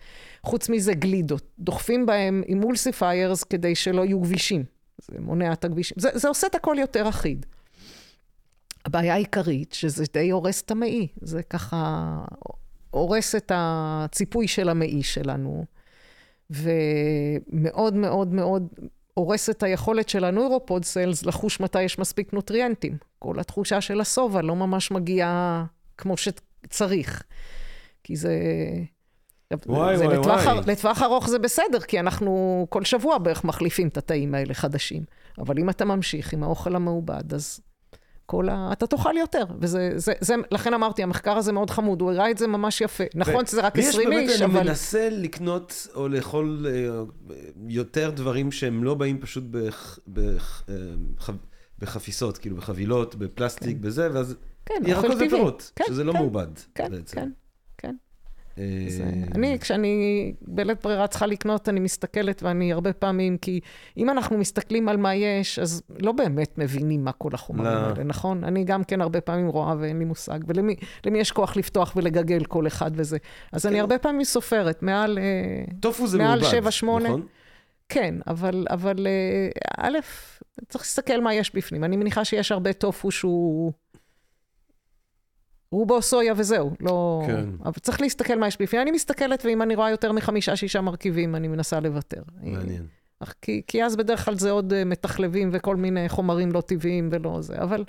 חוץ 0.43 0.69
מזה, 0.69 0.93
גלידות. 0.93 1.43
דוחפים 1.59 2.05
בהם 2.05 2.43
אימולסיפיירס 2.47 3.43
כדי 3.43 3.75
שלא 3.75 4.05
יהיו 4.05 4.19
גבישים. 4.19 4.63
זה 5.01 5.17
מונע 5.19 5.53
את 5.53 5.65
הגבישים. 5.65 5.97
זה, 5.99 6.09
זה 6.13 6.27
עושה 6.27 6.47
את 6.47 6.55
הכל 6.55 6.75
יותר 6.79 7.09
אחיד. 7.09 7.45
הבעיה 8.87 9.13
העיקרית, 9.13 9.73
שזה 9.73 10.05
די 10.13 10.29
הורס 10.29 10.61
את 10.61 10.71
המעי. 10.71 11.07
זה 11.21 11.43
ככה 11.43 12.11
הורס 12.91 13.35
את 13.35 13.51
הציפוי 13.55 14.47
של 14.47 14.69
המעי 14.69 15.03
שלנו, 15.03 15.65
ומאוד 16.49 17.93
מאוד 17.93 18.33
מאוד 18.33 18.67
הורס 19.13 19.49
את 19.49 19.63
היכולת 19.63 20.09
של 20.09 20.23
הנוירופוד 20.23 20.85
סלס 20.85 21.25
לחוש 21.25 21.59
מתי 21.59 21.81
יש 21.81 21.99
מספיק 21.99 22.33
נוטריאנטים. 22.33 22.97
כל 23.19 23.39
התחושה 23.39 23.81
של 23.81 24.01
השובע 24.01 24.41
לא 24.41 24.55
ממש 24.55 24.91
מגיעה 24.91 25.65
כמו 25.97 26.15
שצריך. 26.17 27.23
כי 28.03 28.15
זה... 28.15 28.39
וואי, 29.65 29.97
זה 29.97 30.05
וואי, 30.05 30.17
לטווח, 30.17 30.45
וואי. 30.45 30.59
לטווח 30.67 31.01
ארוך 31.01 31.29
זה 31.29 31.39
בסדר, 31.39 31.79
כי 31.79 31.99
אנחנו 31.99 32.65
כל 32.69 32.83
שבוע 32.83 33.17
בערך 33.17 33.43
מחליפים 33.43 33.87
את 33.87 33.97
התאים 33.97 34.35
האלה 34.35 34.53
חדשים. 34.53 35.03
אבל 35.37 35.59
אם 35.59 35.69
אתה 35.69 35.85
ממשיך 35.85 36.33
עם 36.33 36.43
האוכל 36.43 36.75
המעובד, 36.75 37.33
אז 37.33 37.59
כל 38.27 38.49
ה... 38.49 38.69
אתה 38.71 38.87
תאכל 38.87 39.17
יותר. 39.19 39.43
וזה, 39.61 39.91
זה, 39.95 40.13
זה, 40.21 40.35
לכן 40.51 40.73
אמרתי, 40.73 41.03
המחקר 41.03 41.37
הזה 41.37 41.51
מאוד 41.51 41.69
חמוד, 41.69 42.01
הוא 42.01 42.11
הראה 42.11 42.31
את 42.31 42.37
זה 42.37 42.47
ממש 42.47 42.81
יפה. 42.81 43.03
נכון 43.15 43.45
שזה 43.45 43.61
רק 43.61 43.77
20 43.79 44.09
לי 44.09 44.17
איש, 44.17 44.31
יש 44.31 44.39
באמת, 44.39 44.51
אבל... 44.51 44.59
אני 44.59 44.69
מנסה 44.69 45.07
לקנות 45.11 45.87
או 45.95 46.07
לאכול 46.07 46.65
אה, 46.69 47.03
יותר 47.67 48.09
דברים 48.09 48.51
שהם 48.51 48.83
לא 48.83 48.93
באים 48.93 49.19
פשוט 49.19 49.43
בח- 49.51 49.99
בח- 50.07 50.63
אה, 50.69 50.75
ח- 51.19 51.29
בחפיסות, 51.79 52.37
כאילו 52.37 52.55
בחבילות, 52.55 53.15
בפלסטיק, 53.15 53.77
בזה, 53.77 54.09
ואז 54.13 54.35
כן, 54.65 54.73
ירקות 54.87 55.05
אוכל 55.05 55.15
טבעי. 55.15 55.27
ופירות, 55.27 55.71
כן, 55.75 55.83
שזה 55.87 56.03
לא 56.03 56.11
כן, 56.13 56.17
מעובד 56.19 56.47
כן, 56.75 56.91
בעצם. 56.91 57.15
כן, 57.15 57.21
כן. 57.21 57.29
אני, 59.35 59.59
כשאני 59.59 60.33
בלית 60.41 60.83
ברירה 60.83 61.07
צריכה 61.07 61.25
לקנות, 61.25 61.69
אני 61.69 61.79
מסתכלת, 61.79 62.43
ואני 62.43 62.73
הרבה 62.73 62.93
פעמים, 62.93 63.37
כי 63.37 63.59
אם 63.97 64.09
אנחנו 64.09 64.37
מסתכלים 64.37 64.89
על 64.89 64.97
מה 64.97 65.15
יש, 65.15 65.59
אז 65.59 65.83
לא 65.99 66.11
באמת 66.11 66.57
מבינים 66.57 67.03
מה 67.03 67.11
כל 67.11 67.29
החומרים 67.33 67.71
לא. 67.71 67.77
האלה, 67.77 68.03
נכון? 68.03 68.43
אני 68.43 68.63
גם 68.63 68.83
כן 68.83 69.01
הרבה 69.01 69.21
פעמים 69.21 69.47
רואה 69.47 69.75
ואין 69.79 69.99
לי 69.99 70.05
מושג. 70.05 70.39
ולמי 70.47 70.75
למי 71.05 71.19
יש 71.19 71.31
כוח 71.31 71.57
לפתוח 71.57 71.93
ולגגל 71.95 72.45
כל 72.45 72.67
אחד 72.67 72.91
וזה? 72.93 73.17
אז 73.51 73.65
אני 73.65 73.75
כן. 73.75 73.81
הרבה 73.81 73.97
פעמים 73.97 74.23
סופרת, 74.23 74.83
מעל... 74.83 75.17
אה, 75.17 75.73
טופו 75.79 76.07
זה 76.07 76.17
מעל 76.17 76.39
מעובד. 76.39 76.45
נכון? 77.05 77.25
כן, 77.89 78.15
אבל, 78.27 78.65
אבל 78.69 79.07
אה, 79.07 79.49
א', 79.77 79.97
צריך 80.69 80.83
להסתכל 80.83 81.21
מה 81.21 81.33
יש 81.33 81.55
בפנים. 81.55 81.83
אני 81.83 81.97
מניחה 81.97 82.25
שיש 82.25 82.51
הרבה 82.51 82.73
טופו 82.73 83.11
שהוא... 83.11 83.71
רובו 85.71 86.01
סויה 86.01 86.33
וזהו, 86.37 86.71
לא... 86.79 87.23
כן. 87.27 87.49
אבל 87.65 87.73
צריך 87.81 88.01
להסתכל 88.01 88.35
מה 88.39 88.47
יש 88.47 88.57
בפנים. 88.61 88.81
אני 88.81 88.91
מסתכלת, 88.91 89.45
ואם 89.45 89.61
אני 89.61 89.75
רואה 89.75 89.91
יותר 89.91 90.11
מחמישה, 90.11 90.55
שישה 90.55 90.81
מרכיבים, 90.81 91.35
אני 91.35 91.47
מנסה 91.47 91.79
לוותר. 91.79 92.21
מעניין. 92.41 92.85
אך- 93.19 93.33
כי, 93.41 93.61
כי 93.67 93.83
אז 93.83 93.95
בדרך 93.95 94.25
כלל 94.25 94.35
זה 94.35 94.51
עוד 94.51 94.73
אה, 94.73 94.85
מתחלבים 94.85 95.49
וכל 95.53 95.75
מיני 95.75 96.09
חומרים 96.09 96.51
לא 96.51 96.61
טבעיים 96.61 97.09
ולא 97.11 97.41
זה, 97.41 97.55
אבל 97.61 97.83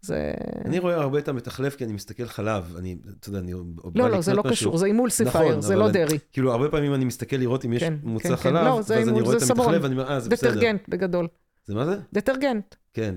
זה... 0.00 0.32
אני 0.64 0.78
רואה 0.78 0.94
הרבה 0.96 1.18
את 1.18 1.28
המתחלף 1.28 1.76
כי 1.76 1.84
אני 1.84 1.92
מסתכל 1.92 2.26
חלב, 2.26 2.74
אני, 2.78 2.96
אתה 3.20 3.28
יודע, 3.28 3.38
אני... 3.38 3.52
לא, 3.94 4.10
לא, 4.10 4.20
זה 4.20 4.34
לא 4.34 4.42
משהו. 4.42 4.52
קשור, 4.52 4.76
זה 4.78 4.86
אימולסיפייר, 4.86 5.48
נכון, 5.48 5.60
זה 5.60 5.76
לא 5.76 5.84
אני- 5.84 5.92
דרעי. 5.92 6.18
כאילו, 6.32 6.52
הרבה 6.52 6.68
פעמים 6.68 6.94
אני 6.94 7.04
מסתכל 7.04 7.36
לראות 7.36 7.64
אם 7.64 7.72
יש 7.72 7.82
כן, 7.82 7.94
מוצר 8.02 8.28
כן, 8.28 8.36
כן. 8.36 8.42
חלב, 8.42 8.64
לא, 8.66 8.82
זה 8.82 8.94
ואז 8.94 9.02
אני 9.02 9.16
אימול, 9.16 9.22
רואה 9.22 9.36
את. 9.36 9.50
המתחלף 9.50 9.82
ואני 9.82 9.94
אומר, 9.94 10.10
אה, 10.12 10.20
זה 10.20 10.30
בסדר. 10.30 10.50
דטרגנט 10.50 10.88
בגדול. 10.88 11.28
זה 11.66 11.74
מה 11.74 11.86
זה? 11.86 11.96
דטרגנט, 12.12 12.74
כן. 12.94 13.14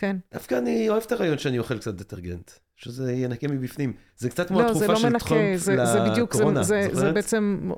כן. 0.00 0.16
דווקא 0.34 0.58
אני 0.58 0.88
אוהב 0.88 1.02
את 1.06 1.12
הרעיון 1.12 1.38
שאני 1.38 1.58
אוכל 1.58 1.78
קצת 1.78 1.94
דטרגנט, 1.94 2.50
שזה 2.76 3.12
ינקה 3.12 3.48
מבפנים. 3.48 3.92
זה 4.16 4.30
קצת 4.30 4.48
כמו 4.48 4.60
לא, 4.60 4.66
התרופה 4.66 4.86
לא 4.86 4.96
של 4.96 5.18
טראמפ 5.18 5.56
זה, 5.56 5.84
זה 5.86 6.00
בדיוק, 6.10 6.32
זה, 6.34 6.38
לקורונה, 6.38 6.62
זה, 6.62 6.82
זה 6.90 6.94
זוכרת? 6.94 7.14
בעצם 7.14 7.70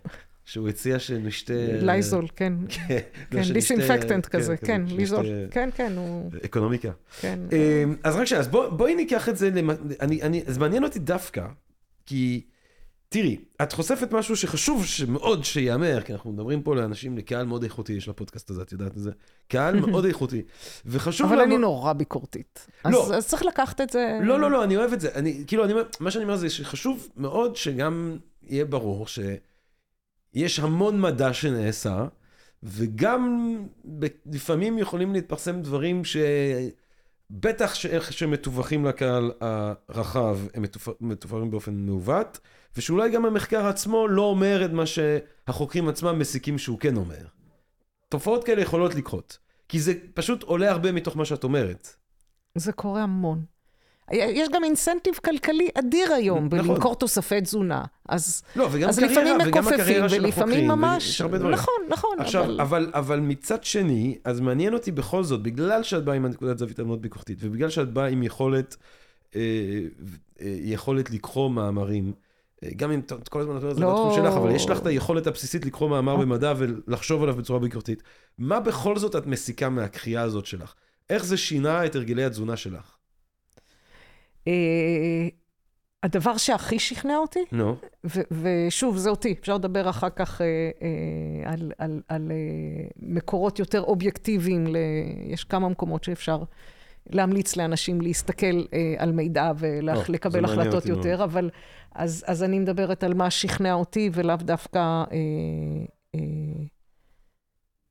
שהוא 0.45 0.69
הציע 0.69 0.99
שנשתה... 0.99 1.53
לייזול, 1.83 2.27
כן. 2.37 2.53
כן, 2.89 2.99
לא, 3.33 3.43
כן, 3.45 3.53
דיסאינפקטנט 3.53 4.27
כזה, 4.27 4.57
כן, 4.57 4.81
שנשתה 4.87 4.97
ליזול. 4.97 5.27
כן, 5.51 5.69
כן, 5.75 5.93
הוא... 5.97 6.31
אקונומיקה. 6.45 6.91
כן. 7.21 7.39
אמ, 7.53 7.97
אז 8.05 8.17
רק 8.17 8.25
שנייה, 8.25 8.41
אז 8.41 8.49
בוא- 8.49 8.69
בואי 8.69 8.95
ניקח 8.95 9.29
את 9.29 9.37
זה, 9.37 9.51
למ- 9.51 9.71
אני- 10.01 10.23
אני- 10.23 10.43
זה 10.47 10.61
מעניין 10.61 10.85
אותי 10.85 10.99
דווקא, 10.99 11.47
כי 12.07 12.43
תראי, 13.13 13.37
את 13.63 13.73
חושפת 13.73 14.13
משהו 14.13 14.37
שחשוב 14.37 14.85
מאוד 15.09 15.45
שייאמר, 15.45 16.01
כי 16.01 16.13
אנחנו 16.13 16.33
מדברים 16.33 16.63
פה 16.63 16.77
לאנשים, 16.77 17.19
לקהל 17.19 17.47
מאוד 17.47 17.63
איכותי, 17.63 17.93
יש 17.93 18.09
לפודקאסט 18.09 18.51
הזה, 18.51 18.63
את 18.63 18.73
יודעת 18.73 18.97
את 18.97 19.03
זה? 19.03 19.11
קהל 19.49 19.81
מאוד 19.87 20.05
איכותי. 20.05 20.43
וחשוב 20.87 21.33
אבל 21.33 21.41
אני 21.41 21.59
נורא 21.59 21.93
ביקורתית. 21.93 22.67
לא. 22.85 23.15
אז 23.15 23.29
צריך 23.29 23.45
לקחת 23.45 23.81
את 23.81 23.91
זה... 23.91 24.19
לא, 24.23 24.41
לא, 24.41 24.51
לא, 24.51 24.65
אני 24.65 24.77
אוהב 24.77 24.93
את 24.93 25.01
זה. 25.01 25.09
אני, 25.15 25.45
כאילו, 25.47 25.65
אני 25.65 25.73
מה 26.01 26.11
שאני 26.11 26.25
אומר 26.25 26.37
זה 26.37 26.51
שחשוב 26.51 27.09
מאוד 27.17 27.57
שגם 27.57 28.19
יהיה 28.43 28.65
ברור 28.65 29.07
שיש 29.07 30.59
המון 30.59 31.01
מדע 31.01 31.33
שנעשה, 31.33 32.07
וגם 32.63 33.55
לפעמים 34.33 34.79
יכולים 34.79 35.13
להתפרסם 35.13 35.63
דברים 35.63 36.05
שבטח 37.31 37.75
שאיך 37.75 38.13
שמתווכים 38.13 38.85
לקהל 38.85 39.33
הרחב, 39.41 40.39
הם 40.55 40.65
מתופרים 41.01 41.51
באופן 41.51 41.75
מעוות, 41.75 42.39
ושאולי 42.77 43.11
גם 43.11 43.25
המחקר 43.25 43.67
עצמו 43.67 44.09
לא 44.09 44.23
אומר 44.23 44.65
את 44.65 44.71
מה 44.71 44.87
שהחוקרים 44.87 45.89
עצמם 45.89 46.19
מסיקים 46.19 46.59
שהוא 46.59 46.79
כן 46.79 46.97
אומר. 46.97 47.27
תופעות 48.09 48.45
כאלה 48.45 48.63
יכולות 48.63 48.95
לקרות, 48.95 49.39
כי 49.69 49.81
זה 49.81 49.93
פשוט 50.15 50.43
עולה 50.43 50.71
הרבה 50.71 50.93
מתוך 50.93 51.17
מה 51.17 51.25
שאת 51.25 51.45
אומרת. 51.45 51.97
זה 52.55 52.73
קורה 52.73 53.03
המון. 53.03 53.45
יש 54.11 54.49
גם 54.53 54.65
אינסנטיב 54.65 55.15
כלכלי 55.25 55.69
אדיר 55.75 56.13
היום 56.13 56.47
נכון. 56.47 56.69
בלמכור 56.69 56.95
תוספי 56.95 57.41
תזונה. 57.41 57.85
אז, 58.09 58.43
לא, 58.57 58.69
וגם 58.73 58.89
אז 58.89 58.99
קריירה, 58.99 59.23
לפעמים 59.23 59.49
מכופפים, 59.49 60.03
ולפעמים 60.03 60.29
החוקרים, 60.29 60.69
ממש... 60.69 61.05
ויש 61.05 61.21
הרבה 61.21 61.39
דברים. 61.39 61.55
נכון, 61.55 61.75
נכון, 61.89 62.21
עכשיו, 62.21 62.45
אבל... 62.45 62.61
אבל, 62.61 62.91
אבל 62.95 63.21
מצד 63.21 63.65
שני, 63.65 64.19
אז 64.25 64.41
מעניין 64.41 64.75
אותי 64.75 64.93
בכל 64.93 65.25
זאת, 65.25 65.43
בגלל 65.43 65.83
שאת 65.83 66.05
באה 66.05 66.15
עם 66.15 66.25
הנקודת 66.25 66.59
זווית 66.59 66.79
המאוד 66.79 67.03
ביקורתית, 67.03 67.39
ובגלל 67.41 67.71
שאת 67.71 67.93
באה 67.93 68.07
עם 68.07 68.23
יכולת, 68.23 68.77
אה, 69.37 69.41
אה, 70.41 70.57
יכולת 70.63 71.11
לקרוא 71.11 71.51
מאמרים, 71.51 72.13
אה, 72.65 72.69
גם 72.77 72.91
אם 72.91 73.01
את 73.01 73.29
כל 73.29 73.41
הזמן 73.41 73.57
את 73.57 73.63
אומרת, 73.63 73.75
זה 73.75 73.81
לא 73.81 73.87
לא. 73.87 73.93
התחום 73.93 74.25
שלך, 74.25 74.35
אבל 74.35 74.51
יש 74.51 74.67
לך 74.69 74.79
את 74.79 74.87
היכולת 74.87 75.27
הבסיסית 75.27 75.67
לקרוא 75.67 75.89
מאמר 75.89 76.17
במדע 76.17 76.55
ולחשוב 76.57 77.23
עליו 77.23 77.37
בצורה 77.37 77.59
ביקורתית. 77.59 78.03
מה 78.39 78.61
בכל 78.61 78.97
זאת 78.97 79.17
את 79.17 79.27
מסיקה 79.27 79.69
מהקריאה 79.69 80.23
הזאת 80.23 80.47
שלך? 80.47 80.75
איך 81.11 81.25
זה 81.25 81.37
שינה 81.37 81.87
את 81.87 81.97
הרגלי 81.97 82.25
התזונה 82.25 82.57
שלך? 82.57 82.97
אה, 84.49 85.29
הדבר 86.03 86.37
שהכי 86.37 86.79
שכנע 86.79 87.17
אותי, 87.17 87.45
נו, 87.53 87.77
ושוב, 88.31 88.97
זה 88.97 89.11
אותי, 89.11 89.35
אפשר 89.41 89.55
לדבר 89.55 89.91
אחר 89.91 90.11
כך 90.11 90.41
אה, 90.41 90.47
אה, 90.83 91.53
על, 91.53 91.73
על, 91.79 92.03
על 92.09 92.31
אה, 92.31 92.37
מקורות 92.97 93.59
יותר 93.59 93.81
אובייקטיביים, 93.83 94.67
ל... 94.67 94.77
יש 95.27 95.45
כמה 95.45 95.69
מקומות 95.69 96.05
שאפשר 96.05 96.43
להמליץ 97.11 97.57
לאנשים 97.57 98.01
להסתכל 98.01 98.65
על 98.99 99.13
מידע 99.13 99.53
ולקבל 99.59 100.41
מעניין 100.41 100.61
החלטות 100.61 100.75
אותי 100.75 100.93
מאוד. 100.93 101.07
יותר, 101.07 101.25
אבל 101.25 101.51
אז, 101.95 102.25
אז 102.27 102.43
אני 102.43 102.59
מדברת 102.59 103.05
על 103.05 103.15
מה 103.15 103.31
שכנע 103.31 103.75
אותי 103.75 104.11
ולאו 104.13 104.37
דווקא 104.37 105.05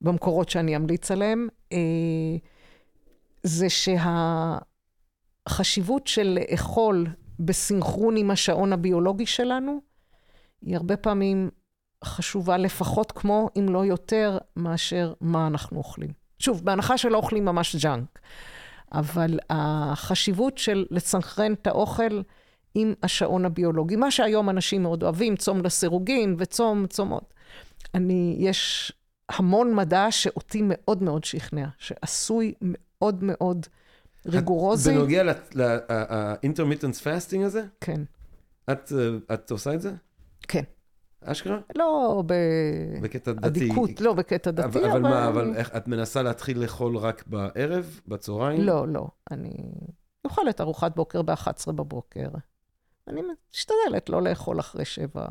במקורות 0.02 0.50
שאני 0.50 0.76
אמליץ 0.76 1.12
עליהם. 1.12 1.48
זה 3.44 3.70
שהחשיבות 5.50 6.08
של 6.08 6.40
לאכול 6.42 7.08
בסינכרון 7.40 8.18
עם 8.18 8.32
השעון 8.32 8.74
הביולוגי 8.74 9.26
שלנו, 9.26 9.82
היא 10.62 10.76
הרבה 10.76 10.98
פעמים 10.98 11.50
חשובה 12.04 12.58
לפחות 12.58 13.12
כמו, 13.12 13.50
אם 13.60 13.70
לא 13.70 13.86
יותר, 13.86 14.38
מאשר 14.56 15.14
מה 15.22 15.48
אנחנו 15.48 15.78
אוכלים. 15.78 16.10
שוב, 16.40 16.66
בהנחה 16.66 16.98
שלא 16.98 17.18
אוכלים 17.18 17.46
ממש 17.46 17.76
ג'אנק, 17.76 18.20
אבל 18.92 19.40
החשיבות 19.50 20.58
של 20.58 20.86
לסנכרן 20.92 21.54
את 21.54 21.68
האוכל 21.68 22.22
עם 22.76 22.94
השעון 23.04 23.46
הביולוגי, 23.46 23.96
מה 23.96 24.12
שהיום 24.12 24.50
אנשים 24.50 24.84
מאוד 24.84 25.04
אוהבים, 25.04 25.36
צום 25.36 25.62
לסירוגין 25.62 26.36
וצום, 26.38 26.88
צומות. 26.88 27.34
אני, 27.94 28.36
יש 28.40 28.92
המון 29.30 29.76
מדע 29.76 30.08
שאותי 30.12 30.62
מאוד 30.64 31.04
מאוד 31.04 31.24
שכנע, 31.24 31.68
שעשוי 31.78 32.54
מאוד 32.62 33.24
מאוד 33.24 33.66
ריגורוזי. 34.26 34.92
בנוגע 34.94 35.24
ל-intermittent 35.24 37.04
fasting 37.04 37.46
הזה, 37.46 37.66
כן, 37.82 38.02
את, 38.72 38.92
אה, 38.92 39.34
את 39.34 39.52
עושה 39.52 39.74
את 39.74 39.82
זה? 39.82 39.94
כן. 40.48 40.64
אשכרה? 41.24 41.60
לא 41.76 42.24
בקטע 43.02 43.32
דתי. 43.32 43.42
באדיקות, 43.42 44.02
לא 44.02 44.14
בקטע 44.14 44.52
דתי, 44.52 44.80
אבל, 44.80 44.90
אבל 44.90 45.02
מה, 45.02 45.28
אבל 45.28 45.56
איך, 45.56 45.76
את 45.76 45.88
מנסה 45.88 46.22
להתחיל 46.22 46.60
לאכול 46.60 46.98
רק 46.98 47.24
בערב, 47.28 48.00
בצהריים? 48.08 48.62
לא, 48.62 48.88
לא. 48.88 49.08
אני 49.32 49.54
אוכלת 50.26 50.62
ארוחת 50.62 50.96
בוקר 50.96 51.22
ב-11 51.22 51.72
בבוקר. 51.72 52.28
אני 53.08 53.22
משתדלת 53.52 54.10
לא 54.10 54.22
לאכול 54.22 54.60
אחרי 54.60 54.86
שבע. 54.86 55.26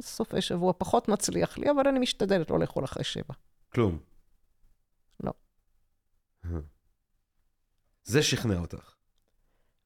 סופי 0.00 0.40
שבוע 0.40 0.72
פחות 0.78 1.08
מצליח 1.08 1.58
לי, 1.58 1.70
אבל 1.70 1.88
אני 1.88 1.98
משתדלת 1.98 2.50
לא 2.50 2.58
לאכול 2.58 2.84
אחרי 2.84 3.04
שבע. 3.04 3.34
כלום. 3.72 3.98
לא. 5.24 5.32
זה 8.04 8.22
שכנע 8.22 8.58
אותך. 8.58 8.94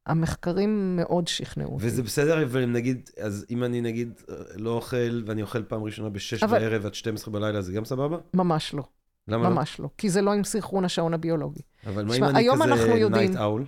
המחקרים 0.06 0.96
מאוד 0.96 1.28
שכנעו 1.28 1.74
אותי. 1.74 1.86
וזה 1.86 2.02
בסדר, 2.02 2.42
אבל 2.44 2.62
אם 2.62 2.72
נגיד, 2.72 3.10
אז 3.22 3.46
אם 3.50 3.64
אני 3.64 3.80
נגיד 3.80 4.20
אה, 4.28 4.34
לא 4.56 4.70
אוכל, 4.70 5.22
ואני 5.26 5.42
אוכל 5.42 5.62
פעם 5.62 5.82
ראשונה 5.82 6.08
ב-6 6.08 6.44
אבל- 6.44 6.58
בערב 6.58 6.86
עד 6.86 6.94
12 6.94 7.34
בלילה, 7.34 7.62
זה 7.62 7.72
גם 7.72 7.84
סבבה? 7.84 8.18
ממש 8.34 8.74
לא, 8.74 8.84
למה 9.28 9.48
לא? 9.48 9.54
ממש 9.54 9.80
לא. 9.80 9.88
כי 9.98 10.10
זה 10.10 10.22
לא 10.22 10.32
עם 10.32 10.44
סינכרון 10.44 10.84
השעון 10.84 11.14
הביולוגי. 11.14 11.60
אבל 11.86 12.04
מה 12.04 12.16
אם 12.16 12.24
אני 12.24 12.48
כזה 12.72 13.08
נייט 13.10 13.36
אאול? 13.36 13.64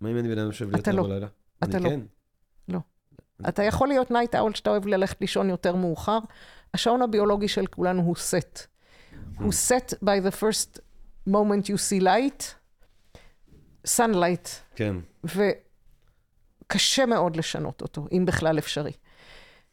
מה 0.00 0.10
אם 0.10 0.18
אני 0.18 0.28
בן 0.28 0.38
אדם 0.38 0.46
יושב 0.46 0.70
לי 0.70 0.80
אתה 0.80 0.90
יותר 0.90 1.00
לא. 1.02 1.08
בלילה? 1.08 1.26
אתה 1.64 1.76
אני 1.76 1.84
לא. 1.84 1.90
כן. 1.90 3.48
אתה 3.48 3.62
יכול 3.62 3.88
להיות 3.88 4.10
night 4.10 4.34
owl 4.34 4.54
שאתה 4.54 4.70
אוהב 4.70 4.86
ללכת 4.86 5.20
לישון 5.20 5.50
יותר 5.50 5.76
מאוחר. 5.76 6.18
השעון 6.74 7.02
הביולוגי 7.02 7.48
של 7.48 7.66
כולנו 7.66 8.02
הוא 8.02 8.16
set. 8.16 8.60
הוא 9.38 9.52
set 9.68 9.94
by 10.04 10.28
the 10.28 10.34
first 10.40 10.78
moment 11.28 11.64
you 11.66 11.76
see 11.76 12.02
light, 12.02 12.44
sunlight, 13.86 14.48
כן. 14.76 14.96
וקשה 15.24 17.06
מאוד 17.06 17.36
לשנות 17.36 17.82
אותו, 17.82 18.06
אם 18.12 18.24
בכלל 18.26 18.58
אפשרי. 18.58 18.92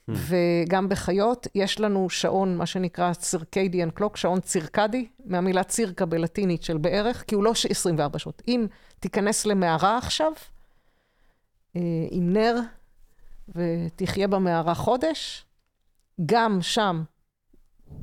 וגם 0.08 0.90
בחיות, 0.90 1.48
יש 1.56 1.80
לנו 1.80 2.10
שעון, 2.10 2.58
מה 2.58 2.66
שנקרא 2.66 3.12
circadian 3.12 4.00
clock, 4.00 4.16
שעון 4.18 4.40
צירקדי, 4.40 5.08
מהמילה 5.26 5.64
צירקה 5.64 6.06
בלטינית 6.06 6.64
של 6.64 6.78
בערך, 6.78 7.24
כי 7.28 7.36
הוא 7.36 7.44
לא 7.44 7.54
ש- 7.56 7.66
24 7.66 8.20
שעות. 8.20 8.42
אם 8.48 8.66
תיכנס 9.00 9.46
למערה 9.46 9.98
עכשיו, 9.98 10.32
אה, 11.76 11.82
עם 12.12 12.34
נר, 12.34 12.56
ותחיה 13.50 14.28
במערה 14.28 14.76
חודש, 14.76 15.46
גם 16.26 16.62
שם 16.62 17.04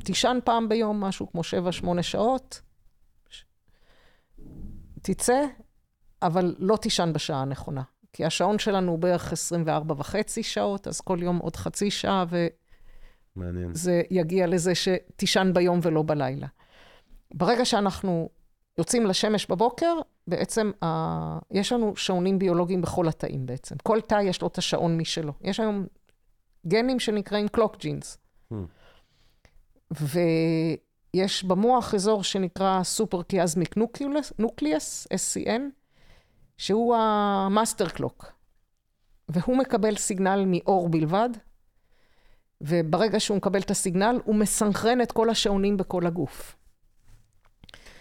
תישן 0.04 0.38
פעם 0.44 0.68
ביום, 0.68 1.00
משהו 1.00 1.30
כמו 1.30 1.40
7-8 1.44 2.02
שעות, 2.02 2.60
תצא, 5.02 5.44
אבל 6.26 6.54
לא 6.58 6.76
תישן 6.76 7.12
בשעה 7.12 7.42
הנכונה. 7.42 7.82
כי 8.12 8.24
השעון 8.24 8.58
שלנו 8.58 8.90
הוא 8.90 8.98
בערך 8.98 9.32
24 9.32 9.94
וחצי 9.98 10.42
שעות, 10.42 10.86
אז 10.86 11.00
כל 11.00 11.18
יום 11.22 11.38
עוד 11.38 11.56
חצי 11.56 11.90
שעה. 11.90 12.24
וזה 13.36 14.02
יגיע 14.10 14.46
לזה 14.46 14.72
שתישן 14.74 15.50
ביום 15.54 15.80
ולא 15.82 16.02
בלילה. 16.06 16.46
ברגע 17.34 17.64
שאנחנו 17.64 18.28
יוצאים 18.78 19.06
לשמש 19.06 19.46
בבוקר, 19.46 19.96
בעצם 20.26 20.70
ה... 20.84 21.38
יש 21.50 21.72
לנו 21.72 21.96
שעונים 21.96 22.38
ביולוגיים 22.38 22.82
בכל 22.82 23.08
התאים 23.08 23.46
בעצם. 23.46 23.76
כל 23.82 24.00
תא 24.00 24.18
יש 24.22 24.42
לו 24.42 24.48
את 24.48 24.58
השעון 24.58 24.96
משלו. 24.96 25.32
יש 25.40 25.60
היום 25.60 25.86
גנים 26.66 27.00
שנקראים 27.00 27.48
clock 27.48 27.76
genes. 27.78 28.18
Hmm. 28.52 28.56
ויש 31.14 31.44
במוח 31.44 31.94
אזור 31.94 32.22
שנקרא 32.22 32.82
suprachiasmatic 32.82 33.74
nucleus, 34.38 35.06
SCN, 35.06 35.62
שהוא 36.56 36.96
ה 36.96 37.10
master 37.10 37.88
clock. 37.88 38.32
והוא 39.28 39.56
מקבל 39.56 39.96
סיגנל 39.96 40.44
מאור 40.46 40.88
בלבד, 40.88 41.28
וברגע 42.60 43.20
שהוא 43.20 43.36
מקבל 43.36 43.60
את 43.60 43.70
הסיגנל, 43.70 44.20
הוא 44.24 44.34
מסנכרן 44.34 45.00
את 45.00 45.12
כל 45.12 45.30
השעונים 45.30 45.76
בכל 45.76 46.06
הגוף. 46.06 46.56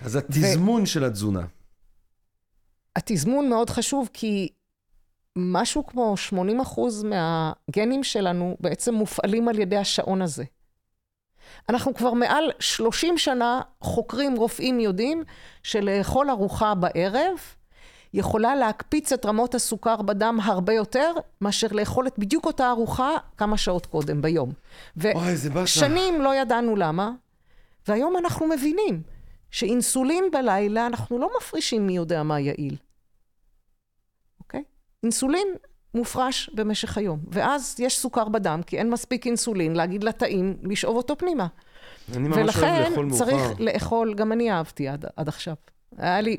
אז 0.02 0.16
התזמון 0.16 0.86
של 0.86 1.04
התזונה. 1.04 1.46
התזמון 2.96 3.50
מאוד 3.50 3.70
חשוב, 3.70 4.10
כי 4.14 4.50
משהו 5.36 5.86
כמו 5.86 6.18
80 6.18 6.60
אחוז 6.60 7.04
מהגנים 7.04 8.04
שלנו 8.04 8.58
בעצם 8.60 8.94
מופעלים 8.94 9.48
על 9.48 9.60
ידי 9.60 9.78
השעון 9.78 10.22
הזה. 10.22 10.44
אנחנו 11.70 11.94
כבר 11.94 12.14
מעל 12.14 12.52
30 12.60 13.18
שנה 13.18 13.62
חוקרים, 13.82 14.36
רופאים 14.36 14.80
יודעים, 14.80 15.24
שלאכול 15.64 16.30
ארוחה 16.30 16.76
בערב 16.76 17.38
יכולה 18.14 18.56
להקפיץ 18.56 19.14
את 19.14 19.26
רמות 19.26 19.56
הסוכר 19.56 20.02
בדם 20.02 20.40
הרבה 20.44 20.74
יותר, 20.74 21.14
מאשר 21.42 21.68
לאכול 21.72 22.08
את 22.08 22.20
בדיוק 22.20 22.46
אותה 22.46 22.70
ארוחה 22.70 23.12
כמה 23.38 23.58
שעות 23.58 23.86
קודם 23.86 24.22
ביום. 24.22 24.52
ושנים 24.98 26.22
לא 26.22 26.36
ידענו 26.36 26.76
למה, 26.76 27.12
והיום 27.88 28.18
אנחנו 28.18 28.48
מבינים 28.48 29.02
שאינסולין 29.52 30.24
בלילה, 30.32 30.88
אנחנו 30.88 31.20
לא 31.20 31.30
מפרישים 31.38 31.88
מי 31.88 31.96
יודע 31.96 32.24
מה 32.24 32.40
יעיל. 32.40 32.76
אוקיי? 34.40 34.64
אינסולין 35.04 35.48
מופרש 35.94 36.50
במשך 36.54 36.98
היום, 36.98 37.20
ואז 37.32 37.76
יש 37.80 38.00
סוכר 38.00 38.30
בדם, 38.30 38.62
כי 38.66 38.78
אין 38.78 38.90
מספיק 38.90 39.26
אינסולין 39.26 39.76
להגיד 39.76 40.04
לתאים 40.04 40.58
לשאוב 40.64 40.96
אותו 40.98 41.18
פנימה. 41.18 41.48
אני 42.16 42.28
ממש 42.28 42.38
אוהב 42.38 42.46
ולכן 42.46 42.84
לאכול 42.90 43.06
מאוחר. 43.06 43.26
צריך 43.26 43.60
לאכול, 43.60 44.14
גם 44.14 44.32
אני 44.32 44.52
אהבתי 44.52 44.88
עד, 44.88 45.06
עד 45.16 45.28
עכשיו. 45.28 45.56
היה 45.98 46.22
לי... 46.22 46.38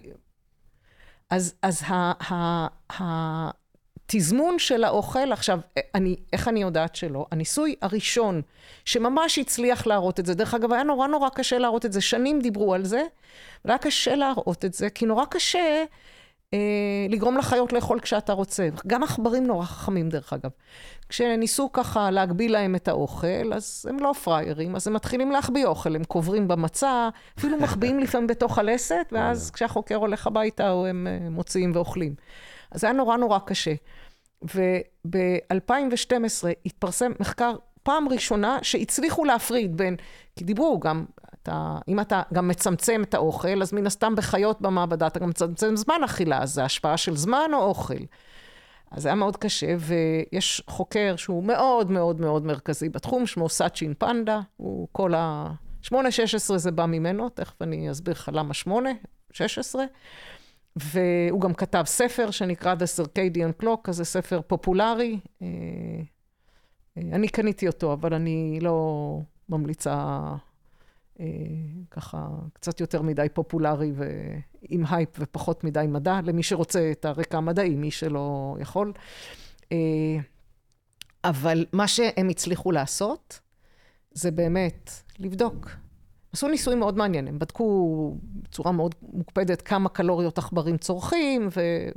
אז, 1.30 1.54
אז 1.62 1.82
ה, 1.82 2.32
ה, 2.32 3.50
התזמון 4.08 4.58
של 4.58 4.84
האוכל, 4.84 5.32
עכשיו, 5.32 5.58
אני, 5.94 6.16
איך 6.32 6.48
אני 6.48 6.62
יודעת 6.62 6.96
שלא? 6.96 7.26
הניסוי 7.30 7.74
הראשון 7.82 8.42
שממש 8.84 9.38
הצליח 9.38 9.86
להראות 9.86 10.20
את 10.20 10.26
זה, 10.26 10.34
דרך 10.34 10.54
אגב, 10.54 10.72
היה 10.72 10.82
נורא 10.82 11.06
נורא 11.06 11.28
קשה 11.28 11.58
להראות 11.58 11.86
את 11.86 11.92
זה, 11.92 12.00
שנים 12.00 12.40
דיברו 12.40 12.74
על 12.74 12.84
זה, 12.84 13.02
והיה 13.64 13.78
קשה 13.78 14.14
להראות 14.14 14.64
את 14.64 14.74
זה, 14.74 14.90
כי 14.90 15.06
נורא 15.06 15.24
קשה 15.24 15.84
לגרום 17.08 17.38
לחיות 17.38 17.72
לאכול 17.72 18.00
כשאתה 18.00 18.32
רוצה. 18.32 18.68
גם 18.86 19.02
עכברים 19.02 19.46
נורא 19.46 19.64
חכמים, 19.64 20.08
דרך 20.08 20.32
אגב. 20.32 20.50
כשניסו 21.08 21.72
ככה 21.72 22.10
להגביל 22.10 22.52
להם 22.52 22.74
את 22.74 22.88
האוכל, 22.88 23.52
אז 23.54 23.86
הם 23.88 23.96
לא 24.00 24.12
פראיירים, 24.12 24.76
אז 24.76 24.88
הם 24.88 24.94
מתחילים 24.94 25.30
להחביא 25.30 25.66
אוכל, 25.66 25.96
הם 25.96 26.04
קוברים 26.04 26.48
במצע, 26.48 27.08
אפילו 27.38 27.58
מחביאים 27.58 27.98
לפעמים 27.98 28.26
בתוך 28.26 28.58
הלסת, 28.58 29.06
ואז 29.12 29.50
כשהחוקר 29.50 29.94
הולך 29.94 30.26
הביתה, 30.26 30.70
הם 30.70 31.06
אה, 31.06 31.30
מוציאים 31.30 31.72
ואוכלים. 31.74 32.14
אז 32.70 32.80
זה 32.80 32.86
היה 32.86 32.94
נורא 32.94 33.16
נורא 33.16 33.38
קשה. 33.38 33.74
וב-2012 34.42 36.46
התפרסם 36.66 37.12
מחקר 37.20 37.56
פעם 37.82 38.08
ראשונה 38.08 38.58
שהצליחו 38.62 39.24
להפריד 39.24 39.76
בין, 39.76 39.96
כי 40.36 40.44
דיברו 40.44 40.80
גם, 40.80 41.04
אתה, 41.44 41.78
אם 41.88 42.00
אתה 42.00 42.22
גם 42.32 42.48
מצמצם 42.48 43.02
את 43.02 43.14
האוכל, 43.14 43.62
אז 43.62 43.72
מן 43.72 43.86
הסתם 43.86 44.14
בחיות 44.16 44.60
במעבדה 44.60 45.06
אתה 45.06 45.18
גם 45.18 45.28
מצמצם 45.28 45.76
זמן 45.76 46.00
אכילה, 46.04 46.42
אז 46.42 46.54
זה 46.54 46.64
השפעה 46.64 46.96
של 46.96 47.16
זמן 47.16 47.50
או 47.52 47.58
אוכל. 47.58 48.04
אז 48.90 49.02
זה 49.02 49.08
היה 49.08 49.14
מאוד 49.14 49.36
קשה, 49.36 49.76
ויש 49.78 50.62
חוקר 50.66 51.14
שהוא 51.16 51.44
מאוד 51.44 51.90
מאוד 51.90 52.20
מאוד 52.20 52.46
מרכזי 52.46 52.88
בתחום, 52.88 53.26
שמו 53.26 53.48
סאצ'ין 53.48 53.94
פנדה, 53.98 54.40
הוא 54.56 54.88
כל 54.92 55.14
ה... 55.14 55.52
8-16 55.84 55.96
זה 56.56 56.70
בא 56.70 56.86
ממנו, 56.86 57.28
תכף 57.28 57.62
אני 57.62 57.90
אסביר 57.90 58.12
לך 58.14 58.30
למה 58.32 58.54
8, 58.54 58.90
16. 59.32 59.84
והוא 60.76 61.40
גם 61.40 61.54
כתב 61.54 61.82
ספר 61.86 62.30
שנקרא 62.30 62.74
The 62.74 63.02
Circadian 63.02 63.62
Clock, 63.62 63.80
כזה 63.84 64.04
ספר 64.04 64.40
פופולרי. 64.46 65.18
אה, 65.42 65.46
אה, 66.96 67.02
אני 67.12 67.28
קניתי 67.28 67.66
אותו, 67.66 67.92
אבל 67.92 68.14
אני 68.14 68.58
לא 68.60 69.18
ממליצה 69.48 70.20
ככה 71.90 72.28
קצת 72.52 72.80
יותר 72.80 73.02
מדי 73.02 73.26
פופולרי 73.32 73.92
ועם 73.94 74.84
הייפ 74.90 75.08
ופחות 75.18 75.64
מדי 75.64 75.84
מדע, 75.88 76.20
למי 76.24 76.42
שרוצה 76.42 76.90
את 76.92 77.04
הרקע 77.04 77.38
המדעי, 77.38 77.74
מי 77.74 77.90
שלא 77.90 78.56
יכול. 78.60 78.92
אה, 79.72 79.76
אבל 81.24 81.66
מה 81.72 81.88
שהם 81.88 82.28
הצליחו 82.28 82.72
לעשות, 82.72 83.40
זה 84.12 84.30
באמת 84.30 84.90
לבדוק. 85.18 85.70
עשו 86.32 86.48
ניסוי 86.48 86.74
מאוד 86.74 86.96
מעניין, 86.96 87.28
הם 87.28 87.38
בדקו 87.38 88.16
בצורה 88.22 88.72
מאוד 88.72 88.94
מוקפדת 89.02 89.62
כמה 89.62 89.88
קלוריות 89.88 90.38
עכברים 90.38 90.76
צורכים, 90.76 91.48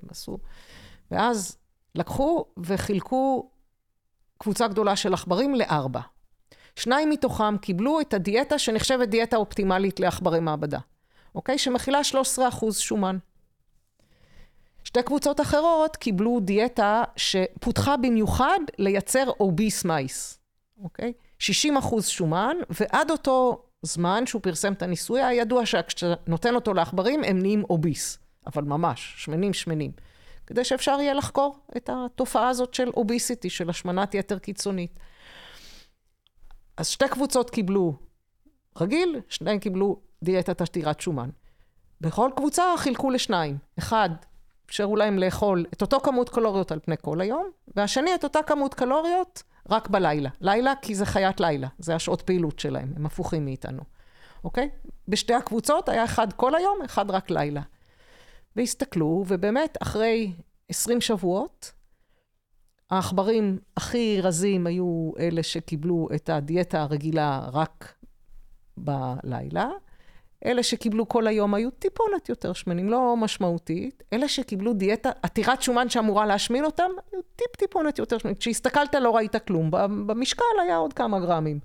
ועשו... 0.09 0.37
ואז 1.11 1.57
לקחו 1.95 2.45
וחילקו 2.57 3.49
קבוצה 4.37 4.67
גדולה 4.67 4.95
של 4.95 5.13
עכברים 5.13 5.55
לארבע. 5.55 6.01
שניים 6.77 7.09
מתוכם 7.09 7.57
קיבלו 7.57 8.01
את 8.01 8.13
הדיאטה 8.13 8.59
שנחשבת 8.59 9.09
דיאטה 9.09 9.37
אופטימלית 9.37 9.99
לעכברי 9.99 10.39
מעבדה, 10.39 10.79
אוקיי? 11.35 11.57
שמכילה 11.57 12.03
13 12.03 12.47
אחוז 12.47 12.77
שומן. 12.77 13.17
שתי 14.83 15.03
קבוצות 15.03 15.41
אחרות 15.41 15.95
קיבלו 15.95 16.39
דיאטה 16.39 17.03
שפותחה 17.15 17.97
במיוחד 17.97 18.59
לייצר 18.77 19.29
אוביס 19.39 19.85
מייס, 19.85 20.39
אוקיי? 20.83 21.13
60 21.39 21.77
אחוז 21.77 22.07
שומן, 22.07 22.57
ועד 22.69 23.11
אותו 23.11 23.63
זמן 23.81 24.25
שהוא 24.25 24.41
פרסם 24.41 24.73
את 24.73 24.81
הניסוי, 24.81 25.21
היה 25.21 25.41
ידוע 25.41 25.65
שכשאתה 25.65 26.13
נותן 26.27 26.55
אותו 26.55 26.73
לעכברים, 26.73 27.23
הם 27.23 27.39
נהיים 27.39 27.63
אוביס. 27.69 28.19
אבל 28.47 28.63
ממש, 28.63 29.13
שמנים 29.17 29.53
שמנים. 29.53 29.91
כדי 30.47 30.63
שאפשר 30.63 30.97
יהיה 30.99 31.13
לחקור 31.13 31.57
את 31.77 31.89
התופעה 31.93 32.49
הזאת 32.49 32.73
של 32.73 32.89
אוביסיטי, 32.89 33.49
של 33.49 33.69
השמנת 33.69 34.15
יתר 34.15 34.39
קיצונית. 34.39 34.99
אז 36.77 36.87
שתי 36.87 37.07
קבוצות 37.07 37.49
קיבלו 37.49 37.93
רגיל, 38.77 39.21
שניים 39.29 39.59
קיבלו 39.59 39.99
דיאטת 40.23 40.61
עתירת 40.61 41.01
שומן. 41.01 41.29
בכל 42.01 42.29
קבוצה 42.35 42.63
חילקו 42.77 43.09
לשניים. 43.09 43.57
אחד, 43.79 44.09
אפשרו 44.65 44.95
להם 44.95 45.19
לאכול 45.19 45.65
את 45.73 45.81
אותו 45.81 45.99
כמות 45.99 46.29
קלוריות 46.29 46.71
על 46.71 46.79
פני 46.79 46.95
כל 47.01 47.21
היום, 47.21 47.49
והשני 47.75 48.15
את 48.15 48.23
אותה 48.23 48.43
כמות 48.43 48.73
קלוריות 48.73 49.43
רק 49.69 49.87
בלילה. 49.87 50.29
לילה, 50.41 50.73
כי 50.81 50.95
זה 50.95 51.05
חיית 51.05 51.39
לילה, 51.39 51.67
זה 51.79 51.95
השעות 51.95 52.21
פעילות 52.21 52.59
שלהם, 52.59 52.93
הם 52.95 53.05
הפוכים 53.05 53.45
מאיתנו, 53.45 53.81
אוקיי? 54.43 54.69
בשתי 55.07 55.33
הקבוצות 55.33 55.89
היה 55.89 56.03
אחד 56.03 56.33
כל 56.33 56.55
היום, 56.55 56.81
אחד 56.85 57.11
רק 57.11 57.29
לילה. 57.29 57.61
והסתכלו, 58.55 59.23
ובאמת, 59.27 59.77
אחרי 59.81 60.33
20 60.69 61.01
שבועות, 61.01 61.71
העכברים 62.89 63.57
הכי 63.77 64.21
רזים 64.21 64.67
היו 64.67 65.11
אלה 65.19 65.43
שקיבלו 65.43 66.07
את 66.15 66.29
הדיאטה 66.29 66.81
הרגילה 66.81 67.49
רק 67.53 67.93
בלילה, 68.77 69.69
אלה 70.45 70.63
שקיבלו 70.63 71.07
כל 71.07 71.27
היום 71.27 71.53
היו 71.53 71.71
טיפונת 71.71 72.29
יותר 72.29 72.53
שמנים, 72.53 72.89
לא 72.89 73.17
משמעותית. 73.17 74.03
אלה 74.13 74.27
שקיבלו 74.27 74.73
דיאטה 74.73 75.09
עתירת 75.21 75.61
שומן 75.61 75.89
שאמורה 75.89 76.25
להשמין 76.25 76.65
אותם, 76.65 76.89
היו 77.11 77.21
טיפ-טיפונת 77.35 77.99
יותר 77.99 78.17
שמנים. 78.17 78.35
כשהסתכלת 78.35 78.95
לא 78.95 79.15
ראית 79.15 79.35
כלום, 79.35 79.71
במשקל 80.07 80.43
היה 80.61 80.75
עוד 80.75 80.93
כמה 80.93 81.19
גרמים. 81.19 81.59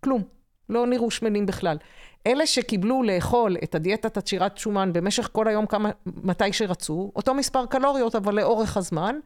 כלום. 0.00 0.22
לא 0.68 0.86
נראו 0.86 1.10
שמנים 1.10 1.46
בכלל. 1.46 1.76
אלה 2.26 2.46
שקיבלו 2.46 3.02
לאכול 3.02 3.56
את 3.64 3.74
הדיאטת 3.74 4.16
עצירת 4.16 4.58
שומן 4.58 4.92
במשך 4.92 5.28
כל 5.32 5.48
היום 5.48 5.66
כמה, 5.66 5.90
מתי 6.06 6.52
שרצו, 6.52 7.12
אותו 7.16 7.34
מספר 7.34 7.66
קלוריות, 7.66 8.14
אבל 8.14 8.34
לאורך 8.34 8.76
הזמן, 8.76 9.18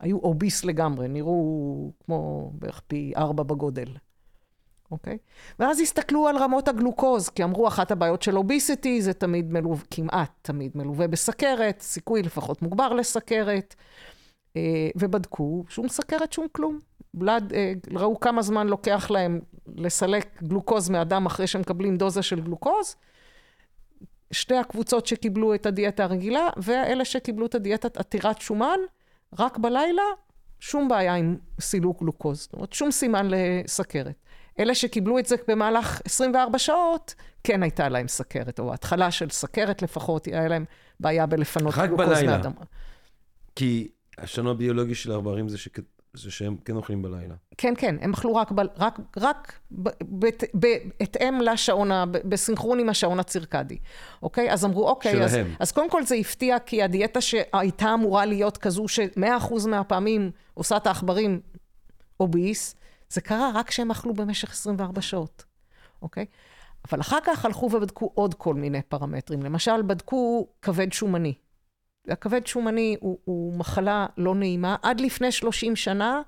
היו 0.00 0.18
אוביס 0.18 0.64
לגמרי, 0.64 1.08
נראו 1.08 1.92
כמו 2.04 2.50
בערך 2.54 2.80
פי 2.86 3.12
ארבע 3.16 3.42
בגודל. 3.42 3.88
אוקיי? 4.90 5.18
ואז 5.58 5.80
הסתכלו 5.80 6.28
על 6.28 6.36
רמות 6.36 6.68
הגלוקוז, 6.68 7.28
כי 7.28 7.44
אמרו, 7.44 7.68
אחת 7.68 7.90
הבעיות 7.90 8.22
של 8.22 8.36
אוביסיטי 8.36 9.02
זה 9.02 9.12
תמיד 9.12 9.52
מלווה, 9.52 9.84
כמעט 9.90 10.30
תמיד 10.42 10.72
מלווה 10.74 11.08
בסכרת, 11.08 11.80
סיכוי 11.80 12.22
לפחות 12.22 12.62
מוגבר 12.62 12.92
לסכרת, 12.92 13.74
אה, 14.56 14.88
ובדקו, 14.96 15.64
שום 15.68 15.88
סכרת, 15.88 16.32
שום 16.32 16.46
כלום. 16.52 16.78
בלד, 17.14 17.52
אה, 17.52 17.72
ראו 17.94 18.20
כמה 18.20 18.42
זמן 18.42 18.66
לוקח 18.66 19.10
להם 19.10 19.40
לסלק 19.76 20.42
גלוקוז 20.42 20.90
מאדם 20.90 21.26
אחרי 21.26 21.46
שמקבלים 21.46 21.96
דוזה 21.96 22.22
של 22.22 22.40
גלוקוז. 22.40 22.96
שתי 24.30 24.56
הקבוצות 24.56 25.06
שקיבלו 25.06 25.54
את 25.54 25.66
הדיאטה 25.66 26.04
הרגילה, 26.04 26.48
ואלה 26.56 27.04
שקיבלו 27.04 27.46
את 27.46 27.54
הדיאטת 27.54 27.96
עתירת 27.96 28.40
שומן, 28.40 28.78
רק 29.38 29.58
בלילה, 29.58 30.02
שום 30.60 30.88
בעיה 30.88 31.14
עם 31.14 31.36
סילוק 31.60 32.00
גלוקוז. 32.00 32.40
זאת 32.40 32.52
אומרת, 32.52 32.72
שום 32.72 32.90
סימן 32.90 33.28
לסכרת. 33.30 34.14
אלה 34.58 34.74
שקיבלו 34.74 35.18
את 35.18 35.26
זה 35.26 35.36
במהלך 35.48 36.00
24 36.04 36.58
שעות, 36.58 37.14
כן 37.44 37.62
הייתה 37.62 37.88
להם 37.88 38.08
סכרת, 38.08 38.60
או 38.60 38.74
התחלה 38.74 39.10
של 39.10 39.30
סכרת 39.30 39.82
לפחות, 39.82 40.26
היה 40.26 40.48
להם 40.48 40.64
בעיה 41.00 41.26
בלפנות 41.26 41.74
גלוקוז 41.74 42.22
מאדם. 42.22 42.52
כי 43.56 43.88
השונו 44.18 44.50
הביולוגי 44.50 44.94
של 44.94 45.12
העברים 45.12 45.48
זה, 45.48 45.58
שכ... 45.58 45.78
זה 46.14 46.30
שהם 46.30 46.56
כן 46.64 46.76
אוכלים 46.76 47.02
בלילה. 47.02 47.34
כן, 47.58 47.74
כן, 47.78 47.96
הם 48.00 48.12
אכלו 48.12 48.34
רק, 48.34 48.52
ב... 48.52 48.60
רק, 48.76 48.98
רק 49.16 49.58
בהתאם 50.54 51.40
לשעון, 51.40 51.90
בסינכרון 52.10 52.78
עם 52.78 52.88
השעון 52.88 53.20
הצירקדי, 53.20 53.78
אוקיי? 54.22 54.52
אז 54.52 54.64
אמרו, 54.64 54.88
אוקיי, 54.88 55.24
אז, 55.24 55.36
אז 55.60 55.72
קודם 55.72 55.90
כל 55.90 56.04
זה 56.04 56.14
הפתיע, 56.14 56.58
כי 56.58 56.82
הדיאטה 56.82 57.20
שהייתה 57.20 57.94
אמורה 57.94 58.26
להיות 58.26 58.56
כזו 58.56 58.88
ש-100% 58.88 59.68
מהפעמים 59.68 60.30
עושה 60.54 60.76
את 60.76 60.86
העכברים 60.86 61.40
אוביס, 62.20 62.76
זה 63.08 63.20
קרה 63.20 63.50
רק 63.54 63.68
כשהם 63.68 63.90
אכלו 63.90 64.14
במשך 64.14 64.50
24 64.50 65.00
שעות, 65.00 65.44
אוקיי? 66.02 66.24
אבל 66.90 67.00
אחר 67.00 67.18
כך 67.24 67.44
הלכו 67.44 67.66
ובדקו 67.72 68.10
עוד 68.14 68.34
כל 68.34 68.54
מיני 68.54 68.82
פרמטרים. 68.82 69.42
למשל, 69.42 69.82
בדקו 69.82 70.48
כבד 70.62 70.92
שומני. 70.92 71.34
הכבד 72.10 72.46
שומני 72.46 72.96
הוא, 73.00 73.18
הוא 73.24 73.54
מחלה 73.54 74.06
לא 74.16 74.34
נעימה. 74.34 74.76
עד 74.82 75.00
לפני 75.00 75.32
30 75.32 75.76
שנה, 75.76 76.22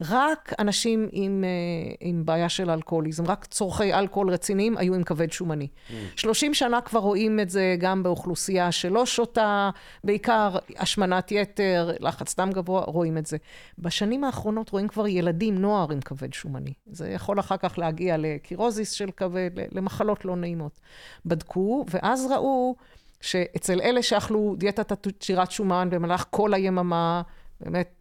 רק 0.00 0.52
אנשים 0.58 1.08
עם, 1.12 1.44
אה, 1.44 1.94
עם 2.00 2.22
בעיה 2.24 2.48
של 2.48 2.70
אלכוהוליזם, 2.70 3.26
רק 3.26 3.44
צורכי 3.44 3.94
אלכוהול 3.94 4.30
רציניים 4.30 4.76
היו 4.76 4.94
עם 4.94 5.02
כבד 5.02 5.32
שומני. 5.32 5.68
Mm. 5.88 5.92
30 6.16 6.54
שנה 6.54 6.80
כבר 6.80 7.00
רואים 7.00 7.40
את 7.40 7.50
זה 7.50 7.76
גם 7.78 8.02
באוכלוסייה 8.02 8.72
שלא 8.72 9.06
שותה, 9.06 9.70
בעיקר 10.04 10.56
השמנת 10.76 11.32
יתר, 11.32 11.90
לחץ 12.00 12.36
דם 12.38 12.50
גבוה, 12.52 12.80
רואים 12.80 13.18
את 13.18 13.26
זה. 13.26 13.36
בשנים 13.78 14.24
האחרונות 14.24 14.70
רואים 14.70 14.88
כבר 14.88 15.06
ילדים, 15.06 15.58
נוער 15.58 15.92
עם 15.92 16.00
כבד 16.00 16.32
שומני. 16.32 16.72
זה 16.86 17.08
יכול 17.08 17.40
אחר 17.40 17.56
כך 17.56 17.78
להגיע 17.78 18.16
לקירוזיס 18.18 18.90
של 18.90 19.10
כבד, 19.16 19.50
למחלות 19.72 20.24
לא 20.24 20.36
נעימות. 20.36 20.80
בדקו, 21.26 21.84
ואז 21.90 22.26
ראו 22.30 22.76
שאצל 23.24 23.80
אלה 23.80 24.02
שאכלו 24.02 24.54
דיאטת 24.58 25.06
עצירת 25.06 25.50
שומן 25.50 25.88
במהלך 25.90 26.24
כל 26.30 26.54
היממה, 26.54 27.22
באמת 27.60 27.94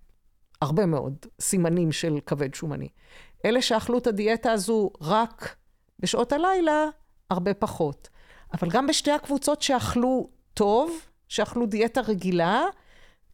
הרבה 0.61 0.85
מאוד 0.85 1.25
סימנים 1.39 1.91
של 1.91 2.19
כבד 2.25 2.53
שומני. 2.53 2.87
אלה 3.45 3.61
שאכלו 3.61 3.97
את 3.97 4.07
הדיאטה 4.07 4.51
הזו 4.51 4.91
רק 5.01 5.55
בשעות 5.99 6.33
הלילה, 6.33 6.85
הרבה 7.29 7.53
פחות. 7.53 8.09
אבל 8.53 8.69
גם 8.69 8.87
בשתי 8.87 9.11
הקבוצות 9.11 9.61
שאכלו 9.61 10.29
טוב, 10.53 10.91
שאכלו 11.27 11.65
דיאטה 11.65 12.01
רגילה, 12.01 12.63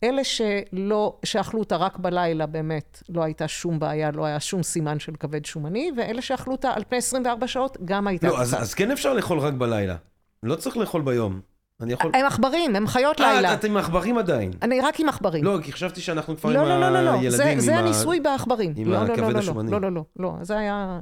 אלה 0.04 0.24
שלא, 0.24 1.20
שאכלו 1.26 1.60
אותה 1.60 1.76
רק 1.76 1.98
בלילה, 1.98 2.46
באמת, 2.46 3.04
לא 3.10 3.24
הייתה 3.24 3.48
שום 3.48 3.80
בעיה, 3.80 4.12
לא 4.12 4.26
היה 4.26 4.40
שום 4.40 4.64
סימן 4.64 5.00
של 5.00 5.16
כבד 5.20 5.46
שומני, 5.46 5.92
ואלה 5.98 6.22
שאכלו 6.22 6.54
אותה 6.54 6.72
על 6.72 6.84
פני 6.90 6.98
24 6.98 7.48
שעות, 7.48 7.78
גם 7.86 8.08
הייתה 8.08 8.28
לא, 8.28 8.42
אז, 8.42 8.54
אז 8.54 8.74
כן 8.74 8.92
אפשר 8.92 9.14
לאכול 9.14 9.40
רק 9.40 9.54
בלילה. 9.54 9.96
לא 10.44 10.56
צריך 10.56 10.78
לאכול 10.78 11.02
ביום. 11.02 11.42
אני 11.82 11.94
יכול... 11.94 12.12
הם 12.14 12.26
עכברים, 12.26 12.76
הם 12.76 12.88
חיות 12.88 13.22
אה, 13.22 13.34
לילה. 13.34 13.50
אה, 13.50 13.54
אתם 13.54 13.72
עם 13.72 13.78
עכברים 13.78 14.18
עדיין. 14.18 14.52
אני 14.62 14.82
רק 14.82 15.00
עם 15.00 15.10
עכברים. 15.10 15.44
לא, 15.44 15.58
כי 15.64 15.72
חשבתי 15.72 16.02
שאנחנו 16.02 16.38
כבר 16.38 16.50
לא, 16.50 16.60
עם 16.60 16.68
לא, 16.68 16.80
לא, 16.80 16.90
לא, 16.90 17.02
לא. 17.02 17.12
הילדים, 17.12 17.60
זה, 17.60 17.72
עם 17.72 17.78
ה... 17.78 17.80
הניסוי 17.80 18.20
בעכברים. 18.20 18.74
עם 18.78 18.92
לא, 18.92 18.98
הכבד 18.98 19.18
לא, 19.18 19.42
לא. 19.42 19.64
לא, 19.72 19.82
לא, 19.82 19.92
לא, 19.92 20.04
לא, 20.20 20.34
זה 20.42 20.58
היה... 20.58 21.00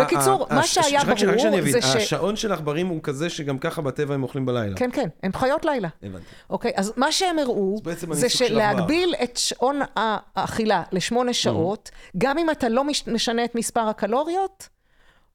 בקיצור, 0.00 0.46
מה 0.50 0.62
שהיה 0.62 1.04
ברור 1.04 1.60
זה 1.70 1.82
ש... 1.82 1.96
השעון 1.96 2.36
של 2.36 2.52
עכברים 2.52 2.86
הוא 2.86 3.00
כזה 3.02 3.30
שגם 3.30 3.58
ככה 3.58 3.82
בטבע 3.82 4.14
הם 4.14 4.22
אוכלים 4.22 4.46
בלילה. 4.46 4.76
כן, 4.76 4.90
כן, 4.92 5.08
הם 5.22 5.32
חיות 5.32 5.64
לילה. 5.64 5.88
הבנתי. 6.02 6.24
אוקיי, 6.50 6.72
אז 6.76 6.92
מה 6.96 7.12
שהם 7.12 7.38
הראו, 7.38 7.80
זה 8.12 8.28
שלהגביל 8.28 9.14
את 9.22 9.36
שעון 9.36 9.80
האכילה 9.96 10.82
לשמונה 10.92 11.32
שעות, 11.32 11.90
גם 12.18 12.38
אם 12.38 12.50
אתה 12.50 12.68
לא 12.68 12.84
משנה 13.06 13.44
את 13.44 13.54
מספר 13.54 13.80
הקלוריות, 13.80 14.68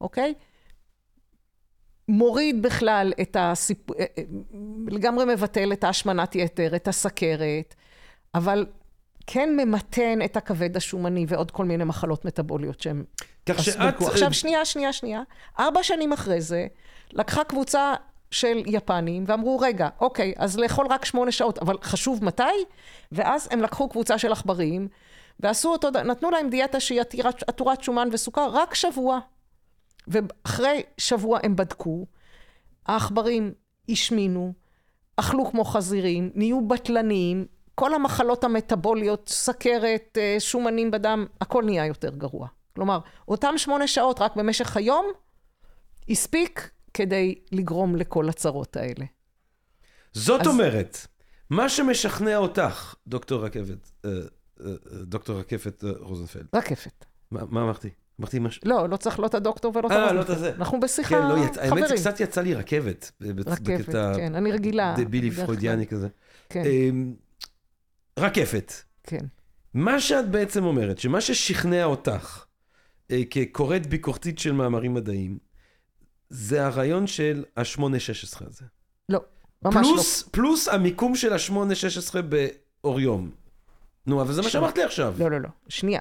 אוקיי? 0.01 0.33
מוריד 2.09 2.61
בכלל 2.61 3.13
את 3.21 3.37
הסיפ... 3.39 3.91
אה, 3.91 4.05
אה, 4.17 4.23
לגמרי 4.87 5.25
מבטל 5.25 5.73
את 5.73 5.83
ההשמנת 5.83 6.35
יתר, 6.35 6.75
את 6.75 6.87
הסכרת, 6.87 7.75
אבל 8.35 8.65
כן 9.27 9.49
ממתן 9.57 10.19
את 10.25 10.37
הכבד 10.37 10.77
השומני 10.77 11.25
ועוד 11.27 11.51
כל 11.51 11.65
מיני 11.65 11.83
מחלות 11.83 12.25
מטבוליות 12.25 12.81
שהם... 12.81 13.03
כך 13.45 13.63
שאת... 13.63 14.01
עכשיו, 14.01 14.33
שנייה, 14.33 14.65
שנייה, 14.65 14.93
שנייה. 14.93 15.21
ארבע 15.59 15.83
שנים 15.83 16.13
אחרי 16.13 16.41
זה, 16.41 16.67
לקחה 17.11 17.43
קבוצה 17.43 17.93
של 18.31 18.63
יפנים 18.65 19.23
ואמרו, 19.27 19.59
רגע, 19.59 19.89
אוקיי, 19.99 20.33
אז 20.37 20.59
לאכול 20.59 20.87
רק 20.89 21.05
שמונה 21.05 21.31
שעות, 21.31 21.57
אבל 21.57 21.77
חשוב 21.81 22.25
מתי? 22.25 22.43
ואז 23.11 23.47
הם 23.51 23.61
לקחו 23.61 23.89
קבוצה 23.89 24.17
של 24.17 24.31
עכברים 24.31 24.87
ועשו 25.39 25.69
אותו, 25.69 25.89
נתנו 25.91 26.31
להם 26.31 26.49
דיאטה 26.49 26.79
שהיא 26.79 27.01
עטורת 27.47 27.83
שומן 27.83 28.09
וסוכר 28.11 28.49
רק 28.53 28.73
שבוע. 28.73 29.19
ואחרי 30.07 30.83
שבוע 30.97 31.39
הם 31.43 31.55
בדקו, 31.55 32.05
העכברים 32.85 33.53
השמינו, 33.89 34.53
אכלו 35.15 35.51
כמו 35.51 35.65
חזירים, 35.65 36.31
נהיו 36.35 36.67
בטלניים, 36.67 37.45
כל 37.75 37.93
המחלות 37.93 38.43
המטבוליות, 38.43 39.29
סכרת, 39.29 40.17
אה, 40.21 40.35
שומנים 40.39 40.91
בדם, 40.91 41.25
הכל 41.41 41.63
נהיה 41.65 41.85
יותר 41.85 42.15
גרוע. 42.15 42.47
כלומר, 42.75 42.99
אותם 43.27 43.57
שמונה 43.57 43.87
שעות 43.87 44.21
רק 44.21 44.35
במשך 44.35 44.77
היום, 44.77 45.05
הספיק 46.09 46.69
כדי 46.93 47.35
לגרום 47.51 47.95
לכל 47.95 48.29
הצרות 48.29 48.77
האלה. 48.77 49.05
זאת 50.13 50.41
אז... 50.41 50.47
אומרת, 50.47 51.07
מה 51.49 51.69
שמשכנע 51.69 52.37
אותך, 52.37 52.95
דוקטור 53.07 53.45
רכבת, 53.45 53.91
אה, 54.05 54.11
אה, 54.61 54.71
דוקטור 55.03 55.39
רקפת 55.39 55.83
רוזנפלד. 55.99 56.47
רקפת. 56.55 57.05
מה, 57.31 57.41
מה 57.49 57.61
אמרתי? 57.61 57.89
אמרתי 58.19 58.39
משהו. 58.39 58.61
לא, 58.65 58.89
לא 58.89 58.97
צריך 58.97 59.19
לא 59.19 59.25
את 59.25 59.33
הדוקטור 59.33 59.77
ולא 59.77 59.87
את 59.87 59.91
הרב. 59.91 60.07
אה, 60.07 60.13
לא 60.13 60.21
את 60.21 60.29
הזה. 60.29 60.51
אנחנו 60.55 60.79
בשיחה 60.79 61.09
כן, 61.09 61.27
לא, 61.27 61.45
יצ... 61.45 61.57
חברים. 61.57 61.73
האמת 61.73 61.89
שקצת 61.89 62.19
יצא 62.19 62.41
לי 62.41 62.53
רכבת. 62.53 63.11
רכבת, 63.45 63.95
כן, 64.15 64.35
אני 64.35 64.51
רגילה. 64.51 64.95
דבילי 64.97 65.31
פרוידיאני 65.31 65.87
כזה. 65.87 66.07
כן. 66.49 66.63
אמ, 66.65 67.13
רקפת. 68.19 68.73
כן. 69.03 69.25
מה 69.73 69.99
שאת 69.99 70.29
בעצם 70.29 70.63
אומרת, 70.63 70.99
שמה 70.99 71.21
ששכנע 71.21 71.85
אותך 71.85 72.45
אה, 73.11 73.21
כקוראת 73.29 73.87
ביקורתית 73.87 74.39
של 74.39 74.51
מאמרים 74.51 74.93
מדעיים, 74.93 75.37
זה 76.29 76.65
הרעיון 76.65 77.07
של 77.07 77.43
ה-8-16 77.57 78.47
הזה. 78.47 78.65
לא, 79.09 79.19
ממש 79.63 79.87
פלוס, 79.87 80.23
לא. 80.23 80.29
פלוס 80.31 80.67
המיקום 80.67 81.15
של 81.15 81.33
ה-8-16 81.33 82.15
באוריום. 82.21 83.31
נו, 84.07 84.21
אבל 84.21 84.33
זה 84.33 84.41
מה 84.41 84.49
שאמרת 84.49 84.77
לי 84.77 84.83
עכשיו. 84.83 85.15
לא, 85.19 85.31
לא, 85.31 85.41
לא. 85.41 85.49
שנייה. 85.67 85.99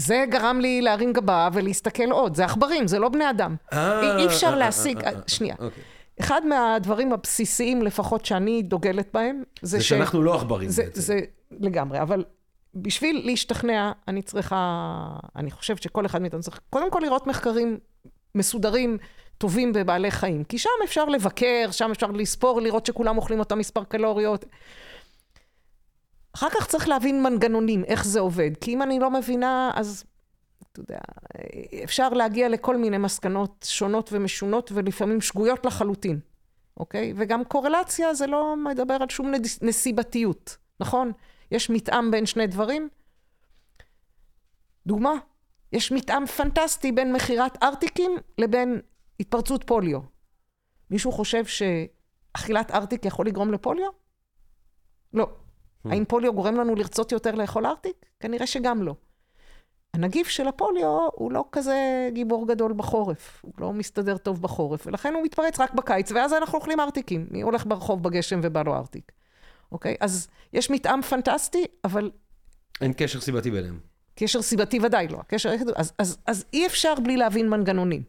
זה 0.00 0.24
גרם 0.30 0.60
לי 0.60 0.82
להרים 0.82 1.12
גבה 1.12 1.48
ולהסתכל 1.52 2.10
עוד. 2.10 2.34
זה 2.34 2.44
עכברים, 2.44 2.86
זה 2.86 2.98
לא 2.98 3.08
בני 3.08 3.30
אדם. 3.30 3.56
אה, 3.72 4.16
אי 4.18 4.26
אפשר 4.26 4.46
אה, 4.46 4.56
להשיג... 4.56 5.04
אה, 5.04 5.10
שנייה. 5.26 5.54
אוקיי. 5.58 5.82
אחד 6.20 6.46
מהדברים 6.46 7.12
הבסיסיים, 7.12 7.82
לפחות 7.82 8.24
שאני 8.24 8.62
דוגלת 8.62 9.08
בהם, 9.12 9.42
זה, 9.62 9.78
זה 9.78 9.84
ש... 9.84 9.88
שאנחנו 9.88 10.22
לא 10.22 10.34
עכברים 10.34 10.68
זה, 10.68 10.82
בעצם. 10.82 11.00
זה 11.00 11.20
לגמרי, 11.50 12.02
אבל 12.02 12.24
בשביל 12.74 13.22
להשתכנע, 13.24 13.92
אני 14.08 14.22
צריכה, 14.22 14.96
אני 15.36 15.50
חושבת 15.50 15.82
שכל 15.82 16.06
אחד 16.06 16.22
מאיתנו 16.22 16.40
צריך, 16.40 16.60
קודם 16.70 16.90
כל 16.90 17.00
לראות 17.02 17.26
מחקרים 17.26 17.78
מסודרים, 18.34 18.98
טובים 19.38 19.72
בבעלי 19.72 20.10
חיים. 20.10 20.44
כי 20.44 20.58
שם 20.58 20.70
אפשר 20.84 21.04
לבקר, 21.04 21.68
שם 21.70 21.90
אפשר 21.90 22.06
לספור, 22.06 22.60
לראות 22.60 22.86
שכולם 22.86 23.16
אוכלים 23.16 23.38
אותם 23.38 23.58
מספר 23.58 23.84
קלוריות. 23.84 24.44
אחר 26.40 26.50
כך 26.50 26.66
צריך 26.66 26.88
להבין 26.88 27.22
מנגנונים, 27.22 27.84
איך 27.84 28.04
זה 28.04 28.20
עובד. 28.20 28.50
כי 28.60 28.74
אם 28.74 28.82
אני 28.82 28.98
לא 28.98 29.10
מבינה, 29.10 29.70
אז 29.74 30.04
אתה 30.72 30.80
יודע, 30.80 30.98
אפשר 31.84 32.08
להגיע 32.08 32.48
לכל 32.48 32.76
מיני 32.76 32.98
מסקנות 32.98 33.66
שונות 33.68 34.10
ומשונות 34.12 34.72
ולפעמים 34.74 35.20
שגויות 35.20 35.66
לחלוטין, 35.66 36.20
אוקיי? 36.76 37.12
וגם 37.16 37.44
קורלציה 37.44 38.14
זה 38.14 38.26
לא 38.26 38.56
מדבר 38.56 38.94
על 38.94 39.08
שום 39.08 39.32
נסיבתיות, 39.62 40.56
נכון? 40.80 41.12
יש 41.50 41.70
מתאם 41.70 42.10
בין 42.10 42.26
שני 42.26 42.46
דברים. 42.46 42.88
דוגמה, 44.86 45.12
יש 45.72 45.92
מתאם 45.92 46.26
פנטסטי 46.26 46.92
בין 46.92 47.12
מכירת 47.12 47.62
ארטיקים 47.62 48.12
לבין 48.38 48.80
התפרצות 49.20 49.64
פוליו. 49.64 50.00
מישהו 50.90 51.12
חושב 51.12 51.44
שאכילת 51.44 52.70
ארטיק 52.70 53.04
יכול 53.04 53.26
לגרום 53.26 53.52
לפוליו? 53.52 53.90
לא. 55.12 55.39
Hmm. 55.86 55.90
האם 55.92 56.04
פוליו 56.04 56.32
גורם 56.34 56.54
לנו 56.54 56.74
לרצות 56.74 57.12
יותר 57.12 57.34
לאכול 57.34 57.66
ארטיק? 57.66 58.06
כנראה 58.20 58.46
שגם 58.46 58.82
לא. 58.82 58.94
הנגיף 59.94 60.28
של 60.28 60.48
הפוליו 60.48 61.08
הוא 61.12 61.32
לא 61.32 61.44
כזה 61.52 62.08
גיבור 62.12 62.48
גדול 62.48 62.72
בחורף, 62.72 63.40
הוא 63.42 63.52
לא 63.58 63.72
מסתדר 63.72 64.16
טוב 64.16 64.42
בחורף, 64.42 64.86
ולכן 64.86 65.14
הוא 65.14 65.22
מתפרץ 65.22 65.60
רק 65.60 65.74
בקיץ, 65.74 66.12
ואז 66.12 66.32
אנחנו 66.32 66.58
אוכלים 66.58 66.80
ארטיקים. 66.80 67.26
מי 67.30 67.40
הולך 67.40 67.66
ברחוב 67.66 68.02
בגשם 68.02 68.40
ובא 68.42 68.62
לו 68.62 68.74
ארטיק? 68.74 69.12
אוקיי? 69.72 69.96
אז 70.00 70.28
יש 70.52 70.70
מתאם 70.70 71.02
פנטסטי, 71.02 71.64
אבל... 71.84 72.10
אין 72.80 72.92
קשר 72.96 73.20
סיבתי 73.20 73.50
ביניהם. 73.50 73.78
קשר 74.14 74.42
סיבתי 74.42 74.78
ודאי 74.82 75.08
לא. 75.08 75.18
הקשר... 75.18 75.50
אז, 75.76 75.92
אז, 75.98 76.18
אז 76.26 76.44
אי 76.52 76.66
אפשר 76.66 76.94
בלי 77.02 77.16
להבין 77.16 77.48
מנגנונים. 77.48 78.02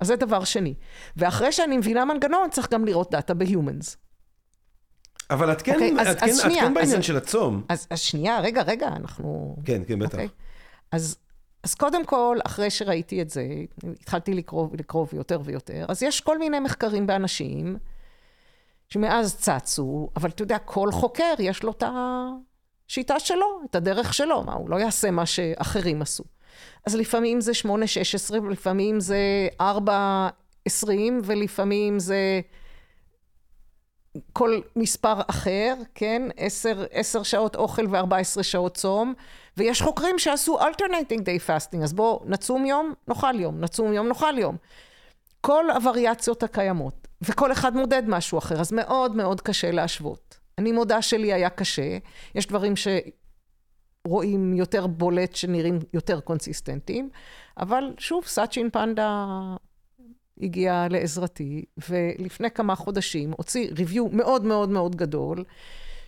אז 0.00 0.06
זה 0.06 0.16
דבר 0.16 0.44
שני. 0.44 0.74
ואחרי 1.16 1.52
שאני 1.52 1.76
מבינה 1.76 2.04
מנגנון, 2.04 2.50
צריך 2.50 2.70
גם 2.70 2.84
לראות 2.84 3.10
דאטה 3.10 3.34
בהומנס. 3.34 3.96
אבל 5.32 5.52
את 5.52 5.62
כן, 5.62 5.72
okay, 5.72 5.74
אוקיי, 5.74 6.00
אז, 6.00 6.06
את, 6.08 6.22
אז 6.22 6.40
כן, 6.40 6.48
שנייה, 6.48 6.62
את 6.62 6.68
כן 6.68 6.74
בעניין 6.74 6.98
אז, 6.98 7.04
של 7.04 7.16
הצום. 7.16 7.62
אז, 7.68 7.86
אז 7.90 8.00
שנייה, 8.00 8.40
רגע, 8.40 8.62
רגע, 8.62 8.88
אנחנו... 8.88 9.56
כן, 9.64 9.82
כן, 9.86 9.98
בטח. 9.98 10.08
Okay. 10.08 10.14
אוקיי? 10.14 10.28
אז, 10.92 11.16
אז 11.62 11.74
קודם 11.74 12.04
כל, 12.04 12.38
אחרי 12.46 12.70
שראיתי 12.70 13.22
את 13.22 13.30
זה, 13.30 13.46
התחלתי 14.00 14.34
לקרוא, 14.34 14.68
לקרוא 14.78 15.06
יותר 15.12 15.40
ויותר, 15.44 15.84
אז 15.88 16.02
יש 16.02 16.20
כל 16.20 16.38
מיני 16.38 16.60
מחקרים 16.60 17.06
באנשים 17.06 17.76
שמאז 18.88 19.36
צצו, 19.36 20.08
אבל 20.16 20.28
אתה 20.28 20.42
יודע, 20.42 20.58
כל 20.58 20.92
חוקר 20.92 21.34
יש 21.38 21.62
לו 21.62 21.70
את 21.70 21.82
השיטה 21.86 23.20
שלו, 23.20 23.60
את 23.70 23.74
הדרך 23.74 24.14
שלו, 24.14 24.42
מה, 24.42 24.52
הוא 24.52 24.70
לא 24.70 24.76
יעשה 24.76 25.10
מה 25.10 25.26
שאחרים 25.26 26.02
עשו. 26.02 26.24
אז 26.86 26.96
לפעמים 26.96 27.40
זה 27.40 27.52
8-16, 27.64 27.66
ולפעמים 28.42 29.00
זה 29.00 29.48
4-20, 29.60 29.64
ולפעמים 31.24 31.98
זה 31.98 32.40
כל 34.32 34.60
מספר 34.76 35.20
אחר, 35.26 35.74
כן? 35.94 36.22
10, 36.36 36.84
10 36.90 37.22
שעות 37.22 37.56
אוכל 37.56 37.86
ו-14 37.90 38.42
שעות 38.42 38.74
צום, 38.74 39.14
ויש 39.56 39.82
חוקרים 39.82 40.18
שעשו 40.18 40.58
alternating 40.60 41.20
day 41.20 41.48
fasting, 41.48 41.82
אז 41.82 41.92
בואו 41.92 42.22
נצום 42.26 42.66
יום, 42.66 42.94
נאכל 43.08 43.40
יום, 43.40 43.60
נצום 43.60 43.92
יום, 43.92 44.08
נאכל 44.08 44.38
יום. 44.38 44.56
כל 45.40 45.70
הווריאציות 45.70 46.42
הקיימות, 46.42 47.08
וכל 47.22 47.52
אחד 47.52 47.76
מודד 47.76 48.02
משהו 48.06 48.38
אחר, 48.38 48.60
אז 48.60 48.72
מאוד 48.72 49.16
מאוד 49.16 49.40
קשה 49.40 49.70
להשוות. 49.70 50.38
אני 50.58 50.72
מודה 50.72 51.02
שלי 51.02 51.32
היה 51.32 51.50
קשה, 51.50 51.98
יש 52.34 52.46
דברים 52.46 52.74
שרואים 54.06 54.54
יותר 54.54 54.86
בולט, 54.86 55.34
שנראים 55.34 55.78
יותר 55.92 56.20
קונסיסטנטיים, 56.20 57.10
אבל 57.58 57.94
שוב, 57.98 58.24
סאצ'ין 58.24 58.70
פנדה 58.70 59.26
הגיע 60.42 60.86
לעזרתי, 60.90 61.64
ולפני 61.88 62.50
כמה 62.50 62.74
חודשים 62.74 63.32
הוציא 63.36 63.70
review 63.78 64.08
מאוד 64.08 64.44
מאוד 64.44 64.68
מאוד 64.68 64.96
גדול, 64.96 65.44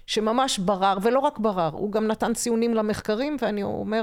שממש 0.06 0.59
ברר, 0.59 0.98
ולא 1.02 1.19
רק 1.19 1.39
ברר, 1.39 1.70
הוא 1.73 1.93
גם 1.93 2.06
נתן 2.06 2.35
ציונים 2.35 2.74
למחקרים, 2.74 3.36
ואני 3.40 3.62
אומר, 3.62 4.02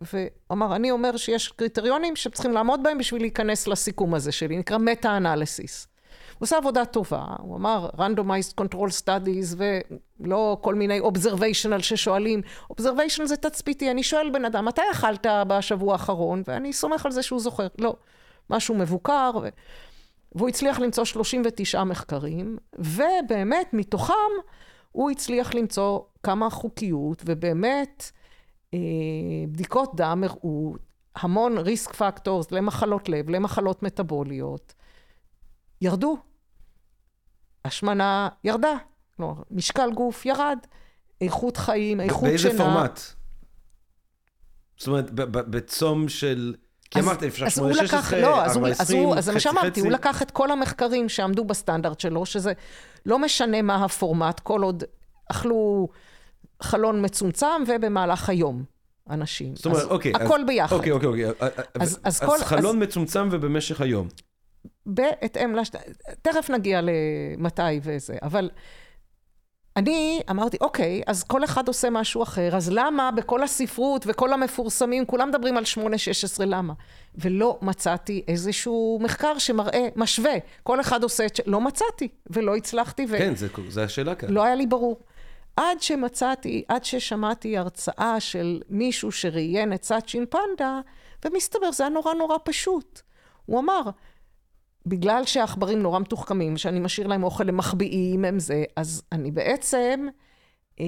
ואמר, 0.00 0.76
אני 0.76 0.90
אומר 0.90 1.16
שיש 1.16 1.48
קריטריונים 1.48 2.16
שצריכים 2.16 2.52
לעמוד 2.52 2.82
בהם 2.82 2.98
בשביל 2.98 3.22
להיכנס 3.22 3.66
לסיכום 3.66 4.14
הזה 4.14 4.32
שלי, 4.32 4.58
נקרא 4.58 4.78
מטה-אנליסיס. 4.78 5.86
הוא 6.38 6.46
עושה 6.46 6.56
עבודה 6.56 6.84
טובה, 6.84 7.24
הוא 7.38 7.56
אמר 7.56 7.88
randomized 7.96 8.62
control 8.62 8.88
studies 9.04 9.60
ולא 10.20 10.58
כל 10.60 10.74
מיני 10.74 11.00
observational 11.00 11.82
ששואלים, 11.82 12.42
observational 12.72 13.24
זה 13.24 13.36
תצפיתי, 13.36 13.90
אני 13.90 14.02
שואל 14.02 14.30
בן 14.30 14.44
אדם, 14.44 14.64
מתי 14.64 14.82
אכלת 14.92 15.26
בשבוע 15.46 15.92
האחרון? 15.92 16.42
ואני 16.46 16.72
סומך 16.72 17.06
על 17.06 17.12
זה 17.12 17.22
שהוא 17.22 17.40
זוכר. 17.40 17.66
לא. 17.78 17.96
משהו 18.50 18.74
מבוקר, 18.74 19.30
ו... 19.42 19.48
והוא 20.34 20.48
הצליח 20.48 20.78
למצוא 20.80 21.04
39 21.04 21.84
מחקרים, 21.84 22.56
ובאמת 22.78 23.70
מתוכם 23.72 24.14
הוא 24.92 25.10
הצליח 25.10 25.54
למצוא 25.54 26.00
כמה 26.22 26.50
חוקיות, 26.50 27.22
ובאמת 27.26 28.10
אה, 28.74 28.78
בדיקות 29.48 29.96
דם 29.96 30.24
הראו 30.24 30.74
המון 31.16 31.58
ריסק 31.58 31.94
פקטורס 31.94 32.50
למחלות 32.50 33.08
לב, 33.08 33.30
למחלות 33.30 33.82
מטבוליות, 33.82 34.74
ירדו. 35.80 36.18
השמנה 37.64 38.28
ירדה, 38.44 38.76
כלומר, 39.16 39.42
משקל 39.50 39.92
גוף 39.94 40.26
ירד, 40.26 40.58
איכות 41.20 41.56
חיים, 41.56 42.00
איכות 42.00 42.22
באיזה 42.22 42.50
שינה. 42.50 42.64
באיזה 42.64 42.74
פורמט? 42.74 43.00
זאת 44.76 44.86
אומרת, 44.88 45.10
בצום 45.50 46.08
של... 46.08 46.54
כי 46.90 47.00
אמרת, 47.00 47.22
אפשר 47.22 47.48
8, 47.48 47.74
16, 47.74 48.24
4, 48.24 48.68
20, 48.70 49.12
אז 49.12 49.24
זה 49.24 49.32
מה 49.32 49.40
שאמרתי, 49.40 49.80
הוא 49.80 49.90
לקח 49.90 50.22
את 50.22 50.30
כל 50.30 50.50
המחקרים 50.50 51.08
שעמדו 51.08 51.44
בסטנדרט 51.44 52.00
שלו, 52.00 52.26
שזה 52.26 52.52
לא 53.06 53.18
משנה 53.18 53.62
מה 53.62 53.84
הפורמט, 53.84 54.40
כל 54.40 54.62
עוד 54.62 54.84
אכלו 55.30 55.88
חלון 56.62 57.04
מצומצם 57.04 57.62
ובמהלך 57.66 58.28
היום. 58.28 58.64
אנשים. 59.10 59.56
זאת 59.56 59.66
אומרת, 59.66 59.82
אוקיי. 59.84 60.12
הכל 60.14 60.40
ביחד. 60.46 60.76
אוקיי, 60.76 60.92
אוקיי, 60.92 61.08
אוקיי. 61.08 61.24
אז, 61.80 62.00
אז, 62.04 62.20
אז 62.22 62.42
חלון 62.42 62.76
אז, 62.76 62.82
מצומצם 62.82 63.28
ובמשך 63.30 63.80
היום. 63.80 64.08
בהתאם 64.86 65.54
לש... 65.54 65.70
תכף 66.22 66.50
נגיע 66.50 66.80
למתי 66.80 67.62
וזה, 67.82 68.16
אבל 68.22 68.50
אני 69.76 70.20
אמרתי, 70.30 70.56
אוקיי, 70.60 71.02
אז 71.06 71.22
כל 71.22 71.44
אחד 71.44 71.68
עושה 71.68 71.90
משהו 71.90 72.22
אחר, 72.22 72.56
אז 72.56 72.70
למה 72.72 73.10
בכל 73.10 73.42
הספרות 73.42 74.04
וכל 74.08 74.32
המפורסמים, 74.32 75.06
כולם 75.06 75.28
מדברים 75.28 75.56
על 75.56 75.64
8-16, 75.64 75.80
למה? 76.46 76.72
ולא 77.14 77.58
מצאתי 77.62 78.24
איזשהו 78.28 78.98
מחקר 79.02 79.38
שמראה, 79.38 79.88
משווה, 79.96 80.32
כל 80.62 80.80
אחד 80.80 81.02
עושה 81.02 81.26
את 81.26 81.36
ש... 81.36 81.40
לא 81.46 81.60
מצאתי, 81.60 82.08
ולא 82.30 82.56
הצלחתי. 82.56 83.06
ו... 83.08 83.18
כן, 83.18 83.32
זו 83.68 83.80
השאלה 83.80 84.14
כאן. 84.14 84.28
לא 84.30 84.44
היה 84.44 84.54
לי 84.54 84.66
ברור. 84.66 85.00
עד 85.56 85.82
שמצאתי, 85.82 86.64
עד 86.68 86.84
ששמעתי 86.84 87.58
הרצאה 87.58 88.20
של 88.20 88.60
מישהו 88.68 89.12
שראיין 89.12 89.72
את 89.72 89.84
סאצ'ין 89.84 90.24
פנדה, 90.30 90.80
ומסתבר, 91.24 91.72
זה 91.72 91.82
היה 91.82 91.90
נורא 91.90 92.14
נורא 92.14 92.36
פשוט. 92.44 93.00
הוא 93.46 93.60
אמר, 93.60 93.82
בגלל 94.86 95.24
שהעכברים 95.24 95.82
נורא 95.82 95.98
מתוחכמים, 95.98 96.56
שאני 96.56 96.80
משאיר 96.80 97.06
להם 97.06 97.24
אוכל 97.24 97.44
למחביאים, 97.44 98.24
הם 98.24 98.38
זה, 98.38 98.64
אז 98.76 99.02
אני 99.12 99.30
בעצם, 99.30 100.06
אה, 100.80 100.86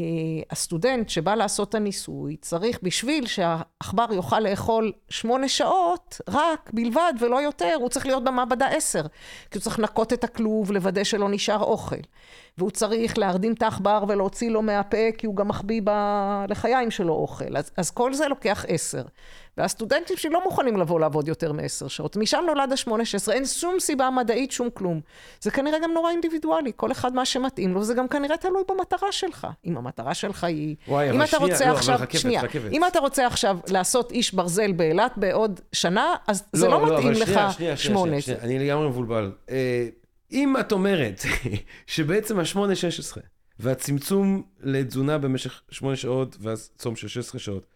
הסטודנט 0.51 1.09
שבא 1.09 1.35
לעשות 1.35 1.69
את 1.69 1.75
הניסוי, 1.75 2.37
צריך 2.37 2.79
בשביל 2.83 3.27
שהעכבר 3.27 4.07
יוכל 4.13 4.41
לאכול 4.41 4.93
שמונה 5.09 5.49
שעות, 5.49 6.21
רק, 6.29 6.71
בלבד, 6.73 7.13
ולא 7.21 7.43
יותר, 7.43 7.77
הוא 7.81 7.89
צריך 7.89 8.07
להיות 8.07 8.25
במעבדה 8.25 8.67
עשר. 8.67 9.03
כי 9.51 9.59
הוא 9.59 9.63
צריך 9.63 9.79
לנקות 9.79 10.13
את 10.13 10.25
הכלוב, 10.25 10.73
לוודא 10.73 11.05
שלא 11.05 11.29
נשאר 11.29 11.63
אוכל. 11.63 11.97
והוא 12.59 12.71
צריך 12.71 13.19
להרדים 13.19 13.53
את 13.53 13.63
העכבר 13.63 14.05
ולהוציא 14.09 14.51
לו 14.51 14.63
מהפה, 14.63 15.13
כי 15.19 15.27
הוא 15.27 15.37
גם 15.37 15.49
מחביא 15.49 15.83
לחיים 16.49 16.91
שלו 16.91 17.15
אוכל. 17.15 17.57
אז, 17.57 17.71
אז 17.77 17.91
כל 17.91 18.15
זה 18.15 18.29
לוקח 18.29 18.65
עשר. 18.69 19.03
והסטודנטים 19.57 20.17
שלי 20.17 20.31
לא 20.31 20.45
מוכנים 20.45 20.77
לבוא 20.77 21.01
לעבוד 21.01 21.29
יותר 21.29 21.53
מעשר 21.53 21.89
שעות. 21.89 22.17
משם 22.17 22.45
נולד 22.47 22.73
השמונה 22.73 23.03
עשרה, 23.15 23.35
אין 23.35 23.47
שום 23.47 23.81
סיבה 23.81 24.11
מדעית, 24.11 24.53
שום 24.53 24.69
כלום. 24.75 25.01
זה 25.41 25.51
כנראה 25.51 25.79
גם 25.79 25.93
נורא 25.93 26.11
אינדיבידואלי, 26.11 26.73
כל 26.77 26.93
אחד 26.93 27.15
מה 27.15 27.25
שמתאים 27.25 27.75
לו, 27.75 27.83
זה 27.83 27.95
גם 27.95 28.09
כנראה 28.09 28.37
תלוי 28.37 28.63
במטרה 28.69 29.13
שלך. 29.13 29.47
אם 29.67 29.77
המטרה 29.77 30.15
שלך 30.15 30.45
היא... 30.45 30.77
וואי, 30.89 31.11
אבל 31.11 31.27
שנייה, 31.27 31.73
לא, 31.73 31.77
עכשיו, 31.77 31.95
אבל 31.95 32.05
רכבת, 32.05 32.21
שנייה, 32.21 32.43
רכבת. 32.43 32.73
אם 32.73 32.87
אתה 32.87 32.99
רוצה 32.99 33.27
עכשיו 33.27 33.59
לעשות 33.69 34.13
איש 34.13 34.35
ברזל 34.35 34.73
באילת 34.73 35.13
בעוד 35.17 35.61
שנה, 35.73 36.15
אז 36.27 36.45
לא, 36.55 36.61
זה 36.61 36.69
לא, 36.69 36.87
לא 36.87 36.99
מתאים 36.99 37.13
לך 37.13 37.41
שמונה. 37.77 38.17
אני 38.41 38.59
לגמרי 38.59 38.89
מבולבל. 38.89 39.33
אה, 39.51 39.89
אם 40.33 40.57
את 40.61 40.73
אומרת 40.73 41.21
שבעצם 41.87 42.39
השמונה, 42.39 42.75
שש 42.75 42.99
עשרה, 42.99 43.23
והצמצום 43.59 44.43
לתזונה 44.61 45.19
במשך 45.19 45.63
שמונה 45.71 45.97
שעות 45.97 46.37
והצום 46.41 46.97
של 46.97 47.09
16 47.09 47.41
שעות, 47.41 47.67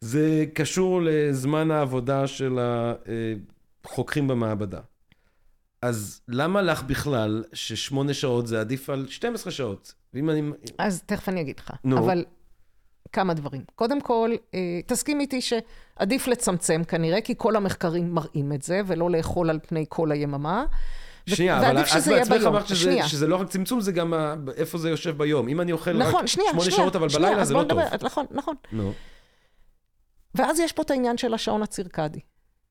זה 0.00 0.44
קשור 0.54 1.00
לזמן 1.02 1.70
העבודה 1.70 2.26
של 2.26 2.58
החוקרים 3.84 4.28
במעבדה. 4.28 4.80
אז 5.82 6.20
למה 6.28 6.62
לך 6.62 6.82
בכלל 6.82 7.44
ששמונה 7.52 8.14
שעות 8.14 8.46
זה 8.46 8.60
עדיף 8.60 8.90
על 8.90 9.06
12 9.08 9.52
שעות? 9.52 9.94
ואם 10.14 10.30
אני... 10.30 10.42
אז 10.78 11.02
תכף 11.06 11.28
אני 11.28 11.40
אגיד 11.40 11.58
לך. 11.58 11.72
נו. 11.84 11.98
אבל 11.98 12.24
כמה 13.12 13.34
דברים. 13.34 13.62
קודם 13.74 14.00
כל, 14.00 14.30
אה, 14.54 14.80
תסכים 14.86 15.20
איתי 15.20 15.40
שעדיף 15.40 16.26
לצמצם 16.26 16.84
כנראה, 16.84 17.20
כי 17.20 17.34
כל 17.36 17.56
המחקרים 17.56 18.14
מראים 18.14 18.52
את 18.52 18.62
זה, 18.62 18.80
ולא 18.86 19.10
לאכול 19.10 19.50
על 19.50 19.58
פני 19.68 19.84
כל 19.88 20.12
היממה. 20.12 20.64
שנייה, 21.36 21.58
אבל 21.58 21.82
את 21.82 22.08
בעצמך 22.08 22.46
אמרת 22.46 22.68
שזה, 22.68 22.98
שזה 23.06 23.26
לא 23.26 23.36
רק 23.36 23.48
צמצום, 23.48 23.80
זה 23.80 23.92
גם 23.92 24.14
איפה 24.56 24.78
זה 24.78 24.90
יושב 24.90 25.18
ביום. 25.18 25.48
אם 25.48 25.60
אני 25.60 25.72
אוכל 25.72 25.92
נכון, 25.92 26.20
רק 26.20 26.26
שמונה 26.26 26.70
שעות, 26.70 26.96
אבל 26.96 27.08
שנייה, 27.08 27.28
בלילה 27.28 27.44
זה 27.44 27.54
לא 27.54 27.62
נדבר, 27.62 27.88
טוב. 27.88 28.04
נכון, 28.04 28.26
נכון. 28.30 28.54
נו. 28.72 28.92
ואז 30.34 30.60
יש 30.60 30.72
פה 30.72 30.82
את 30.82 30.90
העניין 30.90 31.16
של 31.16 31.34
השעון 31.34 31.62
הצירקדי. 31.62 32.20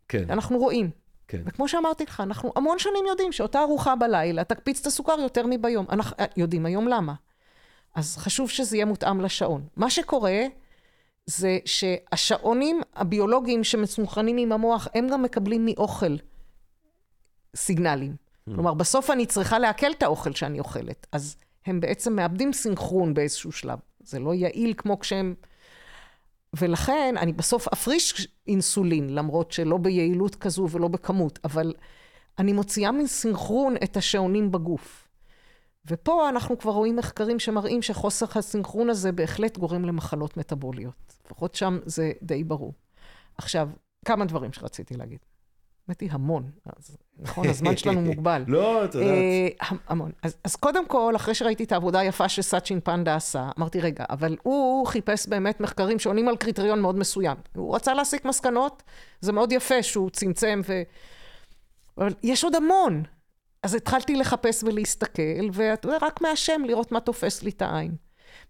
כן, 0.08 0.26
אנחנו 0.30 0.58
רואים. 0.58 0.90
כן. 1.28 1.42
וכמו 1.46 1.68
שאמרתי 1.68 2.04
לך, 2.04 2.20
אנחנו 2.20 2.54
המון 2.56 2.80
שנים 2.80 3.06
יודעים 3.08 3.32
שאותה 3.32 3.60
ארוחה 3.60 3.96
בלילה 3.96 4.44
תקפיץ 4.44 4.80
את 4.80 4.86
הסוכר 4.86 5.16
יותר 5.20 5.46
מביום. 5.48 5.86
אנחנו 5.90 6.16
אה, 6.20 6.26
יודעים 6.38 6.66
היום 6.66 6.88
למה. 6.88 7.14
אז 7.96 8.18
חשוב 8.18 8.50
שזה 8.50 8.78
יהיה 8.78 8.86
מותאם 8.86 9.22
לשעון. 9.22 9.68
מה 9.76 9.90
שקורה 9.90 10.42
זה 11.26 11.58
שהשעונים 11.66 12.82
הביולוגיים 12.96 13.64
שמסונכרנים 13.64 14.38
עם 14.38 14.52
המוח, 14.52 14.88
הם 14.96 15.08
גם 15.08 15.24
מקבלים 15.24 15.66
מאוכל 15.66 16.16
סיגנלים. 17.56 18.16
כלומר, 18.56 18.74
בסוף 18.74 19.10
אני 19.10 19.26
צריכה 19.26 19.60
לעכל 19.60 19.92
את 19.92 20.04
האוכל 20.04 20.34
שאני 20.34 20.60
אוכלת. 20.60 21.08
אז 21.12 21.36
הם 21.66 21.80
בעצם 21.80 22.16
מאבדים 22.16 22.54
סינכרון 22.54 23.14
באיזשהו 23.14 23.52
שלב. 23.52 23.80
זה 24.00 24.20
לא 24.20 24.34
יעיל 24.34 24.74
כמו 24.78 25.00
כשהם... 25.00 25.36
ולכן 26.54 27.16
אני 27.18 27.34
בסוף 27.34 27.68
אפריש 27.68 28.28
אינסולין, 28.48 29.16
למרות 29.16 29.52
שלא 29.52 29.78
ביעילות 29.78 30.36
כזו 30.36 30.68
ולא 30.72 30.88
בכמות, 30.88 31.40
אבל 31.44 31.74
אני 32.40 32.54
מוציאה 32.54 32.92
מסינכרון 32.92 33.76
את 33.84 33.98
השעונים 33.98 34.52
בגוף. 34.52 35.08
ופה 35.86 36.30
אנחנו 36.30 36.58
כבר 36.58 36.72
רואים 36.72 36.96
מחקרים 36.96 37.40
שמראים 37.40 37.82
שחוסר 37.82 38.26
הסינכרון 38.36 38.90
הזה 38.90 39.12
בהחלט 39.12 39.58
גורם 39.58 39.86
למחלות 39.86 40.38
מטבוליות. 40.38 41.14
לפחות 41.26 41.56
שם 41.56 41.80
זה 41.86 42.12
די 42.22 42.44
ברור. 42.44 42.74
עכשיו, 43.38 43.70
כמה 44.06 44.26
דברים 44.26 44.54
שרציתי 44.54 44.98
להגיד. 44.98 45.20
האמת 45.90 46.02
היא 46.02 46.10
המון, 46.12 46.52
אז 46.66 46.98
נכון, 47.20 47.48
הזמן 47.48 47.78
שלנו 47.78 48.02
מוגבל. 48.02 48.44
לא, 48.48 48.86
את 48.86 48.96
יודעת. 48.96 49.10
אה, 49.10 49.78
המון. 49.88 50.12
אז, 50.24 50.38
אז 50.44 50.56
קודם 50.56 50.88
כל, 50.88 51.14
אחרי 51.16 51.34
שראיתי 51.34 51.64
את 51.64 51.72
העבודה 51.72 52.00
היפה 52.00 52.30
שסאצ'ין 52.30 52.80
פנדה 52.80 53.16
עשה, 53.16 53.50
אמרתי, 53.60 53.80
רגע, 53.80 54.06
אבל 54.10 54.38
הוא 54.44 54.88
חיפש 54.88 55.28
באמת 55.28 55.60
מחקרים 55.60 56.00
שעונים 56.00 56.28
על 56.28 56.38
קריטריון 56.38 56.82
מאוד 56.82 56.96
מסוים. 56.96 57.38
הוא 57.56 57.76
רצה 57.76 57.94
להסיק 57.94 58.26
מסקנות, 58.26 58.84
זה 59.22 59.32
מאוד 59.32 59.52
יפה 59.52 59.84
שהוא 59.84 60.10
צמצם 60.10 60.62
ו... 60.66 60.82
אבל 61.98 62.14
יש 62.24 62.44
עוד 62.44 62.56
המון. 62.56 63.04
אז 63.64 63.76
התחלתי 63.76 64.16
לחפש 64.16 64.64
ולהסתכל, 64.64 65.50
ואתה 65.54 65.88
יודע, 65.88 65.98
רק 66.02 66.22
מהשם 66.22 66.62
לראות 66.66 66.92
מה 66.92 67.00
תופס 67.00 67.44
לי 67.44 67.50
את 67.50 67.62
העין. 67.62 67.96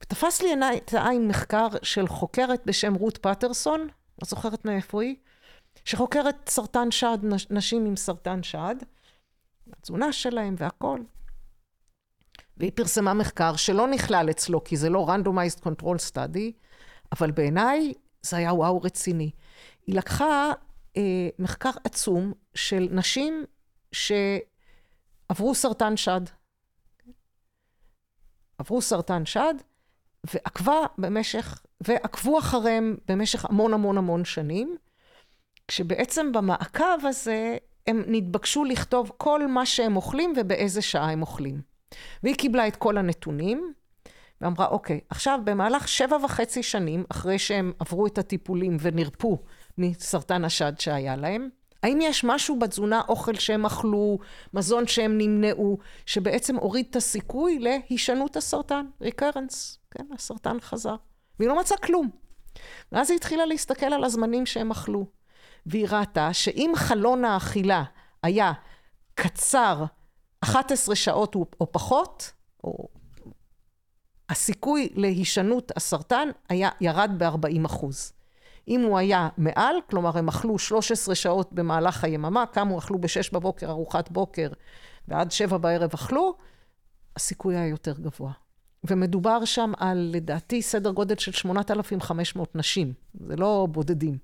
ותפס 0.03 0.41
לי 0.41 0.49
את 0.77 0.93
העין 0.93 1.27
מחקר 1.27 1.67
של 1.81 2.07
חוקרת 2.07 2.61
בשם 2.65 2.93
רות 2.93 3.17
פטרסון, 3.17 3.79
לא 4.21 4.25
זוכרת 4.25 4.65
מאיפה 4.65 5.01
היא, 5.01 5.15
שחוקרת 5.85 6.49
סרטן 6.49 6.91
שד, 6.91 7.17
נש- 7.23 7.47
נשים 7.49 7.85
עם 7.85 7.95
סרטן 7.95 8.43
שד, 8.43 8.75
התזונה 9.73 10.11
שלהם 10.11 10.55
והכל. 10.57 10.99
והיא 12.57 12.71
פרסמה 12.75 13.13
מחקר 13.13 13.55
שלא 13.55 13.87
נכלל 13.87 14.29
אצלו, 14.29 14.63
כי 14.63 14.77
זה 14.77 14.89
לא 14.89 15.07
randomized 15.07 15.59
control 15.61 16.11
study, 16.11 16.51
אבל 17.11 17.31
בעיניי 17.31 17.93
זה 18.21 18.37
היה 18.37 18.53
וואו 18.53 18.81
רציני. 18.81 19.31
היא 19.87 19.95
לקחה 19.95 20.51
אה, 20.97 21.29
מחקר 21.39 21.69
עצום 21.83 22.33
של 22.53 22.87
נשים 22.91 23.45
שעברו 23.91 25.55
סרטן 25.55 25.97
שד. 25.97 26.21
עברו 28.57 28.81
סרטן 28.81 29.25
שד, 29.25 29.53
ועקבה 30.33 30.77
במשך, 30.97 31.61
ועקבו 31.81 32.39
אחריהם 32.39 32.97
במשך 33.07 33.45
המון 33.45 33.73
המון 33.73 33.97
המון 33.97 34.25
שנים, 34.25 34.77
כשבעצם 35.69 36.31
במעקב 36.31 37.05
הזה 37.05 37.57
הם 37.87 38.03
נתבקשו 38.07 38.63
לכתוב 38.63 39.11
כל 39.17 39.47
מה 39.47 39.65
שהם 39.65 39.95
אוכלים 39.95 40.33
ובאיזה 40.37 40.81
שעה 40.81 41.11
הם 41.11 41.21
אוכלים. 41.21 41.61
והיא 42.23 42.35
קיבלה 42.35 42.67
את 42.67 42.75
כל 42.75 42.97
הנתונים, 42.97 43.73
ואמרה, 44.41 44.67
אוקיי, 44.67 44.99
עכשיו 45.09 45.39
במהלך 45.43 45.87
שבע 45.87 46.17
וחצי 46.23 46.63
שנים, 46.63 47.03
אחרי 47.11 47.39
שהם 47.39 47.73
עברו 47.79 48.07
את 48.07 48.17
הטיפולים 48.17 48.77
ונרפו 48.81 49.37
מסרטן 49.77 50.45
השד 50.45 50.73
שהיה 50.79 51.15
להם, 51.15 51.49
האם 51.83 51.99
יש 52.01 52.23
משהו 52.23 52.59
בתזונה, 52.59 53.01
אוכל 53.09 53.35
שהם 53.35 53.65
אכלו, 53.65 54.17
מזון 54.53 54.87
שהם 54.87 55.17
נמנעו, 55.17 55.77
שבעצם 56.05 56.55
הוריד 56.55 56.85
את 56.89 56.95
הסיכוי 56.95 57.59
להישנות 57.59 58.37
הסרטן, 58.37 58.85
recurrence, 59.03 59.77
כן, 59.91 60.05
הסרטן 60.13 60.59
חזר. 60.59 60.95
והיא 61.39 61.49
לא 61.49 61.59
מצאה 61.59 61.77
כלום. 61.77 62.09
ואז 62.91 63.09
היא 63.09 63.17
התחילה 63.17 63.45
להסתכל 63.45 63.85
על 63.85 64.03
הזמנים 64.03 64.45
שהם 64.45 64.71
אכלו. 64.71 65.18
והיא 65.65 65.87
ראתה 65.89 66.33
שאם 66.33 66.71
חלון 66.75 67.25
האכילה 67.25 67.83
היה 68.23 68.51
קצר 69.15 69.85
11 70.41 70.95
שעות 70.95 71.35
או, 71.35 71.71
פחות, 71.71 72.31
או 72.63 72.87
הסיכוי 74.29 74.89
להישנות 74.95 75.71
הסרטן 75.75 76.29
היה 76.49 76.69
ירד 76.81 77.11
ב-40 77.17 77.65
אחוז. 77.65 78.13
אם 78.67 78.81
הוא 78.81 78.97
היה 78.97 79.29
מעל, 79.37 79.75
כלומר 79.89 80.17
הם 80.17 80.27
אכלו 80.27 80.59
13 80.59 81.15
שעות 81.15 81.53
במהלך 81.53 82.03
היממה, 82.03 82.45
קמו 82.45 82.79
אכלו 82.79 82.97
ב-6 82.99 83.33
בבוקר 83.33 83.69
ארוחת 83.69 84.09
בוקר 84.11 84.49
ועד 85.07 85.31
7 85.31 85.57
בערב 85.57 85.89
אכלו, 85.93 86.35
הסיכוי 87.15 87.57
היה 87.57 87.67
יותר 87.67 87.93
גבוה. 87.99 88.31
ומדובר 88.83 89.45
שם 89.45 89.71
על, 89.77 90.09
לדעתי, 90.13 90.61
סדר 90.61 90.91
גודל 90.91 91.15
של 91.17 91.31
8,500 91.31 92.55
נשים, 92.55 92.93
זה 93.27 93.35
לא 93.35 93.67
בודדים. 93.71 94.17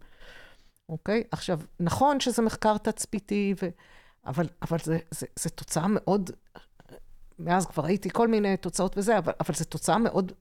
אוקיי? 0.90 1.24
עכשיו, 1.32 1.60
נכון 1.80 2.20
שזה 2.20 2.42
מחקר 2.42 2.78
תצפיתי, 2.78 3.54
ו... 3.64 3.68
אבל, 4.26 4.46
אבל 4.62 4.78
זה, 4.84 4.98
זה, 5.12 5.26
זה 5.40 5.50
תוצאה 5.50 5.86
מאוד, 5.90 6.30
מאז 7.40 7.66
כבר 7.66 7.84
ראיתי 7.84 8.10
כל 8.10 8.28
מיני 8.28 8.58
תוצאות 8.58 8.98
וזה, 8.98 9.18
אבל, 9.18 9.34
אבל 9.40 9.54
זו 9.56 9.66
תוצאה 9.66 9.98
מאוד 9.98 10.32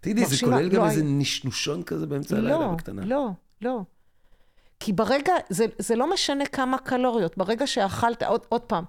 תגידי, 0.00 0.24
זה. 0.26 0.36
כולל 0.46 0.68
גם 0.68 0.76
לא 0.82 0.86
איזה 0.86 1.00
היה- 1.00 1.10
נשנושון 1.10 1.82
כזה 1.82 2.06
באמצע 2.06 2.36
הלילה 2.36 2.58
לא, 2.58 2.68
בקטנה? 2.72 3.04
לא, 3.04 3.28
לא. 3.62 3.80
כי 4.80 4.92
ברגע, 4.92 5.32
זה, 5.48 5.64
זה 5.78 5.96
לא 5.96 6.12
משנה 6.12 6.46
כמה 6.46 6.78
קלוריות, 6.78 7.38
ברגע 7.38 7.66
שאכלת, 7.66 8.22
עוד, 8.22 8.46
עוד 8.48 8.60
פעם, 8.62 8.84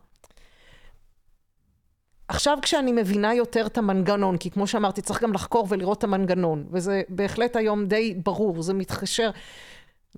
עכשיו 2.27 2.57
כשאני 2.61 2.91
מבינה 2.91 3.33
יותר 3.33 3.65
את 3.67 3.77
המנגנון, 3.77 4.37
כי 4.37 4.51
כמו 4.51 4.67
שאמרתי, 4.67 5.01
צריך 5.01 5.23
גם 5.23 5.33
לחקור 5.33 5.65
ולראות 5.69 5.97
את 5.97 6.03
המנגנון, 6.03 6.67
וזה 6.71 7.01
בהחלט 7.09 7.55
היום 7.55 7.85
די 7.85 8.13
ברור, 8.23 8.61
זה 8.61 8.73
מתחשר. 8.73 9.31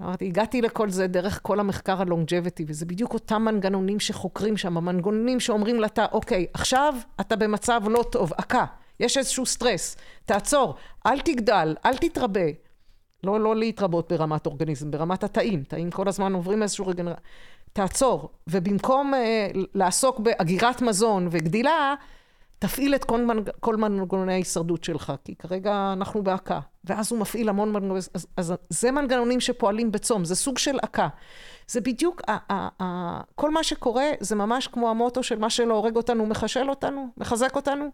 הגעתי 0.01 0.61
לכל 0.61 0.89
זה 0.89 1.07
דרך 1.07 1.39
כל 1.43 1.59
המחקר 1.59 2.01
הלונג'ביטי, 2.01 2.65
וזה 2.67 2.85
בדיוק 2.85 3.13
אותם 3.13 3.41
מנגנונים 3.41 3.99
שחוקרים 3.99 4.57
שם, 4.57 4.77
המנגנונים 4.77 5.39
שאומרים 5.39 5.79
לתא, 5.79 6.05
אוקיי, 6.11 6.45
עכשיו 6.53 6.95
אתה 7.21 7.35
במצב 7.35 7.81
לא 7.89 8.03
טוב, 8.11 8.33
עקה, 8.37 8.65
יש 8.99 9.17
איזשהו 9.17 9.45
סטרס, 9.45 9.97
תעצור, 10.25 10.75
אל 11.05 11.19
תגדל, 11.19 11.75
אל 11.85 11.97
תתרבה. 11.97 12.45
לא, 13.23 13.39
לא 13.39 13.55
להתרבות 13.55 14.11
ברמת 14.11 14.45
אורגניזם, 14.45 14.91
ברמת 14.91 15.23
התאים, 15.23 15.63
תאים 15.63 15.91
כל 15.91 16.07
הזמן 16.07 16.33
עוברים 16.33 16.63
איזשהו 16.63 16.87
רגנר... 16.87 17.13
תעצור, 17.73 18.29
ובמקום 18.47 19.13
אה, 19.13 19.47
לעסוק 19.73 20.19
באגירת 20.19 20.81
מזון 20.81 21.27
וגדילה, 21.31 21.95
תפעיל 22.59 22.95
את 22.95 23.03
כל, 23.03 23.21
מנג... 23.21 23.49
כל 23.59 23.75
מנגנוני 23.75 24.33
ההישרדות 24.33 24.83
שלך, 24.83 25.13
כי 25.23 25.35
כרגע 25.35 25.93
אנחנו 25.93 26.23
בהקה. 26.23 26.59
ואז 26.83 27.11
הוא 27.11 27.19
מפעיל 27.19 27.49
המון 27.49 27.71
מנגנונים, 27.71 28.03
אז, 28.13 28.27
אז 28.37 28.53
זה 28.69 28.91
מנגנונים 28.91 29.39
שפועלים 29.39 29.91
בצום, 29.91 30.25
זה 30.25 30.35
סוג 30.35 30.57
של 30.57 30.79
עקה. 30.81 31.07
זה 31.67 31.81
בדיוק, 31.81 32.21
ה, 32.27 32.53
ה, 32.53 32.67
ה, 32.83 33.21
כל 33.35 33.51
מה 33.51 33.63
שקורה 33.63 34.05
זה 34.19 34.35
ממש 34.35 34.67
כמו 34.67 34.89
המוטו 34.89 35.23
של 35.23 35.39
מה 35.39 35.49
שלא 35.49 35.73
הורג 35.73 35.95
אותנו, 35.95 36.25
מחשל 36.25 36.69
אותנו, 36.69 37.07
מחזק 37.17 37.55
אותנו, 37.55 37.89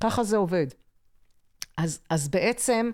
ככה 0.00 0.22
זה 0.22 0.36
עובד. 0.36 0.66
אז, 1.76 2.00
אז 2.10 2.28
בעצם, 2.28 2.90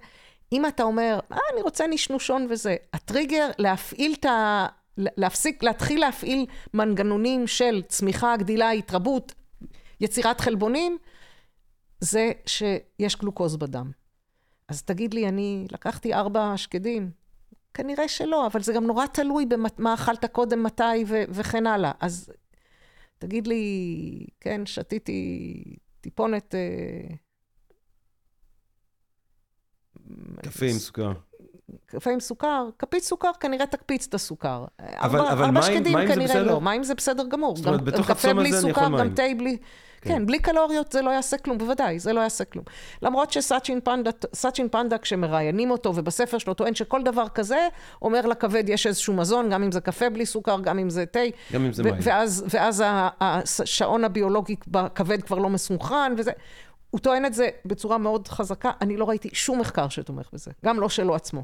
אם 0.53 0.67
אתה 0.67 0.83
אומר, 0.83 1.19
אה, 1.33 1.39
אני 1.53 1.63
רוצה 1.63 1.87
נשנושון 1.87 2.47
וזה, 2.51 2.77
הטריגר 2.93 3.51
להפעיל 3.59 4.15
את 4.21 4.25
ה... 4.25 4.67
להפסיק, 4.97 5.63
להתחיל 5.63 6.01
להפעיל 6.01 6.47
מנגנונים 6.75 7.47
של 7.47 7.83
צמיחה, 7.89 8.37
גדילה, 8.37 8.71
התרבות, 8.71 9.35
יצירת 10.01 10.41
חלבונים, 10.41 10.99
זה 12.05 12.32
שיש 12.47 13.16
גלוקוז 13.16 13.56
בדם. 13.56 13.90
אז 14.68 14.82
תגיד 14.82 15.14
לי, 15.14 15.28
אני 15.28 15.66
לקחתי 15.72 16.14
ארבע 16.14 16.52
שקדים? 16.56 17.10
כנראה 17.74 18.09
שלא, 18.09 18.47
אבל 18.47 18.62
זה 18.62 18.72
גם 18.72 18.85
נורא 18.85 19.06
תלוי 19.06 19.47
במה 19.47 19.94
אכלת 19.94 20.24
קודם, 20.24 20.62
מתי 20.62 21.05
ו- 21.06 21.24
וכן 21.28 21.66
הלאה. 21.66 21.93
אז 22.01 22.32
תגיד 23.18 23.47
לי, 23.47 24.26
כן, 24.40 24.66
שתיתי 24.66 25.55
טיפונת... 26.01 26.55
אה, 26.55 27.14
קפה 30.43 30.66
עם 30.66 30.78
סוכר. 30.78 31.12
קפה 31.87 32.11
עם 32.11 32.21
סוכר, 32.21 32.69
כפית 32.79 33.03
סוכר 33.05 33.31
כנראה 33.41 33.67
תקפיץ 33.67 34.07
את 34.07 34.15
הסוכר. 34.15 34.65
אבל- 34.81 34.89
ארבע, 35.21 35.33
אבל 35.33 35.45
ארבע 35.45 35.51
מים- 35.51 35.63
שקדים 35.63 35.93
מים 35.97 36.09
זה 36.09 36.15
כנראה 36.15 36.29
בסדר? 36.29 36.53
לא, 36.53 36.61
מים 36.61 36.83
זה 36.85 36.95
בסדר 36.95 37.25
גמור. 37.29 37.57
זאת 37.57 37.67
אומרת, 37.67 37.81
גם- 37.81 37.87
בתוך 37.87 38.11
הצום 38.11 38.39
הזה 38.39 38.49
אני 38.49 38.49
יכול 38.49 38.71
סוכר, 38.71 38.85
גם 38.85 38.93
מים. 38.93 39.15
תה 39.15 39.23
בלי... 39.39 39.57
כן. 40.01 40.11
כן, 40.11 40.27
בלי 40.27 40.39
קלוריות 40.39 40.93
זה 40.93 41.03
לא 41.03 41.11
יעשה 41.11 41.39
כלום, 41.39 41.59
בוודאי, 41.59 41.99
זה 41.99 42.13
לא 42.13 42.21
יעשה 42.21 42.45
כלום. 42.45 42.65
למרות 43.03 43.33
שסאצ'ין 43.33 43.81
פנדה, 43.85 44.11
סאצ'ין 44.35 44.69
פנדה 44.69 44.99
כשמראיינים 44.99 45.71
אותו 45.71 45.93
ובספר 45.97 46.39
שלו 46.39 46.55
טוען 46.55 46.75
שכל 46.75 47.03
דבר 47.03 47.29
כזה, 47.29 47.69
אומר 48.03 48.27
לכבד 48.27 48.65
יש 48.69 48.87
איזשהו 48.87 49.15
מזון, 49.15 49.51
גם 49.51 49.63
אם 49.63 49.73
זה 49.73 49.81
קפה 49.81 50.11
בלי 50.11 50.27
סוכר, 50.27 50.61
גם 50.61 50.79
אם 50.79 50.91
זה 50.91 51.07
תה. 51.07 51.21
גם 51.53 51.65
אם 51.65 51.73
זה 51.73 51.83
מים. 51.83 51.95
ואז, 52.03 52.45
ואז 52.51 52.83
השעון 53.21 54.05
הביולוגי 54.05 54.57
בכבד 54.69 55.23
כבר 55.23 55.39
לא 55.39 55.49
מסונכרן 55.51 56.15
וזה. 56.19 56.33
הוא 56.91 57.01
טוען 57.01 57.25
את 57.25 57.35
זה 57.35 57.49
בצורה 57.65 57.99
מאוד 57.99 58.29
חזקה, 58.29 58.71
אני 58.81 58.97
לא 58.97 59.09
ראיתי 59.09 59.29
שום 59.33 59.61
מחקר 59.61 59.89
שתומך 59.89 60.29
בזה, 60.33 60.51
גם 60.65 60.81
לא 60.81 60.89
שלו 60.89 61.15
עצמו. 61.15 61.43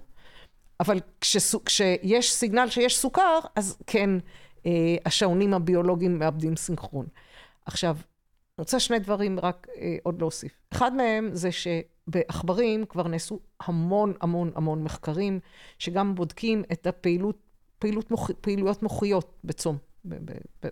אבל 0.81 1.01
כשסו, 1.21 1.65
כשיש 1.65 2.33
סיגנל 2.33 2.69
שיש 2.69 2.99
סוכר, 2.99 3.39
אז 3.57 3.77
כן, 3.87 4.11
אה, 4.67 4.97
השעונים 5.07 5.55
הביולוגיים 5.55 6.19
מאבדים 6.19 6.57
סינכרון. 6.57 7.07
עכשיו, 7.67 7.95
אני 7.95 8.63
רוצה 8.63 8.81
שני 8.81 8.99
דברים 8.99 9.41
רק 9.41 9.67
אה, 9.77 9.97
עוד 10.03 10.21
להוסיף. 10.21 10.53
אחד 10.73 10.95
מהם 10.95 11.31
זה 11.33 11.49
שבעכברים 11.53 12.85
כבר 12.87 13.09
נעשו 13.09 13.41
המון 13.61 14.13
המון 14.21 14.51
המון 14.55 14.85
מחקרים, 14.85 15.41
שגם 15.79 16.15
בודקים 16.15 16.63
את 16.73 16.87
הפעילות, 16.87 17.37
פעילות 17.79 18.11
מוח, 18.11 18.31
פעילויות 18.41 18.83
מוחיות 18.83 19.39
בצום, 19.45 19.79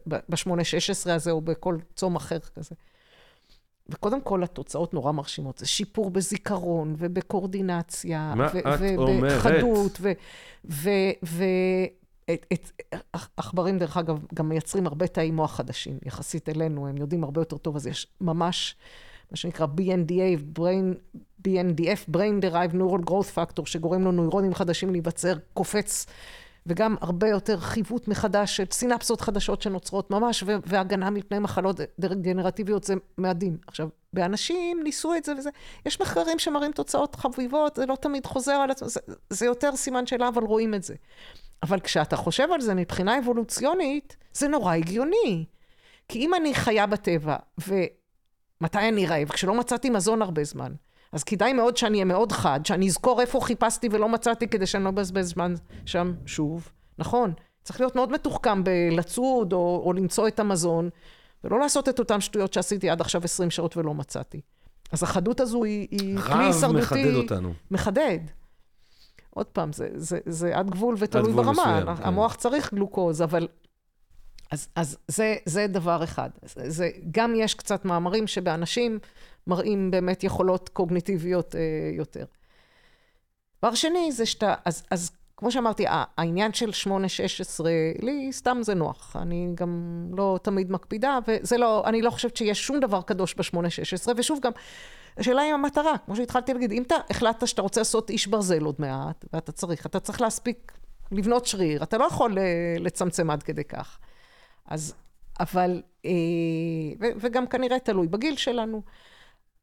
ב-8-16 0.07 1.11
הזה 1.11 1.31
או 1.31 1.41
בכל 1.41 1.79
צום 1.95 2.17
אחר 2.17 2.39
כזה. 2.39 2.75
וקודם 3.90 4.20
כל, 4.20 4.43
התוצאות 4.43 4.94
נורא 4.94 5.12
מרשימות. 5.12 5.59
זה 5.59 5.66
שיפור 5.66 6.10
בזיכרון 6.10 6.94
ובקורדינציה. 6.98 8.32
מה 8.36 8.48
ו- 8.55 8.59
את 8.59 8.98
אומרת? 8.98 9.32
ובחדות. 9.32 10.01
ועכברים, 13.05 13.78
דרך 13.78 13.97
אגב, 13.97 14.27
גם 14.35 14.48
מייצרים 14.48 14.86
הרבה 14.86 15.06
תאי 15.06 15.31
מוח 15.31 15.55
חדשים, 15.56 15.98
יחסית 16.06 16.48
אלינו, 16.48 16.89
הם 16.89 16.97
יודעים 16.97 17.24
הרבה 17.24 17.40
יותר 17.40 17.56
טוב, 17.56 17.77
אז 17.77 17.86
יש 17.86 18.06
ממש, 18.20 18.77
מה 19.31 19.36
שנקרא 19.36 19.66
BNDA, 19.66 20.59
Brain, 20.59 21.19
BNDF, 21.48 22.10
Brain 22.16 22.43
Derived 22.44 22.74
Neural 22.74 23.10
Growth 23.10 23.36
Factor, 23.36 23.66
שגורם 23.66 24.02
לו 24.05 24.12
נוירונים 24.12 24.55
חדשים 24.55 24.90
להיווצר, 24.90 25.35
קופץ 25.55 26.06
וגם 26.69 26.97
הרבה 27.01 27.28
יותר 27.28 27.61
חיווט 27.61 28.09
מחדש 28.09 28.57
של 28.57 28.65
סינפסות 28.70 29.20
חדשות 29.20 29.62
שנוצרות 29.62 30.11
ממש, 30.11 30.45
והגנה 30.47 31.11
מפני 31.11 31.39
מחלות 31.39 31.81
דגנרטיביות 31.99 32.85
זה 32.85 32.95
מאדים. 33.19 33.57
עכשיו, 33.66 33.89
באנשים 34.12 34.81
ניסו 34.85 35.15
את 35.15 35.24
זה 35.24 35.32
וזה, 35.39 35.51
יש 35.86 36.01
מחקרים 36.01 36.39
שמראים 36.39 36.73
תוצאות 36.73 37.15
חביבות, 37.16 37.77
זה 37.77 37.86
לא 37.86 37.95
תמיד 37.95 38.27
חוזר 38.27 38.53
על 38.53 38.70
עצמו, 38.70 38.89
זה, 38.89 39.01
זה 39.31 39.47
יותר 39.47 39.77
סימן 39.77 40.07
שאלה, 40.07 40.28
אבל 40.28 40.43
רואים 40.43 40.74
את 40.74 40.82
זה. 40.82 40.95
אבל 41.62 41.81
כשאתה 41.81 42.16
חושב 42.16 42.49
על 42.53 42.61
זה 42.61 42.74
מבחינה 42.74 43.19
אבולוציונית, 43.19 44.16
זה 44.32 44.49
נורא 44.49 44.74
הגיוני. 44.74 45.45
כי 46.09 46.19
אם 46.19 46.35
אני 46.35 46.55
חיה 46.55 46.86
בטבע, 46.86 47.36
ומתי 47.59 48.78
אני 48.78 49.07
רעב? 49.07 49.28
כשלא 49.28 49.55
מצאתי 49.55 49.90
מזון 49.90 50.23
הרבה 50.23 50.45
זמן. 50.45 50.73
אז 51.13 51.25
כדאי 51.25 51.53
מאוד 51.53 51.77
שאני 51.77 51.97
אהיה 51.97 52.05
מאוד 52.05 52.33
חד, 52.33 52.61
שאני 52.65 52.87
אזכור 52.87 53.21
איפה 53.21 53.41
חיפשתי 53.41 53.89
ולא 53.93 54.09
מצאתי 54.09 54.49
כדי 54.49 54.67
שאני 54.67 54.85
לא 54.85 54.89
אבזבז 54.89 55.29
זמן 55.29 55.55
שם 55.87 56.13
שוב. 56.27 56.69
נכון, 56.99 57.33
צריך 57.63 57.81
להיות 57.81 57.97
מאוד 57.97 58.13
מתוחכם 58.13 58.65
בלצוד 58.65 59.53
או, 59.53 59.83
או 59.85 59.93
למצוא 59.93 60.29
את 60.29 60.41
המזון, 60.41 60.89
ולא 61.45 61.59
לעשות 61.59 61.89
את 61.89 61.99
אותן 61.99 62.21
שטויות 62.21 62.53
שעשיתי 62.53 62.91
עד 62.91 63.01
עכשיו 63.01 63.25
20 63.25 63.51
שעות 63.51 63.77
ולא 63.77 63.95
מצאתי. 63.95 64.41
אז 64.93 65.03
החדות 65.03 65.41
הזו 65.41 65.65
היא, 65.65 65.89
היא 65.91 66.19
כלי 66.19 66.45
הישרדותי. 66.45 66.77
רב 66.77 66.83
מחדד 66.83 67.15
אותנו. 67.15 67.53
מחדד. 67.71 68.19
עוד 69.31 69.47
פעם, 69.47 69.73
זה, 69.73 69.89
זה, 69.95 70.19
זה 70.27 70.57
עד 70.57 70.71
גבול 70.71 70.95
ותלוי 70.99 71.25
עד 71.25 71.31
גבול 71.33 71.45
ברמה. 71.45 71.81
מסוים. 71.81 72.07
המוח 72.07 72.33
כן. 72.33 72.39
צריך 72.39 72.75
גלוקוז, 72.75 73.23
אבל... 73.23 73.49
אז, 74.51 74.69
אז 74.75 74.99
זה, 75.09 75.37
זה 75.45 75.67
דבר 75.67 76.05
אחד. 76.05 76.31
זה, 76.43 76.71
זה, 76.71 76.91
גם 77.11 77.35
יש 77.37 77.55
קצת 77.55 77.85
מאמרים 77.85 78.27
שבאנשים 78.27 78.99
מראים 79.49 79.91
באמת 79.91 80.25
יכולות 80.25 80.69
קוגניטיביות 80.69 81.55
אה, 81.55 81.61
יותר. 81.93 82.25
דבר 83.62 83.75
שני 83.75 84.12
זה 84.12 84.27
שאתה, 84.27 84.55
אז, 84.65 84.83
אז 84.91 85.11
כמו 85.37 85.51
שאמרתי, 85.53 85.85
העניין 85.89 86.53
של 86.53 86.70
8-16, 86.87 86.91
לי 88.03 88.33
סתם 88.33 88.59
זה 88.62 88.75
נוח. 88.75 89.16
אני 89.23 89.53
גם 89.55 90.05
לא 90.16 90.39
תמיד 90.43 90.73
מקפידה, 90.73 91.19
וזה 91.29 91.59
לא, 91.59 91.83
אני 91.87 92.03
לא 92.03 92.11
חושבת 92.11 92.37
שיש 92.37 92.66
שום 92.66 92.81
דבר 92.81 93.03
קדוש 93.03 93.35
ב-8-16, 93.35 94.12
ושוב 94.16 94.41
גם, 94.43 94.53
השאלה 95.16 95.43
היא 95.43 95.53
המטרה, 95.53 95.99
כמו 96.07 96.16
שהתחלתי 96.16 96.53
להגיד, 96.55 96.73
אם 96.73 96.83
אתה 96.83 96.95
החלטת 97.11 97.49
שאתה 97.49 97.62
רוצה 97.62 97.81
לעשות 97.81 98.11
איש 98.11 98.27
ברזל 98.27 98.65
עוד 98.65 98.75
מעט, 98.79 99.25
ואתה 99.33 99.53
צריך, 99.53 99.87
אתה 99.87 100.01
צריך 100.01 100.20
להספיק 100.20 100.73
לבנות 101.12 101.47
שריר, 101.47 101.83
אתה 101.83 101.99
לא 101.99 102.05
יכול 102.05 102.39
אה, 102.39 102.77
לצמצם 102.79 103.31
עד 103.31 103.43
כדי 103.43 103.65
כך. 103.65 103.99
אז, 104.66 104.95
אבל, 105.41 105.83
אה, 106.05 106.11
וגם 107.01 107.47
כנראה 107.47 107.79
תלוי 107.79 108.09
בגיל 108.09 108.37
שלנו. 108.37 108.83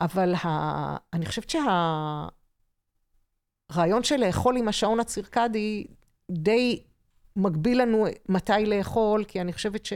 אבל 0.01 0.35
ה... 0.35 0.47
אני 1.13 1.25
חושבת 1.25 1.49
שהרעיון 3.69 4.03
של 4.03 4.15
לאכול 4.15 4.57
עם 4.57 4.67
השעון 4.67 4.99
הצירקדי 4.99 5.85
די 6.31 6.83
מגביל 7.35 7.81
לנו 7.81 8.05
מתי 8.29 8.65
לאכול, 8.65 9.23
כי 9.23 9.41
אני 9.41 9.53
חושבת 9.53 9.85
ש... 9.85 9.93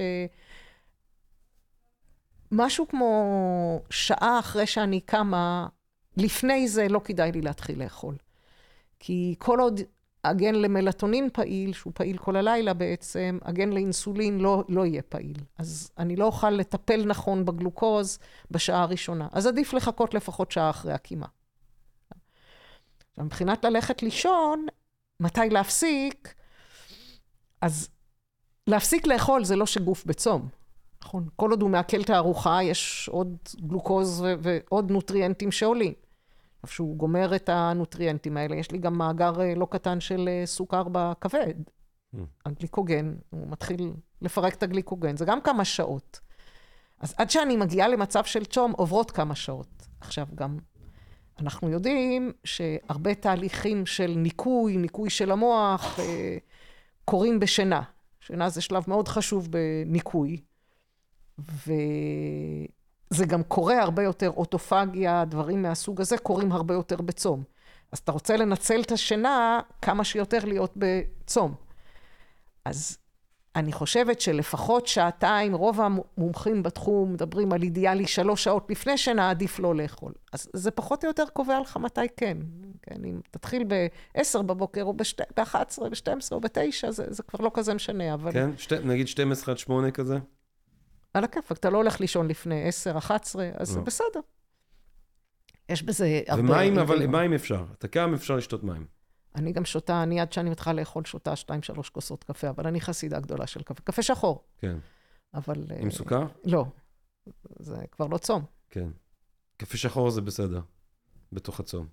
משהו 2.51 2.87
כמו 2.87 3.81
שעה 3.89 4.39
אחרי 4.39 4.67
שאני 4.67 5.01
קמה, 5.01 5.67
לפני 6.17 6.67
זה 6.67 6.87
לא 6.87 7.01
כדאי 7.03 7.31
לי 7.31 7.41
להתחיל 7.41 7.83
לאכול. 7.83 8.15
כי 8.99 9.35
כל 9.37 9.59
עוד 9.59 9.79
הגן 10.23 10.55
למלטונין 10.55 11.29
פעיל, 11.33 11.73
שהוא 11.73 11.93
פעיל 11.95 12.17
כל 12.17 12.35
הלילה 12.35 12.73
בעצם, 12.73 13.39
הגן 13.41 13.69
לאינסולין 13.69 14.39
לא, 14.39 14.63
לא 14.69 14.85
יהיה 14.85 15.01
פעיל. 15.01 15.37
אז 15.57 15.91
אני 15.97 16.15
לא 16.15 16.25
אוכל 16.25 16.49
לטפל 16.49 17.05
נכון 17.05 17.45
בגלוקוז 17.45 18.19
בשעה 18.51 18.81
הראשונה. 18.81 19.27
אז 19.31 19.47
עדיף 19.47 19.73
לחכות 19.73 20.13
לפחות 20.13 20.51
שעה 20.51 20.69
אחרי 20.69 20.93
הקימה. 20.93 21.25
מבחינת 23.17 23.65
ללכת 23.65 24.03
לישון, 24.03 24.65
מתי 25.19 25.49
להפסיק, 25.51 26.33
אז 27.61 27.89
להפסיק 28.67 29.07
לאכול 29.07 29.43
זה 29.43 29.55
לא 29.55 29.65
שגוף 29.65 30.05
בצום. 30.05 30.49
נכון? 31.03 31.27
כל 31.35 31.51
עוד 31.51 31.61
הוא 31.61 31.69
מעכל 31.69 32.01
את 32.01 32.09
הארוחה, 32.09 32.63
יש 32.63 33.09
עוד 33.11 33.37
גלוקוז 33.61 34.23
ועוד 34.41 34.91
נוטריאנטים 34.91 35.51
שעולים. 35.51 35.93
שהוא 36.65 36.97
גומר 36.97 37.35
את 37.35 37.49
הנוטריאנטים 37.49 38.37
האלה, 38.37 38.55
יש 38.55 38.71
לי 38.71 38.77
גם 38.77 38.97
מאגר 38.97 39.41
אה, 39.41 39.55
לא 39.55 39.67
קטן 39.71 39.99
של 39.99 40.29
אה, 40.29 40.45
סוכר 40.45 40.83
בכבד. 40.91 41.53
Mm. 42.15 42.17
הגליקוגן, 42.45 43.15
הוא 43.29 43.47
מתחיל 43.47 43.93
לפרק 44.21 44.53
את 44.53 44.63
הגליקוגן, 44.63 45.17
זה 45.17 45.25
גם 45.25 45.41
כמה 45.41 45.65
שעות. 45.65 46.19
אז 46.99 47.13
עד 47.17 47.29
שאני 47.29 47.57
מגיעה 47.57 47.87
למצב 47.87 48.23
של 48.23 48.45
צום, 48.45 48.71
עוברות 48.71 49.11
כמה 49.11 49.35
שעות. 49.35 49.87
עכשיו 50.01 50.27
גם, 50.35 50.57
אנחנו 51.39 51.69
יודעים 51.69 52.31
שהרבה 52.43 53.15
תהליכים 53.15 53.85
של 53.85 54.13
ניקוי, 54.17 54.77
ניקוי 54.77 55.09
של 55.09 55.31
המוח, 55.31 55.99
אה, 55.99 56.37
קורים 57.05 57.39
בשינה. 57.39 57.81
שינה 58.19 58.49
זה 58.49 58.61
שלב 58.61 58.83
מאוד 58.87 59.07
חשוב 59.07 59.47
בניקוי. 59.51 60.41
ו... 61.39 61.71
זה 63.09 63.25
גם 63.25 63.43
קורה 63.43 63.81
הרבה 63.81 64.03
יותר, 64.03 64.29
אוטופגיה, 64.29 65.25
דברים 65.25 65.61
מהסוג 65.61 66.01
הזה, 66.01 66.17
קורים 66.17 66.51
הרבה 66.51 66.73
יותר 66.73 66.97
בצום. 66.97 67.43
אז 67.91 67.99
אתה 67.99 68.11
רוצה 68.11 68.37
לנצל 68.37 68.81
את 68.81 68.91
השינה 68.91 69.59
כמה 69.81 70.03
שיותר 70.03 70.45
להיות 70.45 70.73
בצום. 70.77 71.53
אז 72.65 72.97
אני 73.55 73.71
חושבת 73.71 74.21
שלפחות 74.21 74.87
שעתיים, 74.87 75.53
רוב 75.53 75.81
המומחים 75.81 76.63
בתחום 76.63 77.13
מדברים 77.13 77.53
על 77.53 77.63
אידיאלי 77.63 78.07
שלוש 78.07 78.43
שעות 78.43 78.67
לפני 78.69 78.97
שינה, 78.97 79.29
עדיף 79.29 79.59
לא 79.59 79.75
לאכול. 79.75 80.13
אז 80.33 80.49
זה 80.53 80.71
פחות 80.71 81.03
או 81.03 81.09
יותר 81.09 81.23
קובע 81.33 81.59
לך 81.59 81.77
מתי 81.77 82.01
כן. 82.17 82.37
כן, 82.81 83.05
אם 83.05 83.19
תתחיל 83.31 83.63
ב-10 83.67 84.41
בבוקר, 84.41 84.83
או 84.83 84.93
ב-11, 84.93 85.89
ב-12 85.89 86.31
או 86.31 86.41
ב-9, 86.41 86.91
זה, 86.91 87.05
זה 87.09 87.23
כבר 87.23 87.45
לא 87.45 87.51
כזה 87.53 87.73
משנה, 87.73 88.13
אבל... 88.13 88.31
כן, 88.31 88.49
שת, 88.57 88.73
נגיד 88.73 89.07
12 89.07 89.53
עד 89.53 89.57
8 89.57 89.91
כזה? 89.91 90.17
על 91.13 91.23
הכיפאק, 91.23 91.57
אתה 91.57 91.69
לא 91.69 91.77
הולך 91.77 91.99
לישון 91.99 92.27
לפני 92.27 92.67
10, 92.67 92.97
11, 92.97 93.49
אז 93.53 93.77
לא. 93.77 93.83
בסדר. 93.83 94.19
יש 95.69 95.83
בזה 95.83 96.21
הרבה... 96.27 96.53
ומים, 96.53 96.79
אבל 96.79 97.07
מים 97.07 97.33
אפשר. 97.33 97.65
אתה 97.77 97.87
קם, 97.87 98.13
אפשר 98.13 98.35
לשתות 98.35 98.63
מים. 98.63 98.85
אני 99.35 99.51
גם 99.51 99.65
שותה, 99.65 100.03
אני 100.03 100.19
עד 100.19 100.33
שאני 100.33 100.49
מתחילה 100.49 100.73
לאכול 100.73 101.05
שותה 101.05 101.33
2-3 101.33 101.89
כוסות 101.91 102.23
קפה, 102.23 102.49
אבל 102.49 102.67
אני 102.67 102.81
חסידה 102.81 103.19
גדולה 103.19 103.47
של 103.47 103.61
קפה. 103.61 103.81
קפה 103.83 104.01
שחור. 104.01 104.43
כן. 104.57 104.77
אבל... 105.33 105.65
עם 105.79 105.87
uh, 105.87 105.91
סוכר? 105.91 106.25
לא. 106.45 106.65
זה 107.59 107.75
כבר 107.91 108.07
לא 108.07 108.17
צום. 108.17 108.43
כן. 108.69 108.89
קפה 109.57 109.77
שחור 109.77 110.11
זה 110.11 110.21
בסדר, 110.21 110.61
בתוך 111.31 111.59
הצום. 111.59 111.87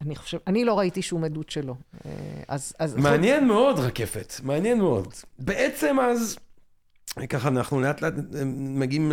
אני 0.00 0.16
חושב, 0.16 0.38
אני 0.46 0.64
לא 0.64 0.78
ראיתי 0.78 1.02
שום 1.02 1.24
עדות 1.24 1.50
שלו. 1.50 1.76
אה, 2.06 2.10
אז... 2.48 2.74
אז 2.78 2.96
מעניין 2.96 3.40
חוץ... 3.40 3.48
מאוד, 3.48 3.78
רקפת. 3.78 4.32
מעניין 4.42 4.78
מאוד. 4.78 5.14
בעצם 5.38 5.96
אז... 6.00 6.38
ככה 7.28 7.48
אנחנו 7.48 7.80
לאט 7.80 8.02
לאט 8.02 8.14
אה, 8.34 8.44
מגיעים 8.44 9.12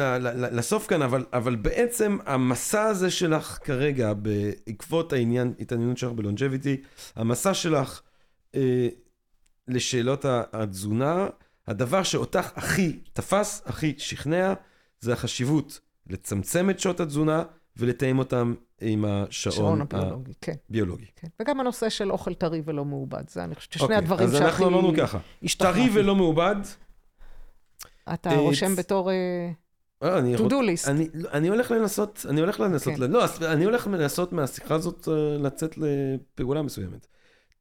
לסוף 0.52 0.88
כאן, 0.88 1.02
אבל, 1.02 1.26
אבל 1.34 1.56
בעצם 1.56 2.18
המסע 2.26 2.84
הזה 2.84 3.11
שלך 3.11 3.60
כרגע, 3.64 4.14
בעקבות 4.14 5.14
העניין, 5.14 5.53
התעניינות 5.60 5.98
שלך 5.98 6.11
בלונג'ביטי, 6.11 6.78
המסע 7.15 7.53
שלך 7.53 8.02
אה, 8.56 8.88
לשאלות 9.68 10.26
התזונה, 10.53 11.28
הדבר 11.68 12.03
שאותך 12.03 12.52
הכי 12.56 12.99
תפס, 13.14 13.61
הכי 13.65 13.94
שכנע, 13.98 14.53
זה 14.99 15.14
החשיבות 15.14 15.80
לצמצם 16.07 16.69
את 16.69 16.80
שעות 16.80 16.99
התזונה 16.99 17.44
ולתאם 17.78 18.19
אותם 18.19 18.53
עם 18.82 19.06
השעון 19.06 19.56
שעון 19.56 19.82
הביולוגי, 19.82 20.34
כן. 20.41 20.53
ביולוגי. 20.69 21.06
כן. 21.15 21.28
וגם 21.41 21.60
הנושא 21.60 21.90
של 21.90 22.11
אוכל 22.11 22.34
טרי 22.34 22.61
ולא 22.65 22.86
מעובד, 22.86 23.30
זה 23.30 23.44
אני 23.44 23.56
חושבת 23.56 23.73
ששני 23.73 23.84
אוקיי, 23.84 23.98
הדברים 23.98 24.28
שהכי... 24.28 24.38
אז 24.38 24.41
אנחנו 24.41 24.68
אמרנו 24.68 24.94
ככה, 24.98 25.19
טרי 25.57 25.90
ולא 25.94 26.15
מעובד, 26.15 26.56
אתה 28.14 28.30
אה, 28.30 28.38
רושם 28.38 28.76
בתור 28.76 29.11
אה, 29.11 29.52
אה, 30.03 30.36
to 30.36 30.40
do 30.40 30.53
list. 30.53 30.90
אני 31.32 31.48
הולך 31.48 31.72
לנסות, 31.72 32.26
אני 32.30 32.41
הולך 32.41 32.60
לנסות, 32.60 32.94
כן. 32.94 33.11
לא, 33.11 33.26
אני 33.41 33.65
הולך 33.65 33.88
לנסות 33.88 34.34
מהשיחה 34.34 34.76
הזאת 34.76 35.07
לצאת 35.40 35.76
לפעולה 35.78 36.61
מסוימת. 36.61 37.07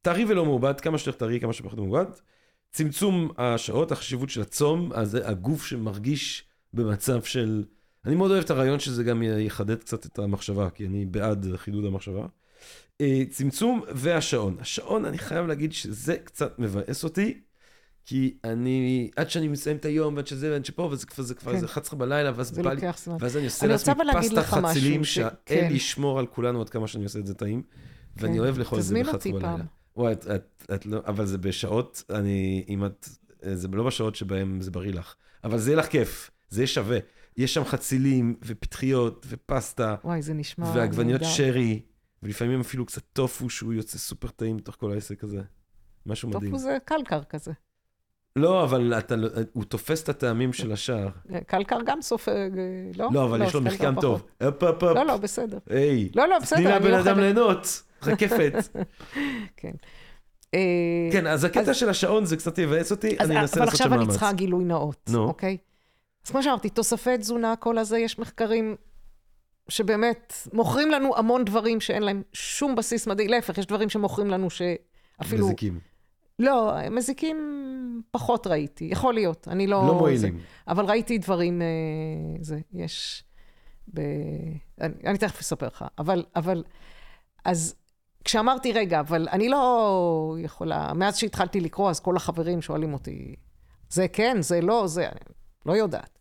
טרי 0.01 0.25
ולא 0.25 0.45
מעובד, 0.45 0.81
כמה 0.81 0.97
שיותר 0.97 1.19
טרי, 1.19 1.39
כמה 1.39 1.53
שפחות 1.53 1.79
מעובד. 1.79 2.05
צמצום 2.71 3.31
השעות, 3.37 3.91
החשיבות 3.91 4.29
של 4.29 4.41
הצום, 4.41 4.93
אז 4.93 5.17
הגוף 5.23 5.65
שמרגיש 5.65 6.45
במצב 6.73 7.23
של... 7.23 7.63
אני 8.05 8.15
מאוד 8.15 8.31
אוהב 8.31 8.43
את 8.43 8.49
הרעיון 8.49 8.79
שזה 8.79 9.03
גם 9.03 9.23
יחדד 9.23 9.79
קצת 9.79 10.05
את 10.05 10.19
המחשבה, 10.19 10.69
כי 10.69 10.87
אני 10.87 11.05
בעד 11.05 11.45
חידוד 11.55 11.85
המחשבה. 11.85 12.25
צמצום 13.29 13.81
והשעון. 13.95 14.57
השעון, 14.59 15.05
אני 15.05 15.17
חייב 15.17 15.47
להגיד 15.47 15.73
שזה 15.73 16.17
קצת 16.17 16.59
מבאס 16.59 17.03
אותי, 17.03 17.41
כי 18.05 18.37
אני, 18.43 19.09
עד 19.15 19.29
שאני 19.29 19.47
מסיים 19.47 19.77
את 19.77 19.85
היום, 19.85 20.15
ועד 20.15 20.27
שזה, 20.27 20.51
ועד 20.51 20.65
שפה, 20.65 20.81
וזה 20.81 21.05
כבר, 21.05 21.23
זה 21.23 21.35
כבר 21.35 21.51
כן. 21.51 21.55
איזה 21.55 21.65
11 21.65 21.99
בלילה, 21.99 22.31
ואז 22.35 22.49
זה 22.49 22.63
בא 22.63 22.73
לי. 22.73 22.81
ואז 23.19 23.37
אני 23.37 23.45
עושה 23.45 23.67
לעצמי 23.67 23.93
פסטה 24.21 24.43
חצילים, 24.43 25.03
שהאל 25.03 25.29
כן. 25.45 25.67
ישמור 25.71 26.19
על 26.19 26.27
כולנו 26.27 26.61
עד 26.61 26.69
כמה 26.69 26.87
שאני 26.87 27.03
עושה 27.03 27.19
את 27.19 27.27
זה 27.27 27.33
טעים, 27.33 27.63
ואני 28.17 28.33
כן. 28.33 28.39
אוהב 28.39 28.57
לאכול 28.57 28.79
את 28.79 28.83
זה 28.83 28.89
תזמין 28.89 29.05
ב-11 29.05 29.13
אותי 29.13 29.33
בלילה. 29.33 29.63
וואי, 29.95 30.13
את, 30.13 30.27
את, 30.27 30.63
את 30.73 30.85
לא, 30.85 31.01
אבל 31.07 31.25
זה 31.25 31.37
בשעות, 31.37 32.03
אני, 32.09 32.65
אם 32.69 32.85
את, 32.85 33.09
זה 33.53 33.67
לא 33.67 33.83
בשעות 33.83 34.15
שבהן 34.15 34.61
זה 34.61 34.71
בריא 34.71 34.93
לך, 34.93 35.15
אבל 35.43 35.57
זה 35.57 35.69
יהיה 35.69 35.79
לך 35.79 35.87
כיף, 35.87 36.31
זה 36.49 36.61
יהיה 36.61 36.67
שווה. 36.67 36.97
יש 37.37 37.53
שם 37.53 37.63
חצילים, 37.65 38.35
ופטריות, 38.45 39.25
ופסטה, 39.29 39.95
וואי, 40.03 40.21
זה 40.21 40.33
נשמע 40.33 40.71
ועגבניות. 40.75 41.21
שרי, 41.23 41.81
ולפעמים 42.23 42.59
אפילו 42.59 42.85
קצת 42.85 43.01
טופו 43.13 43.49
שהוא 43.49 43.73
יוצא 43.73 43.97
סופר 43.97 44.27
טעים 44.27 44.57
בתוך 44.57 44.75
כל 44.75 44.91
העסק 44.91 45.23
הזה. 45.23 45.41
משהו 46.05 46.29
מדהים. 46.29 46.51
טופו 46.51 46.57
זה 46.57 46.77
קלקר 46.85 47.23
כזה. 47.23 47.51
לא, 48.35 48.63
אבל 48.63 48.93
אתה, 48.97 49.15
לא- 49.15 49.29
הוא 49.53 49.63
תופס 49.63 50.03
את 50.03 50.09
הטעמים 50.09 50.53
של 50.53 50.71
השער. 50.71 51.09
קלקר 51.47 51.77
גם 51.85 52.01
סופג, 52.01 52.49
לא? 52.95 53.09
לא, 53.13 53.23
אבל 53.23 53.41
יש 53.41 53.53
לו 53.53 53.61
מחכם. 53.61 54.01
טוב. 54.01 54.23
הופ, 54.43 54.63
הופ, 54.63 54.83
הופ. 54.83 54.95
לא, 54.97 55.05
לא, 55.05 55.17
בסדר. 55.17 55.57
היי. 55.69 56.09
לא, 56.15 56.27
לא, 56.27 56.39
בסדר, 56.39 56.57
תני 56.59 56.69
לבן 56.71 56.93
אדם 56.93 57.07
אוכלת. 57.07 57.17
ליהנות, 57.17 57.83
רקפת. 58.03 58.53
כן. 59.57 59.71
אה, 60.53 60.59
כן, 61.11 61.27
אז 61.27 61.43
הקטע 61.43 61.69
אז- 61.71 61.75
של 61.77 61.89
השעון 61.89 62.25
זה 62.25 62.37
קצת 62.37 62.57
יבאס 62.57 62.91
אותי, 62.91 63.15
אז, 63.19 63.31
אני 63.31 63.39
אנסה 63.39 63.53
אבל 63.57 63.65
לעשות 63.65 63.77
שם 63.77 63.83
עכשיו 63.83 63.87
אני 63.93 63.97
מאמץ. 63.97 64.11
צריכה 64.11 64.33
גילוי 64.33 64.63
נאות, 64.63 65.09
נו. 65.09 65.23
אוקיי? 65.23 65.57
אז 66.25 66.31
כמו 66.31 66.43
שאמרתי, 66.43 66.69
תוספי 66.69 67.17
תזונה, 67.17 67.55
כל 67.55 67.77
הזה, 67.77 67.97
יש 67.99 68.19
מחקרים 68.19 68.75
שבאמת 69.69 70.33
מוכרים 70.53 70.91
לנו 70.91 71.17
המון 71.17 71.45
דברים 71.45 71.81
שאין 71.81 72.03
להם 72.03 72.21
שום 72.33 72.75
בסיס 72.75 73.07
מדעי. 73.07 73.27
להפך, 73.27 73.57
יש 73.57 73.65
דברים 73.65 73.89
שמוכרים 73.89 74.27
לנו 74.29 74.47
שאפילו... 74.49 75.45
מזיקים. 75.45 75.79
לא, 76.41 76.73
מזיקים 76.91 77.37
פחות 78.11 78.47
ראיתי, 78.47 78.85
יכול 78.91 79.13
להיות, 79.13 79.47
אני 79.47 79.67
לא... 79.67 79.81
לא 79.81 79.93
זה. 79.93 79.93
מועילים. 79.93 80.39
אבל 80.67 80.85
ראיתי 80.85 81.17
דברים, 81.17 81.61
אה, 81.61 81.67
זה, 82.41 82.59
יש... 82.73 83.23
ב... 83.93 83.99
אני, 84.81 84.93
אני 85.05 85.17
תכף 85.17 85.39
אספר 85.39 85.67
לך, 85.67 85.85
אבל, 85.99 86.25
אבל... 86.35 86.63
אז 87.45 87.75
כשאמרתי, 88.23 88.73
רגע, 88.73 88.99
אבל 88.99 89.27
אני 89.31 89.49
לא 89.49 90.35
יכולה... 90.39 90.93
מאז 90.93 91.17
שהתחלתי 91.17 91.59
לקרוא, 91.59 91.89
אז 91.89 91.99
כל 91.99 92.15
החברים 92.15 92.61
שואלים 92.61 92.93
אותי, 92.93 93.35
זה 93.89 94.07
כן, 94.07 94.37
זה 94.39 94.61
לא, 94.61 94.87
זה... 94.87 95.05
אני 95.05 95.19
לא 95.65 95.73
יודעת. 95.73 96.19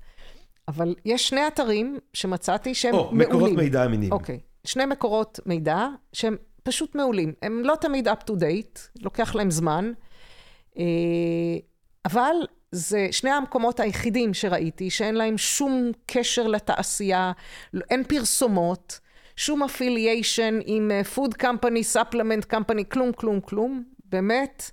אבל 0.69 0.95
יש 1.05 1.29
שני 1.29 1.47
אתרים 1.47 1.99
שמצאתי 2.13 2.75
שהם 2.75 2.95
או, 2.95 3.05
מעולים. 3.05 3.29
מקורות 3.29 3.53
מידע 3.53 3.85
אמינים. 3.85 4.13
אוקיי. 4.13 4.41
שני 4.65 4.87
מקורות 4.87 5.41
מידע 5.47 5.87
שהם 6.13 6.37
פשוט 6.63 6.95
מעולים. 6.95 7.33
הם 7.43 7.63
לא 7.65 7.75
תמיד 7.81 8.09
up 8.09 8.31
to 8.31 8.33
date, 8.33 9.03
לוקח 9.03 9.35
להם 9.35 9.51
זמן, 9.51 9.93
אבל 12.05 12.35
זה 12.73 13.09
שני 13.11 13.31
המקומות 13.31 13.81
היחידים 13.81 14.35
שראיתי 14.35 14.91
שאין 14.91 15.15
להם 15.15 15.39
שום 15.39 15.91
קשר 16.07 16.47
לתעשייה, 16.47 17.33
אין 17.91 18.05
פרסומות, 18.05 19.01
שום 19.37 19.63
אפיליישן 19.63 20.59
עם 20.65 20.91
אה, 20.91 21.03
food 21.15 21.43
company, 21.43 21.97
supplement 21.97 22.55
company, 22.55 22.85
כלום, 22.89 23.13
כלום, 23.13 23.41
כלום. 23.41 23.83
באמת, 24.05 24.71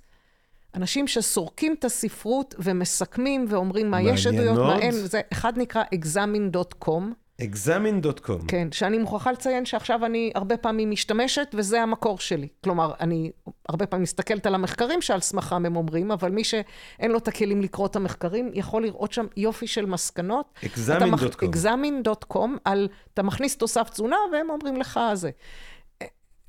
אנשים 0.74 1.06
שסורקים 1.06 1.74
את 1.78 1.84
הספרות 1.84 2.54
ומסכמים 2.58 3.46
ואומרים 3.48 3.90
מה 3.90 4.02
יש 4.02 4.26
עדויות, 4.26 4.58
מה. 4.58 4.78
אין, 4.78 4.92
זה 4.92 5.20
אחד 5.32 5.58
נקרא 5.58 5.82
examine.com. 5.94 7.02
examine.com. 7.42 8.46
כן, 8.48 8.72
שאני 8.72 8.98
מוכרחה 8.98 9.32
לציין 9.32 9.64
שעכשיו 9.64 10.06
אני 10.06 10.30
הרבה 10.34 10.56
פעמים 10.56 10.90
משתמשת, 10.90 11.54
וזה 11.54 11.82
המקור 11.82 12.18
שלי. 12.18 12.48
כלומר, 12.64 12.92
אני 13.00 13.30
הרבה 13.68 13.86
פעמים 13.86 14.02
מסתכלת 14.02 14.46
על 14.46 14.54
המחקרים 14.54 15.02
שעל 15.02 15.20
סמכם 15.20 15.66
הם 15.66 15.76
אומרים, 15.76 16.10
אבל 16.10 16.30
מי 16.30 16.44
שאין 16.44 17.10
לו 17.10 17.18
את 17.18 17.28
הכלים 17.28 17.62
לקרוא 17.62 17.86
את 17.86 17.96
המחקרים, 17.96 18.50
יכול 18.54 18.82
לראות 18.82 19.12
שם 19.12 19.26
יופי 19.36 19.66
של 19.66 19.86
מסקנות. 19.86 20.54
examine.com. 20.62 21.44
examine.com, 21.44 22.48
על, 22.64 22.88
אתה 23.14 23.22
מכניס 23.22 23.56
תוסף 23.56 23.90
תזונה, 23.90 24.16
והם 24.32 24.50
אומרים 24.50 24.76
לך 24.76 25.00
זה. 25.14 25.30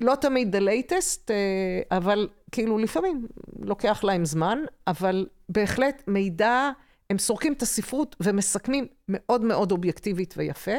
לא 0.01 0.15
תמיד 0.15 0.55
the 0.55 0.59
latest, 0.59 1.29
אה, 1.29 1.97
אבל 1.97 2.27
כאילו 2.51 2.77
לפעמים 2.77 3.27
לוקח 3.59 4.03
להם 4.03 4.25
זמן, 4.25 4.59
אבל 4.87 5.27
בהחלט 5.49 6.03
מידע, 6.07 6.69
הם 7.09 7.17
סורקים 7.17 7.53
את 7.53 7.61
הספרות 7.61 8.15
ומסכמים 8.19 8.87
מאוד 9.09 9.41
מאוד 9.41 9.71
אובייקטיבית 9.71 10.33
ויפה. 10.37 10.71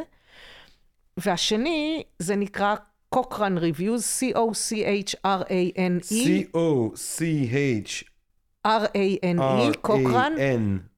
והשני, 1.16 2.02
זה 2.18 2.36
נקרא 2.36 2.74
Cochrane 3.14 3.58
Reviews, 3.58 4.02
C-O-C-H-R-A-N-E, 4.20 6.12
C-O-C-H 6.12 8.04
R-A-N-E, 8.66 9.40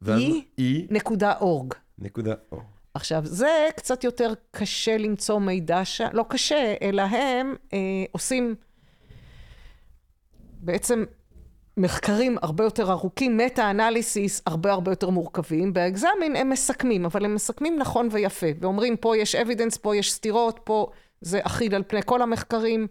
ואז 0.03 0.23
E. 0.61 0.63
נקודה 0.91 1.35
אורג. 1.41 1.75
נקודה 1.99 2.35
O. 2.53 2.57
עכשיו, 2.95 3.27
זה 3.27 3.69
קצת 3.77 4.05
יותר 4.05 4.33
קשה 4.51 4.97
למצוא 4.97 5.39
מידע 5.39 5.85
שם, 5.85 6.09
לא 6.13 6.25
קשה, 6.29 6.75
אלא 6.83 7.03
הם 7.03 7.55
אה, 7.73 7.79
עושים 8.13 8.55
בעצם 10.61 11.05
מחקרים 11.77 12.37
הרבה 12.43 12.65
יותר 12.65 12.91
ארוכים, 12.91 13.37
מטה-אנליסיס 13.37 14.43
הרבה 14.47 14.73
הרבה 14.73 14.93
יותר 14.93 15.11
מורכבים. 15.11 15.73
באקזמין 15.73 16.37
הם 16.37 16.51
מסכמים, 16.51 17.05
אבל 17.05 17.25
הם 17.25 17.35
מסכמים 17.35 17.79
נכון 17.79 18.09
ויפה, 18.11 18.47
ואומרים 18.61 18.97
פה 18.97 19.17
יש 19.17 19.35
evidence, 19.35 19.77
פה 19.77 19.97
יש 19.97 20.13
סתירות, 20.13 20.61
פה 20.65 20.87
זה 21.21 21.41
אחיד 21.43 21.75
על 21.75 21.83
פני 21.87 22.01
כל 22.05 22.23
המחקרים. 22.23 22.87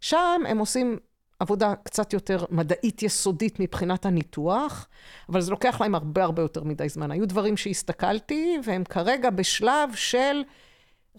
שם 0.00 0.42
הם 0.48 0.58
עושים 0.58 0.98
עבודה 1.40 1.74
קצת 1.82 2.12
יותר 2.12 2.44
מדעית 2.50 3.02
יסודית 3.02 3.60
מבחינת 3.60 4.06
הניתוח, 4.06 4.88
אבל 5.28 5.40
זה 5.40 5.50
לוקח 5.50 5.80
להם 5.80 5.94
הרבה 5.94 6.24
הרבה 6.24 6.42
יותר 6.42 6.64
מדי 6.64 6.88
זמן. 6.88 7.10
היו 7.10 7.28
דברים 7.28 7.56
שהסתכלתי, 7.56 8.58
והם 8.64 8.84
כרגע 8.84 9.30
בשלב 9.30 9.94
של, 9.94 10.42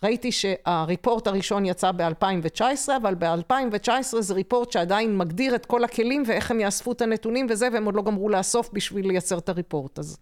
ראיתי 0.04 0.32
שה 0.32 0.64
report 0.64 1.28
הראשון 1.28 1.66
יצא 1.66 1.92
ב-2019, 1.92 2.90
אבל 2.98 3.16
ב-2019 3.16 4.20
זה 4.20 4.34
report 4.34 4.72
שעדיין 4.72 5.18
מגדיר 5.18 5.56
את 5.56 5.66
כל 5.66 5.84
הכלים 5.84 6.24
ואיך 6.28 6.52
הם 6.52 6.60
יאספו 6.60 6.92
את 6.92 7.02
הנתונים 7.02 7.48
וזה, 7.50 7.68
והם 7.74 7.86
עוד 7.86 7.96
לא 7.96 8.02
גמרו 8.02 8.30
לאסוף 8.30 8.70
בשביל 8.74 9.08
לייצר 9.08 9.38
את 9.38 9.50
ה 9.50 9.56
report. 9.56 10.00
אז 10.00 10.18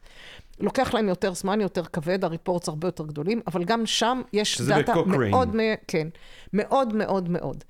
לוקח 0.60 0.94
להם 0.94 1.10
יותר 1.10 1.34
זמן, 1.34 1.62
יותר 1.62 1.86
כבד, 1.86 2.24
הריפורטס 2.24 2.68
הרבה 2.68 2.88
יותר 2.88 3.06
גדולים, 3.06 3.42
אבל 3.48 3.64
גם 3.64 3.86
שם 3.86 4.22
יש 4.34 4.62
דאטה. 4.62 4.94
מאוד, 5.06 5.56
כן, 5.88 6.08
מאוד 6.54 6.94
מאוד 6.94 7.30
מאוד. 7.30 7.64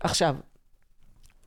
עכשיו, 0.00 0.36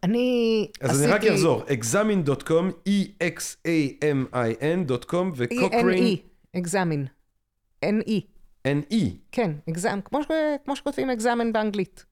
אני 0.04 0.68
אז 0.82 0.90
עשיתי... 0.90 1.06
אני 1.06 1.14
רק 1.14 1.24
אחזור, 1.24 1.64
examine.com, 1.64 2.90
E-X-A-M-I-N.com 2.90 5.26
ו-Cochrane, 5.36 5.74
E-N-E, 5.74 6.18
examine. 6.58 7.08
N-E, 7.86 8.22
N-E, 8.68 8.96
כן, 9.32 9.52
exam, 9.70 10.02
כמו, 10.06 10.24
ש- 10.24 10.28
כמו 10.66 10.76
שכותבים 10.76 11.10
examine 11.10 11.52
באנגלית. 11.54 12.06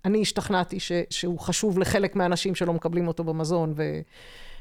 אני 0.04 0.22
השתכנעתי 0.22 0.80
ש, 0.80 0.92
שהוא 1.10 1.38
חשוב 1.38 1.78
לחלק 1.78 2.16
מהאנשים 2.16 2.54
שלא 2.54 2.72
מקבלים 2.72 3.08
אותו 3.08 3.24
במזון, 3.24 3.72
ו, 3.76 4.00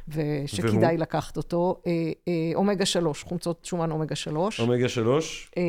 ושכדאי 0.07 0.85
והוא? 0.85 0.99
לקחת 0.99 1.37
אותו. 1.37 1.81
Uh, 1.81 1.85
uh, 1.85 2.55
אומגה 2.55 2.85
3, 2.85 3.23
חומצות 3.23 3.65
שומן 3.65 3.91
אומגה 3.91 4.15
3. 4.15 4.59
אומגה 4.59 4.89
שלוש, 4.89 5.51
אה, 5.57 5.63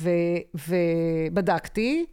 ו- 0.00 0.60
ובדקתי, 1.30 2.06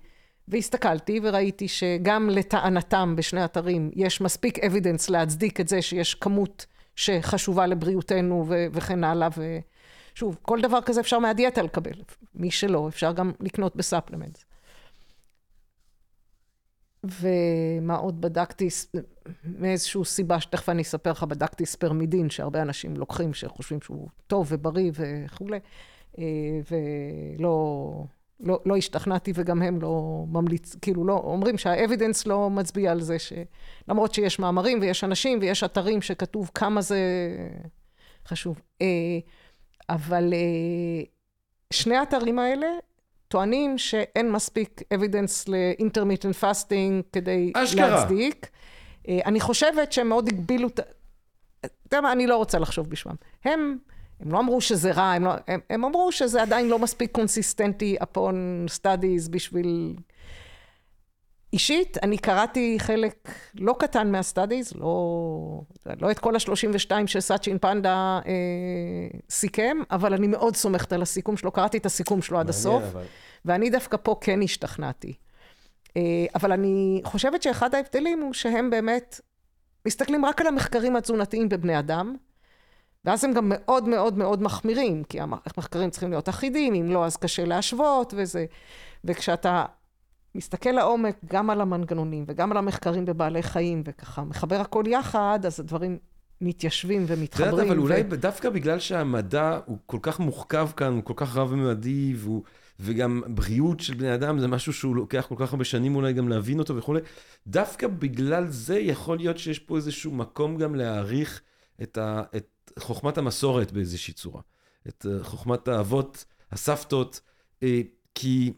והסתכלתי 0.48 1.20
וראיתי 1.24 1.68
שגם 1.68 2.30
לטענתם 2.30 3.16
בשני 3.18 3.46
אתרים 3.46 3.92
יש 3.96 4.22
מספיק 4.22 4.60
אבידנס 4.60 5.10
להצדיק 5.10 5.60
את 5.60 5.68
זה 5.68 5.82
שיש 5.82 6.16
כמות 6.16 6.66
שחשובה 6.96 7.68
לבריאותנו 7.68 8.46
ו- 8.48 8.66
וכן 8.72 9.04
הלאה. 9.04 9.28
ושוב, 10.14 10.38
כל 10.42 10.62
דבר 10.62 10.82
כזה 10.82 11.02
אפשר 11.02 11.20
מהדיאטה 11.20 11.62
לקבל. 11.62 12.02
מי 12.36 12.52
שלא, 12.52 12.88
אפשר 12.88 13.12
גם 13.12 13.32
לקנות 13.40 13.76
בספלמנט. 13.76 14.38
ומה 17.22 17.96
עוד 17.96 18.22
בדקתי, 18.22 18.68
מאיזושהי 19.44 20.06
סיבה 20.06 20.42
שתכף 20.42 20.70
אני 20.70 20.82
אספר 20.82 21.12
לך, 21.12 21.24
בדקתי 21.24 21.66
ספרמידין 21.66 22.30
שהרבה 22.30 22.62
אנשים 22.62 22.98
לוקחים, 22.98 23.34
שחושבים 23.34 23.82
שהוא 23.82 24.08
טוב 24.28 24.48
ובריא 24.50 24.92
וכולי. 24.96 25.60
אה, 26.20 26.24
ולא 26.72 28.04
לא, 28.40 28.60
לא 28.66 28.78
השתכנעתי 28.78 29.32
וגם 29.36 29.62
הם 29.62 29.82
לא 29.82 30.26
ממליץ, 30.28 30.76
כאילו 30.82 31.06
לא, 31.06 31.14
אומרים 31.14 31.58
שהאבידנס 31.58 32.28
לא 32.28 32.50
מצביע 32.50 32.92
על 32.92 33.02
זה 33.02 33.20
ש... 33.20 33.34
למרות 33.88 34.14
שיש 34.14 34.40
מאמרים 34.40 34.80
ויש 34.82 35.04
אנשים 35.04 35.40
ויש 35.42 35.64
אתרים 35.64 36.02
שכתוב 36.02 36.52
כמה 36.54 36.82
זה 36.82 37.00
חשוב. 38.28 38.62
אה, 38.82 38.88
אבל 39.90 40.34
אה, 40.34 41.04
שני 41.74 41.96
האתרים 41.96 42.40
האלה 42.40 42.68
טוענים 43.28 43.78
שאין 43.78 44.32
מספיק 44.32 44.82
evidence 44.94 45.44
ל-intermittent 45.48 46.44
fasting 46.44 47.04
כדי 47.14 47.52
אשכרה. 47.56 47.90
להצדיק. 47.90 48.50
אה, 49.08 49.20
אני 49.26 49.40
חושבת 49.40 49.94
שהם 49.94 50.10
מאוד 50.10 50.28
הגבילו 50.28 50.68
את... 50.68 50.80
אתה 51.60 51.68
יודע 51.86 52.02
מה, 52.02 52.12
אני 52.12 52.28
לא 52.28 52.38
רוצה 52.38 52.60
לחשוב 52.60 52.90
בשמם. 52.90 53.16
הם, 53.46 53.78
הם 54.20 54.32
לא 54.32 54.40
אמרו 54.40 54.62
שזה 54.62 54.92
רע, 54.92 55.12
הם, 55.12 55.26
לא, 55.26 55.32
הם, 55.48 55.60
הם 55.70 55.86
אמרו 55.86 56.12
שזה 56.12 56.42
עדיין 56.42 56.68
לא 56.68 56.80
מספיק 56.80 57.12
consistent 57.12 57.98
upon 58.04 58.36
studies 58.80 59.30
בשביל... 59.30 59.96
אישית, 61.54 61.98
אני 62.04 62.18
קראתי 62.18 62.76
חלק 62.80 63.30
לא 63.56 63.76
קטן 63.80 64.12
מה 64.12 64.24
studies, 64.24 64.74
לא, 64.76 65.62
לא 66.02 66.12
את 66.12 66.20
כל 66.20 66.36
ה-32 66.36 66.92
שסאצ'ין 67.08 67.58
פנדה 67.60 68.20
אה, 68.26 69.20
סיכם, 69.30 69.78
אבל 69.92 70.14
אני 70.14 70.28
מאוד 70.28 70.56
סומכת 70.56 70.94
על 70.94 71.02
הסיכום 71.02 71.38
שלו, 71.38 71.52
קראתי 71.52 71.78
את 71.78 71.86
הסיכום 71.86 72.22
שלו 72.22 72.40
עד 72.40 72.50
הסוף, 72.50 72.84
אבל... 72.84 73.04
ואני 73.46 73.70
דווקא 73.70 73.98
פה 74.04 74.16
כן 74.22 74.42
השתכנעתי. 74.42 75.14
אה, 75.98 76.26
אבל 76.36 76.52
אני 76.52 77.02
חושבת 77.04 77.42
שאחד 77.42 77.76
ההבדלים 77.76 78.22
הוא 78.22 78.34
שהם 78.34 78.70
באמת 78.70 79.22
מסתכלים 79.86 80.26
רק 80.26 80.42
על 80.42 80.48
המחקרים 80.48 80.96
התזונתיים 80.96 81.50
בבני 81.50 81.80
אדם, 81.80 82.16
ואז 83.06 83.24
הם 83.24 83.34
גם 83.34 83.46
מאוד 83.50 83.88
מאוד 83.88 84.18
מאוד 84.18 84.42
מחמירים, 84.42 85.04
כי 85.04 85.20
המחקרים 85.22 85.90
צריכים 85.90 86.10
להיות 86.10 86.30
אחידים, 86.30 86.74
אם 86.74 86.92
לא 86.92 87.06
אז 87.06 87.18
קשה 87.18 87.46
להשוות 87.46 88.14
וזה. 88.18 88.46
וכשאתה 89.04 89.66
מסתכל 90.36 90.72
לעומק 90.72 91.18
גם 91.26 91.50
על 91.50 91.62
המנגנונים 91.62 92.24
וגם 92.28 92.52
על 92.52 92.58
המחקרים 92.58 93.06
בבעלי 93.06 93.44
חיים, 93.44 93.84
וככה 93.86 94.24
מחבר 94.24 94.62
הכל 94.62 94.84
יחד, 94.88 95.40
אז 95.46 95.60
הדברים 95.60 95.98
מתיישבים 96.42 97.06
את 97.06 97.10
ומתחברים. 97.12 97.52
יודעת, 97.52 97.68
אבל 97.68 97.80
ו- 97.80 97.82
אולי 97.82 98.04
דווקא 98.04 98.50
בגלל 98.50 98.80
שהמדע 98.80 99.60
הוא 99.66 99.78
כל 99.86 100.00
כך 100.02 100.20
מורכב 100.20 100.70
כאן, 100.78 100.94
הוא 100.94 101.04
כל 101.04 101.14
כך 101.16 101.36
רב-ממדי, 101.36 102.14
והוא... 102.18 102.44
וגם 102.80 103.22
בריאות 103.28 103.80
של 103.80 103.94
בני 103.94 104.14
אדם 104.14 104.40
זה 104.40 104.48
משהו 104.48 104.74
שהוא 104.74 104.96
לוקח 104.96 105.26
כל 105.30 105.36
כך 105.38 105.54
הרבה 105.54 105.64
שנים 105.66 105.96
אולי 105.96 106.14
גם 106.14 106.30
להבין 106.30 106.60
אותו 106.60 106.76
וכולי. 106.76 107.00
דווקא 107.48 107.88
בגלל 107.88 108.48
זה 108.48 108.80
יכול 108.80 109.18
להיות 109.18 109.38
שיש 109.38 109.60
פה 109.60 109.76
איזשהו 109.76 110.12
מקום 110.12 110.58
גם 110.58 110.76
להעריך 110.76 111.42
את, 111.82 111.98
ה, 111.98 112.22
את 112.36 112.72
חוכמת 112.80 113.18
המסורת 113.18 113.72
באיזושהי 113.72 114.14
צורה. 114.14 114.42
את 114.88 115.06
אה, 115.10 115.24
חוכמת 115.24 115.68
האבות, 115.68 116.26
הסבתות, 116.52 117.22
אה, 117.64 117.82
כי 118.16 118.54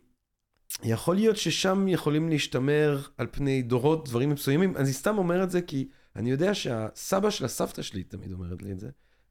יכול 0.84 1.16
להיות 1.16 1.38
ששם 1.38 1.88
יכולים 1.88 2.30
להשתמר 2.30 3.02
על 3.18 3.28
פני 3.32 3.62
דורות 3.62 4.10
דברים 4.10 4.30
מסוימים. 4.30 4.78
אני 4.78 4.94
סתם 4.94 5.18
אומר 5.18 5.44
את 5.44 5.52
זה 5.52 5.62
כי 5.62 5.88
אני 6.16 6.32
יודע 6.32 6.54
שהסבא 6.54 7.30
של 7.30 7.46
הסבתא 7.46 7.82
שלי 7.82 8.04
תמיד 8.04 8.32
אומרת 8.32 8.62
לי 8.62 8.72
את 8.72 8.80
זה. 8.80 8.90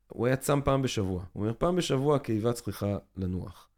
הוא 0.09 0.27
היה 0.27 0.37
צם 0.37 0.61
פעם 0.65 0.83
בשבוע. 0.83 1.25
הוא 1.33 1.43
אומר, 1.43 1.53
פעם 1.59 1.77
בשבוע 1.77 2.16
הקיבה 2.16 2.53
צריכה 2.53 2.97
לנוח. 3.16 3.69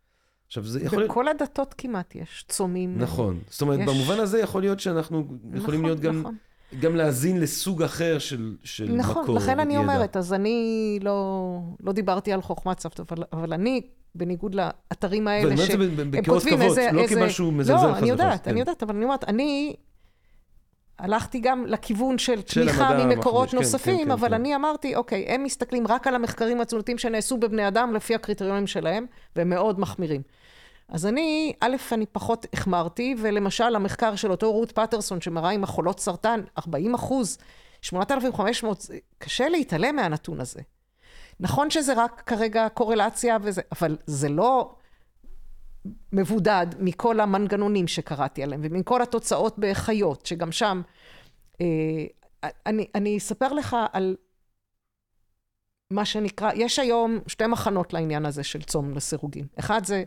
עכשיו, 0.46 0.64
זה 0.64 0.80
יכול 0.84 0.98
להיות... 0.98 1.10
בכל 1.10 1.28
הדתות 1.28 1.74
כמעט 1.78 2.14
יש 2.14 2.44
צומים. 2.48 2.98
נכון. 2.98 3.40
זאת 3.50 3.62
אומרת, 3.62 3.78
יש- 3.80 3.86
במובן 3.88 4.20
הזה 4.20 4.38
יכול 4.40 4.60
להיות 4.62 4.80
שאנחנו 4.80 5.18
יכולים 5.54 5.56
נכון, 5.80 5.84
להיות 5.84 6.00
גם, 6.00 6.20
נכון. 6.20 6.36
גם 6.80 6.96
להאזין 6.96 7.40
לסוג 7.40 7.82
אחר 7.82 8.18
של, 8.18 8.56
של 8.64 8.92
נכון, 8.92 9.22
מקור 9.22 9.36
לכן 9.36 9.60
אני 9.60 9.74
ידע. 9.74 9.82
אומרת, 9.82 10.16
אז 10.16 10.32
אני 10.32 10.98
לא, 11.02 11.58
לא 11.80 11.92
דיברתי 11.92 12.32
על 12.32 12.42
חוכמת 12.42 12.80
סבתא, 12.80 13.02
אבל, 13.10 13.24
אבל 13.32 13.52
אני, 13.52 13.80
בניגוד 14.14 14.54
לאתרים 14.54 15.26
ואני 15.26 15.36
האלה, 15.36 15.52
אומר 15.52 15.64
את 15.64 15.70
זה 15.70 15.76
ב- 15.76 15.82
ב- 15.82 16.00
הם 16.00 16.10
בקירות 16.10 16.42
כותבים 16.42 16.58
כבוד, 16.58 16.78
איזה... 16.78 16.88
לא 16.92 17.00
איזה... 17.00 17.14
כמשהו 17.14 17.52
מזלזל 17.52 17.86
לא. 17.86 17.96
אני 17.96 18.08
יודעת, 18.08 18.44
כן. 18.44 18.50
אני 18.50 18.60
יודעת, 18.60 18.82
אבל 18.82 18.96
אני 18.96 19.04
אומרת, 19.04 19.24
אני 19.24 19.74
הלכתי 20.98 21.40
גם 21.40 21.66
לכיוון 21.66 22.18
של 22.18 22.40
של 22.46 22.64
תמיכה 22.64 22.88
המדע 22.88 23.04
ממקורות 23.06 23.42
המחדש, 23.42 23.50
כן, 23.50 23.56
נוספים, 23.56 23.98
כן, 23.98 24.04
כן, 24.04 24.10
אבל 24.10 24.28
כן. 24.28 24.34
אני 24.34 24.54
אמרתי, 24.54 24.96
אוקיי, 24.96 25.24
הם 25.28 25.42
מסתכלים 25.42 25.86
רק 25.86 26.06
על 26.06 26.14
המחקרים 26.14 26.60
התזונתיים 26.60 26.98
שנעשו 26.98 27.36
בבני 27.36 27.68
אדם 27.68 27.94
לפי 27.94 28.14
הקריטריונים 28.14 28.66
שלהם, 28.66 29.06
והם 29.36 29.48
מאוד 29.48 29.80
מחמירים. 29.80 30.22
אז 30.90 31.06
אני, 31.06 31.52
א', 31.60 31.76
אני 31.92 32.06
פחות 32.06 32.46
החמרתי, 32.52 33.14
ולמשל, 33.18 33.76
המחקר 33.76 34.16
של 34.16 34.30
אותו 34.30 34.52
רות 34.52 34.72
פטרסון, 34.72 35.20
שמראה 35.20 35.50
עם 35.50 35.64
החולות 35.64 36.00
סרטן, 36.00 36.40
40 36.58 36.94
אחוז, 36.94 37.38
8,500, 37.82 38.80
זה- 38.80 38.98
קשה 39.18 39.48
להתעלם 39.48 39.96
מהנתון 39.96 40.40
הזה. 40.40 40.60
נכון 41.40 41.70
שזה 41.70 41.92
רק 42.04 42.22
כרגע 42.26 42.68
קורלציה 42.74 43.36
וזה, 43.42 43.62
אבל 43.72 43.96
זה 44.06 44.28
לא 44.28 44.74
מבודד 46.12 46.66
מכל 46.78 47.20
המנגנונים 47.20 47.88
שקראתי 47.88 48.42
עליהם, 48.42 48.60
ומכל 48.64 49.02
התוצאות 49.02 49.58
בחיות, 49.58 50.26
שגם 50.26 50.52
שם, 50.52 50.82
אה, 51.60 51.66
אני, 52.66 52.86
אני 52.94 53.18
אספר 53.18 53.52
לך 53.52 53.76
על 53.92 54.16
מה 55.90 56.04
שנקרא, 56.04 56.50
יש 56.54 56.78
היום 56.78 57.18
שתי 57.26 57.46
מחנות 57.46 57.92
לעניין 57.92 58.26
הזה 58.26 58.44
של 58.44 58.62
צום 58.62 58.94
לסירוגין. 58.94 59.46
אחד 59.58 59.84
זה 59.84 60.04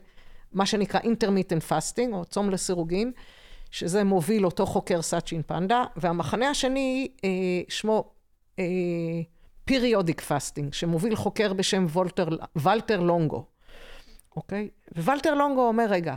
מה 0.53 0.65
שנקרא 0.65 0.99
intermittent 0.99 1.69
fasting, 1.69 2.13
או 2.13 2.25
צום 2.25 2.49
לסירוגין, 2.49 3.11
שזה 3.71 4.03
מוביל 4.03 4.45
אותו 4.45 4.65
חוקר 4.65 5.01
סאצ'ין 5.01 5.41
פנדה, 5.47 5.83
והמחנה 5.95 6.49
השני 6.49 7.07
אה, 7.23 7.29
שמו 7.69 8.11
אה, 8.59 8.63
periodic 9.71 10.21
fasting, 10.29 10.71
שמוביל 10.71 11.15
חוקר 11.15 11.53
בשם 11.53 11.85
וולטר, 11.89 12.27
ולטר 12.55 12.99
לונגו, 12.99 13.45
אוקיי? 14.35 14.69
ווולטר 14.97 15.33
לונגו 15.33 15.67
אומר, 15.67 15.85
רגע, 15.89 16.15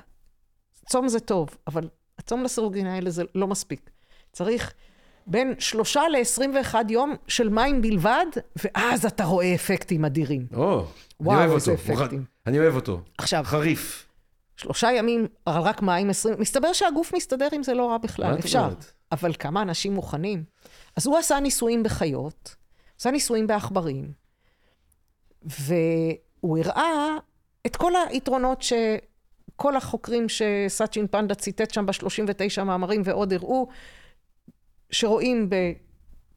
צום 0.86 1.08
זה 1.08 1.20
טוב, 1.20 1.48
אבל 1.66 1.88
הצום 2.18 2.42
לסירוגין 2.42 2.86
האלה 2.86 3.10
זה 3.10 3.22
לא 3.34 3.46
מספיק. 3.46 3.90
צריך 4.32 4.72
בין 5.26 5.54
שלושה 5.58 6.02
ל-21 6.08 6.74
יום 6.88 7.14
של 7.28 7.48
מים 7.48 7.82
בלבד, 7.82 8.26
ואז 8.56 9.06
אתה 9.06 9.24
רואה 9.24 9.54
אפקטים 9.54 10.04
אדירים. 10.04 10.46
או, 10.54 10.78
אני 10.78 10.86
וואו, 11.20 11.38
אוהב 11.38 11.52
איזה 11.52 11.72
אותו. 11.72 11.82
אפקטים. 11.92 12.24
אני 12.46 12.58
אוהב 12.58 12.74
אותו. 12.74 13.00
עכשיו, 13.18 13.42
חריף. 13.44 14.05
שלושה 14.56 14.92
ימים, 14.92 15.26
אבל 15.46 15.60
רק 15.60 15.82
מים, 15.82 16.10
20... 16.10 16.34
מסתבר 16.38 16.72
שהגוף 16.72 17.14
מסתדר 17.14 17.48
עם 17.52 17.62
זה 17.62 17.74
לא 17.74 17.90
רע 17.90 17.98
בכלל, 17.98 18.30
מה 18.30 18.38
את 18.38 18.44
אפשר. 18.44 18.58
אומרת? 18.58 18.92
אבל 19.12 19.32
כמה 19.38 19.62
אנשים 19.62 19.94
מוכנים? 19.94 20.44
אז 20.96 21.06
הוא 21.06 21.18
עשה 21.18 21.40
ניסויים 21.40 21.82
בחיות, 21.82 22.56
עשה 23.00 23.10
ניסויים 23.10 23.46
בעכברים, 23.46 24.12
והוא 25.42 26.58
הראה 26.58 27.16
את 27.66 27.76
כל 27.76 27.92
היתרונות 28.08 28.62
שכל 28.62 29.76
החוקרים 29.76 30.26
שסאצ'ין 30.28 31.06
פנדה 31.06 31.34
ציטט 31.34 31.74
שם 31.74 31.86
ב-39 31.86 32.62
מאמרים 32.64 33.02
ועוד 33.04 33.32
הראו, 33.32 33.68
שרואים 34.90 35.50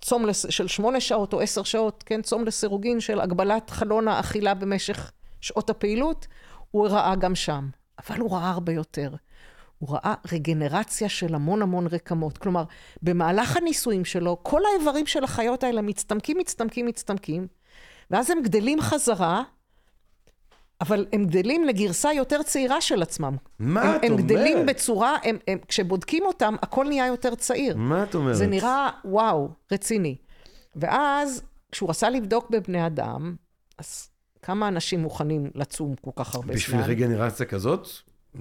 בצום 0.02 0.26
לס... 0.26 0.46
של 0.50 0.68
שמונה 0.68 1.00
שעות 1.00 1.34
או 1.34 1.42
עשר 1.42 1.64
שעות, 1.64 2.04
כן, 2.04 2.22
צום 2.22 2.46
לסירוגין 2.46 3.00
של 3.00 3.22
הגבלת 3.22 3.70
חלון 3.70 4.08
האכילה 4.08 4.54
במשך 4.54 5.12
שעות 5.42 5.70
הפעילות, 5.70 6.28
הוא 6.72 6.88
ראה 6.88 7.16
גם 7.16 7.36
שם. 7.36 7.70
אבל 8.00 8.20
הוא 8.20 8.32
ראה 8.32 8.50
הרבה 8.50 8.74
יותר. 8.74 9.12
הוא 9.80 9.90
ראה 9.90 10.14
רגנרציה 10.32 11.10
של 11.10 11.36
המון 11.36 11.62
המון 11.62 11.88
רקמות. 11.88 12.38
כלומר, 12.38 12.64
במהלך 13.02 13.58
הניסויים 13.58 14.06
שלו, 14.06 14.38
כל 14.44 14.62
האיברים 14.66 15.08
של 15.08 15.24
החיות 15.24 15.64
האלה 15.64 15.82
מצטמקים, 15.82 16.38
מצטמקים, 16.38 16.86
מצטמקים, 16.86 17.48
ואז 18.12 18.30
הם 18.30 18.42
גדלים 18.42 18.82
חזרה, 18.82 19.44
אבל 20.82 21.06
הם 21.14 21.26
גדלים 21.26 21.64
לגרסה 21.64 22.14
יותר 22.14 22.44
צעירה 22.44 22.82
של 22.82 23.02
עצמם. 23.02 23.36
מה 23.60 23.82
הם, 23.82 23.96
את 23.96 24.04
הם 24.04 24.12
אומרת? 24.12 24.26
גדלים 24.26 24.66
בצורה, 24.66 25.18
הם, 25.24 25.38
הם, 25.48 25.58
כשבודקים 25.68 26.26
אותם, 26.26 26.56
הכל 26.62 26.88
נהיה 26.88 27.08
יותר 27.08 27.36
צעיר. 27.36 27.78
מה 27.78 28.04
את 28.04 28.16
אומרת? 28.16 28.36
זה 28.36 28.48
נראה, 28.48 28.90
וואו, 29.06 29.50
רציני. 29.72 30.16
ואז, 30.76 31.44
כשהוא 31.72 31.90
רצה 31.90 32.10
לבדוק 32.10 32.50
בבני 32.50 32.88
אדם, 32.88 33.36
אז 33.78 34.09
כמה 34.42 34.68
אנשים 34.68 35.00
מוכנים 35.00 35.52
לצום 35.56 35.96
כל 36.02 36.12
כך 36.16 36.36
הרבה 36.36 36.54
בשביל 36.54 36.78
זמן? 36.82 36.90
רגנרציה 36.90 37.46
כזאת? 37.46 37.88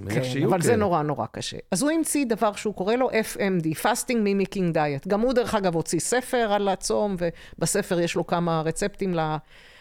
כן, 0.09 0.23
שיהיו 0.23 0.49
אבל 0.49 0.61
זה 0.61 0.67
כאלה. 0.67 0.79
נורא 0.79 1.01
נורא 1.01 1.25
קשה. 1.31 1.57
אז 1.71 1.81
הוא 1.81 1.91
המציא 1.91 2.25
דבר 2.25 2.53
שהוא 2.53 2.73
קורא 2.73 2.95
לו 2.95 3.09
FMD, 3.09 3.83
Fasting 3.83 4.17
Mimicking 4.23 4.73
Diet. 4.75 5.07
גם 5.07 5.21
הוא, 5.21 5.33
דרך 5.33 5.55
אגב, 5.55 5.75
הוציא 5.75 5.99
ספר 5.99 6.51
על 6.53 6.67
הצום, 6.67 7.15
ובספר 7.57 7.99
יש 7.99 8.15
לו 8.15 8.27
כמה 8.27 8.61
רצפטים 8.61 9.13
ל... 9.13 9.35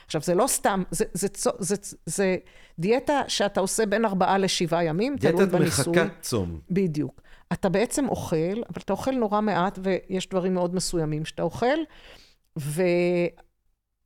עכשיו, 0.06 0.20
זה 0.20 0.34
לא 0.34 0.46
סתם, 0.46 0.82
זה, 0.90 1.04
זה, 1.12 1.28
זה, 1.34 1.54
זה, 1.58 1.76
זה 2.06 2.36
דיאטה 2.78 3.22
שאתה 3.28 3.60
עושה 3.60 3.86
בין 3.86 4.04
ארבעה 4.04 4.38
לשבעה 4.38 4.84
ימים, 4.84 5.16
תלוי 5.16 5.32
דיאטת 5.32 5.52
בניסוי. 5.52 5.96
מחקת 5.96 6.20
צום. 6.20 6.60
בדיוק. 6.70 7.20
אתה 7.52 7.68
בעצם 7.68 8.08
אוכל, 8.08 8.36
אבל 8.70 8.82
אתה 8.84 8.92
אוכל 8.92 9.10
נורא 9.10 9.40
מעט, 9.40 9.78
ויש 9.82 10.28
דברים 10.28 10.54
מאוד 10.54 10.74
מסוימים 10.74 11.24
שאתה 11.24 11.42
אוכל, 11.42 11.78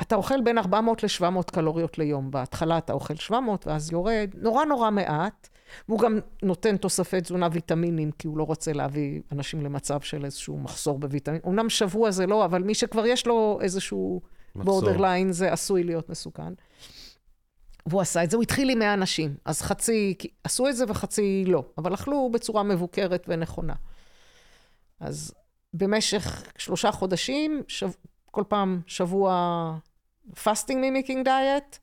ואתה 0.02 0.14
אוכל 0.14 0.40
בין 0.40 0.58
400 0.58 1.02
ל-700 1.02 1.42
קלוריות 1.52 1.98
ליום. 1.98 2.30
בהתחלה 2.30 2.78
אתה 2.78 2.92
אוכל 2.92 3.16
700, 3.16 3.66
ואז 3.66 3.92
יורד, 3.92 4.30
נורא 4.34 4.64
נורא 4.64 4.90
מעט. 4.90 5.48
והוא 5.88 5.98
גם 5.98 6.18
נותן 6.42 6.76
תוספי 6.76 7.20
תזונה 7.20 7.48
ויטמינים, 7.52 8.10
כי 8.10 8.28
הוא 8.28 8.38
לא 8.38 8.42
רוצה 8.42 8.72
להביא 8.72 9.20
אנשים 9.32 9.62
למצב 9.62 10.00
של 10.00 10.24
איזשהו 10.24 10.58
מחסור 10.58 10.98
בוויטמין. 10.98 11.40
אמנם 11.46 11.70
שבוע 11.70 12.10
זה 12.10 12.26
לא, 12.26 12.44
אבל 12.44 12.62
מי 12.62 12.74
שכבר 12.74 13.06
יש 13.06 13.26
לו 13.26 13.58
איזשהו. 13.62 14.20
בורדרליין, 14.54 15.32
זה 15.32 15.52
עשוי 15.52 15.84
להיות 15.84 16.08
מסוכן. 16.08 16.52
והוא 17.86 18.00
עשה 18.00 18.24
את 18.24 18.30
זה, 18.30 18.36
הוא 18.36 18.42
התחיל 18.42 18.70
עם 18.70 18.78
100 18.78 18.94
אנשים, 18.94 19.34
אז 19.44 19.62
חצי 19.62 20.14
עשו 20.44 20.68
את 20.68 20.76
זה 20.76 20.84
וחצי 20.88 21.44
לא, 21.46 21.64
אבל 21.78 21.94
אכלו 21.94 22.30
בצורה 22.32 22.62
מבוקרת 22.62 23.24
ונכונה. 23.28 23.74
אז 25.00 25.34
במשך 25.74 26.42
שלושה 26.58 26.92
חודשים, 26.92 27.62
שב, 27.68 27.90
כל 28.30 28.44
פעם 28.48 28.80
שבוע 28.86 29.32
fasting 30.30 30.78
mimicking 30.82 31.26
diet, 31.26 31.78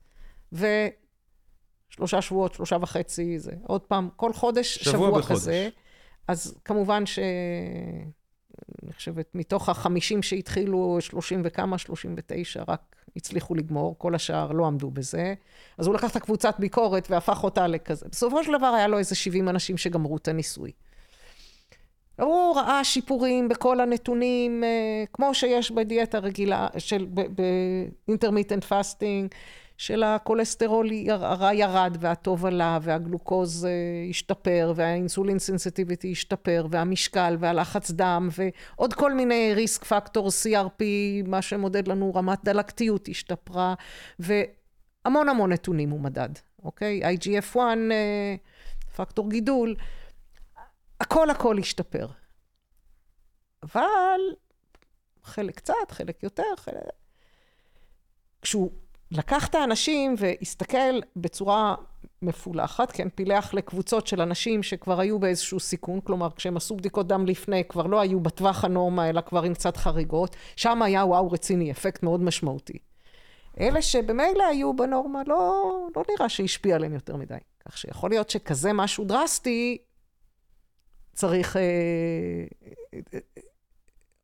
ושלושה 1.94 2.22
שבועות, 2.22 2.54
שלושה 2.54 2.78
וחצי, 2.82 3.40
זה 3.40 3.52
עוד 3.68 3.82
פעם, 3.82 4.10
כל 4.16 4.34
חודש, 4.34 4.78
שבוע, 4.78 4.94
שבוע 4.94 5.20
בחודש. 5.20 5.32
כזה. 5.32 5.70
אז 6.28 6.56
כמובן 6.66 7.06
ש... 7.06 7.20
אני 8.84 8.94
חושבת, 8.94 9.36
מתוך 9.36 9.70
החמישים 9.70 10.24
שהתחילו, 10.24 10.98
שלושים 11.00 11.42
וכמה, 11.46 11.78
שלושים 11.78 12.16
ותשע, 12.18 12.64
רק 12.68 12.96
הצליחו 13.16 13.56
לגמור, 13.56 13.96
כל 13.98 14.16
השאר 14.16 14.52
לא 14.52 14.68
עמדו 14.68 14.92
בזה. 14.92 15.34
אז 15.78 15.88
הוא 15.88 15.96
לקח 15.96 16.12
את 16.12 16.16
הקבוצת 16.16 16.56
ביקורת 16.60 17.12
והפך 17.12 17.44
אותה 17.44 17.68
לכזה. 17.68 18.06
בסופו 18.12 18.44
של 18.44 18.58
דבר 18.58 18.68
היה 18.68 18.88
לו 18.88 18.98
איזה 18.98 19.16
70 19.16 19.50
אנשים 19.50 19.78
שגמרו 19.78 20.18
את 20.18 20.28
הניסוי. 20.28 20.72
הוא 22.20 22.56
ראה 22.56 22.84
שיפורים 22.84 23.50
בכל 23.50 23.80
הנתונים, 23.80 24.64
אה, 24.64 25.04
כמו 25.14 25.34
שיש 25.34 25.72
בדיאטה 25.72 26.20
רגילה, 26.20 26.68
של 26.78 27.08
ב 28.08 28.12
intermittent 28.12 28.64
fasting, 28.64 29.34
של 29.80 30.04
הכולסטרול 30.04 30.90
הרע 31.10 31.54
ירד 31.54 31.98
והטוב 32.00 32.46
עלה 32.46 32.80
והגלוקוז 32.82 33.66
אה, 33.66 33.72
השתפר 34.10 34.74
וה 34.76 34.90
insulin 34.90 35.40
sensitivity 35.40 36.12
השתפר 36.12 36.68
והמשקל 36.70 37.38
והלחץ 37.40 37.92
דם 37.92 38.30
ועוד 38.32 38.94
כל 38.94 39.14
מיני 39.14 39.52
risk 39.56 39.84
factor 39.84 40.28
CRP 40.28 40.84
מה 41.26 41.42
שמודד 41.42 41.88
לנו 41.88 42.14
רמת 42.16 42.40
דלקתיות 42.44 43.10
השתפרה 43.10 43.74
והמון 44.20 45.30
המון 45.30 45.52
נתונים 45.52 45.90
הוא 45.90 46.00
מדד 46.00 46.30
אוקיי? 46.64 47.02
IGF-1 47.16 47.58
אה, 47.92 48.36
פקטור 48.96 49.30
גידול 49.30 49.76
הכל 51.02 51.30
הכל 51.30 51.58
השתפר 51.60 52.08
אבל 53.64 54.20
חלק 55.24 55.56
קצת 55.56 55.92
חלק 55.92 56.24
יותר 56.24 56.56
חלק 56.58 56.76
כשהוא 58.42 58.72
לקח 59.12 59.48
את 59.48 59.56
האנשים 59.56 60.16
והסתכל 60.18 61.00
בצורה 61.16 61.76
מפולחת, 62.22 62.92
כן, 62.92 63.10
פילח 63.16 63.54
לקבוצות 63.54 64.08
של 64.08 64.22
אנשים 64.22 64.64
שכבר 64.64 65.00
היו 65.00 65.20
באיזשהו 65.20 65.60
סיכון, 65.60 66.02
כלומר 66.02 66.30
כשהם 66.36 66.58
עשו 66.58 66.76
בדיקות 66.76 67.08
דם 67.08 67.26
לפני 67.26 67.64
כבר 67.64 67.88
לא 67.88 68.00
היו 68.00 68.20
בטווח 68.20 68.66
הנורמה 68.66 69.10
אלא 69.10 69.22
כבר 69.22 69.44
עם 69.44 69.54
קצת 69.54 69.78
חריגות, 69.78 70.36
שם 70.56 70.82
היה 70.82 71.06
וואו 71.06 71.32
רציני, 71.32 71.72
אפקט 71.72 72.04
מאוד 72.04 72.22
משמעותי. 72.22 72.78
אלה 73.60 73.82
שבמילא 73.82 74.44
היו 74.50 74.76
בנורמה 74.76 75.22
לא, 75.28 75.72
לא 75.96 76.04
נראה 76.10 76.30
שהשפיע 76.30 76.76
עליהם 76.76 76.94
יותר 76.94 77.16
מדי. 77.16 77.38
כך 77.66 77.78
שיכול 77.78 78.10
להיות 78.10 78.30
שכזה 78.30 78.74
משהו 78.74 79.06
דרסטי 79.06 79.78
צריך... 81.20 81.58
אה, 81.58 81.62
אה, 83.14 83.20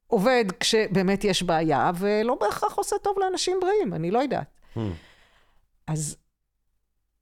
עובד 0.08 0.46
כשבאמת 0.60 1.24
יש 1.24 1.44
בעיה, 1.44 1.92
ולא 1.96 2.36
בהכרח 2.36 2.76
עושה 2.76 2.96
טוב 3.02 3.20
לאנשים 3.20 3.58
בריאים, 3.62 3.94
אני 3.94 4.12
לא 4.12 4.20
יודעת. 4.20 4.48
Hmm. 4.76 4.80
אז, 5.88 6.18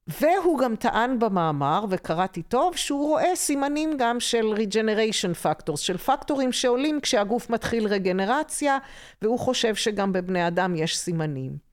והוא 0.07 0.59
גם 0.59 0.75
טען 0.75 1.19
במאמר, 1.19 1.85
וקראתי 1.89 2.41
טוב, 2.41 2.75
שהוא 2.75 3.07
רואה 3.07 3.35
סימנים 3.35 3.97
גם 3.97 4.19
של 4.19 4.53
regeneration 4.55 5.45
factors, 5.45 5.77
של 5.77 5.97
פקטורים 5.97 6.51
שעולים 6.51 7.01
כשהגוף 7.01 7.49
מתחיל 7.49 7.87
רגנרציה, 7.87 8.77
והוא 9.21 9.39
חושב 9.39 9.75
שגם 9.75 10.13
בבני 10.13 10.47
אדם 10.47 10.75
יש 10.75 10.97
סימנים. 10.97 11.72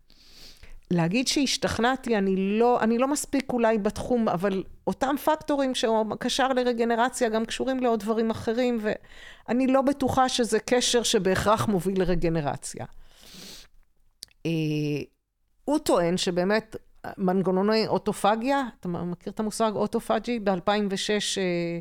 להגיד 0.90 1.28
שהשתכנעתי, 1.28 2.18
אני 2.18 2.36
לא, 2.36 2.80
אני 2.80 2.98
לא 2.98 3.08
מספיק 3.08 3.52
אולי 3.52 3.78
בתחום, 3.78 4.28
אבל 4.28 4.64
אותם 4.86 5.16
פקטורים 5.24 5.74
שהוא 5.74 6.16
קשר 6.20 6.48
לרגנרציה 6.48 7.28
גם 7.28 7.44
קשורים 7.44 7.80
לעוד 7.80 8.00
דברים 8.00 8.30
אחרים, 8.30 8.78
ואני 8.80 9.66
לא 9.66 9.82
בטוחה 9.82 10.28
שזה 10.28 10.58
קשר 10.60 11.02
שבהכרח 11.02 11.68
מוביל 11.68 12.00
לרגנרציה. 12.00 12.86
אה, 14.46 14.50
הוא 15.64 15.78
טוען 15.78 16.16
שבאמת 16.16 16.76
מנגנוני 17.18 17.86
אוטופגיה, 17.86 18.62
אתה 18.80 18.88
מכיר 18.88 19.32
את 19.32 19.40
המושג 19.40 19.72
אוטופג'י? 19.74 20.38
ב-2006 20.38 21.38
אה, 21.38 21.78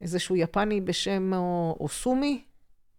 איזשהו 0.00 0.36
יפני 0.36 0.80
בשם 0.80 1.32
אוסומי, 1.80 2.44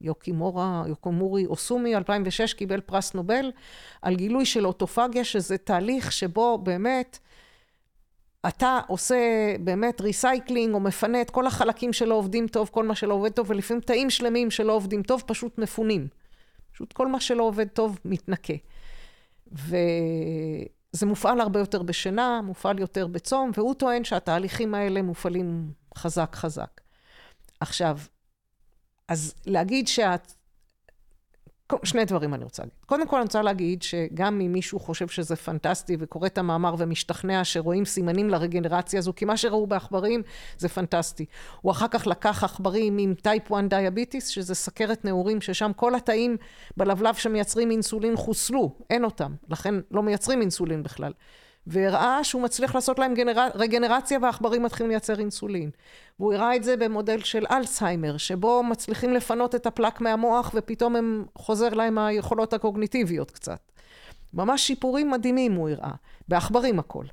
יושימורה, 0.01 0.83
יושינורי 0.87 1.45
אוסומי, 1.45 1.95
2006 1.95 2.53
קיבל 2.53 2.81
פרס 2.81 3.13
נובל 3.13 3.51
על 4.01 4.15
גילוי 4.15 4.45
של 4.45 4.67
אוטופגיה, 4.67 5.23
שזה 5.23 5.57
תהליך 5.57 6.11
שבו 6.11 6.57
באמת 6.57 7.19
אתה 8.47 8.79
עושה 8.87 9.17
באמת 9.59 10.01
recycling 10.01 10.73
או 10.73 10.79
מפנה 10.79 11.21
את 11.21 11.29
כל 11.29 11.47
החלקים 11.47 11.93
שלא 11.93 12.15
עובדים 12.15 12.47
טוב, 12.47 12.69
כל 12.73 12.87
מה 12.87 12.95
שלא 12.95 13.13
עובד 13.13 13.31
טוב, 13.31 13.49
ולפעמים 13.49 13.81
תאים 13.81 14.09
שלמים 14.09 14.51
שלא 14.51 14.73
עובדים 14.73 15.03
טוב 15.03 15.23
פשוט 15.25 15.57
מפונים. 15.57 16.07
פשוט 16.73 16.93
כל 16.93 17.07
מה 17.07 17.19
שלא 17.19 17.43
עובד 17.43 17.67
טוב 17.67 17.99
מתנקה. 18.05 18.53
וזה 19.51 21.05
מופעל 21.05 21.41
הרבה 21.41 21.59
יותר 21.59 21.83
בשינה, 21.83 22.41
מופעל 22.43 22.79
יותר 22.79 23.07
בצום, 23.07 23.51
והוא 23.57 23.73
טוען 23.73 24.03
שהתהליכים 24.03 24.75
האלה 24.75 25.01
מופעלים 25.01 25.71
חזק 25.97 26.35
חזק. 26.35 26.81
עכשיו, 27.59 27.97
אז 29.07 29.33
להגיד 29.45 29.87
שאת... 29.87 30.33
שני 31.83 32.05
דברים 32.05 32.33
אני 32.33 32.43
רוצה 32.43 32.63
להגיד. 32.63 32.77
קודם 32.85 33.07
כל 33.07 33.15
אני 33.15 33.23
רוצה 33.23 33.41
להגיד 33.41 33.81
שגם 33.81 34.41
אם 34.41 34.53
מישהו 34.53 34.79
חושב 34.79 35.07
שזה 35.07 35.35
פנטסטי 35.35 35.97
וקורא 35.99 36.27
את 36.27 36.37
המאמר 36.37 36.75
ומשתכנע 36.77 37.43
שרואים 37.43 37.85
סימנים 37.85 38.29
לרגנרציה 38.29 38.99
הזו, 38.99 39.13
כי 39.15 39.25
מה 39.25 39.37
שראו 39.37 39.67
בעכברים 39.67 40.21
זה 40.57 40.69
פנטסטי. 40.69 41.25
הוא 41.61 41.71
אחר 41.71 41.87
כך 41.87 42.07
לקח 42.07 42.43
עכברים 42.43 42.97
עם 42.97 43.13
type 43.13 43.53
1 43.53 43.63
diabetes, 43.63 44.27
שזה 44.27 44.55
סכרת 44.55 45.05
נעורים, 45.05 45.41
ששם 45.41 45.71
כל 45.75 45.95
התאים 45.95 46.37
בלבלב 46.77 47.15
שמייצרים 47.15 47.71
אינסולין 47.71 48.15
חוסלו, 48.15 48.75
אין 48.89 49.03
אותם, 49.03 49.35
לכן 49.49 49.75
לא 49.91 50.03
מייצרים 50.03 50.41
אינסולין 50.41 50.83
בכלל. 50.83 51.13
והראה 51.67 52.23
שהוא 52.23 52.41
מצליח 52.41 52.75
לעשות 52.75 52.99
להם 52.99 53.13
גנר... 53.13 53.47
רגנרציה 53.55 54.19
והעכברים 54.21 54.63
מתחילים 54.63 54.89
לייצר 54.89 55.19
אינסולין. 55.19 55.69
והוא 56.19 56.33
הראה 56.33 56.55
את 56.55 56.63
זה 56.63 56.77
במודל 56.77 57.19
של 57.19 57.45
אלצהיימר, 57.51 58.17
שבו 58.17 58.63
מצליחים 58.63 59.13
לפנות 59.13 59.55
את 59.55 59.65
הפלק 59.65 60.01
מהמוח 60.01 60.51
ופתאום 60.55 60.95
הם 60.95 61.25
חוזר 61.35 61.69
להם 61.69 61.97
היכולות 61.97 62.53
הקוגניטיביות 62.53 63.31
קצת. 63.31 63.71
ממש 64.33 64.67
שיפורים 64.67 65.11
מדהימים 65.11 65.53
הוא 65.53 65.69
הראה, 65.69 65.93
בעכברים 66.27 66.79
הכל. 66.79 67.05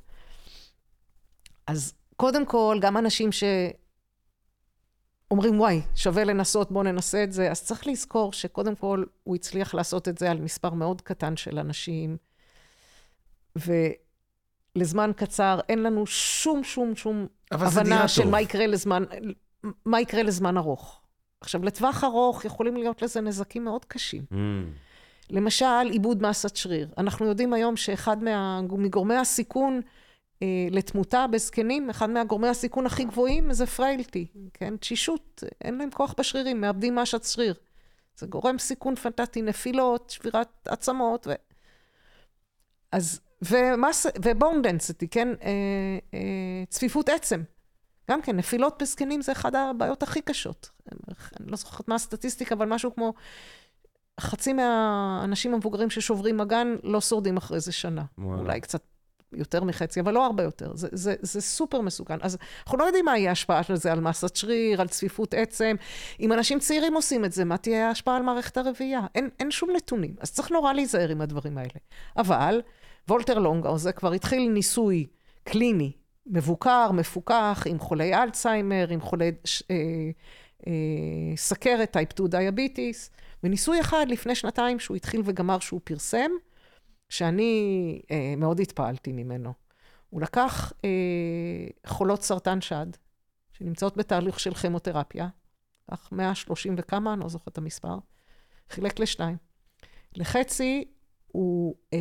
אז 1.66 1.94
קודם 2.16 2.46
כל, 2.46 2.78
גם 2.80 2.96
אנשים 2.96 3.30
שאומרים, 5.32 5.60
וואי, 5.60 5.80
שווה 5.94 6.24
לנסות, 6.24 6.72
בואו 6.72 6.84
ננסה 6.84 7.24
את 7.24 7.32
זה, 7.32 7.50
אז 7.50 7.64
צריך 7.64 7.86
לזכור 7.86 8.32
שקודם 8.32 8.74
כל 8.74 9.04
הוא 9.24 9.34
הצליח 9.34 9.74
לעשות 9.74 10.08
את 10.08 10.18
זה 10.18 10.30
על 10.30 10.40
מספר 10.40 10.70
מאוד 10.70 11.00
קטן 11.00 11.36
של 11.36 11.58
אנשים, 11.58 12.16
ו... 13.58 13.72
לזמן 14.76 15.10
קצר, 15.16 15.60
אין 15.68 15.82
לנו 15.82 16.06
שום, 16.06 16.64
שום, 16.64 16.96
שום 16.96 17.26
הבנה 17.50 18.08
של 18.08 18.28
מה 18.28 18.40
יקרה, 18.40 18.66
לזמן, 18.66 19.04
מה 19.84 20.00
יקרה 20.00 20.22
לזמן 20.22 20.56
ארוך. 20.56 21.00
עכשיו, 21.40 21.64
לטווח 21.64 22.04
ארוך 22.04 22.44
יכולים 22.44 22.76
להיות 22.76 23.02
לזה 23.02 23.20
נזקים 23.20 23.64
מאוד 23.64 23.84
קשים. 23.84 24.22
Mm. 24.32 24.34
למשל, 25.30 25.90
עיבוד 25.90 26.22
מסת 26.22 26.56
שריר. 26.56 26.88
אנחנו 26.98 27.26
יודעים 27.26 27.52
היום 27.52 27.76
שאחד 27.76 28.22
מה, 28.24 28.60
מגורמי 28.62 29.16
הסיכון 29.16 29.80
אה, 30.42 30.46
לתמותה 30.70 31.26
בזקנים, 31.26 31.90
אחד 31.90 32.10
מהגורמי 32.10 32.48
הסיכון 32.48 32.86
הכי 32.86 33.04
גבוהים 33.04 33.52
זה 33.52 33.66
פריילטי, 33.66 34.26
כן? 34.54 34.76
תשישות, 34.76 35.42
אין 35.64 35.78
להם 35.78 35.90
כוח 35.90 36.14
בשרירים, 36.18 36.60
מאבדים 36.60 36.94
משת 36.94 37.24
שריר. 37.24 37.54
זה 38.16 38.26
גורם 38.26 38.58
סיכון 38.58 38.94
פנטטי, 38.94 39.42
נפילות, 39.42 40.10
שבירת 40.10 40.68
עצמות. 40.68 41.26
ו... 41.26 41.32
אז 42.92 43.20
ו 44.22 44.30
bone 44.30 44.62
density, 44.62 45.08
כן, 45.08 45.28
אה, 45.28 45.50
אה, 46.14 46.64
צפיפות 46.68 47.08
עצם. 47.08 47.42
גם 48.10 48.22
כן, 48.22 48.36
נפילות 48.36 48.82
בזקנים 48.82 49.22
זה 49.22 49.32
אחת 49.32 49.54
הבעיות 49.54 50.02
הכי 50.02 50.20
קשות. 50.20 50.70
אני 51.40 51.50
לא 51.50 51.56
זוכרת 51.56 51.88
מה 51.88 51.94
הסטטיסטיקה, 51.94 52.54
אבל 52.54 52.66
משהו 52.66 52.94
כמו 52.94 53.14
חצי 54.20 54.52
מהאנשים 54.52 55.54
המבוגרים 55.54 55.90
ששוברים 55.90 56.40
אגן 56.40 56.76
לא 56.82 57.00
שורדים 57.00 57.36
אחרי 57.36 57.60
זה 57.60 57.72
שנה. 57.72 58.04
וואלה. 58.18 58.42
אולי 58.42 58.60
קצת 58.60 58.82
יותר 59.34 59.64
מחצי, 59.64 60.00
אבל 60.00 60.14
לא 60.14 60.26
הרבה 60.26 60.42
יותר. 60.42 60.76
זה, 60.76 60.88
זה, 60.92 61.14
זה 61.20 61.40
סופר 61.40 61.80
מסוכן. 61.80 62.18
אז 62.20 62.38
אנחנו 62.64 62.78
לא 62.78 62.84
יודעים 62.84 63.04
מה 63.04 63.18
יהיה 63.18 63.28
ההשפעה 63.28 63.62
של 63.62 63.76
זה 63.76 63.92
על 63.92 64.00
מסת 64.00 64.36
שריר, 64.36 64.80
על 64.80 64.88
צפיפות 64.88 65.34
עצם. 65.34 65.76
אם 66.20 66.32
אנשים 66.32 66.58
צעירים 66.58 66.94
עושים 66.94 67.24
את 67.24 67.32
זה, 67.32 67.44
מה 67.44 67.56
תהיה 67.56 67.88
ההשפעה 67.88 68.16
על 68.16 68.22
מערכת 68.22 68.56
הרבייה? 68.56 69.00
אין, 69.14 69.28
אין 69.40 69.50
שום 69.50 69.70
נתונים. 69.76 70.14
אז 70.20 70.32
צריך 70.32 70.50
נורא 70.50 70.72
להיזהר 70.72 71.08
עם 71.08 71.20
הדברים 71.20 71.58
האלה. 71.58 71.78
אבל... 72.16 72.60
וולטר 73.08 73.38
לונגו, 73.38 73.78
זה 73.78 73.92
כבר 73.92 74.12
התחיל 74.12 74.50
ניסוי 74.52 75.06
קליני, 75.44 75.92
מבוקר, 76.26 76.92
מפוקח, 76.92 77.64
עם 77.66 77.78
חולי 77.78 78.14
אלצהיימר, 78.14 78.86
עם 78.90 79.00
חולי 79.00 79.32
אה, 79.70 79.76
אה, 80.66 81.36
סכרת, 81.36 81.90
type 81.90 82.12
2 82.12 82.28
diabetes, 82.28 83.10
וניסוי 83.44 83.80
אחד 83.80 84.06
לפני 84.08 84.34
שנתיים 84.34 84.78
שהוא 84.78 84.96
התחיל 84.96 85.22
וגמר 85.24 85.58
שהוא 85.58 85.80
פרסם, 85.84 86.30
שאני 87.14 88.00
אה, 88.10 88.34
מאוד 88.36 88.60
התפעלתי 88.60 89.12
ממנו. 89.12 89.52
הוא 90.10 90.20
לקח 90.20 90.72
אה, 90.84 90.90
חולות 91.86 92.22
סרטן 92.22 92.60
שד, 92.60 92.86
שנמצאות 93.52 93.96
בתהליך 93.96 94.40
של 94.40 94.54
כימותרפיה, 94.54 95.28
לקח 95.88 96.12
130 96.12 96.74
וכמה, 96.78 97.12
אני 97.12 97.20
לא 97.20 97.28
זוכרת 97.28 97.48
את 97.48 97.58
המספר, 97.58 97.98
חילק 98.70 98.98
לשניים. 98.98 99.36
לחצי 100.16 100.84
הוא 101.26 101.74
אה, 101.92 101.98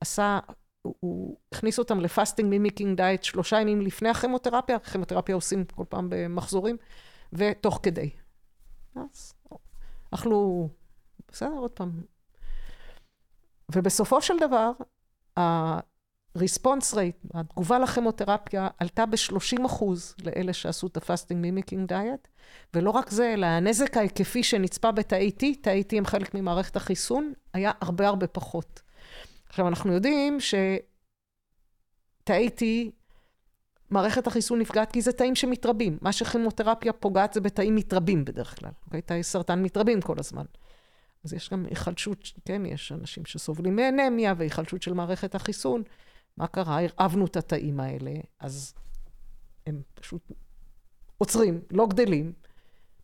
עשה, 0.00 0.38
הוא, 0.82 0.94
הוא 1.00 1.36
הכניס 1.52 1.78
אותם 1.78 2.00
ל 2.00 2.06
fasting 2.06 2.48
mimicking 2.48 2.96
diet 2.96 3.24
שלושה 3.24 3.60
ימים 3.60 3.80
לפני 3.80 4.08
הכימותרפיה, 4.08 4.78
כימותרפיה 4.78 5.34
עושים 5.34 5.64
כל 5.64 5.84
פעם 5.88 6.06
במחזורים, 6.10 6.76
ותוך 7.32 7.80
כדי. 7.82 8.10
אז 8.94 9.32
אכלו, 10.10 10.68
בסדר, 11.28 11.52
עוד 11.58 11.70
פעם. 11.70 12.02
ובסופו 13.72 14.22
של 14.22 14.34
דבר, 14.40 14.72
ה-response 15.36 16.94
rate, 16.94 17.28
התגובה 17.34 17.78
לכימותרפיה, 17.78 18.68
עלתה 18.78 19.06
ב-30 19.06 19.66
אחוז 19.66 20.14
לאלה 20.24 20.52
שעשו 20.52 20.86
את 20.86 20.96
ה-fasting 20.96 21.44
mimicking 21.44 21.92
diet, 21.92 22.28
ולא 22.74 22.90
רק 22.90 23.10
זה, 23.10 23.34
אלא 23.34 23.46
הנזק 23.46 23.96
ההיקפי 23.96 24.42
שנצפה 24.42 24.92
בתאי 24.92 25.30
T, 25.38 25.44
תאי 25.60 25.82
T 25.92 25.96
הם 25.96 26.06
חלק 26.06 26.34
ממערכת 26.34 26.76
החיסון, 26.76 27.32
היה 27.54 27.72
הרבה 27.80 28.08
הרבה 28.08 28.26
פחות. 28.26 28.82
עכשיו, 29.48 29.68
אנחנו 29.68 29.92
יודעים 29.92 30.38
שתאי 30.40 30.78
T, 32.48 32.62
מערכת 33.90 34.26
החיסון 34.26 34.58
נפגעת 34.58 34.92
כי 34.92 35.00
זה 35.00 35.12
תאים 35.12 35.34
שמתרבים. 35.34 35.98
מה 36.02 36.12
שכימותרפיה 36.12 36.92
פוגעת 36.92 37.32
זה 37.32 37.40
בתאים 37.40 37.74
מתרבים 37.74 38.24
בדרך 38.24 38.58
כלל. 38.58 38.70
אוקיי? 38.86 39.02
תאי 39.02 39.22
סרטן 39.22 39.62
מתרבים 39.62 40.00
כל 40.00 40.18
הזמן. 40.18 40.44
אז 41.24 41.32
יש 41.32 41.50
גם 41.50 41.66
היחלשות, 41.70 42.32
כן, 42.44 42.66
יש 42.66 42.92
אנשים 42.92 43.24
שסובלים 43.24 43.76
מאנמיה 43.76 44.34
והיחלשות 44.36 44.82
של 44.82 44.92
מערכת 44.92 45.34
החיסון. 45.34 45.82
מה 46.36 46.46
קרה? 46.46 46.80
הרעבנו 46.80 47.24
את 47.26 47.36
התאים 47.36 47.80
האלה, 47.80 48.12
אז 48.40 48.74
הם 49.66 49.82
פשוט 49.94 50.32
עוצרים, 51.18 51.60
לא 51.70 51.86
גדלים, 51.86 52.32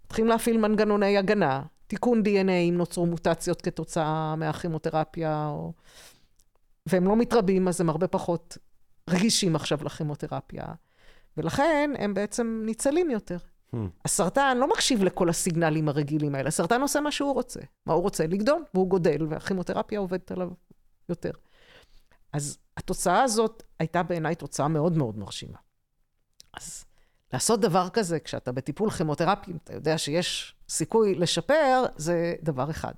מתחילים 0.05 0.29
להפעיל 0.31 0.59
מנגנוני 0.59 1.17
הגנה, 1.17 1.63
תיקון 1.87 2.23
DNA 2.23 2.51
אם 2.69 2.75
נוצרו 2.77 3.07
מוטציות 3.07 3.63
כתוצאה 3.63 4.37
מהכימותרפיה, 4.37 5.47
או... 5.49 5.73
והם 6.87 7.05
לא 7.05 7.17
מתרבים, 7.17 7.69
אז 7.69 7.81
הם 7.81 7.89
הרבה 7.89 8.09
פחות 8.09 8.59
רגישים 9.11 9.57
עכשיו 9.57 9.79
לכימותרפיה, 9.85 10.65
ולכן 11.37 11.91
הם 11.99 12.15
בעצם 12.15 12.63
ניצלים 12.67 13.11
יותר. 13.11 13.39
Hmm. 13.75 13.79
הסרטן 14.05 14.57
לא 14.61 14.69
מקשיב 14.69 15.05
לכל 15.05 15.29
הסיגנלים 15.29 15.89
הרגילים 15.89 16.35
האלה, 16.35 16.49
הסרטן 16.49 16.81
עושה 16.81 17.01
מה 17.01 17.13
שהוא 17.13 17.35
רוצה. 17.35 17.61
מה 17.87 17.93
הוא 17.93 18.03
רוצה? 18.03 18.27
לגדול, 18.27 18.65
והוא 18.75 18.89
גודל, 18.89 19.27
והכימותרפיה 19.29 19.99
עובדת 19.99 20.33
עליו 20.33 20.51
יותר. 21.09 21.31
אז 22.33 22.59
התוצאה 22.77 23.23
הזאת 23.23 23.63
הייתה 23.79 24.03
בעיניי 24.03 24.35
תוצאה 24.35 24.69
מאוד 24.69 24.97
מאוד 24.97 25.19
מרשימה. 25.19 25.59
אז 26.55 26.85
לעשות 27.33 27.61
דבר 27.61 27.89
כזה 27.89 28.21
כשאתה 28.21 28.53
בטיפול 28.53 28.91
כימותרפי, 28.91 29.53
אתה 29.65 29.73
יודע 29.75 29.99
שיש 29.99 30.55
סיכוי 30.69 31.15
לשפר, 31.15 31.85
זה 31.97 32.35
דבר 32.43 32.71
אחד. 32.71 32.93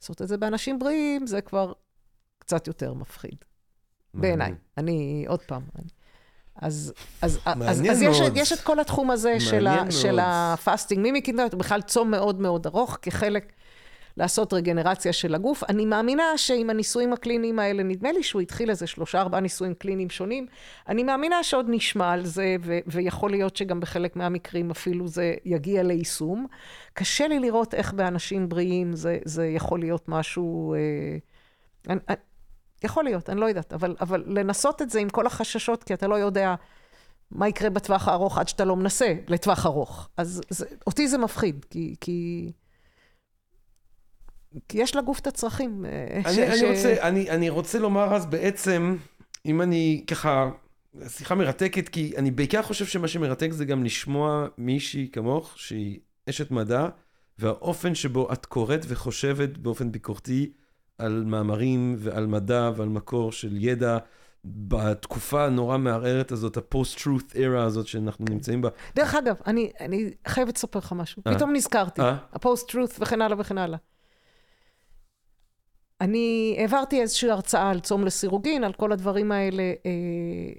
לעשות 0.00 0.22
את 0.22 0.28
זה 0.28 0.36
באנשים 0.36 0.78
בריאים, 0.78 1.26
זה 1.26 1.40
כבר 1.40 1.72
קצת 2.38 2.66
יותר 2.66 2.94
מפחיד. 2.94 3.36
בעיניי. 4.14 4.54
אני, 4.78 5.24
עוד 5.28 5.42
פעם, 5.42 5.62
אני... 5.78 5.88
אז, 6.56 6.92
אז, 7.22 7.38
אז, 7.44 7.80
אז 7.90 8.02
יש, 8.02 8.18
יש 8.34 8.52
את 8.52 8.60
כל 8.60 8.80
התחום 8.80 9.10
הזה 9.10 9.40
של, 9.40 9.66
ה, 9.66 9.90
של 9.90 10.18
ה 10.22 10.32
fasting 10.32 11.02
mimicking, 11.02 11.40
בכלל 11.54 11.82
צום 11.82 12.10
מאוד 12.10 12.40
מאוד 12.40 12.66
ארוך 12.66 12.98
כחלק 13.02 13.52
לעשות 14.16 14.52
רגנרציה 14.52 15.12
של 15.12 15.34
הגוף. 15.34 15.64
אני 15.68 15.84
מאמינה 15.84 16.22
שעם 16.36 16.70
הניסויים 16.70 17.12
הקליניים 17.12 17.58
האלה, 17.58 17.82
נדמה 17.82 18.12
לי 18.12 18.22
שהוא 18.22 18.42
התחיל 18.42 18.70
איזה 18.70 18.86
שלושה 18.86 19.20
ארבעה 19.20 19.40
ניסויים 19.40 19.74
קליניים 19.74 20.10
שונים, 20.10 20.46
אני 20.88 21.02
מאמינה 21.02 21.42
שעוד 21.42 21.66
נשמע 21.68 22.12
על 22.12 22.26
זה, 22.26 22.56
ו- 22.60 22.78
ויכול 22.86 23.30
להיות 23.30 23.56
שגם 23.56 23.80
בחלק 23.80 24.16
מהמקרים 24.16 24.70
אפילו 24.70 25.08
זה 25.08 25.34
יגיע 25.44 25.82
ליישום. 25.82 26.46
קשה 26.94 27.28
לי 27.28 27.38
לראות 27.38 27.74
איך 27.74 27.92
באנשים 27.92 28.48
בריאים 28.48 28.96
זה, 28.96 29.18
זה 29.24 29.46
יכול 29.46 29.80
להיות 29.80 30.08
משהו... 30.08 30.74
אה, 30.74 30.78
אני, 31.88 32.00
יכול 32.84 33.04
להיות, 33.04 33.30
אני 33.30 33.40
לא 33.40 33.46
יודעת, 33.46 33.72
אבל, 33.72 33.96
אבל 34.00 34.24
לנסות 34.26 34.82
את 34.82 34.90
זה 34.90 35.00
עם 35.00 35.08
כל 35.08 35.26
החששות, 35.26 35.84
כי 35.84 35.94
אתה 35.94 36.06
לא 36.06 36.14
יודע 36.14 36.54
מה 37.30 37.48
יקרה 37.48 37.70
בטווח 37.70 38.08
הארוך 38.08 38.38
עד 38.38 38.48
שאתה 38.48 38.64
לא 38.64 38.76
מנסה 38.76 39.14
לטווח 39.28 39.66
ארוך. 39.66 40.08
אז 40.16 40.40
זה, 40.50 40.66
אותי 40.86 41.08
זה 41.08 41.18
מפחיד, 41.18 41.66
כי, 41.70 41.94
כי, 42.00 42.52
כי 44.68 44.78
יש 44.78 44.96
לגוף 44.96 45.18
את 45.18 45.26
הצרכים. 45.26 45.84
אה, 45.84 46.20
אני, 46.24 46.34
ש, 46.34 46.38
אני, 46.38 46.58
ש... 46.58 46.62
רוצה, 46.62 46.96
אני, 47.02 47.30
אני 47.30 47.48
רוצה 47.48 47.78
לומר 47.78 48.14
אז 48.14 48.26
בעצם, 48.26 48.96
אם 49.46 49.62
אני 49.62 50.04
ככה, 50.06 50.50
שיחה 51.08 51.34
מרתקת, 51.34 51.88
כי 51.88 52.12
אני 52.16 52.30
בעיקר 52.30 52.62
חושב 52.62 52.86
שמה 52.86 53.08
שמרתק 53.08 53.52
זה 53.52 53.64
גם 53.64 53.84
לשמוע 53.84 54.46
מישהי 54.58 55.08
כמוך, 55.12 55.52
שהיא 55.56 56.00
אשת 56.30 56.50
מדע, 56.50 56.88
והאופן 57.38 57.94
שבו 57.94 58.32
את 58.32 58.46
קוראת 58.46 58.84
וחושבת 58.88 59.56
באופן 59.58 59.92
ביקורתי 59.92 60.52
על 61.00 61.24
מאמרים 61.26 61.96
ועל 61.98 62.26
מדע 62.26 62.70
ועל 62.76 62.88
מקור 62.88 63.32
של 63.32 63.56
ידע. 63.64 63.98
בתקופה 64.44 65.46
הנורא 65.46 65.78
מערערת 65.78 66.32
הזאת, 66.32 66.56
הפוסט-טרות 66.56 67.32
era 67.32 67.58
הזאת 67.58 67.86
שאנחנו 67.86 68.26
כן. 68.26 68.32
נמצאים 68.32 68.62
בה. 68.62 68.68
דרך 68.96 69.14
אגב, 69.14 69.36
אני, 69.46 69.70
אני 69.80 70.10
חייבת 70.28 70.56
לספר 70.56 70.78
לך 70.78 70.92
משהו. 70.92 71.22
אה? 71.26 71.34
פתאום 71.34 71.52
נזכרתי. 71.52 72.02
אה? 72.02 72.16
הפוסט-טרות 72.32 72.90
וכן 72.98 73.22
הלאה 73.22 73.40
וכן 73.40 73.58
הלאה. 73.58 73.78
אני 76.00 76.56
העברתי 76.58 77.00
איזושהי 77.00 77.30
הרצאה 77.30 77.70
על 77.70 77.80
צום 77.80 78.04
לסירוגין, 78.04 78.64
על 78.64 78.72
כל 78.72 78.92
הדברים 78.92 79.32
האלה, 79.32 79.62
אה, 79.62 79.72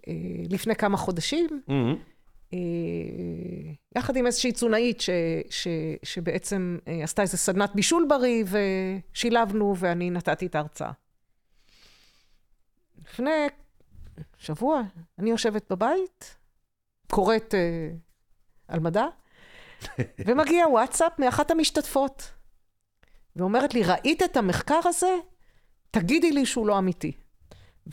אה, 0.08 0.14
לפני 0.50 0.76
כמה 0.76 0.98
חודשים. 0.98 1.62
Mm-hmm. 1.68 2.11
אה, 2.54 2.60
יחד 3.96 4.16
עם 4.16 4.26
איזושהי 4.26 4.52
תזונאית 4.52 5.04
שבעצם 6.04 6.78
אה, 6.88 7.04
עשתה 7.04 7.22
איזה 7.22 7.38
סדנת 7.38 7.76
בישול 7.76 8.06
בריא, 8.10 8.44
ושילבנו 9.14 9.76
ואני 9.78 10.10
נתתי 10.10 10.46
את 10.46 10.56
ההרצאה. 10.56 10.92
לפני 13.06 13.48
שבוע 14.38 14.82
אני 15.20 15.30
יושבת 15.30 15.72
בבית, 15.72 16.38
קוראת 17.12 17.56
אה, 17.56 17.90
על 18.68 18.80
מדע, 18.80 19.06
ומגיע 20.26 20.68
וואטסאפ 20.68 21.20
מאחת 21.20 21.52
המשתתפות, 21.52 22.32
ואומרת 23.36 23.74
לי, 23.74 23.84
ראית 23.84 24.24
את 24.24 24.38
המחקר 24.38 24.80
הזה? 24.86 25.16
תגידי 25.92 26.32
לי 26.32 26.46
שהוא 26.46 26.68
לא 26.68 26.78
אמיתי. 26.78 27.12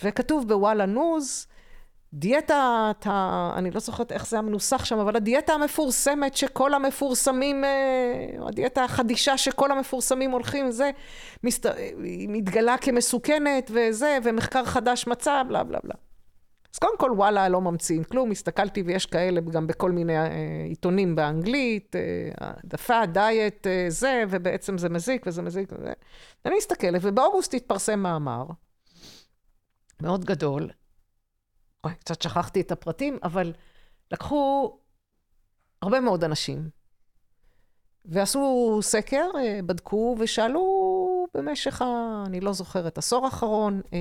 וכתוב 0.03 0.49
בוואלה 0.49 0.87
ניוז, 0.87 1.47
דיאטה, 2.13 2.91
אתה, 2.91 3.51
אני 3.57 3.71
לא 3.71 3.81
זוכרת 3.81 4.13
איך 4.13 4.27
זה 4.27 4.39
המנוסח 4.39 4.85
שם, 4.85 4.99
אבל 4.99 5.17
הדיאטה 5.17 5.53
המפורסמת 5.53 6.37
שכל 6.37 6.75
המפורסמים, 6.75 7.65
אה, 7.65 8.49
הדיאטה 8.49 8.85
החדישה 8.85 9.39
שכל 9.39 9.73
המפורסמים 9.73 10.31
הולכים, 10.31 10.71
זה, 10.71 10.91
מסת, 11.45 11.67
היא 12.03 12.29
מתגלה 12.31 12.77
כמסוכנת 12.79 13.71
וזה, 13.75 14.19
ומחקר 14.25 14.65
חדש 14.65 15.07
מצא, 15.07 15.43
בלה 15.49 15.65
בלה 15.65 15.79
בלה. 15.85 15.95
אז 16.75 16.79
קודם 16.79 16.99
כל, 16.99 17.11
וואלה, 17.17 17.49
לא 17.49 17.61
ממציאים 17.61 18.05
כלום, 18.05 18.31
הסתכלתי 18.31 18.83
ויש 18.83 19.07
כאלה 19.07 19.41
גם 19.41 19.67
בכל 19.67 19.93
מיני 19.93 20.19
אה, 20.19 20.27
עיתונים 20.69 21.17
באנגלית, 21.17 21.97
העדפה, 22.41 22.95
אה, 22.95 23.07
דיאט, 23.07 23.67
אה, 23.67 23.87
זה, 23.89 24.25
ובעצם 24.31 24.79
זה 24.79 24.89
מזיק 24.89 25.27
וזה 25.27 25.43
מזיק 25.43 25.73
וזה. 25.73 25.93
אני 26.45 26.57
מסתכלת, 26.57 27.01
ובאוגוסט 27.05 27.55
התפרסם 27.55 28.01
מאמר 28.01 28.45
מאוד 30.03 30.25
גדול, 30.25 30.71
אוי, 31.85 31.95
קצת 31.95 32.23
שכחתי 32.23 32.61
את 32.61 32.73
הפרטים, 32.73 33.19
אבל 33.23 33.53
לקחו 34.13 34.73
הרבה 35.83 36.01
מאוד 36.01 36.25
אנשים, 36.25 36.69
ועשו 38.05 38.79
סקר, 38.83 39.27
אה, 39.39 39.61
בדקו 39.67 40.17
ושאלו 40.19 40.65
במשך, 41.35 41.83
ה, 41.83 42.23
אני 42.27 42.41
לא 42.41 42.53
זוכרת, 42.53 42.99
עשור 42.99 43.25
האחרון, 43.25 43.81
אה, 43.93 43.99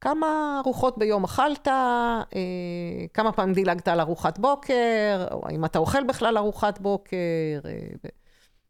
כמה 0.00 0.60
ארוחות 0.64 0.98
ביום 0.98 1.24
אכלת, 1.24 1.68
אה, 1.68 2.22
כמה 3.14 3.32
פעמים 3.32 3.54
דילגת 3.54 3.88
על 3.88 4.00
ארוחת 4.00 4.38
בוקר, 4.38 5.26
או 5.30 5.42
האם 5.48 5.64
אתה 5.64 5.78
אוכל 5.78 6.04
בכלל 6.04 6.38
ארוחת 6.38 6.78
בוקר. 6.78 7.16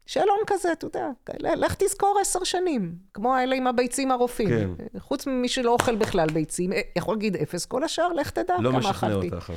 שאלון 0.05 0.37
כזה, 0.47 0.71
אתה 0.71 0.85
יודע, 0.85 1.09
לך 1.55 1.75
תזכור 1.77 2.17
עשר 2.21 2.43
שנים, 2.43 2.95
כמו 3.13 3.35
האלה 3.35 3.55
עם 3.55 3.67
הביצים 3.67 4.11
הרופאים. 4.11 4.49
כן. 4.49 4.99
חוץ 4.99 5.27
ממי 5.27 5.47
שלא 5.47 5.71
אוכל 5.71 5.95
בכלל 5.95 6.29
ביצים, 6.29 6.73
אה, 6.73 6.81
יכול 6.95 7.15
להגיד 7.15 7.35
אפס, 7.35 7.65
כל 7.65 7.83
השאר, 7.83 8.13
לך 8.13 8.29
תדע 8.29 8.55
לא 8.59 8.71
כמה 8.71 8.89
אכלתי. 8.89 9.29
לא 9.29 9.37
משכנע 9.37 9.37
אותך. 9.37 9.53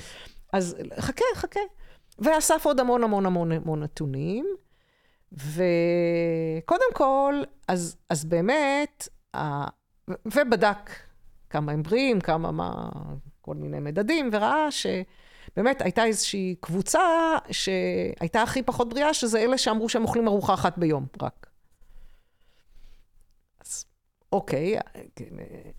אז 0.52 0.76
חכה, 1.00 1.24
חכה. 1.34 1.60
ואסף 2.18 2.66
עוד 2.66 2.80
המון 2.80 3.04
המון 3.04 3.26
המון 3.26 3.52
המון 3.52 3.82
נתונים, 3.82 4.46
וקודם 5.32 6.92
כל, 6.92 7.42
אז, 7.68 7.96
אז 8.10 8.24
באמת, 8.24 9.08
ובדק 10.26 10.90
כמה 11.50 11.72
הם 11.72 11.82
בריאים, 11.82 12.20
כמה 12.20 12.50
מה, 12.52 12.88
כל 13.40 13.54
מיני 13.54 13.80
מדדים, 13.80 14.30
וראה 14.32 14.70
ש... 14.70 14.86
באמת 15.58 15.82
הייתה 15.82 16.04
איזושהי 16.04 16.54
קבוצה 16.60 17.00
שהייתה 17.50 18.42
הכי 18.42 18.62
פחות 18.62 18.88
בריאה, 18.88 19.14
שזה 19.14 19.38
אלה 19.38 19.58
שאמרו 19.58 19.88
שהם 19.88 20.02
אוכלים 20.02 20.28
ארוחה 20.28 20.54
אחת 20.54 20.78
ביום, 20.78 21.06
רק. 21.22 21.46
אז 23.66 23.84
אוקיי, 24.32 24.76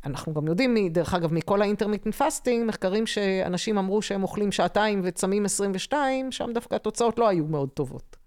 אנחנו 0.06 0.34
גם 0.34 0.48
יודעים, 0.48 0.90
דרך 0.90 1.14
אגב, 1.14 1.34
מכל 1.34 1.62
ה 1.62 1.66
intermittent 1.66 2.16
fasting, 2.16 2.68
מחקרים 2.68 3.08
שאנשים 3.08 3.78
אמרו 3.78 4.02
שהם 4.02 4.24
אוכלים 4.24 4.52
שעתיים 4.52 5.02
וצמים 5.04 5.46
22, 5.46 6.32
שם 6.32 6.54
דווקא 6.54 6.76
התוצאות 6.76 7.20
לא 7.20 7.28
היו 7.28 7.46
מאוד 7.46 7.70
טובות. 7.70 8.19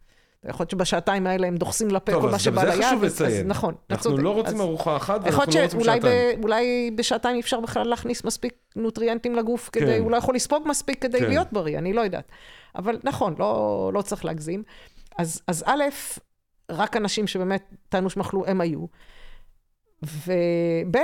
יכול 0.48 0.64
להיות 0.64 0.70
שבשעתיים 0.70 1.26
האלה 1.26 1.46
הם 1.46 1.56
דוחסים 1.56 1.88
לפה 1.88 2.12
טוב, 2.12 2.22
כל 2.22 2.28
מה 2.28 2.34
אז 2.36 2.46
גם 2.46 2.52
שבא 2.52 2.60
זה 2.60 2.66
ליד. 2.76 2.84
חשוב 2.84 3.04
אז- 3.04 3.12
אז 3.12 3.22
לציין. 3.22 3.48
נכון, 3.48 3.74
אנחנו. 3.90 4.16
לא 4.18 4.30
רוצים 4.34 4.60
ארוחה 4.60 4.96
אחת, 4.96 5.20
ואנחנו 5.24 5.42
לא 5.54 5.62
רוצים 5.62 5.80
שעתיים. 5.84 6.42
אולי 6.42 6.90
בשעתיים 6.96 7.38
אפשר 7.38 7.60
בכלל 7.60 7.86
להכניס 7.88 8.24
מספיק 8.24 8.52
נוטריאנטים 8.76 9.34
לגוף 9.34 9.70
כדי, 9.72 9.86
כן. 9.86 10.00
הוא 10.00 10.10
לא 10.10 10.16
יכול 10.16 10.34
לספוג 10.34 10.62
מספיק 10.68 11.02
כדי 11.02 11.18
כן. 11.20 11.28
להיות 11.28 11.52
בריא, 11.52 11.78
אני 11.78 11.92
לא 11.92 12.00
יודעת. 12.00 12.24
אבל 12.76 12.98
נכון, 13.04 13.34
לא, 13.38 13.90
לא 13.94 14.02
צריך 14.02 14.24
להגזים. 14.24 14.62
אז, 15.18 15.42
א', 15.66 15.82
רק 16.70 16.96
אנשים 16.96 17.26
שבאמת 17.26 17.64
טענו 17.88 18.08
אכלו, 18.20 18.46
הם 18.46 18.60
היו. 18.60 18.86
וב', 20.02 20.96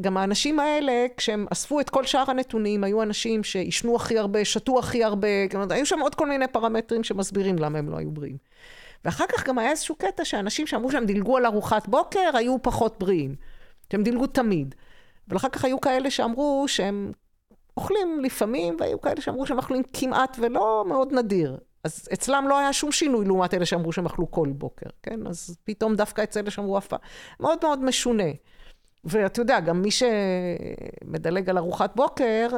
גם 0.00 0.16
האנשים 0.16 0.60
האלה, 0.60 1.06
כשהם 1.16 1.46
אספו 1.52 1.80
את 1.80 1.90
כל 1.90 2.04
שאר 2.04 2.24
הנתונים, 2.30 2.84
היו 2.84 3.02
אנשים 3.02 3.44
שעישנו 3.44 3.96
הכי 3.96 4.18
הרבה, 4.18 4.44
שתו 4.44 4.78
הכי 4.78 5.04
הרבה, 5.04 5.28
כלומר, 5.50 5.72
היו 5.72 5.86
שם 5.86 5.98
עוד 6.00 6.14
כל 6.14 6.28
מיני 6.28 6.48
פרמטרים 6.48 7.04
שמסבירים 7.04 7.58
למה 7.58 7.78
הם 7.78 7.90
לא 7.90 7.96
היו 7.96 8.10
בריאים. 8.10 8.36
ואחר 9.04 9.24
כך 9.28 9.46
גם 9.46 9.58
היה 9.58 9.70
איזשהו 9.70 9.94
קטע 9.94 10.24
שאנשים 10.24 10.66
שאמרו 10.66 10.90
שהם 10.90 11.06
דילגו 11.06 11.36
על 11.36 11.46
ארוחת 11.46 11.88
בוקר, 11.88 12.30
היו 12.34 12.62
פחות 12.62 12.98
בריאים. 12.98 13.34
שהם 13.92 14.02
דילגו 14.02 14.26
תמיד. 14.26 14.74
אבל 15.28 15.36
אחר 15.36 15.48
כך 15.48 15.64
היו 15.64 15.80
כאלה 15.80 16.10
שאמרו 16.10 16.64
שהם 16.68 17.12
אוכלים 17.76 18.20
לפעמים, 18.20 18.76
והיו 18.80 19.00
כאלה 19.00 19.20
שאמרו 19.20 19.46
שהם 19.46 19.56
אוכלים 19.56 19.82
כמעט 19.92 20.36
ולא 20.40 20.84
מאוד 20.88 21.12
נדיר. 21.12 21.58
אז 21.84 22.08
אצלם 22.12 22.48
לא 22.48 22.58
היה 22.58 22.72
שום 22.72 22.92
שינוי 22.92 23.24
לעומת 23.24 23.54
אלה 23.54 23.66
שאמרו 23.66 23.92
שהם 23.92 24.06
אכלו 24.06 24.30
כל 24.30 24.48
בוקר, 24.48 24.90
כן? 25.02 25.26
אז 25.26 25.56
פתאום 25.64 25.94
דווקא 25.96 26.22
אצל 26.22 26.40
אלה 26.40 26.50
שאמרו 26.50 26.78
אף 26.78 26.86
פעם. 26.86 26.98
מאוד 27.40 27.58
מאוד 27.62 27.84
משונה. 27.84 28.30
ואתה 29.04 29.40
יודע, 29.40 29.60
גם 29.60 29.82
מי 29.82 29.88
שמדלג 29.90 31.50
על 31.50 31.58
ארוחת 31.58 31.96
בוקר, 31.96 32.48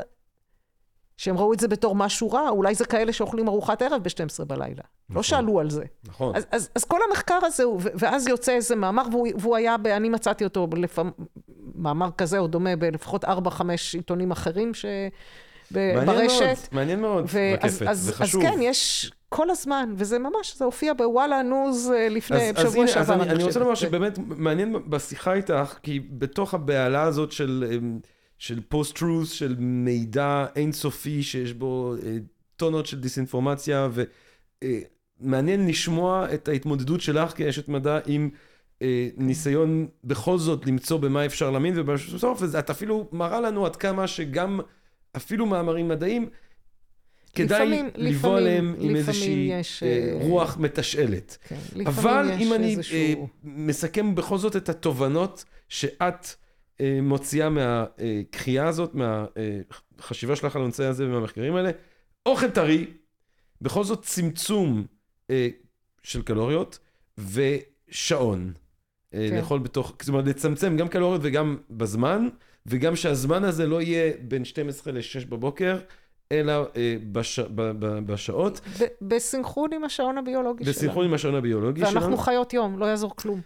שהם 1.22 1.36
ראו 1.38 1.52
את 1.52 1.60
זה 1.60 1.68
בתור 1.68 1.94
משהו 1.94 2.30
רע, 2.30 2.48
אולי 2.48 2.74
זה 2.74 2.84
כאלה 2.84 3.12
שאוכלים 3.12 3.48
ארוחת 3.48 3.82
ערב 3.82 4.02
ב-12 4.02 4.44
בלילה. 4.44 4.82
לא 5.10 5.22
שאלו 5.22 5.60
על 5.60 5.70
זה. 5.70 5.84
נכון. 6.04 6.36
אז, 6.36 6.46
אז, 6.50 6.70
אז 6.74 6.84
כל 6.84 6.98
המחקר 7.08 7.38
הזה, 7.42 7.64
ואז 7.78 8.28
יוצא 8.28 8.52
איזה 8.52 8.76
מאמר, 8.76 9.02
והוא, 9.10 9.28
והוא 9.38 9.56
היה, 9.56 9.76
ב, 9.76 9.86
אני 9.86 10.08
מצאתי 10.08 10.44
אותו, 10.44 10.66
לפעמים, 10.76 11.12
מאמר 11.74 12.08
כזה 12.18 12.38
או 12.38 12.46
דומה, 12.46 12.76
בלפחות 12.76 13.24
4-5 13.24 13.28
עיתונים 13.94 14.30
אחרים 14.30 14.74
ש... 14.74 14.84
ב- 15.72 15.94
מעניין 15.94 16.06
מאוד, 16.06 16.18
ברשת. 16.18 16.68
מעניין 16.72 17.00
מאוד, 17.00 17.24
ואז, 17.32 17.64
רקפת, 17.74 17.88
אז, 17.88 17.98
זה 17.98 18.10
אז 18.10 18.16
חשוב. 18.16 18.42
כן, 18.42 18.58
יש 18.60 19.12
כל 19.28 19.50
הזמן, 19.50 19.94
וזה 19.96 20.18
ממש, 20.18 20.56
זה 20.56 20.64
הופיע 20.64 20.92
בוואלה 20.94 21.42
ניוז 21.42 21.92
אה, 21.96 22.08
לפני, 22.08 22.50
אז, 22.50 22.54
בשבוע 22.54 22.68
אז 22.68 22.74
הנה, 22.76 22.88
שעבר, 22.88 23.00
אז 23.02 23.10
אני, 23.10 23.22
אני 23.22 23.32
רוצה 23.32 23.44
חושבת. 23.44 23.62
לומר. 23.62 23.74
שבאמת 23.74 24.18
מעניין 24.18 24.76
בשיחה 24.88 25.32
איתך, 25.32 25.78
כי 25.82 26.00
בתוך 26.10 26.54
הבהלה 26.54 27.02
הזאת 27.02 27.32
של, 27.32 27.64
אמ, 27.76 27.98
של 28.42 28.60
post-truth, 28.68 29.32
של 29.32 29.56
מידע 29.58 30.46
אינסופי 30.56 31.22
שיש 31.22 31.52
בו 31.52 31.94
אה, 32.02 32.16
טונות 32.56 32.86
של 32.86 33.00
דיסאינפורמציה, 33.00 33.88
ומעניין 35.20 35.68
לשמוע 35.68 36.26
את 36.34 36.48
ההתמודדות 36.48 37.00
שלך 37.00 37.32
כאשת 37.36 37.68
מדע 37.68 37.98
עם 38.06 38.30
אה, 38.82 39.08
ניסיון 39.16 39.86
בכל 40.04 40.38
זאת 40.38 40.66
למצוא 40.66 40.98
במה 40.98 41.26
אפשר 41.26 41.50
להאמין, 41.50 41.74
ובסוף 41.76 42.42
את 42.58 42.70
אפילו 42.70 43.08
מראה 43.12 43.40
לנו 43.40 43.66
עד 43.66 43.76
כמה 43.76 44.06
שגם 44.06 44.60
אפילו 45.16 45.46
מאמרים 45.46 45.88
מדעיים, 45.88 46.28
כדאי 47.34 47.82
לבוא 47.94 48.36
עליהם 48.36 48.74
עם 48.78 48.96
איזושהי 48.96 49.48
יש, 49.52 49.82
אה, 49.82 49.88
אה, 49.88 50.18
רוח 50.20 50.56
מתשאלת. 50.56 51.38
כן, 51.48 51.56
אבל 51.86 52.30
אם 52.38 52.52
אני 52.52 52.70
איזשהו... 52.70 52.96
אה, 52.96 53.14
מסכם 53.44 54.14
בכל 54.14 54.38
זאת 54.38 54.56
את 54.56 54.68
התובנות 54.68 55.44
שאת 55.68 56.02
אה, 56.02 56.41
מוציאה 57.02 57.48
מהקריאה 57.48 58.68
הזאת, 58.68 58.94
מהחשיבה 58.94 60.36
שלך 60.36 60.56
על 60.56 60.62
הנושא 60.62 60.84
הזה 60.84 61.06
ומהמחקרים 61.06 61.56
האלה, 61.56 61.70
אוכל 62.26 62.50
טרי, 62.50 62.86
בכל 63.62 63.84
זאת 63.84 64.02
צמצום 64.02 64.84
אה, 65.30 65.48
של 66.02 66.22
קלוריות 66.22 66.78
ושעון. 67.18 68.52
אה, 69.14 69.26
כן. 69.30 69.36
לאכול 69.36 69.58
בתוך, 69.58 69.92
זאת 70.00 70.08
אומרת, 70.08 70.26
לצמצם 70.26 70.76
גם 70.76 70.88
קלוריות 70.88 71.20
וגם 71.24 71.56
בזמן, 71.70 72.28
וגם 72.66 72.96
שהזמן 72.96 73.44
הזה 73.44 73.66
לא 73.66 73.82
יהיה 73.82 74.12
בין 74.28 74.44
12 74.44 74.92
ל-6 74.92 75.28
בבוקר, 75.28 75.78
אלא 76.32 76.52
אה, 76.76 76.96
בש, 77.12 77.38
ב, 77.38 77.62
ב, 77.78 77.86
בשעות, 78.12 78.60
בסנכרון 79.02 79.72
עם 79.72 79.84
השעון 79.84 80.18
הביולוגי 80.18 80.64
שלנו. 80.64 80.74
בסינכרון 80.76 81.06
עם 81.06 81.14
השעון 81.14 81.34
הביולוגי 81.34 81.80
שלנו. 81.80 81.94
ואנחנו 81.94 82.16
חיות 82.16 82.52
יום, 82.52 82.78
לא 82.78 82.86
יעזור 82.86 83.16
כלום. 83.16 83.40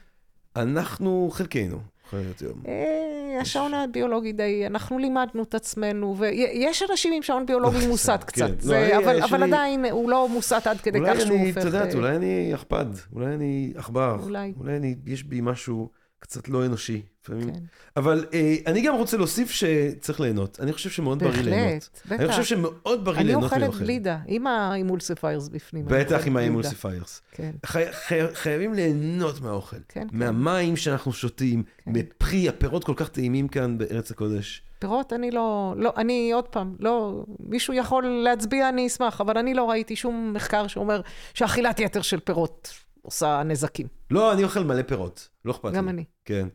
אנחנו, 0.56 1.28
חלקנו, 1.32 1.78
חיות 2.10 2.42
יום. 2.42 2.62
אה, 2.66 3.05
השעון 3.40 3.74
הביולוגי 3.74 4.32
די, 4.32 4.66
אנחנו 4.66 4.98
לימדנו 4.98 5.42
את 5.42 5.54
עצמנו, 5.54 6.14
ויש 6.18 6.82
אנשים 6.90 7.12
עם 7.12 7.22
שעון 7.22 7.46
ביולוגי 7.46 7.86
מוסט 7.88 8.10
כן. 8.10 8.16
קצת, 8.26 8.64
לא, 8.64 8.74
אני- 8.76 9.24
אבל 9.24 9.42
עדיין 9.42 9.84
הוא 9.90 10.10
לא 10.10 10.28
מוסט 10.28 10.66
עד 10.66 10.80
כדי 10.80 10.98
אולי 10.98 11.14
כך 11.14 11.20
שהוא 11.20 11.36
אני, 11.36 11.46
הופך... 11.48 11.58
את 11.60 11.64
יודעת, 11.64 11.92
אה, 11.94 11.98
אולי 11.98 12.16
אני 12.16 12.50
עכפד, 12.54 12.86
אולי 13.12 13.34
אני 13.34 13.72
עכבר. 13.76 14.16
אולי. 14.22 14.52
אולי 14.58 14.76
אני, 14.76 14.94
יש 15.06 15.24
בי 15.24 15.40
משהו 15.40 15.88
קצת 16.26 16.48
לא 16.48 16.66
אנושי. 16.66 17.02
לפעמים. 17.26 17.54
כן. 17.54 17.60
אבל 17.96 18.26
אה, 18.34 18.56
אני 18.66 18.80
גם 18.80 18.94
רוצה 18.94 19.16
להוסיף 19.16 19.50
שצריך 19.50 20.20
ליהנות. 20.20 20.60
אני 20.60 20.72
חושב 20.72 20.90
שמאוד 20.90 21.18
בריא 21.18 21.42
ליהנות. 21.42 22.00
בהחלט, 22.04 22.20
אני 22.20 22.28
חושב 22.28 22.40
בטח. 22.40 22.48
שמאוד 22.48 23.04
בריא 23.04 23.18
אני 23.18 23.26
ליהנות 23.26 23.44
אוכלת 23.44 23.62
מאוכל. 23.62 23.78
גלידה, 23.78 24.18
עם 24.26 24.46
האימולסיפיירס 24.46 25.48
בפנים. 25.48 25.88
אני 25.88 25.98
בטח 25.98 26.12
אוכלת 26.12 26.26
עם 26.26 26.32
גלידה. 26.32 26.46
האמולסיפיירס. 26.46 27.22
כן, 27.32 27.50
חי, 27.66 27.84
חי, 27.92 28.34
חייבים 28.34 28.74
ליהנות 28.74 29.40
מהאוכל. 29.40 29.76
כן, 29.88 30.00
כן. 30.00 30.06
מהמים 30.12 30.76
שאנחנו 30.76 31.12
שותים, 31.12 31.62
כן. 31.78 31.92
מפרי, 31.94 32.48
הפירות 32.48 32.84
כל 32.84 32.94
כך 32.96 33.08
טעימים 33.08 33.48
כאן 33.48 33.78
בארץ 33.78 34.10
הקודש. 34.10 34.62
פירות 34.78 35.12
אני 35.12 35.30
לא, 35.30 35.74
לא, 35.76 35.92
אני 35.96 36.32
עוד 36.32 36.48
פעם, 36.48 36.76
לא, 36.78 37.24
מישהו 37.38 37.74
יכול 37.74 38.06
להצביע, 38.06 38.68
אני 38.68 38.86
אשמח, 38.86 39.20
אבל 39.20 39.38
אני 39.38 39.54
לא 39.54 39.70
ראיתי 39.70 39.96
שום 39.96 40.32
מחקר 40.32 40.66
שאומר 40.66 41.00
שאכילת 41.34 41.80
יתר 41.80 42.02
של 42.02 42.20
פירות 42.20 42.85
עושה 43.06 43.42
נזקים. 43.44 43.86
לא, 44.10 44.32
אני 44.32 44.44
אוכל 44.44 44.64
מלא 44.64 44.82
פירות, 44.82 45.28
לא 45.44 45.52
אכפת 45.52 45.70
לי. 45.70 45.76
גם 45.76 45.88
אני. 45.88 46.04
כן. 46.24 46.48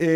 אמ, 0.00 0.06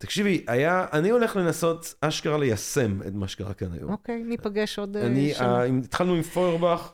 תקשיבי, 0.00 0.44
היה, 0.46 0.86
אני 0.92 1.10
הולך 1.10 1.36
לנסות 1.36 1.94
אשכרה 2.00 2.38
ליישם 2.38 3.02
את 3.06 3.14
מה 3.14 3.28
שקרה 3.28 3.54
כאן 3.54 3.72
היום. 3.72 3.92
אוקיי, 3.92 4.22
ניפגש 4.24 4.78
עוד 4.78 4.96
אה, 4.96 5.06
אני, 5.06 5.34
שנה. 5.34 5.58
אה, 5.60 5.64
אם 5.66 5.80
התחלנו 5.84 6.14
עם 6.14 6.22
פוירבך, 6.22 6.92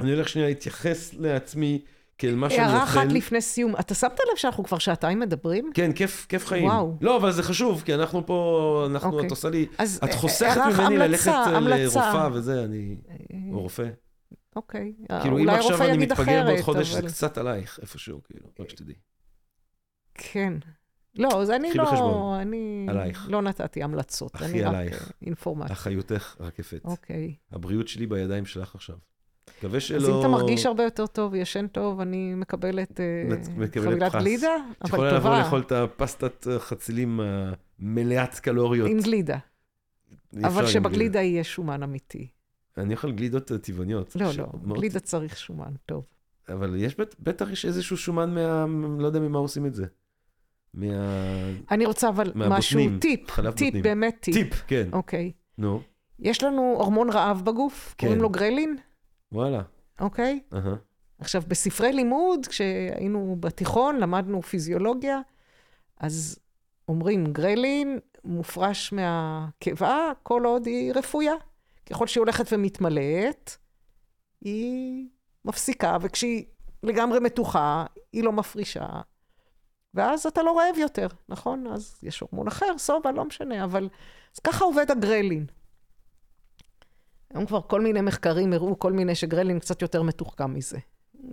אני 0.00 0.12
הולך 0.12 0.28
שנייה 0.28 0.48
להתייחס 0.48 1.14
לעצמי 1.14 1.82
כאל 2.18 2.34
מה 2.34 2.50
שאני 2.50 2.60
אוכל. 2.62 2.70
הערה 2.72 2.84
אחת 2.84 3.12
לפני 3.12 3.40
סיום, 3.40 3.76
אתה 3.80 3.94
שמת 3.94 4.12
לב 4.12 4.36
שאנחנו 4.36 4.64
כבר 4.64 4.78
שעתיים 4.78 5.20
מדברים? 5.20 5.70
כן, 5.74 5.92
כיף, 5.92 6.26
כיף 6.28 6.46
חיים. 6.46 6.64
וואו. 6.64 6.96
לא, 7.00 7.16
אבל 7.16 7.32
זה 7.32 7.42
חשוב, 7.42 7.82
כי 7.82 7.94
אנחנו 7.94 8.26
פה, 8.26 8.86
אנחנו, 8.90 9.12
אוקיי. 9.12 9.26
את 9.26 9.30
עושה 9.30 9.50
לי, 9.50 9.66
אז 9.78 10.00
את 10.04 10.08
אה, 10.08 10.16
חוסכת 10.16 10.60
ממני 10.78 10.96
ללכת 10.98 11.26
המלצה, 11.32 11.52
אה, 11.52 11.56
המלצה. 11.56 12.00
לרופאה 12.00 12.28
וזה, 12.32 12.64
אני, 12.64 12.96
או 13.52 13.60
רופא. 13.60 13.88
אוקיי. 14.56 14.92
כאילו, 15.22 15.38
אם 15.38 15.42
אולי 15.48 15.56
עכשיו 15.58 15.82
אני 15.82 15.94
יגיד 15.94 16.12
מתפגר 16.12 16.42
בעוד 16.42 16.48
אחרת, 16.54 16.60
חודש, 16.64 16.88
זה 16.92 16.98
אבל- 16.98 17.08
קצת 17.08 17.38
עלייך, 17.38 17.78
איפשהו, 17.82 18.22
כאילו, 18.24 18.46
רק 18.60 18.70
שתדעי. 18.70 18.94
כן. 20.14 20.52
לא, 21.18 21.42
אז 21.42 21.50
אני 21.50 21.74
לא. 21.74 22.36
אני 22.40 22.86
עלייך. 22.90 23.26
לא 23.30 23.42
נתתי 23.42 23.82
המלצות. 23.82 24.36
רק 24.36 24.42
עלייך. 24.42 25.02
אה, 25.02 25.08
אינפורמציה. 25.22 25.72
אחריותך 25.72 26.36
רקפת. 26.40 26.80
אוקיי. 26.84 27.34
הבריאות 27.52 27.88
שלי 27.88 28.06
בידיים 28.06 28.46
שלך 28.46 28.74
עכשיו. 28.74 28.96
מקווה 29.58 29.80
שלא... 29.80 29.96
אז 29.96 30.08
אם 30.08 30.20
אתה 30.20 30.28
מרגיש 30.28 30.66
הרבה 30.66 30.84
יותר 30.84 31.06
טוב, 31.06 31.34
ישן 31.34 31.66
טוב, 31.66 32.00
אני 32.00 32.34
מקבלת 32.34 33.00
אה, 33.00 33.04
מקבלת 33.56 34.02
חבילת. 34.02 34.12
גלידה, 34.12 34.56
את 34.72 34.82
אבל 34.82 34.88
יכולה 34.94 35.08
לבוא 35.12 35.18
טובה, 35.20 35.38
לאכול 35.38 35.60
את 35.60 35.72
הפסטת 35.72 36.46
אה, 36.50 36.58
חצילים 36.58 37.20
המלאת 37.80 38.34
קלוריות. 38.34 38.90
עם 38.90 39.00
גלידה. 39.00 39.38
אבל 40.44 40.66
שבגלידה 40.66 41.22
יהיה 41.22 41.44
שומן 41.44 41.82
אמיתי. 41.82 42.28
אני 42.78 42.94
אוכל 42.94 43.12
גלידות 43.12 43.52
טבעוניות. 43.52 44.16
לא, 44.16 44.26
לא, 44.38 44.46
גלידה 44.74 45.00
צריך 45.00 45.36
שומן, 45.36 45.72
טוב. 45.86 46.04
אבל 46.48 46.74
יש 46.76 47.00
בט- 47.00 47.14
בטח 47.20 47.50
יש 47.50 47.64
איזשהו 47.64 47.96
שומן 47.96 48.34
מה... 48.34 48.66
לא 48.98 49.06
יודע 49.06 49.20
ממה 49.20 49.38
עושים 49.38 49.66
את 49.66 49.74
זה. 49.74 49.86
מה... 50.76 50.94
אני 51.70 51.86
רוצה 51.86 52.08
אבל 52.08 52.32
משהו, 52.34 52.80
טיפ, 53.00 53.00
טיפ, 53.00 53.40
בוטנים. 53.40 53.82
באמת 53.82 54.16
טיפ. 54.20 54.34
טיפ, 54.34 54.62
כן. 54.66 54.88
אוקיי. 54.92 55.32
נו, 55.58 55.80
יש 56.18 56.42
לנו 56.42 56.74
הורמון 56.78 57.10
רעב 57.10 57.42
בגוף, 57.44 57.94
כן. 57.98 58.06
קוראים 58.06 58.22
לו 58.22 58.28
גרלין, 58.28 58.76
וואלה. 59.32 59.62
אוקיי? 60.00 60.40
אהה. 60.52 60.74
עכשיו, 61.18 61.42
בספרי 61.48 61.92
לימוד, 61.92 62.46
כשהיינו 62.46 63.36
בתיכון, 63.40 63.96
למדנו 63.96 64.42
פיזיולוגיה, 64.42 65.20
אז 66.00 66.38
אומרים, 66.88 67.24
גרלין 67.26 67.98
מופרש 68.24 68.92
מהקיבה 68.92 70.12
כל 70.22 70.44
עוד 70.44 70.66
היא 70.66 70.92
רפויה. 70.92 71.34
ככל 71.90 72.06
שהיא 72.06 72.20
הולכת 72.20 72.52
ומתמלאת, 72.52 73.50
היא 74.40 75.08
מפסיקה, 75.44 75.96
וכשהיא 76.00 76.44
לגמרי 76.82 77.20
מתוחה, 77.20 77.84
היא 78.12 78.24
לא 78.24 78.32
מפרישה, 78.32 78.86
ואז 79.96 80.26
אתה 80.26 80.42
לא 80.42 80.58
רעב 80.58 80.78
יותר, 80.78 81.06
נכון? 81.28 81.66
אז 81.66 81.98
יש 82.02 82.20
הורמון 82.20 82.46
אחר, 82.46 82.78
סובה, 82.78 83.12
לא 83.12 83.24
משנה, 83.24 83.64
אבל... 83.64 83.88
אז 84.34 84.40
ככה 84.40 84.64
עובד 84.64 84.90
הגרלין. 84.90 85.46
היום 87.30 87.46
כבר 87.46 87.60
כל 87.60 87.80
מיני 87.80 88.00
מחקרים 88.00 88.52
הראו 88.52 88.78
כל 88.78 88.92
מיני 88.92 89.14
שגרלין 89.14 89.58
קצת 89.58 89.82
יותר 89.82 90.02
מתוחכם 90.02 90.54
מזה. 90.54 90.78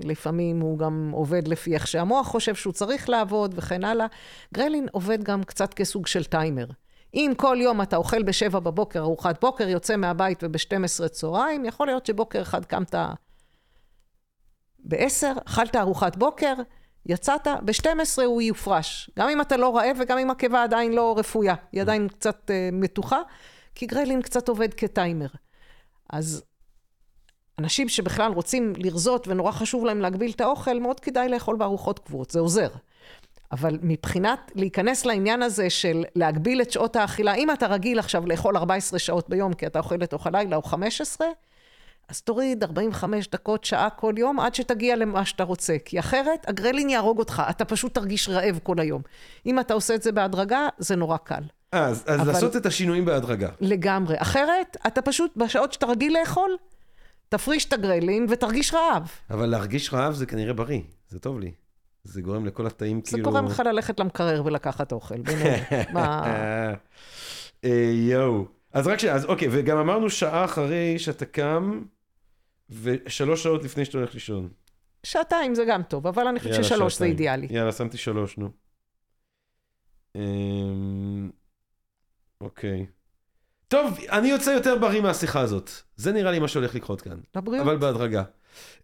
לפעמים 0.02 0.60
הוא 0.60 0.77
גם 0.77 1.10
עובד 1.14 1.48
לפי 1.48 1.73
איך 1.73 1.88
שהמוח 1.88 2.27
חושב 2.27 2.56
שהוא 2.56 2.73
צריך 2.73 3.10
לעבוד 3.10 3.53
וכן 3.57 3.84
הלאה. 3.84 4.06
גרלין 4.53 4.88
עובד 4.91 5.23
גם 5.23 5.44
קצת 5.44 5.73
כסוג 5.73 6.07
של 6.07 6.23
טיימר. 6.23 6.65
אם 7.14 7.31
כל 7.38 7.57
יום 7.61 7.81
אתה 7.81 7.95
אוכל 7.95 8.23
בשבע 8.23 8.60
בבוקר 8.60 8.99
ארוחת 8.99 9.41
בוקר, 9.41 9.68
יוצא 9.68 9.95
מהבית 9.95 10.44
וב-12 10.44 11.07
צהריים, 11.07 11.65
יכול 11.65 11.88
להיות 11.88 12.06
שבוקר 12.06 12.41
אחד 12.41 12.65
קמת 12.65 12.95
ב-10, 14.80 15.26
אכלת 15.45 15.76
ארוחת 15.76 16.15
בוקר, 16.15 16.53
יצאת, 17.05 17.47
ב-12 17.47 18.23
הוא 18.25 18.41
יופרש. 18.41 19.09
גם 19.19 19.30
אם 19.30 19.41
אתה 19.41 19.57
לא 19.57 19.77
רעב 19.77 19.97
וגם 19.99 20.17
אם 20.17 20.31
הקיבה 20.31 20.63
עדיין 20.63 20.91
לא 20.91 21.15
רפויה, 21.17 21.55
היא 21.71 21.81
עדיין 21.81 22.07
קצת 22.07 22.49
uh, 22.49 22.75
מתוחה, 22.75 23.19
כי 23.75 23.85
גרלין 23.85 24.21
קצת 24.21 24.49
עובד 24.49 24.73
כטיימר. 24.73 25.27
אז 26.09 26.43
אנשים 27.59 27.89
שבכלל 27.89 28.31
רוצים 28.31 28.73
לרזות 28.77 29.27
ונורא 29.27 29.51
חשוב 29.51 29.85
להם 29.85 30.01
להגביל 30.01 30.31
את 30.31 30.41
האוכל, 30.41 30.80
מאוד 30.80 30.99
כדאי 30.99 31.30
לאכול 31.30 31.55
בארוחות 31.55 31.99
קבועות, 31.99 32.31
זה 32.31 32.39
עוזר. 32.39 32.69
אבל 33.51 33.80
מבחינת 33.81 34.51
להיכנס 34.55 35.05
לעניין 35.05 35.41
הזה 35.41 35.69
של 35.69 36.03
להגביל 36.15 36.61
את 36.61 36.71
שעות 36.71 36.95
האכילה, 36.95 37.34
אם 37.34 37.51
אתה 37.51 37.67
רגיל 37.67 37.99
עכשיו 37.99 38.25
לאכול 38.27 38.57
14 38.57 38.99
שעות 38.99 39.30
ביום 39.30 39.53
כי 39.53 39.67
אתה 39.67 39.80
אוכל 39.80 39.95
לתוך 39.95 40.27
הלילה 40.27 40.55
או 40.55 40.61
15, 40.61 41.27
אז 42.14 42.22
תוריד 42.22 42.64
45 42.64 43.27
דקות, 43.27 43.64
שעה 43.64 43.90
כל 43.90 44.14
יום, 44.18 44.40
עד 44.40 44.56
שתגיע 44.56 44.95
למה 44.95 45.26
שאתה 45.26 45.44
רוצה. 45.44 45.76
כי 45.85 45.99
אחרת, 45.99 46.49
הגרלין 46.49 46.90
יהרוג 46.90 47.19
אותך, 47.19 47.44
אתה 47.49 47.65
פשוט 47.65 47.94
תרגיש 47.94 48.30
רעב 48.30 48.60
כל 48.64 48.80
היום. 48.80 49.02
אם 49.45 49.60
אתה 49.60 49.73
עושה 49.73 49.95
את 49.95 50.03
זה 50.03 50.11
בהדרגה, 50.11 50.68
זה 50.77 50.95
נורא 50.95 51.18
קל. 51.18 51.41
אז, 51.72 52.03
אז 52.07 52.22
אבל... 52.22 52.31
לעשות 52.31 52.56
את 52.56 52.65
השינויים 52.65 53.06
בהדרגה. 53.06 53.49
לגמרי. 53.61 54.15
אחרת, 54.18 54.77
אתה 54.88 55.02
פשוט, 55.02 55.38
בשעות 55.38 55.73
שאתה 55.73 55.85
רגיל 55.85 56.18
לאכול, 56.19 56.57
תפריש 57.30 57.65
את 57.65 57.73
הגרלין 57.73 58.26
ותרגיש 58.30 58.73
רעב. 58.73 59.07
אבל 59.30 59.45
להרגיש 59.45 59.94
רעב 59.94 60.14
זה 60.14 60.26
כנראה 60.26 60.53
בריא, 60.53 60.81
זה 61.10 61.19
טוב 61.19 61.40
לי. 61.40 61.52
זה 62.03 62.22
גורם 62.22 62.45
לכל 62.45 62.68
התאים 62.68 63.02
זה 63.06 63.11
כאילו... 63.11 63.23
זה 63.23 63.31
גורם 63.31 63.45
לך 63.45 63.60
ללכת 63.65 63.99
למקרר 63.99 64.41
ולקחת 64.45 64.91
אוכל. 64.91 65.15
מה... 65.94 66.23
אה, 67.64 67.91
יואו. 67.94 68.45
אז 68.73 68.88
רק 68.88 68.99
ש... 68.99 69.06
אז 69.06 69.26
אוקיי, 69.26 69.48
וגם 69.52 69.77
אמרנו 69.77 70.10
שעה 70.10 70.45
אחרי 70.45 70.99
שאתה 70.99 71.26
קם, 71.26 71.81
ושלוש 72.69 73.44
שעות 73.44 73.64
לפני 73.64 73.85
שאתה 73.85 73.98
הולך 73.98 74.14
לישון. 74.14 74.49
שעתיים 75.03 75.56
זה 75.56 75.65
גם 75.68 75.84
טוב, 75.84 76.07
אבל 76.07 76.27
אני 76.27 76.40
חושבת 76.40 76.64
ששלוש 76.64 76.99
זה 76.99 77.06
אידיאלי. 77.06 77.48
יאללה, 77.49 77.72
שמתי 77.72 77.98
שלוש, 77.98 78.38
נו. 78.38 78.49
אמ, 80.15 81.30
אוקיי. 82.41 82.85
טוב, 83.68 83.98
אני 84.10 84.27
יוצא 84.27 84.49
יותר 84.49 84.77
בריא 84.77 85.02
מהשיחה 85.02 85.40
הזאת. 85.40 85.72
זה 85.95 86.11
נראה 86.11 86.31
לי 86.31 86.40
מה 86.40 86.48
שהולך 86.48 86.76
לקרות 86.76 87.02
כאן. 87.02 87.19
לבריאות. 87.35 87.68
אבל 87.68 87.77
בהדרגה. 87.77 88.23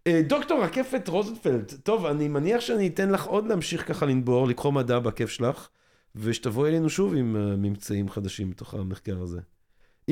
אה, 0.06 0.22
דוקטור 0.26 0.64
רקפת 0.64 1.08
רוזנפלד, 1.08 1.72
טוב, 1.82 2.06
אני 2.06 2.28
מניח 2.28 2.60
שאני 2.60 2.88
אתן 2.88 3.10
לך 3.10 3.24
עוד 3.24 3.46
להמשיך 3.46 3.88
ככה 3.88 4.06
לנבור, 4.06 4.48
לקרוא 4.48 4.72
מדע 4.72 4.98
בכיף 4.98 5.30
שלך, 5.30 5.68
ושתבואי 6.14 6.70
אלינו 6.70 6.90
שוב 6.90 7.14
עם 7.14 7.36
uh, 7.36 7.56
ממצאים 7.56 8.08
חדשים 8.08 8.50
מתוך 8.50 8.74
המחקר 8.74 9.22
הזה. 9.22 9.40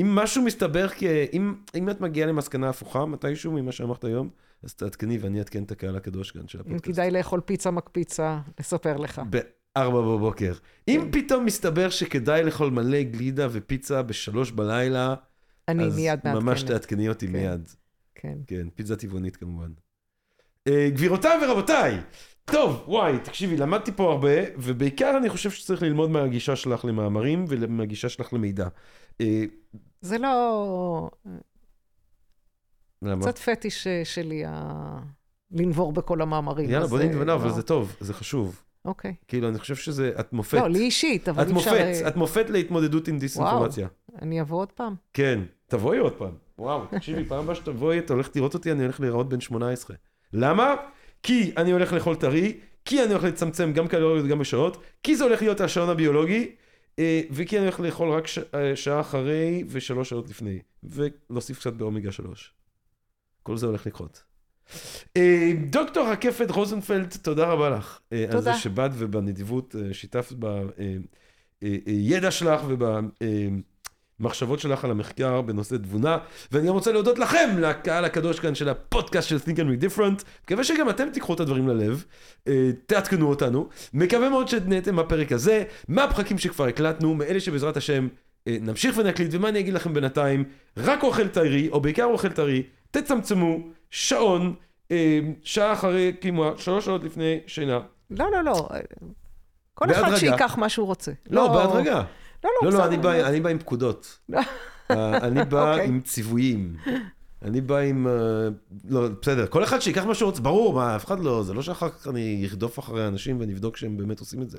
אם 0.01 0.15
משהו 0.15 0.43
מסתבר, 0.43 0.89
כי 0.89 1.07
אם, 1.33 1.55
אם 1.75 1.89
את 1.89 2.01
מגיעה 2.01 2.27
למסקנה 2.27 2.69
הפוכה 2.69 3.05
מתישהו 3.05 3.51
ממה 3.51 3.71
שאמרת 3.71 4.03
היום, 4.03 4.29
אז 4.63 4.73
תעדכני 4.73 5.17
ואני 5.17 5.39
אעדכן 5.39 5.63
את 5.63 5.71
הקהל 5.71 5.95
הקדוש 5.95 6.31
כאן 6.31 6.47
של 6.47 6.59
הפודקאסט. 6.59 6.87
אם 6.87 6.93
כדאי 6.93 7.11
לאכול 7.11 7.41
פיצה 7.41 7.71
מקפיצה, 7.71 8.39
לספר 8.59 8.97
לך. 8.97 9.21
בארבע 9.29 10.01
בבוקר. 10.01 10.53
כן. 10.53 10.59
אם 10.91 11.09
פתאום 11.11 11.45
מסתבר 11.45 11.89
שכדאי 11.89 12.43
לאכול 12.43 12.69
מלא 12.69 13.03
גלידה 13.03 13.47
ופיצה 13.51 14.01
בשלוש 14.01 14.51
בלילה, 14.51 15.15
אני 15.67 15.83
מיד 15.83 16.19
מעדכנת. 16.23 16.35
אז 16.35 16.43
ממש 16.43 16.63
תעדכני 16.63 17.09
אותי 17.09 17.27
כן. 17.27 17.33
מיד. 17.33 17.69
כן. 18.15 18.37
כן, 18.47 18.67
פיצה 18.75 18.95
טבעונית 18.95 19.35
כמובן. 19.35 19.69
Uh, 20.69 20.71
גבירותיי 20.89 21.45
ורבותיי, 21.45 21.97
טוב, 22.45 22.83
וואי, 22.87 23.19
תקשיבי, 23.23 23.57
למדתי 23.57 23.91
פה 23.91 24.11
הרבה, 24.11 24.29
ובעיקר 24.57 25.17
אני 25.17 25.29
חושב 25.29 25.51
שצריך 25.51 25.83
ללמוד 25.83 26.09
מהגישה 26.09 26.55
שלך 26.55 26.85
למאמרים 26.85 27.45
ומהגישה 27.47 28.09
שלך 28.09 28.33
למידע. 28.33 28.67
Uh, 29.21 29.25
זה 30.01 30.17
לא... 30.17 31.09
למה? 33.01 33.21
קצת 33.21 33.37
פטיש 33.37 33.87
שלי, 34.03 34.43
ה... 34.45 34.99
לנבור 35.51 35.91
בכל 35.91 36.21
המאמרים. 36.21 36.69
יאללה, 36.69 36.87
בוא 36.87 36.99
נתבנה, 36.99 37.23
לא... 37.23 37.33
אבל 37.33 37.51
זה 37.51 37.61
טוב, 37.61 37.95
זה 37.99 38.13
חשוב. 38.13 38.61
אוקיי. 38.85 39.15
כאילו, 39.27 39.49
אני 39.49 39.59
חושב 39.59 39.75
שזה, 39.75 40.11
את 40.19 40.33
מופת. 40.33 40.57
לא, 40.57 40.67
לי 40.67 40.79
אישית, 40.79 41.29
אבל 41.29 41.47
אי 41.47 41.57
אפשר... 41.57 41.71
את 41.71 41.75
מופת, 41.75 42.07
את 42.07 42.15
מופת 42.15 42.49
להתמודדות 42.49 43.07
עם 43.07 43.19
דיסאינפורמציה. 43.19 43.87
וואו, 43.87 44.21
אני 44.21 44.41
אבוא 44.41 44.59
עוד 44.59 44.71
פעם. 44.71 44.95
כן, 45.13 45.39
תבואי 45.67 45.97
עוד 45.97 46.13
פעם. 46.13 46.31
וואו, 46.59 46.85
תקשיבי, 46.91 47.25
פעם 47.25 47.43
הבאה 47.43 47.55
שתבואי, 47.55 47.99
אתה 47.99 48.13
הולך 48.13 48.29
לראות 48.35 48.53
אותי, 48.53 48.71
אני 48.71 48.83
הולך 48.83 48.99
להיראות 48.99 49.29
בן 49.29 49.41
18. 49.41 49.95
למה? 50.33 50.75
כי 51.23 51.51
אני 51.57 51.71
הולך 51.71 51.93
לאכול 51.93 52.15
טרי, 52.15 52.59
כי 52.85 53.03
אני 53.03 53.11
הולך 53.11 53.23
לצמצם 53.23 53.73
גם 53.73 53.87
קלוריות 53.87 54.25
וגם 54.25 54.39
בשעות, 54.39 54.83
כי 55.03 55.15
זה 55.15 55.23
הולך 55.23 55.41
להיות 55.41 55.61
השעון 55.61 55.89
הביולוגי, 55.89 56.51
אה, 56.99 57.21
וכי 57.31 57.57
אני 57.57 57.65
הולך 57.65 57.79
לאכול 57.79 58.11
רק. 58.11 58.25
אה, 58.53 58.75
שעה 58.75 59.01
אחרי 59.01 59.63
ושלוש 59.67 60.09
שעות 60.09 60.29
לפני, 60.29 60.59
ולהוסיף 60.83 61.59
קצת 61.59 61.73
באומיגה 61.73 62.11
3. 62.11 62.53
כל 63.43 63.57
זה 63.57 63.65
הולך 63.65 63.85
לקרות. 63.85 64.23
אה, 65.17 65.51
דוקטור 65.69 66.11
רקפת 66.11 66.51
רוזנפלד, 66.51 67.15
תודה 67.21 67.47
רבה 67.47 67.69
לך. 67.69 67.99
תודה. 68.09 68.35
על 68.35 68.41
זה 68.41 68.53
שבאת 68.53 68.91
ובנדיבות 68.93 69.75
שיתפת 69.91 70.35
בידע 71.61 72.31
שלך 72.31 72.61
וב... 72.67 72.83
מחשבות 74.19 74.59
שלך 74.59 74.85
על 74.85 74.91
המחקר 74.91 75.41
בנושא 75.41 75.75
תבונה, 75.75 76.17
ואני 76.51 76.67
גם 76.67 76.73
רוצה 76.73 76.91
להודות 76.91 77.19
לכם, 77.19 77.49
לקהל 77.59 78.05
הקדוש 78.05 78.39
כאן 78.39 78.55
של 78.55 78.69
הפודקאסט 78.69 79.29
של 79.29 79.37
Think 79.37 79.55
and 79.55 79.59
Be 79.59 79.83
Different. 79.83 80.23
מקווה 80.43 80.63
שגם 80.63 80.89
אתם 80.89 81.09
תיקחו 81.09 81.33
את 81.33 81.39
הדברים 81.39 81.67
ללב, 81.67 82.03
אה, 82.47 82.69
תעדכנו 82.85 83.29
אותנו. 83.29 83.69
מקווה 83.93 84.29
מאוד 84.29 84.47
שנהנתם 84.47 84.95
מהפרק 84.95 85.31
הזה, 85.31 85.63
מהפרקים 85.87 86.37
שכבר 86.37 86.65
הקלטנו, 86.65 87.15
מאלה 87.15 87.39
שבעזרת 87.39 87.77
השם 87.77 88.07
אה, 88.47 88.57
נמשיך 88.61 88.97
ונקליט, 88.97 89.33
ומה 89.33 89.49
אני 89.49 89.59
אגיד 89.59 89.73
לכם 89.73 89.93
בינתיים, 89.93 90.43
רק 90.77 91.03
אוכל 91.03 91.27
טרי, 91.27 91.69
או 91.69 91.81
בעיקר 91.81 92.05
אוכל 92.05 92.29
טרי, 92.29 92.63
תצמצמו, 92.91 93.57
שעון, 93.89 94.55
אה, 94.91 95.19
שעה 95.43 95.73
אחרי 95.73 96.13
קימה, 96.19 96.53
שלוש 96.57 96.85
שעות 96.85 97.03
לפני 97.03 97.39
שינה. 97.47 97.79
לא, 98.11 98.31
לא, 98.31 98.43
לא. 98.43 98.69
כל 99.73 99.87
בהדרגה. 99.87 100.07
אחד 100.07 100.15
שייקח 100.15 100.57
מה 100.57 100.69
שהוא 100.69 100.87
רוצה. 100.87 101.11
לא, 101.29 101.43
לא... 101.43 101.53
בהדרגה. 101.53 102.03
לא, 102.43 102.49
לא, 102.61 102.71
לא, 102.71 102.77
לא, 102.77 102.85
אני 103.27 103.39
בא, 103.39 103.49
עם 103.49 103.59
פקודות. 103.59 104.19
אה, 104.91 105.17
אני 105.17 105.45
בא 105.45 105.75
okay. 105.75 105.81
עם 105.81 106.01
ציוויים. 106.01 106.77
אני 107.41 107.61
בא 107.61 107.77
עם... 107.77 108.07
אה, 108.07 108.47
לא, 108.89 109.07
בסדר, 109.21 109.47
כל 109.47 109.63
אחד 109.63 109.79
שיקח 109.79 110.05
מה 110.05 110.15
שהוא 110.15 110.29
רוצה, 110.29 110.41
ברור, 110.41 110.73
מה, 110.73 110.95
אף 110.95 111.05
אחד 111.05 111.19
לא, 111.19 111.43
זה 111.43 111.53
לא 111.53 111.61
שאחר 111.61 111.89
כך 111.89 112.07
אני 112.07 112.47
ארדוף 112.49 112.79
אחרי 112.79 113.07
אנשים 113.07 113.37
ונבדוק 113.39 113.77
שהם 113.77 113.97
באמת 113.97 114.19
עושים 114.19 114.41
את 114.41 114.49
זה. 114.49 114.57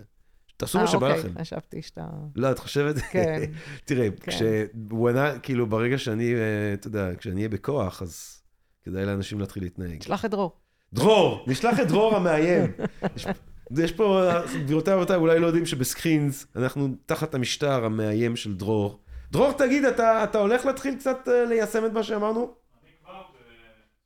תעשו 0.57 0.79
מה 0.79 0.87
שבא 0.87 1.07
אוקיי, 1.07 1.19
לכם. 1.19 1.37
אה, 1.37 1.41
חשבתי 1.41 1.83
שאתה... 1.83 2.05
לא, 2.37 2.51
את 2.51 2.59
חושבת? 2.59 2.97
כן. 3.11 3.41
תראה, 3.85 4.09
כן. 4.21 4.67
ענה, 5.09 5.39
כאילו, 5.39 5.67
ברגע 5.67 5.99
שאני, 5.99 6.35
אתה 6.75 6.87
יודע, 6.87 7.11
כשאני 7.19 7.37
אהיה 7.37 7.49
בכוח, 7.49 8.03
אז 8.03 8.43
כדאי 8.83 9.07
לאנשים 9.07 9.41
להתחיל 9.41 9.63
להתנהג. 9.63 10.03
שלח 10.03 10.25
את 10.25 10.31
דרור. 10.31 10.53
דרור! 10.93 11.45
נשלח 11.47 11.81
את 11.81 11.89
דרור 11.89 12.17
המאיים. 12.17 12.73
יש 13.79 13.93
פה, 13.93 14.31
גבירותיי 14.65 14.95
ורבותיי, 14.95 15.17
אולי 15.17 15.39
לא 15.39 15.47
יודעים 15.47 15.67
שבסקרינס, 15.67 16.47
אנחנו 16.57 16.89
תחת 17.07 17.35
המשטר 17.35 17.85
המאיים 17.85 18.37
של 18.37 18.55
דרור. 18.55 19.01
דרור, 19.31 19.53
תגיד, 19.53 19.85
אתה, 19.85 20.25
אתה 20.25 20.39
הולך 20.39 20.67
להתחיל 20.67 20.95
קצת 20.95 21.29
uh, 21.29 21.49
ליישם 21.49 21.87
את 21.87 21.93
מה 21.93 22.03
שאמרנו? 22.03 22.41
אני 22.41 22.91
כבר 23.03 23.23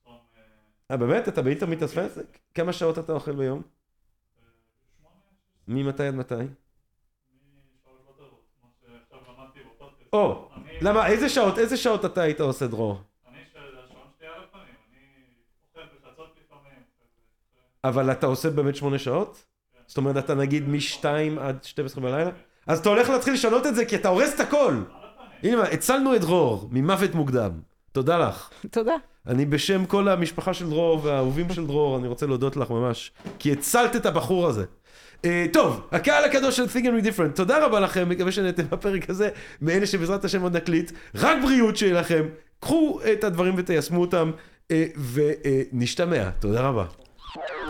בצום... 0.04 0.18
אה, 0.90 0.96
באמת? 0.96 1.28
אתה 1.28 1.42
באינטר 1.42 1.66
מתאספס? 1.66 2.18
כמה 2.54 2.72
שעות 2.72 2.98
אתה 2.98 3.12
אוכל 3.12 3.32
ביום? 3.32 3.62
שמונה. 5.68 5.82
ממתי 5.82 6.02
עד 6.02 6.14
מתי? 6.14 6.34
או, 10.12 10.48
למה, 10.80 11.06
איזה 11.06 11.28
שעות, 11.28 11.58
איזה 11.58 11.76
שעות 11.76 12.04
אתה 12.04 12.22
היית 12.22 12.40
עושה 12.40 12.66
דרור? 12.66 13.00
אבל 17.84 18.12
אתה 18.12 18.26
עושה 18.26 18.50
באמת 18.50 18.76
שמונה 18.76 18.98
שעות? 18.98 19.53
זאת 19.86 19.96
אומרת, 19.96 20.16
אתה 20.16 20.34
נגיד 20.34 20.68
מ-2 20.68 21.04
עד 21.40 21.64
12 21.64 22.04
בלילה? 22.04 22.30
אז 22.66 22.78
אתה 22.78 22.88
הולך 22.88 23.10
להתחיל 23.10 23.34
לשנות 23.34 23.66
את 23.66 23.74
זה 23.74 23.84
כי 23.84 23.96
אתה 23.96 24.08
הורס 24.08 24.34
את 24.34 24.40
הכל. 24.40 24.74
הנה, 25.42 25.62
הצלנו 25.62 26.16
את 26.16 26.20
דרור 26.20 26.68
ממוות 26.72 27.14
מוקדם. 27.14 27.50
תודה 27.92 28.18
לך. 28.18 28.50
תודה. 28.70 28.94
אני 29.26 29.46
בשם 29.46 29.84
כל 29.84 30.08
המשפחה 30.08 30.54
של 30.54 30.70
דרור 30.70 31.00
והאהובים 31.04 31.52
של 31.52 31.66
דרור, 31.66 31.96
אני 31.98 32.08
רוצה 32.08 32.26
להודות 32.26 32.56
לך 32.56 32.70
ממש, 32.70 33.12
כי 33.38 33.52
הצלת 33.52 33.96
את 33.96 34.06
הבחור 34.06 34.46
הזה. 34.46 34.64
Uh, 35.22 35.26
טוב, 35.52 35.88
הקהל 35.92 36.24
הקדוש 36.24 36.56
של 36.56 36.64
Think 36.64 36.84
and 36.84 37.06
Different, 37.06 37.36
תודה 37.36 37.66
רבה 37.66 37.80
לכם, 37.80 38.08
מקווה 38.08 38.32
שנהנתם 38.32 38.62
בפרק 38.70 39.10
הזה, 39.10 39.28
מאלה 39.62 39.86
שבעזרת 39.86 40.24
השם 40.24 40.42
עוד 40.42 40.56
נקליט, 40.56 40.92
רק 41.14 41.42
בריאות 41.42 41.76
שיהיה 41.76 42.00
לכם, 42.00 42.26
קחו 42.60 43.00
את 43.12 43.24
הדברים 43.24 43.54
ותיישמו 43.56 44.00
אותם, 44.00 44.30
uh, 44.68 44.72
ונשתמע, 45.72 46.30
תודה 46.30 46.60
רבה. 46.60 46.84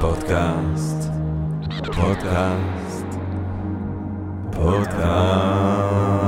פודקאסט, 0.00 1.08
פודקאסט, 1.82 3.06
פודקאסט. 4.52 6.23